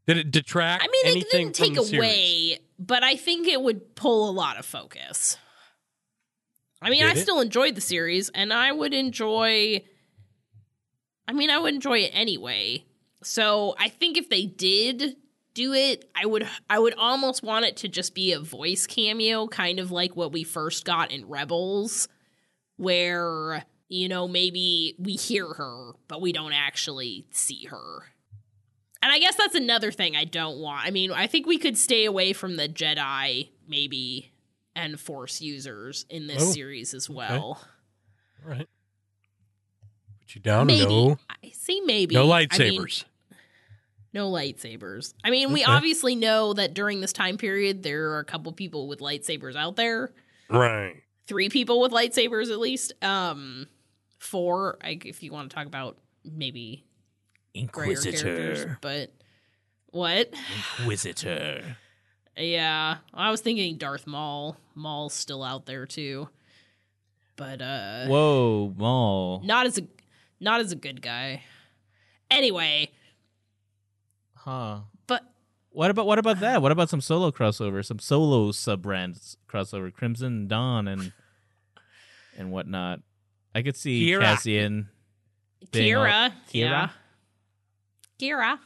Did 0.07 0.17
it 0.17 0.31
detract 0.31 0.83
I 0.83 0.87
mean, 0.89 1.19
it 1.19 1.31
didn't 1.31 1.55
take 1.55 1.77
away, 1.77 2.59
but 2.79 3.05
I 3.05 3.17
think 3.17 3.47
it 3.47 3.61
would 3.63 3.95
pull 3.95 4.29
a 4.29 4.33
lot 4.33 4.59
of 4.59 4.65
focus. 4.67 5.37
I 6.83 6.91
mean, 6.91 7.03
Did 7.03 7.17
I 7.17 7.19
it? 7.21 7.23
still 7.23 7.41
enjoyed 7.41 7.75
the 7.75 7.81
series, 7.81 8.31
and 8.31 8.53
I 8.53 8.73
would 8.73 8.95
enjoy. 8.95 9.85
I 11.29 11.33
mean, 11.33 11.51
I 11.51 11.59
would 11.59 11.75
enjoy 11.75 11.99
it 11.99 12.11
anyway. 12.15 12.85
So 13.23 13.77
I 13.79 13.89
think 13.89 14.17
if 14.17 14.31
they 14.31 14.47
did 14.47 15.17
do 15.55 15.73
it, 15.73 16.09
I 16.15 16.27
would. 16.27 16.47
I 16.69 16.79
would 16.79 16.95
almost 16.95 17.43
want 17.43 17.65
it 17.65 17.77
to 17.79 17.89
just 17.89 18.15
be 18.15 18.33
a 18.33 18.41
voice 18.41 18.87
cameo, 18.87 19.47
kind 19.47 19.79
of 19.79 19.91
like 19.91 20.17
what 20.17 20.33
we 20.33 20.45
first 20.45 20.85
got 20.85 21.11
in 21.11 21.29
Rebels, 21.29 22.09
where 22.77 23.65
you 23.89 24.09
know 24.09 24.29
maybe 24.29 24.95
we 24.99 25.13
hear 25.13 25.47
her, 25.55 25.93
but 26.09 26.21
we 26.21 26.33
don't 26.33 26.53
actually 26.53 27.27
see 27.31 27.65
her. 27.67 28.05
And 29.03 29.11
I 29.11 29.19
guess 29.19 29.35
that's 29.37 29.55
another 29.55 29.91
thing 29.91 30.15
I 30.15 30.25
don't 30.25 30.59
want. 30.59 30.87
I 30.87 30.91
mean, 30.91 31.11
I 31.11 31.27
think 31.27 31.47
we 31.47 31.57
could 31.59 31.79
stay 31.79 32.05
away 32.05 32.35
from 32.35 32.57
the 32.57 32.69
Jedi, 32.69 33.49
maybe, 33.67 34.31
and 34.77 35.01
Force 35.01 35.41
users 35.41 36.05
in 36.11 36.27
this 36.27 36.43
Oh, 36.43 36.53
series 36.53 36.93
as 36.93 37.09
well. 37.09 37.63
All 38.45 38.51
right. 38.51 38.69
Put 40.21 40.35
you 40.35 40.41
down. 40.43 40.67
Maybe. 40.67 40.85
No, 40.87 41.19
I 41.43 41.51
say 41.55 41.81
maybe. 41.81 42.15
no 42.15 42.31
I 42.31 42.41
mean, 42.41 42.49
lightsabers. 42.49 43.05
No 44.13 44.31
lightsabers. 44.31 45.15
I 45.25 45.31
mean, 45.31 45.53
we 45.53 45.63
Okay. 45.63 45.71
obviously 45.71 46.15
know 46.17 46.53
that 46.55 46.75
during 46.75 47.01
this 47.01 47.13
time 47.13 47.37
period, 47.37 47.83
there 47.83 48.11
are 48.11 48.19
a 48.19 48.25
couple 48.25 48.53
people 48.53 48.89
with 48.89 49.01
lightsabers 49.01 49.57
out 49.57 49.77
there. 49.77 50.13
right. 50.49 50.97
Three 51.27 51.49
people 51.49 51.81
with 51.81 51.93
lightsabers, 51.93 52.51
at 52.51 52.59
least. 52.59 52.93
Um, 53.05 53.69
four, 54.19 54.79
I, 54.83 54.99
if 55.05 55.23
you 55.23 55.31
want 55.31 55.49
to 55.51 55.55
talk 55.55 55.67
about 55.67 55.97
maybe 56.25 56.85
Inquisitor. 57.55 58.79
But 58.81 59.13
what? 59.91 60.33
Inquisitor. 60.79 61.77
Yeah, 62.37 62.97
I 63.15 63.31
was 63.31 63.41
thinking 63.43 63.77
Darth 63.77 64.07
Maul. 64.09 64.57
Maul's 64.75 65.15
still 65.15 65.43
out 65.45 65.67
there 65.67 65.87
too, 65.87 66.29
but 67.37 67.61
uh, 67.61 68.07
Whoa, 68.07 68.73
Maul. 68.77 69.43
not 69.45 69.67
as 69.67 69.79
a 69.79 69.83
not 70.41 70.61
as 70.61 70.73
a 70.73 70.77
good 70.77 71.03
guy. 71.03 71.43
Anyway, 72.31 72.91
Huh. 74.51 74.81
but 75.07 75.23
What 75.71 75.91
about 75.93 76.07
what 76.07 76.19
about 76.19 76.41
that? 76.41 76.61
What 76.63 76.73
about 76.73 76.89
some 76.89 77.01
solo 77.01 77.31
crossover? 77.31 77.85
Some 77.85 77.99
solo 78.01 78.51
sub 78.53 78.83
brands 78.83 79.37
crossover, 79.49 79.93
Crimson 79.93 80.49
Dawn 80.49 80.89
and 80.89 81.13
and 82.37 82.51
whatnot. 82.51 83.01
I 83.55 83.63
could 83.63 83.77
see 83.77 84.07
Qi'ra. 84.09 84.21
Cassian. 84.21 84.89
being 85.71 85.95
all- 85.95 86.05
Qi'ra, 86.05 86.33
Qi'ra? 86.53 86.53
yeah, 86.53 86.89
Qi'ra. 88.21 88.59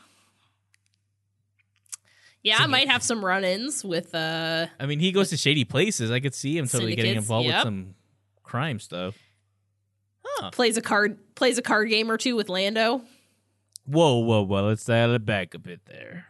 Yeah, 2.42 2.58
I 2.60 2.66
might 2.66 2.88
have 2.88 3.02
some 3.02 3.24
run-ins 3.24 3.82
with 3.84 4.14
uh 4.14 4.66
I 4.78 4.86
mean, 4.86 5.00
he 5.00 5.12
goes 5.12 5.30
to 5.30 5.36
shady 5.36 5.64
places. 5.64 6.10
I 6.10 6.20
could 6.20 6.34
see 6.34 6.56
him 6.58 6.66
totally 6.66 6.94
getting 6.94 7.12
Syndicates, 7.12 7.24
involved 7.24 7.46
with 7.48 7.62
some 7.62 7.94
crime 8.42 8.78
stuff. 8.80 9.16
Huh. 10.24 10.50
plays 10.50 10.76
a 10.78 10.82
card 10.82 11.18
plays 11.34 11.58
a 11.58 11.62
card 11.62 11.88
game 11.90 12.10
or 12.10 12.16
two 12.18 12.36
with 12.36 12.48
Lando. 12.48 13.02
Whoa, 13.86 14.18
whoa, 14.18 14.42
whoa. 14.42 14.68
Let's 14.68 14.84
dial 14.84 15.14
it 15.14 15.24
back 15.24 15.54
a 15.54 15.58
bit 15.58 15.80
there. 15.86 16.26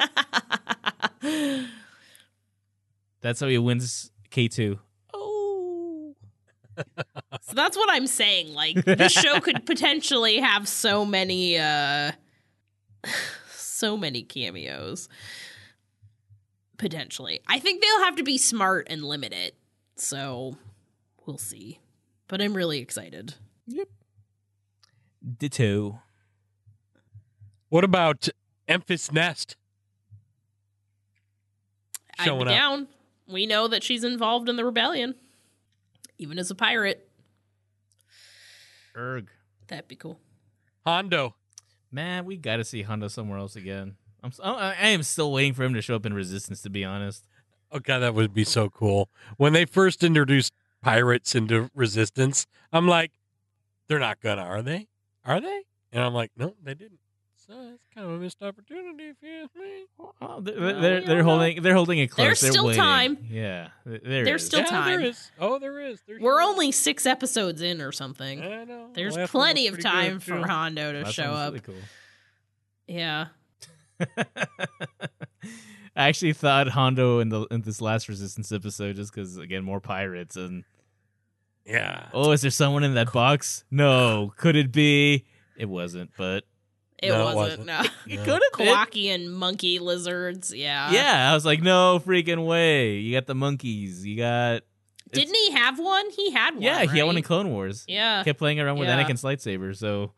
That's 3.20 3.40
how 3.40 3.48
he 3.48 3.58
wins 3.58 4.10
K2. 4.30 4.78
Oh. 5.12 6.14
So 7.42 7.54
that's 7.54 7.76
what 7.76 7.90
I'm 7.90 8.06
saying. 8.06 8.54
Like 8.54 8.82
this 8.84 9.12
show 9.12 9.40
could 9.40 9.66
potentially 9.66 10.38
have 10.38 10.66
so 10.66 11.04
many 11.04 11.58
uh 11.58 12.12
so 13.50 13.96
many 13.96 14.22
cameos. 14.22 15.08
Potentially. 16.78 17.40
I 17.46 17.58
think 17.58 17.82
they'll 17.82 18.04
have 18.04 18.16
to 18.16 18.22
be 18.22 18.38
smart 18.38 18.86
and 18.88 19.04
limit 19.04 19.34
it. 19.34 19.54
So 19.96 20.56
we'll 21.26 21.36
see. 21.36 21.80
But 22.28 22.40
I'm 22.40 22.54
really 22.54 22.78
excited. 22.78 23.34
Yep. 23.66 23.88
Ditto. 25.38 26.00
What 27.70 27.82
about 27.84 28.28
Enfys 28.68 29.10
Nest? 29.12 29.56
I'm 32.18 32.26
Showing 32.26 32.42
up. 32.42 32.48
down. 32.48 32.88
We 33.26 33.46
know 33.46 33.68
that 33.68 33.82
she's 33.82 34.04
involved 34.04 34.48
in 34.48 34.56
the 34.56 34.64
rebellion. 34.64 35.14
Even 36.18 36.38
as 36.38 36.50
a 36.50 36.54
pirate. 36.54 37.08
Erg. 38.96 39.30
That'd 39.68 39.88
be 39.88 39.96
cool. 39.96 40.18
Hondo. 40.84 41.34
Man, 41.92 42.24
we 42.24 42.36
got 42.36 42.56
to 42.56 42.64
see 42.64 42.82
Hondo 42.82 43.08
somewhere 43.08 43.38
else 43.38 43.56
again. 43.56 43.96
I'm 44.22 44.28
s- 44.28 44.40
oh, 44.42 44.54
I 44.54 44.70
I 44.78 44.86
am 44.88 45.02
still 45.02 45.32
waiting 45.32 45.54
for 45.54 45.64
him 45.64 45.72
to 45.74 45.80
show 45.82 45.96
up 45.96 46.04
in 46.04 46.12
Resistance. 46.12 46.60
To 46.62 46.70
be 46.70 46.84
honest, 46.84 47.24
Oh 47.72 47.78
god, 47.78 48.00
that 48.00 48.14
would 48.14 48.34
be 48.34 48.44
so 48.44 48.68
cool. 48.68 49.08
When 49.38 49.52
they 49.54 49.64
first 49.64 50.02
introduced 50.04 50.52
pirates 50.82 51.34
into 51.34 51.70
Resistance, 51.74 52.46
I'm 52.72 52.86
like, 52.86 53.12
they're 53.86 53.98
not 53.98 54.20
gonna, 54.20 54.42
are 54.42 54.62
they? 54.62 54.88
Are 55.24 55.40
they? 55.40 55.62
And 55.92 56.02
I'm 56.04 56.12
like, 56.14 56.32
no, 56.36 56.54
they 56.62 56.74
didn't. 56.74 56.99
So 57.50 57.56
it's 57.74 57.82
kind 57.92 58.06
of 58.06 58.12
a 58.12 58.18
missed 58.18 58.40
opportunity 58.42 59.08
if 59.08 59.16
you 59.22 59.42
ask 59.42 59.50
me. 59.56 59.84
Uh, 60.22 60.38
they're, 60.40 60.60
Well, 60.60 60.80
they're, 60.80 61.00
they're 61.00 61.00
don't 61.00 61.18
know. 61.18 61.22
holding 61.24 61.62
they're 61.62 61.74
holding 61.74 61.98
it 61.98 62.06
close. 62.08 62.24
There's 62.24 62.40
They're 62.42 62.50
still 62.52 62.66
waiting. 62.66 62.80
time. 62.80 63.18
Yeah, 63.28 63.68
th- 63.84 64.02
there 64.04 64.24
There's 64.24 64.42
is. 64.42 64.46
still 64.46 64.60
yeah, 64.60 64.66
time. 64.66 64.86
There 65.00 65.00
is. 65.00 65.30
Oh, 65.40 65.58
there 65.58 65.80
is. 65.80 66.00
There's 66.06 66.20
We're 66.20 66.40
sure. 66.40 66.48
only 66.48 66.70
six 66.70 67.06
episodes 67.06 67.60
in 67.60 67.80
or 67.80 67.90
something. 67.90 68.40
I 68.40 68.62
know. 68.64 68.90
There's 68.94 69.16
Last 69.16 69.32
plenty 69.32 69.66
of 69.66 69.80
time 69.80 70.12
good, 70.14 70.22
for 70.22 70.36
too. 70.36 70.44
Hondo 70.44 70.92
to 70.92 71.00
Last 71.02 71.14
show 71.14 71.22
one 71.24 71.30
was 71.32 71.40
up. 71.40 71.52
really 71.54 71.60
cool. 71.60 71.74
Yeah. 72.86 73.26
I 75.96 76.08
actually 76.08 76.32
thought 76.34 76.68
Hondo 76.68 77.18
in 77.18 77.30
the 77.30 77.42
in 77.50 77.62
this 77.62 77.80
last 77.80 78.08
Resistance 78.08 78.52
episode 78.52 78.94
just 78.96 79.12
because 79.12 79.36
again 79.38 79.64
more 79.64 79.80
pirates 79.80 80.36
and 80.36 80.62
Yeah. 81.66 82.06
oh 82.14 82.30
is 82.30 82.42
there 82.42 82.50
someone 82.52 82.84
in 82.84 82.94
that 82.94 83.12
box? 83.12 83.64
No, 83.72 84.32
could 84.36 84.54
it 84.56 84.70
be? 84.72 85.24
It 85.56 85.68
wasn't, 85.68 86.12
but 86.16 86.44
It 87.02 87.08
No, 87.08 87.24
wasn't. 87.24 87.36
wasn't. 87.36 87.66
No. 87.66 87.80
it 88.06 88.16
No. 88.18 88.24
could 88.24 88.42
have 88.42 88.58
been. 88.58 88.66
Kowakian 88.68 89.28
monkey 89.30 89.78
lizards. 89.78 90.52
Yeah. 90.54 90.90
Yeah, 90.92 91.30
I 91.30 91.34
was 91.34 91.44
like, 91.46 91.62
no 91.62 92.00
freaking 92.04 92.44
way. 92.46 92.96
You 92.96 93.16
got 93.16 93.26
the 93.26 93.34
monkeys. 93.34 94.04
You 94.06 94.16
got 94.18 94.62
Didn't 95.12 95.34
he 95.34 95.50
have 95.52 95.78
one? 95.78 96.10
He 96.10 96.30
had 96.30 96.54
one. 96.54 96.62
yeah. 96.62 96.84
He 96.84 96.98
had 96.98 97.04
one 97.06 97.16
in? 97.16 97.22
Clone 97.22 97.50
Wars. 97.50 97.84
Yeah. 97.88 98.22
Kept 98.24 98.38
playing 98.38 98.60
around 98.60 98.78
with 98.78 98.88
Yeah. 98.88 99.02
Anakin's 99.02 99.22
lightsaber. 99.22 99.74
So 99.76 100.12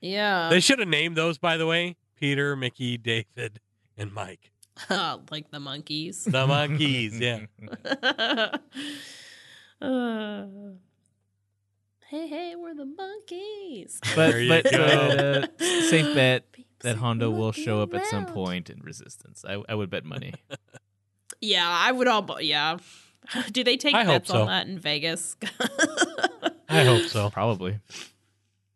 Yeah. 0.00 0.48
They 0.50 0.60
should 0.60 0.78
have 0.78 0.88
named 0.88 1.16
those, 1.16 1.36
by 1.38 1.56
the 1.56 1.66
way, 1.66 1.96
Peter, 2.16 2.54
Mickey, 2.56 2.96
David, 2.96 3.60
and 3.98 4.12
Mike. 4.12 4.52
like 4.90 5.50
the 5.50 5.58
Monkees. 5.58 6.24
The 6.24 6.46
Monkees. 6.46 7.18
Yeah. 7.20 8.56
Uh, 9.82 10.44
hey, 12.10 12.26
hey, 12.28 12.54
we're 12.56 12.74
the 12.74 12.84
Monkees. 12.84 13.98
but 14.16 14.30
There 14.32 14.40
you 14.40 14.48
but, 14.48 14.70
go. 14.70 14.82
uh, 14.84 15.64
safe 15.88 16.14
bet 16.14 16.50
Peeps 16.52 16.68
that 16.80 16.96
are 16.96 16.98
Hondo 16.98 17.30
will 17.30 17.52
show 17.52 17.80
up 17.82 17.94
at 17.94 18.06
some 18.06 18.26
point 18.26 18.68
in 18.70 18.80
Resistance. 18.80 19.44
I, 19.48 19.62
I 19.68 19.74
would 19.74 19.90
bet 19.90 20.04
money. 20.04 20.34
Yeah, 21.42 21.66
I 21.66 21.90
would 21.90 22.06
all. 22.06 22.20
bu- 22.20 22.42
Yeah, 22.42 22.76
Do 23.50 23.64
they 23.64 23.78
take 23.78 23.94
I 23.94 24.04
hope 24.04 24.14
bets 24.24 24.30
so. 24.30 24.42
on 24.42 24.46
that 24.48 24.66
in 24.66 24.78
Vegas? 24.78 25.38
I 26.68 26.84
hope 26.84 27.04
so. 27.04 27.30
Probably. 27.30 27.80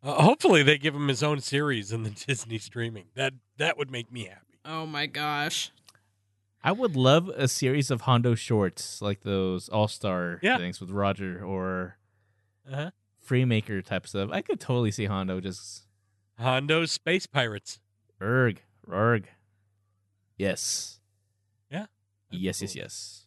Uh, 0.03 0.23
hopefully, 0.23 0.63
they 0.63 0.79
give 0.79 0.95
him 0.95 1.09
his 1.09 1.23
own 1.23 1.41
series 1.41 1.93
in 1.93 2.05
the 2.05 2.11
Disney 2.11 2.57
streaming. 2.57 3.05
That 3.17 3.35
that 3.59 3.77
would 3.77 3.91
make 3.91 4.11
me 4.11 4.25
happy. 4.25 4.59
oh 4.65 4.87
my 4.87 5.05
gosh. 5.05 5.73
I 6.63 6.73
would 6.73 6.97
love 6.97 7.29
a 7.29 7.49
series 7.49 7.91
of 7.91 8.03
Hondo 8.03 8.35
shorts 8.35 9.03
like 9.03 9.25
those 9.25 9.69
All 9.69 9.89
Star 9.89 10.39
Yeah. 10.43 10.57
things 10.57 10.81
with 10.81 10.91
Roger 10.91 11.45
or 11.45 11.99
Uh-huh. 12.73 12.93
Freemaker 13.27 13.85
type 13.85 14.07
stuff. 14.07 14.31
I 14.33 14.43
could 14.43 14.61
totally 14.61 14.91
see 14.91 15.07
Hondo 15.07 15.41
just 15.41 15.85
Hondo's 16.39 16.93
Space 16.93 17.27
Pirates. 17.27 17.81
erg, 18.21 18.63
erg. 18.91 19.29
Yes. 20.37 21.01
Yeah. 21.71 21.87
Yes, 22.31 22.61
yes, 22.61 22.75
yes. 22.75 23.27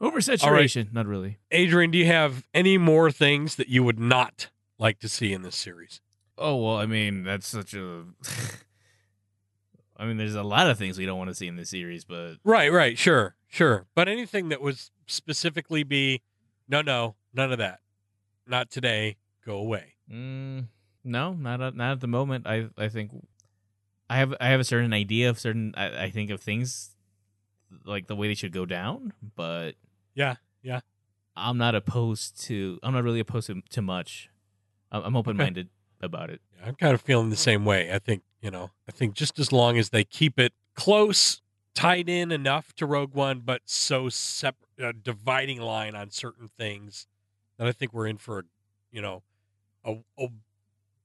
Oversaturation. 0.00 0.92
Not 0.92 1.06
really. 1.06 1.38
Adrian, 1.50 1.90
do 1.90 1.98
you 1.98 2.06
have 2.06 2.44
any 2.54 2.76
more 2.78 3.10
things 3.10 3.56
that 3.56 3.68
you 3.68 3.84
would 3.84 4.00
not 4.00 4.48
like 4.78 4.98
to 5.00 5.08
see 5.08 5.32
in 5.32 5.42
this 5.42 5.56
series? 5.56 6.00
Oh 6.38 6.56
well, 6.56 6.76
I 6.76 6.86
mean 6.86 7.22
that's 7.24 7.46
such 7.46 7.74
a. 7.74 8.04
I 9.96 10.06
mean, 10.06 10.16
there's 10.16 10.34
a 10.34 10.42
lot 10.42 10.68
of 10.68 10.78
things 10.78 10.98
we 10.98 11.06
don't 11.06 11.18
want 11.18 11.30
to 11.30 11.34
see 11.34 11.46
in 11.46 11.54
this 11.54 11.70
series, 11.70 12.04
but 12.04 12.36
Right, 12.42 12.72
right, 12.72 12.98
sure, 12.98 13.36
sure. 13.46 13.86
But 13.94 14.08
anything 14.08 14.48
that 14.48 14.60
was 14.60 14.90
specifically 15.06 15.84
be, 15.84 16.22
no, 16.68 16.82
no, 16.82 17.14
none 17.32 17.52
of 17.52 17.58
that, 17.58 17.78
not 18.52 18.70
today. 18.70 19.16
Go 19.44 19.56
away. 19.56 19.94
mm, 20.08 20.66
no, 21.02 21.32
not 21.32 21.60
at, 21.60 21.74
not 21.74 21.92
at 21.92 22.00
the 22.00 22.06
moment. 22.06 22.46
I 22.46 22.68
I 22.78 22.88
think 22.88 23.10
I 24.08 24.18
have 24.18 24.34
I 24.40 24.50
have 24.50 24.60
a 24.60 24.64
certain 24.64 24.92
idea 24.92 25.28
of 25.28 25.40
certain 25.40 25.74
I, 25.76 26.04
I 26.04 26.10
think 26.10 26.30
of 26.30 26.40
things 26.40 26.94
like 27.84 28.06
the 28.06 28.14
way 28.14 28.28
they 28.28 28.34
should 28.34 28.52
go 28.52 28.64
down, 28.66 29.12
but 29.34 29.72
Yeah, 30.14 30.36
yeah. 30.62 30.80
I'm 31.34 31.56
not 31.56 31.74
opposed 31.74 32.40
to. 32.44 32.78
I'm 32.82 32.92
not 32.92 33.02
really 33.04 33.20
opposed 33.20 33.46
to, 33.46 33.62
to 33.70 33.82
much. 33.82 34.30
I'm, 34.92 35.02
I'm 35.02 35.16
open 35.16 35.36
minded 35.36 35.70
about 36.00 36.30
it. 36.30 36.40
I'm 36.64 36.74
kind 36.74 36.92
of 36.92 37.00
feeling 37.00 37.30
the 37.30 37.36
same 37.36 37.64
way. 37.64 37.92
I 37.92 37.98
think, 37.98 38.22
you 38.42 38.50
know, 38.50 38.70
I 38.86 38.92
think 38.92 39.14
just 39.14 39.38
as 39.38 39.50
long 39.50 39.78
as 39.78 39.88
they 39.88 40.04
keep 40.04 40.38
it 40.38 40.52
close, 40.76 41.40
tied 41.74 42.08
in 42.08 42.30
enough 42.30 42.74
to 42.74 42.86
Rogue 42.86 43.14
One, 43.14 43.40
but 43.40 43.62
so 43.64 44.10
separate, 44.10 44.68
uh, 44.82 44.92
dividing 45.02 45.60
line 45.60 45.94
on 45.94 46.10
certain 46.10 46.50
things 46.58 47.06
that 47.62 47.68
I 47.68 47.72
think 47.72 47.92
we're 47.92 48.08
in 48.08 48.16
for, 48.16 48.44
you 48.90 49.00
know, 49.00 49.22
a, 49.84 49.98
a, 50.18 50.26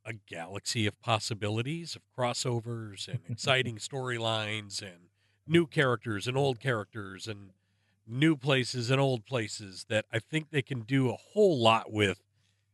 a 0.03 0.13
galaxy 0.27 0.88
of 0.88 0.99
possibilities, 0.99 1.95
of 1.95 2.01
crossovers 2.17 3.07
and 3.07 3.19
exciting 3.29 3.77
storylines 3.77 4.81
and 4.81 5.09
new 5.45 5.67
characters 5.67 6.27
and 6.27 6.35
old 6.35 6.59
characters 6.59 7.27
and 7.27 7.51
new 8.07 8.35
places 8.35 8.89
and 8.89 8.99
old 8.99 9.23
places 9.27 9.85
that 9.89 10.05
I 10.11 10.17
think 10.17 10.49
they 10.49 10.63
can 10.63 10.81
do 10.81 11.11
a 11.11 11.15
whole 11.15 11.59
lot 11.59 11.91
with 11.91 12.23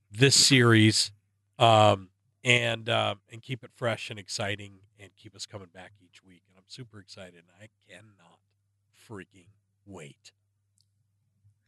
this 0.09 0.35
series. 0.35 1.11
Um, 1.59 2.07
and 2.45 2.87
um, 2.89 3.19
and 3.31 3.41
keep 3.41 3.65
it 3.65 3.71
fresh 3.73 4.09
and 4.09 4.17
exciting 4.17 4.75
and 4.97 5.11
keep 5.17 5.35
us 5.35 5.45
coming 5.45 5.69
back 5.73 5.91
each 6.01 6.23
week. 6.23 6.43
And 6.47 6.57
I'm 6.57 6.63
super 6.67 6.99
excited. 6.99 7.35
And 7.35 7.47
I 7.61 7.67
cannot 7.89 8.39
freaking 9.09 9.47
wait. 9.85 10.31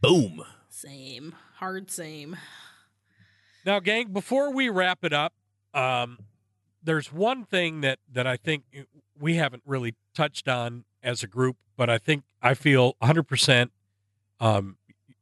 Boom. 0.02 0.44
Same. 0.70 1.36
Hard 1.56 1.90
same. 1.90 2.38
Now, 3.66 3.80
gang, 3.80 4.14
before 4.14 4.54
we 4.54 4.70
wrap 4.70 5.00
it 5.04 5.14
up, 5.14 5.34
um, 5.74 6.20
there's 6.84 7.12
one 7.12 7.46
thing 7.46 7.82
that 7.82 8.00
that 8.12 8.28
I 8.28 8.38
think 8.38 8.64
we 9.20 9.36
haven't 9.36 9.64
really 9.66 9.96
touched 10.14 10.48
on 10.48 10.86
as 11.02 11.24
a 11.24 11.28
group, 11.28 11.58
but 11.76 11.90
I 11.90 11.98
think 11.98 12.24
I 12.42 12.54
feel 12.54 12.94
100% 13.02 13.70
um, 14.40 14.78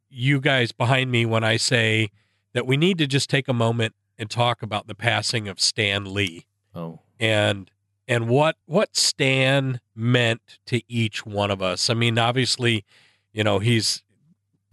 you 0.09 0.41
guys 0.41 0.71
behind 0.71 1.11
me 1.11 1.25
when 1.25 1.43
I 1.43 1.57
say 1.57 2.09
that 2.53 2.67
we 2.67 2.77
need 2.77 2.97
to 2.97 3.07
just 3.07 3.29
take 3.29 3.47
a 3.47 3.53
moment 3.53 3.95
and 4.17 4.29
talk 4.29 4.61
about 4.61 4.87
the 4.87 4.95
passing 4.95 5.47
of 5.47 5.59
Stan 5.59 6.13
Lee. 6.13 6.45
Oh. 6.75 7.01
and 7.19 7.69
and 8.07 8.27
what 8.27 8.55
what 8.65 8.95
Stan 8.95 9.79
meant 9.95 10.57
to 10.65 10.81
each 10.91 11.25
one 11.25 11.51
of 11.51 11.61
us. 11.61 11.89
I 11.89 11.93
mean, 11.93 12.17
obviously, 12.17 12.83
you 13.31 13.43
know, 13.43 13.59
he's 13.59 14.03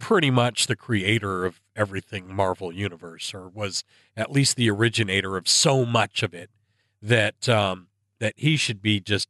pretty 0.01 0.31
much 0.31 0.65
the 0.65 0.75
creator 0.75 1.45
of 1.45 1.61
everything 1.75 2.33
Marvel 2.33 2.73
Universe, 2.73 3.35
or 3.35 3.47
was 3.47 3.83
at 4.17 4.31
least 4.31 4.55
the 4.55 4.69
originator 4.69 5.37
of 5.37 5.47
so 5.47 5.85
much 5.85 6.23
of 6.23 6.33
it 6.33 6.49
that 7.03 7.47
um, 7.47 7.87
that 8.19 8.33
he 8.35 8.57
should 8.57 8.81
be 8.81 8.99
just 8.99 9.29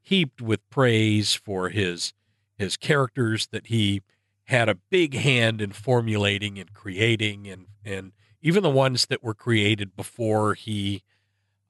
heaped 0.00 0.40
with 0.40 0.60
praise 0.70 1.34
for 1.34 1.70
his 1.70 2.14
his 2.56 2.76
characters 2.76 3.48
that 3.48 3.66
he 3.66 4.00
had 4.44 4.68
a 4.68 4.76
big 4.76 5.14
hand 5.14 5.60
in 5.60 5.72
formulating 5.72 6.56
and 6.56 6.72
creating, 6.72 7.48
and 7.48 7.66
and 7.84 8.12
even 8.40 8.62
the 8.62 8.70
ones 8.70 9.06
that 9.06 9.24
were 9.24 9.34
created 9.34 9.96
before 9.96 10.54
he 10.54 11.02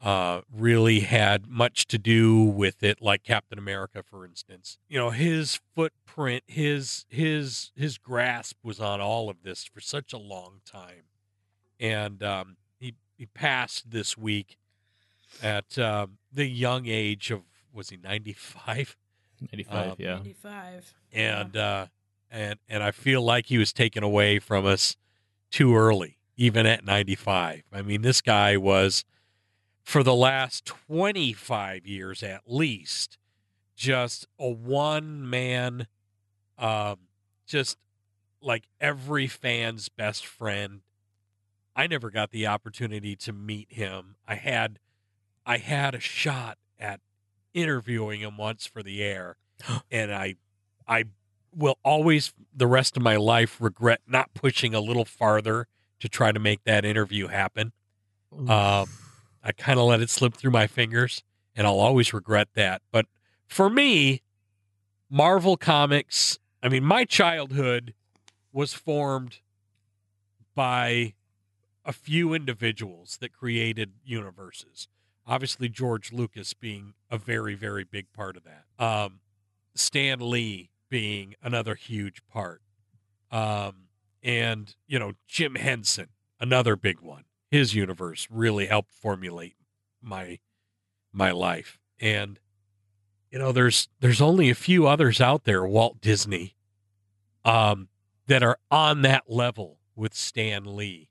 uh, 0.02 0.40
really 0.52 1.00
had 1.00 1.46
much 1.46 1.86
to 1.86 1.96
do 1.96 2.42
with 2.42 2.82
it, 2.82 3.00
like 3.00 3.22
Captain 3.22 3.58
America, 3.58 4.02
for 4.02 4.24
instance. 4.26 4.76
You 4.88 4.98
know, 4.98 5.10
his 5.10 5.60
footprint, 5.74 6.42
his 6.48 7.06
his 7.08 7.70
his 7.76 7.98
grasp 7.98 8.56
was 8.64 8.80
on 8.80 9.00
all 9.00 9.30
of 9.30 9.42
this 9.44 9.64
for 9.64 9.80
such 9.80 10.12
a 10.12 10.18
long 10.18 10.60
time, 10.64 11.04
and 11.78 12.22
um, 12.22 12.56
he 12.80 12.94
he 13.16 13.26
passed 13.26 13.90
this 13.92 14.18
week 14.18 14.56
at 15.42 15.78
um, 15.78 16.18
the 16.32 16.46
young 16.46 16.86
age 16.86 17.30
of 17.30 17.42
was 17.72 17.90
he 17.90 17.96
ninety 17.96 18.32
five, 18.32 18.96
95, 19.52 19.90
Um, 19.92 19.96
yeah. 19.98 20.14
95. 20.16 20.94
and 21.12 21.56
uh, 21.56 21.86
and 22.30 22.58
and 22.68 22.82
I 22.82 22.90
feel 22.90 23.22
like 23.22 23.46
he 23.46 23.56
was 23.58 23.72
taken 23.72 24.02
away 24.02 24.40
from 24.40 24.66
us 24.66 24.96
too 25.50 25.76
early, 25.76 26.18
even 26.36 26.66
at 26.66 26.84
ninety 26.84 27.14
five. 27.14 27.62
I 27.72 27.82
mean, 27.82 28.02
this 28.02 28.20
guy 28.20 28.56
was 28.56 29.04
for 29.82 30.02
the 30.02 30.14
last 30.14 30.64
25 30.64 31.86
years 31.86 32.22
at 32.22 32.42
least 32.46 33.18
just 33.76 34.26
a 34.38 34.48
one 34.48 35.28
man 35.28 35.86
um 36.58 36.98
just 37.46 37.76
like 38.40 38.64
every 38.80 39.26
fan's 39.26 39.88
best 39.88 40.26
friend. 40.26 40.80
I 41.74 41.86
never 41.86 42.10
got 42.10 42.30
the 42.30 42.46
opportunity 42.46 43.16
to 43.16 43.32
meet 43.32 43.72
him. 43.72 44.16
I 44.26 44.34
had 44.34 44.78
i 45.44 45.56
had 45.56 45.92
a 45.94 46.00
shot 46.00 46.56
at 46.78 47.00
interviewing 47.52 48.20
him 48.20 48.36
once 48.36 48.64
for 48.64 48.80
the 48.80 49.02
air 49.02 49.36
and 49.90 50.14
i 50.14 50.36
i 50.86 51.04
will 51.52 51.76
always 51.82 52.32
the 52.54 52.66
rest 52.66 52.96
of 52.96 53.02
my 53.02 53.16
life 53.16 53.60
regret 53.60 54.00
not 54.06 54.32
pushing 54.34 54.72
a 54.72 54.80
little 54.80 55.04
farther 55.04 55.66
to 55.98 56.08
try 56.08 56.30
to 56.30 56.38
make 56.38 56.62
that 56.64 56.84
interview 56.84 57.26
happen. 57.26 57.72
Um 58.48 58.86
I 59.42 59.52
kind 59.52 59.78
of 59.78 59.86
let 59.86 60.00
it 60.00 60.10
slip 60.10 60.34
through 60.34 60.52
my 60.52 60.66
fingers, 60.66 61.22
and 61.56 61.66
I'll 61.66 61.80
always 61.80 62.12
regret 62.14 62.48
that. 62.54 62.82
But 62.90 63.06
for 63.46 63.68
me, 63.68 64.22
Marvel 65.10 65.56
Comics, 65.56 66.38
I 66.62 66.68
mean, 66.68 66.84
my 66.84 67.04
childhood 67.04 67.94
was 68.52 68.72
formed 68.72 69.40
by 70.54 71.14
a 71.84 71.92
few 71.92 72.32
individuals 72.34 73.18
that 73.20 73.32
created 73.32 73.92
universes. 74.04 74.88
Obviously, 75.26 75.68
George 75.68 76.12
Lucas 76.12 76.54
being 76.54 76.94
a 77.10 77.18
very, 77.18 77.54
very 77.54 77.84
big 77.84 78.12
part 78.12 78.36
of 78.36 78.44
that. 78.44 78.64
Um, 78.78 79.20
Stan 79.74 80.20
Lee 80.20 80.70
being 80.88 81.34
another 81.42 81.74
huge 81.74 82.24
part. 82.26 82.60
Um, 83.30 83.88
and, 84.22 84.74
you 84.86 84.98
know, 84.98 85.12
Jim 85.26 85.54
Henson, 85.54 86.08
another 86.38 86.76
big 86.76 87.00
one 87.00 87.24
his 87.52 87.74
universe 87.74 88.26
really 88.30 88.64
helped 88.64 88.90
formulate 88.90 89.54
my 90.00 90.38
my 91.12 91.30
life. 91.30 91.78
And 92.00 92.40
you 93.30 93.38
know 93.38 93.52
there's 93.52 93.88
there's 94.00 94.22
only 94.22 94.48
a 94.48 94.54
few 94.54 94.86
others 94.86 95.20
out 95.20 95.44
there 95.44 95.64
Walt 95.64 96.00
Disney 96.00 96.56
um 97.44 97.88
that 98.26 98.42
are 98.42 98.56
on 98.70 99.02
that 99.02 99.24
level 99.28 99.78
with 99.94 100.14
Stan 100.14 100.64
Lee 100.64 101.10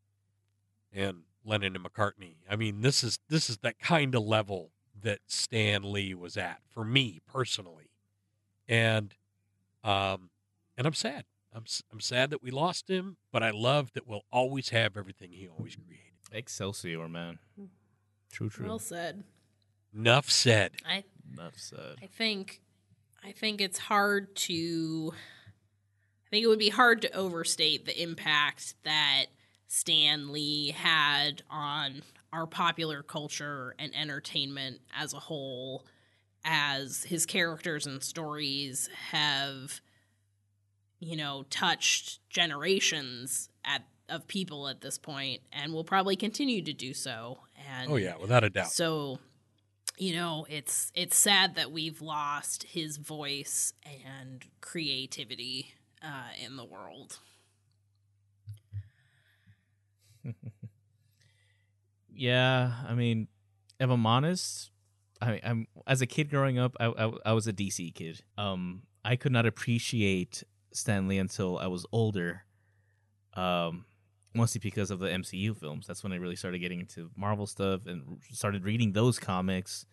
and 0.92 1.20
Lennon 1.46 1.76
and 1.76 1.86
McCartney. 1.86 2.38
I 2.50 2.56
mean 2.56 2.82
this 2.82 3.04
is 3.04 3.20
this 3.30 3.48
is 3.48 3.60
that 3.60 3.78
kind 3.78 4.16
of 4.16 4.24
level 4.24 4.72
that 5.00 5.20
Stan 5.28 5.84
Lee 5.84 6.16
was 6.16 6.38
at 6.38 6.62
for 6.68 6.84
me 6.84 7.20
personally. 7.32 7.92
And 8.68 9.14
um 9.84 10.32
and 10.76 10.88
I'm 10.88 10.96
sad. 10.96 11.26
I'm 11.54 11.66
I'm 11.92 12.00
sad 12.00 12.32
that 12.32 12.42
we 12.42 12.50
lost 12.50 12.90
him 12.90 13.18
but 13.32 13.44
I 13.44 13.52
love 13.52 13.92
that 13.94 14.08
we'll 14.08 14.26
always 14.32 14.70
have 14.70 14.98
everything 14.98 15.34
he 15.34 15.48
always 15.48 15.76
created 15.76 16.11
Excelsior, 16.32 17.08
man. 17.08 17.40
True, 18.32 18.50
true. 18.50 18.68
Well 18.68 18.80
said. 18.80 19.24
Enough 19.94 20.30
said. 20.30 20.72
I 20.88 21.04
Enough 21.34 21.58
said. 21.58 21.96
I 22.02 22.08
think 22.08 22.62
I 23.24 23.32
think 23.32 23.62
it's 23.62 23.78
hard 23.78 24.36
to 24.36 25.14
I 25.14 26.30
think 26.30 26.44
it 26.44 26.48
would 26.48 26.60
be 26.60 26.70
hard 26.70 27.02
to 27.02 27.16
overstate 27.16 27.86
the 27.86 28.02
impact 28.02 28.76
that 28.84 29.26
Stan 29.68 30.32
Lee 30.32 30.72
had 30.72 31.44
on 31.50 32.02
our 32.32 32.48
popular 32.48 33.04
culture 33.04 33.76
and 33.78 33.94
entertainment 33.96 34.80
as 34.98 35.14
a 35.14 35.20
whole 35.20 35.86
as 36.44 37.04
his 37.04 37.26
characters 37.26 37.86
and 37.86 38.02
stories 38.02 38.90
have 39.12 39.82
you 41.02 41.18
know, 41.18 41.44
touched 41.50 42.20
generations 42.30 43.50
at 43.66 43.82
of 44.12 44.28
people 44.28 44.68
at 44.68 44.82
this 44.82 44.98
point 44.98 45.42
and 45.52 45.74
will 45.74 45.84
probably 45.84 46.16
continue 46.16 46.62
to 46.64 46.74
do 46.74 46.94
so. 46.94 47.40
And 47.70 47.92
Oh 47.92 47.96
yeah, 47.96 48.16
without 48.18 48.44
a 48.44 48.50
doubt. 48.50 48.72
so 48.72 49.20
you 49.98 50.16
know, 50.16 50.46
it's 50.50 50.92
it's 50.96 51.16
sad 51.18 51.56
that 51.56 51.72
we've 51.72 52.02
lost 52.02 52.64
his 52.64 52.98
voice 52.98 53.74
and 54.06 54.46
creativity 54.60 55.74
uh, 56.04 56.30
in 56.44 56.56
the 56.58 56.66
world. 56.66 57.20
Yeah, 62.14 62.74
I 62.88 62.94
mean, 62.94 63.30
if 63.80 63.90
I'm 63.90 64.06
honest, 64.06 64.70
I, 65.22 65.40
I'm 65.44 65.68
as 65.88 66.02
a 66.02 66.06
kid 66.06 66.30
growing 66.30 66.60
up, 66.60 66.76
I, 66.80 66.88
I 66.88 67.12
I 67.28 67.34
was 67.34 67.48
a 67.48 67.54
DC 67.54 67.94
kid. 67.96 68.22
Um, 68.38 68.84
I 69.04 69.16
could 69.16 69.32
not 69.32 69.46
appreciate 69.46 70.44
Stan 70.74 71.08
Lee 71.08 71.18
until 71.18 71.58
I 71.58 71.68
was 71.68 71.86
older. 71.92 72.44
Um, 73.34 73.86
mostly 74.34 74.60
because 74.60 74.92
of 74.92 75.00
the 75.00 75.08
MCU 75.08 75.56
films. 75.56 75.88
That's 75.88 76.04
when 76.04 76.14
I 76.14 76.18
really 76.18 76.36
started 76.36 76.60
getting 76.60 76.80
into 76.80 77.12
Marvel 77.16 77.48
stuff 77.48 77.86
and 77.86 78.20
started 78.32 78.64
reading 78.64 78.94
those 78.94 79.20
comics 79.20 79.86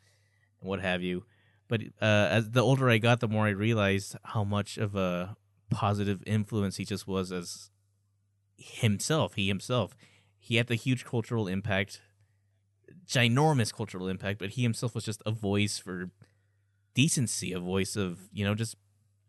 and 0.60 0.68
what 0.68 0.80
have 0.80 1.02
you. 1.02 1.24
But 1.68 1.82
uh, 2.00 2.28
as 2.30 2.50
the 2.50 2.62
older 2.62 2.88
I 2.88 2.98
got, 2.98 3.20
the 3.20 3.28
more 3.28 3.46
I 3.46 3.50
realized 3.50 4.16
how 4.24 4.44
much 4.44 4.78
of 4.78 4.94
a 4.94 5.36
positive 5.70 6.22
influence 6.26 6.76
he 6.76 6.84
just 6.84 7.06
was 7.06 7.30
as 7.30 7.70
himself. 8.56 9.34
He 9.34 9.48
himself, 9.48 9.94
he 10.38 10.56
had 10.56 10.66
the 10.66 10.74
huge 10.76 11.04
cultural 11.04 11.46
impact, 11.46 12.00
ginormous 13.06 13.74
cultural 13.74 14.08
impact. 14.08 14.38
But 14.38 14.50
he 14.50 14.62
himself 14.62 14.94
was 14.94 15.04
just 15.04 15.22
a 15.26 15.30
voice 15.30 15.78
for 15.78 16.10
decency, 16.94 17.52
a 17.52 17.60
voice 17.60 17.96
of 17.96 18.28
you 18.32 18.44
know 18.44 18.54
just 18.54 18.76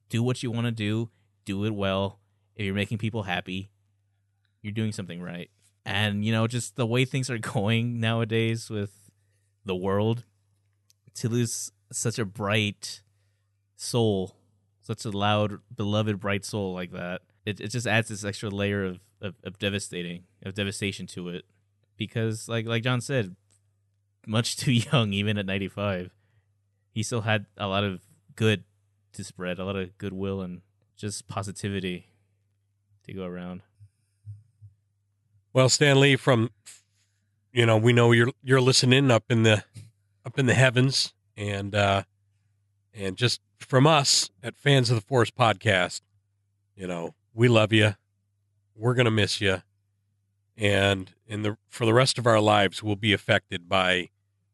do 0.10 0.23
what 0.23 0.41
you 0.41 0.49
want 0.49 0.65
to 0.65 0.72
do, 0.72 1.10
do 1.45 1.65
it 1.65 1.76
well. 1.76 2.19
If 2.56 2.65
you're 2.65 2.76
making 2.76 2.98
people 2.98 3.23
happy, 3.23 3.72
you're 4.61 4.73
doing 4.73 4.91
something 4.91 5.22
right. 5.22 5.49
And 5.86 6.23
you 6.23 6.31
know, 6.31 6.48
just 6.48 6.76
the 6.76 6.86
way 6.86 7.06
things 7.06 7.30
are 7.30 7.38
going 7.56 7.99
nowadays 7.99 8.69
with 8.69 9.11
the 9.65 9.76
world, 9.76 10.23
to 11.15 11.30
lose 11.30 11.72
such 11.91 12.19
a 12.19 12.26
bright 12.26 13.02
soul, 13.76 14.36
such 14.81 15.06
a 15.06 15.10
loud, 15.10 15.60
beloved, 15.76 16.19
bright 16.19 16.45
soul 16.45 16.73
like 16.73 16.91
that, 16.91 17.22
it 17.45 17.60
it 17.60 17.69
just 17.69 17.88
adds 17.88 18.10
this 18.10 18.23
extra 18.23 18.49
layer 18.49 18.86
of, 18.86 18.99
of, 19.22 19.36
of 19.44 19.60
devastating, 19.60 20.23
of 20.44 20.53
devastation 20.53 21.07
to 21.07 21.30
it. 21.30 21.45
Because 21.98 22.48
like 22.48 22.65
like 22.65 22.84
John 22.84 23.02
said, 23.02 23.36
much 24.27 24.57
too 24.57 24.72
young, 24.72 25.14
even 25.14 25.38
at 25.38 25.45
ninety 25.45 25.68
five, 25.68 26.11
he 26.91 27.03
still 27.03 27.22
had 27.22 27.45
a 27.57 27.68
lot 27.68 27.84
of 27.84 28.02
good 28.36 28.64
to 29.14 29.23
spread, 29.23 29.60
a 29.60 29.65
lot 29.65 29.76
of 29.76 29.98
goodwill 29.98 30.41
and 30.41 30.61
just 30.95 31.27
positivity 31.27 32.07
to 33.06 33.14
go 33.14 33.26
around. 33.26 33.64
Well, 35.52 35.68
Stan 35.68 36.00
Lee, 36.00 36.16
from 36.16 36.52
you 37.52 37.66
know, 37.66 37.76
we 37.76 37.92
know 37.92 38.12
you're 38.12 38.32
you're 38.44 38.62
listening 38.62 39.10
up 39.10 39.24
in 39.32 39.42
the 39.42 39.64
up 40.24 40.38
in 40.38 40.46
the 40.46 40.54
heavens, 40.54 41.16
and 41.36 41.74
uh, 41.74 42.04
and 42.94 43.18
just 43.18 43.42
from 43.58 43.88
us 43.88 44.30
at 44.44 44.56
Fans 44.60 44.92
of 44.92 44.96
the 44.96 45.02
Force 45.02 45.32
podcast, 45.32 46.02
you 46.76 46.86
know, 46.86 47.16
we 47.34 47.48
love 47.48 47.74
you. 47.74 47.96
We're 48.76 48.94
gonna 48.94 49.10
miss 49.10 49.42
you, 49.42 49.64
and 50.56 51.12
in 51.26 51.42
the 51.42 51.58
for 51.68 51.88
the 51.88 51.96
rest 51.96 52.20
of 52.20 52.28
our 52.28 52.40
lives, 52.40 52.84
we'll 52.84 52.96
be 52.96 53.12
affected 53.12 53.68
by, 53.68 54.10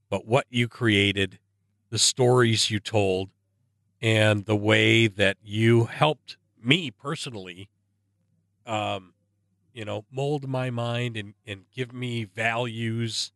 but 0.10 0.26
what 0.26 0.46
you 0.50 0.70
created, 0.70 1.40
the 1.90 2.00
stories 2.00 2.72
you 2.72 2.80
told, 2.80 3.32
and 4.02 4.46
the 4.46 4.56
way 4.56 5.08
that 5.08 5.36
you 5.44 5.86
helped 5.86 6.38
me 6.64 6.90
personally. 6.90 7.68
Um, 8.66 9.15
you 9.76 9.84
know, 9.84 10.06
mold 10.10 10.48
my 10.48 10.70
mind 10.70 11.18
and, 11.18 11.34
and 11.46 11.66
give 11.76 11.94
me 11.94 12.24
values 12.24 13.34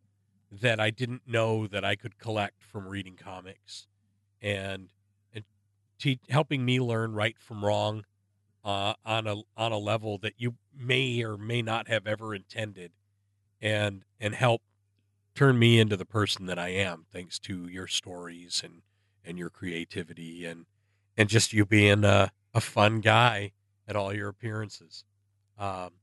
that 0.50 0.80
I 0.80 0.88
didn't 0.88 1.22
know 1.26 1.66
that 1.66 1.84
I 1.84 1.96
could 1.96 2.18
collect 2.18 2.64
from 2.64 2.88
reading 2.88 3.14
comics 3.14 3.86
and, 4.40 4.88
and 5.34 5.44
te- 5.98 6.18
helping 6.30 6.64
me 6.64 6.80
learn 6.80 7.12
right 7.12 7.36
from 7.38 7.62
wrong 7.62 8.06
uh, 8.64 8.94
on 9.04 9.26
a 9.26 9.36
on 9.56 9.72
a 9.72 9.78
level 9.78 10.18
that 10.18 10.34
you 10.38 10.54
may 10.74 11.22
or 11.22 11.36
may 11.36 11.62
not 11.62 11.88
have 11.88 12.06
ever 12.06 12.34
intended 12.34 12.92
and 13.60 14.04
and 14.18 14.34
help 14.34 14.62
turn 15.34 15.58
me 15.58 15.78
into 15.78 15.96
the 15.96 16.04
person 16.04 16.46
that 16.46 16.58
I 16.58 16.68
am 16.68 17.06
thanks 17.12 17.38
to 17.40 17.68
your 17.68 17.86
stories 17.86 18.62
and 18.64 18.82
and 19.24 19.38
your 19.38 19.50
creativity 19.50 20.44
and 20.46 20.66
and 21.16 21.28
just 21.28 21.52
you 21.52 21.64
being 21.66 22.04
a, 22.04 22.32
a 22.54 22.60
fun 22.60 23.00
guy 23.00 23.52
at 23.86 23.96
all 23.96 24.12
your 24.14 24.28
appearances. 24.28 25.04
Um, 25.58 25.99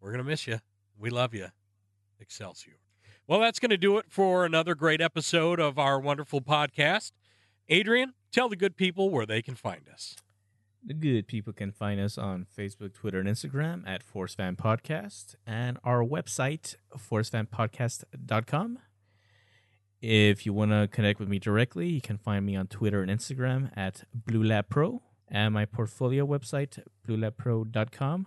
we're 0.00 0.10
going 0.10 0.24
to 0.24 0.28
miss 0.28 0.46
you. 0.46 0.58
We 0.98 1.10
love 1.10 1.34
you. 1.34 1.48
Excelsior. 2.20 2.74
Well, 3.26 3.40
that's 3.40 3.58
going 3.58 3.70
to 3.70 3.76
do 3.76 3.98
it 3.98 4.06
for 4.08 4.44
another 4.44 4.74
great 4.74 5.00
episode 5.00 5.60
of 5.60 5.78
our 5.78 6.00
wonderful 6.00 6.40
podcast. 6.40 7.12
Adrian, 7.68 8.14
tell 8.32 8.48
the 8.48 8.56
good 8.56 8.76
people 8.76 9.10
where 9.10 9.26
they 9.26 9.42
can 9.42 9.54
find 9.54 9.88
us. 9.92 10.16
The 10.84 10.94
good 10.94 11.26
people 11.26 11.52
can 11.52 11.72
find 11.72 12.00
us 12.00 12.16
on 12.16 12.46
Facebook, 12.56 12.94
Twitter, 12.94 13.20
and 13.20 13.28
Instagram 13.28 13.86
at 13.86 14.02
Force 14.02 14.34
Fan 14.34 14.56
Podcast 14.56 15.34
and 15.46 15.76
our 15.84 16.02
website, 16.02 16.76
forcefanpodcast.com. 16.96 18.78
If 20.00 20.46
you 20.46 20.52
want 20.52 20.70
to 20.70 20.88
connect 20.90 21.18
with 21.18 21.28
me 21.28 21.38
directly, 21.38 21.88
you 21.88 22.00
can 22.00 22.16
find 22.16 22.46
me 22.46 22.54
on 22.54 22.68
Twitter 22.68 23.02
and 23.02 23.10
Instagram 23.10 23.76
at 23.76 24.04
Blue 24.14 24.42
Lab 24.44 24.68
Pro 24.68 25.02
and 25.28 25.52
my 25.52 25.64
portfolio 25.64 26.26
website, 26.26 26.78
bluelabpro.com, 27.06 28.26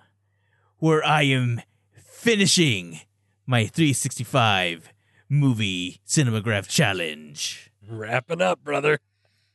where 0.82 1.06
I 1.06 1.22
am 1.22 1.62
finishing 1.96 3.02
my 3.46 3.68
365 3.68 4.92
movie 5.30 6.02
cinematograph 6.08 6.68
challenge. 6.68 7.70
Wrapping 7.88 8.42
up, 8.42 8.64
brother. 8.64 8.98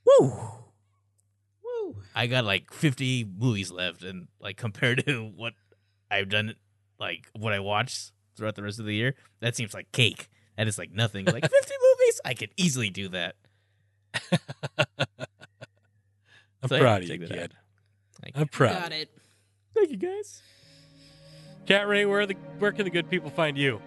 Woo! 0.07 0.33
Woo! 1.65 1.97
I 2.15 2.29
got 2.29 2.45
like 2.45 2.73
50 2.73 3.27
movies 3.39 3.73
left, 3.73 4.05
and 4.05 4.29
like 4.41 4.57
compared 4.67 5.05
to 5.05 5.33
what 5.35 5.55
I've 6.13 6.29
done, 6.29 6.55
like 7.01 7.29
what 7.37 7.53
I 7.53 7.59
watched 7.59 8.13
throughout 8.37 8.55
the 8.55 8.63
rest 8.63 8.79
of 8.79 8.87
the 8.87 8.95
year, 8.95 9.17
that 9.41 9.57
seems 9.57 9.75
like 9.75 9.91
cake. 9.91 10.29
That 10.57 10.69
is 10.69 10.79
like 10.79 10.93
nothing. 10.93 11.25
Like 11.33 11.43
50 11.43 11.51
movies, 11.59 12.21
I 12.25 12.35
could 12.35 12.51
easily 12.57 12.89
do 12.89 13.09
that. 13.09 13.35
I'm 14.79 16.69
So, 16.69 16.79
proud 16.79 17.03
of 17.03 17.09
you, 17.09 17.19
check 17.19 17.29
kid. 17.29 17.53
I'm 18.37 18.47
proud. 18.47 18.81
Got 18.81 18.93
it. 18.93 19.11
Thank 19.75 19.91
you, 19.91 19.97
guys. 19.97 20.41
Cat 21.67 21.89
Ray, 21.89 22.07
where 22.07 22.27
the 22.27 22.35
where 22.59 22.73
can 22.73 22.85
the 22.85 22.91
good 22.91 23.11
people 23.11 23.31
find 23.31 23.59
you? 23.59 23.81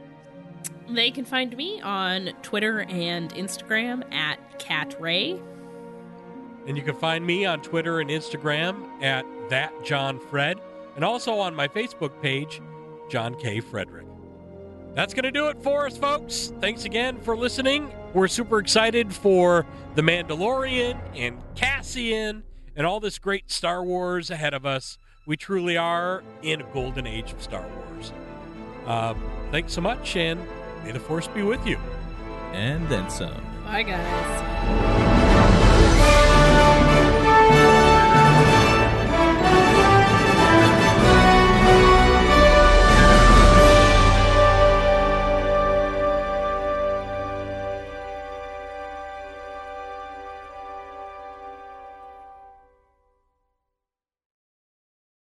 They 0.89 1.11
can 1.11 1.23
find 1.23 1.55
me 1.55 1.81
on 1.81 2.31
Twitter 2.41 2.81
and 2.81 3.33
Instagram 3.33 4.11
at 4.13 4.59
Cat 4.59 4.95
Ray. 4.99 5.39
And 6.67 6.75
you 6.75 6.83
can 6.83 6.95
find 6.95 7.25
me 7.25 7.45
on 7.45 7.61
Twitter 7.61 7.99
and 7.99 8.09
Instagram 8.09 9.01
at 9.01 9.25
that 9.49 9.71
John 9.83 10.19
Fred, 10.19 10.59
and 10.95 11.05
also 11.05 11.35
on 11.37 11.55
my 11.55 11.67
Facebook 11.67 12.21
page, 12.21 12.61
John 13.09 13.35
K. 13.35 13.59
Frederick. 13.59 14.05
That's 14.93 15.13
going 15.13 15.23
to 15.23 15.31
do 15.31 15.47
it 15.47 15.61
for 15.61 15.85
us, 15.85 15.97
folks. 15.97 16.51
Thanks 16.59 16.83
again 16.83 17.21
for 17.21 17.37
listening. 17.37 17.93
We're 18.13 18.27
super 18.27 18.59
excited 18.59 19.13
for 19.13 19.65
The 19.95 20.01
Mandalorian 20.01 20.99
and 21.15 21.41
Cassian 21.55 22.43
and 22.75 22.85
all 22.87 22.99
this 22.99 23.19
great 23.19 23.51
Star 23.51 23.83
Wars 23.83 24.29
ahead 24.29 24.53
of 24.53 24.65
us. 24.65 24.97
We 25.25 25.37
truly 25.37 25.77
are 25.77 26.23
in 26.41 26.61
a 26.61 26.63
golden 26.73 27.05
age 27.05 27.31
of 27.31 27.41
Star 27.41 27.65
Wars. 27.67 28.13
Um, 28.85 29.21
thanks 29.51 29.73
so 29.73 29.81
much, 29.81 30.15
and 30.15 30.39
may 30.83 30.91
the 30.91 30.99
Force 30.99 31.27
be 31.27 31.43
with 31.43 31.65
you. 31.67 31.77
And 32.53 32.87
then 32.89 33.09
some. 33.09 33.41
Bye, 33.63 33.83
guys. 33.83 35.18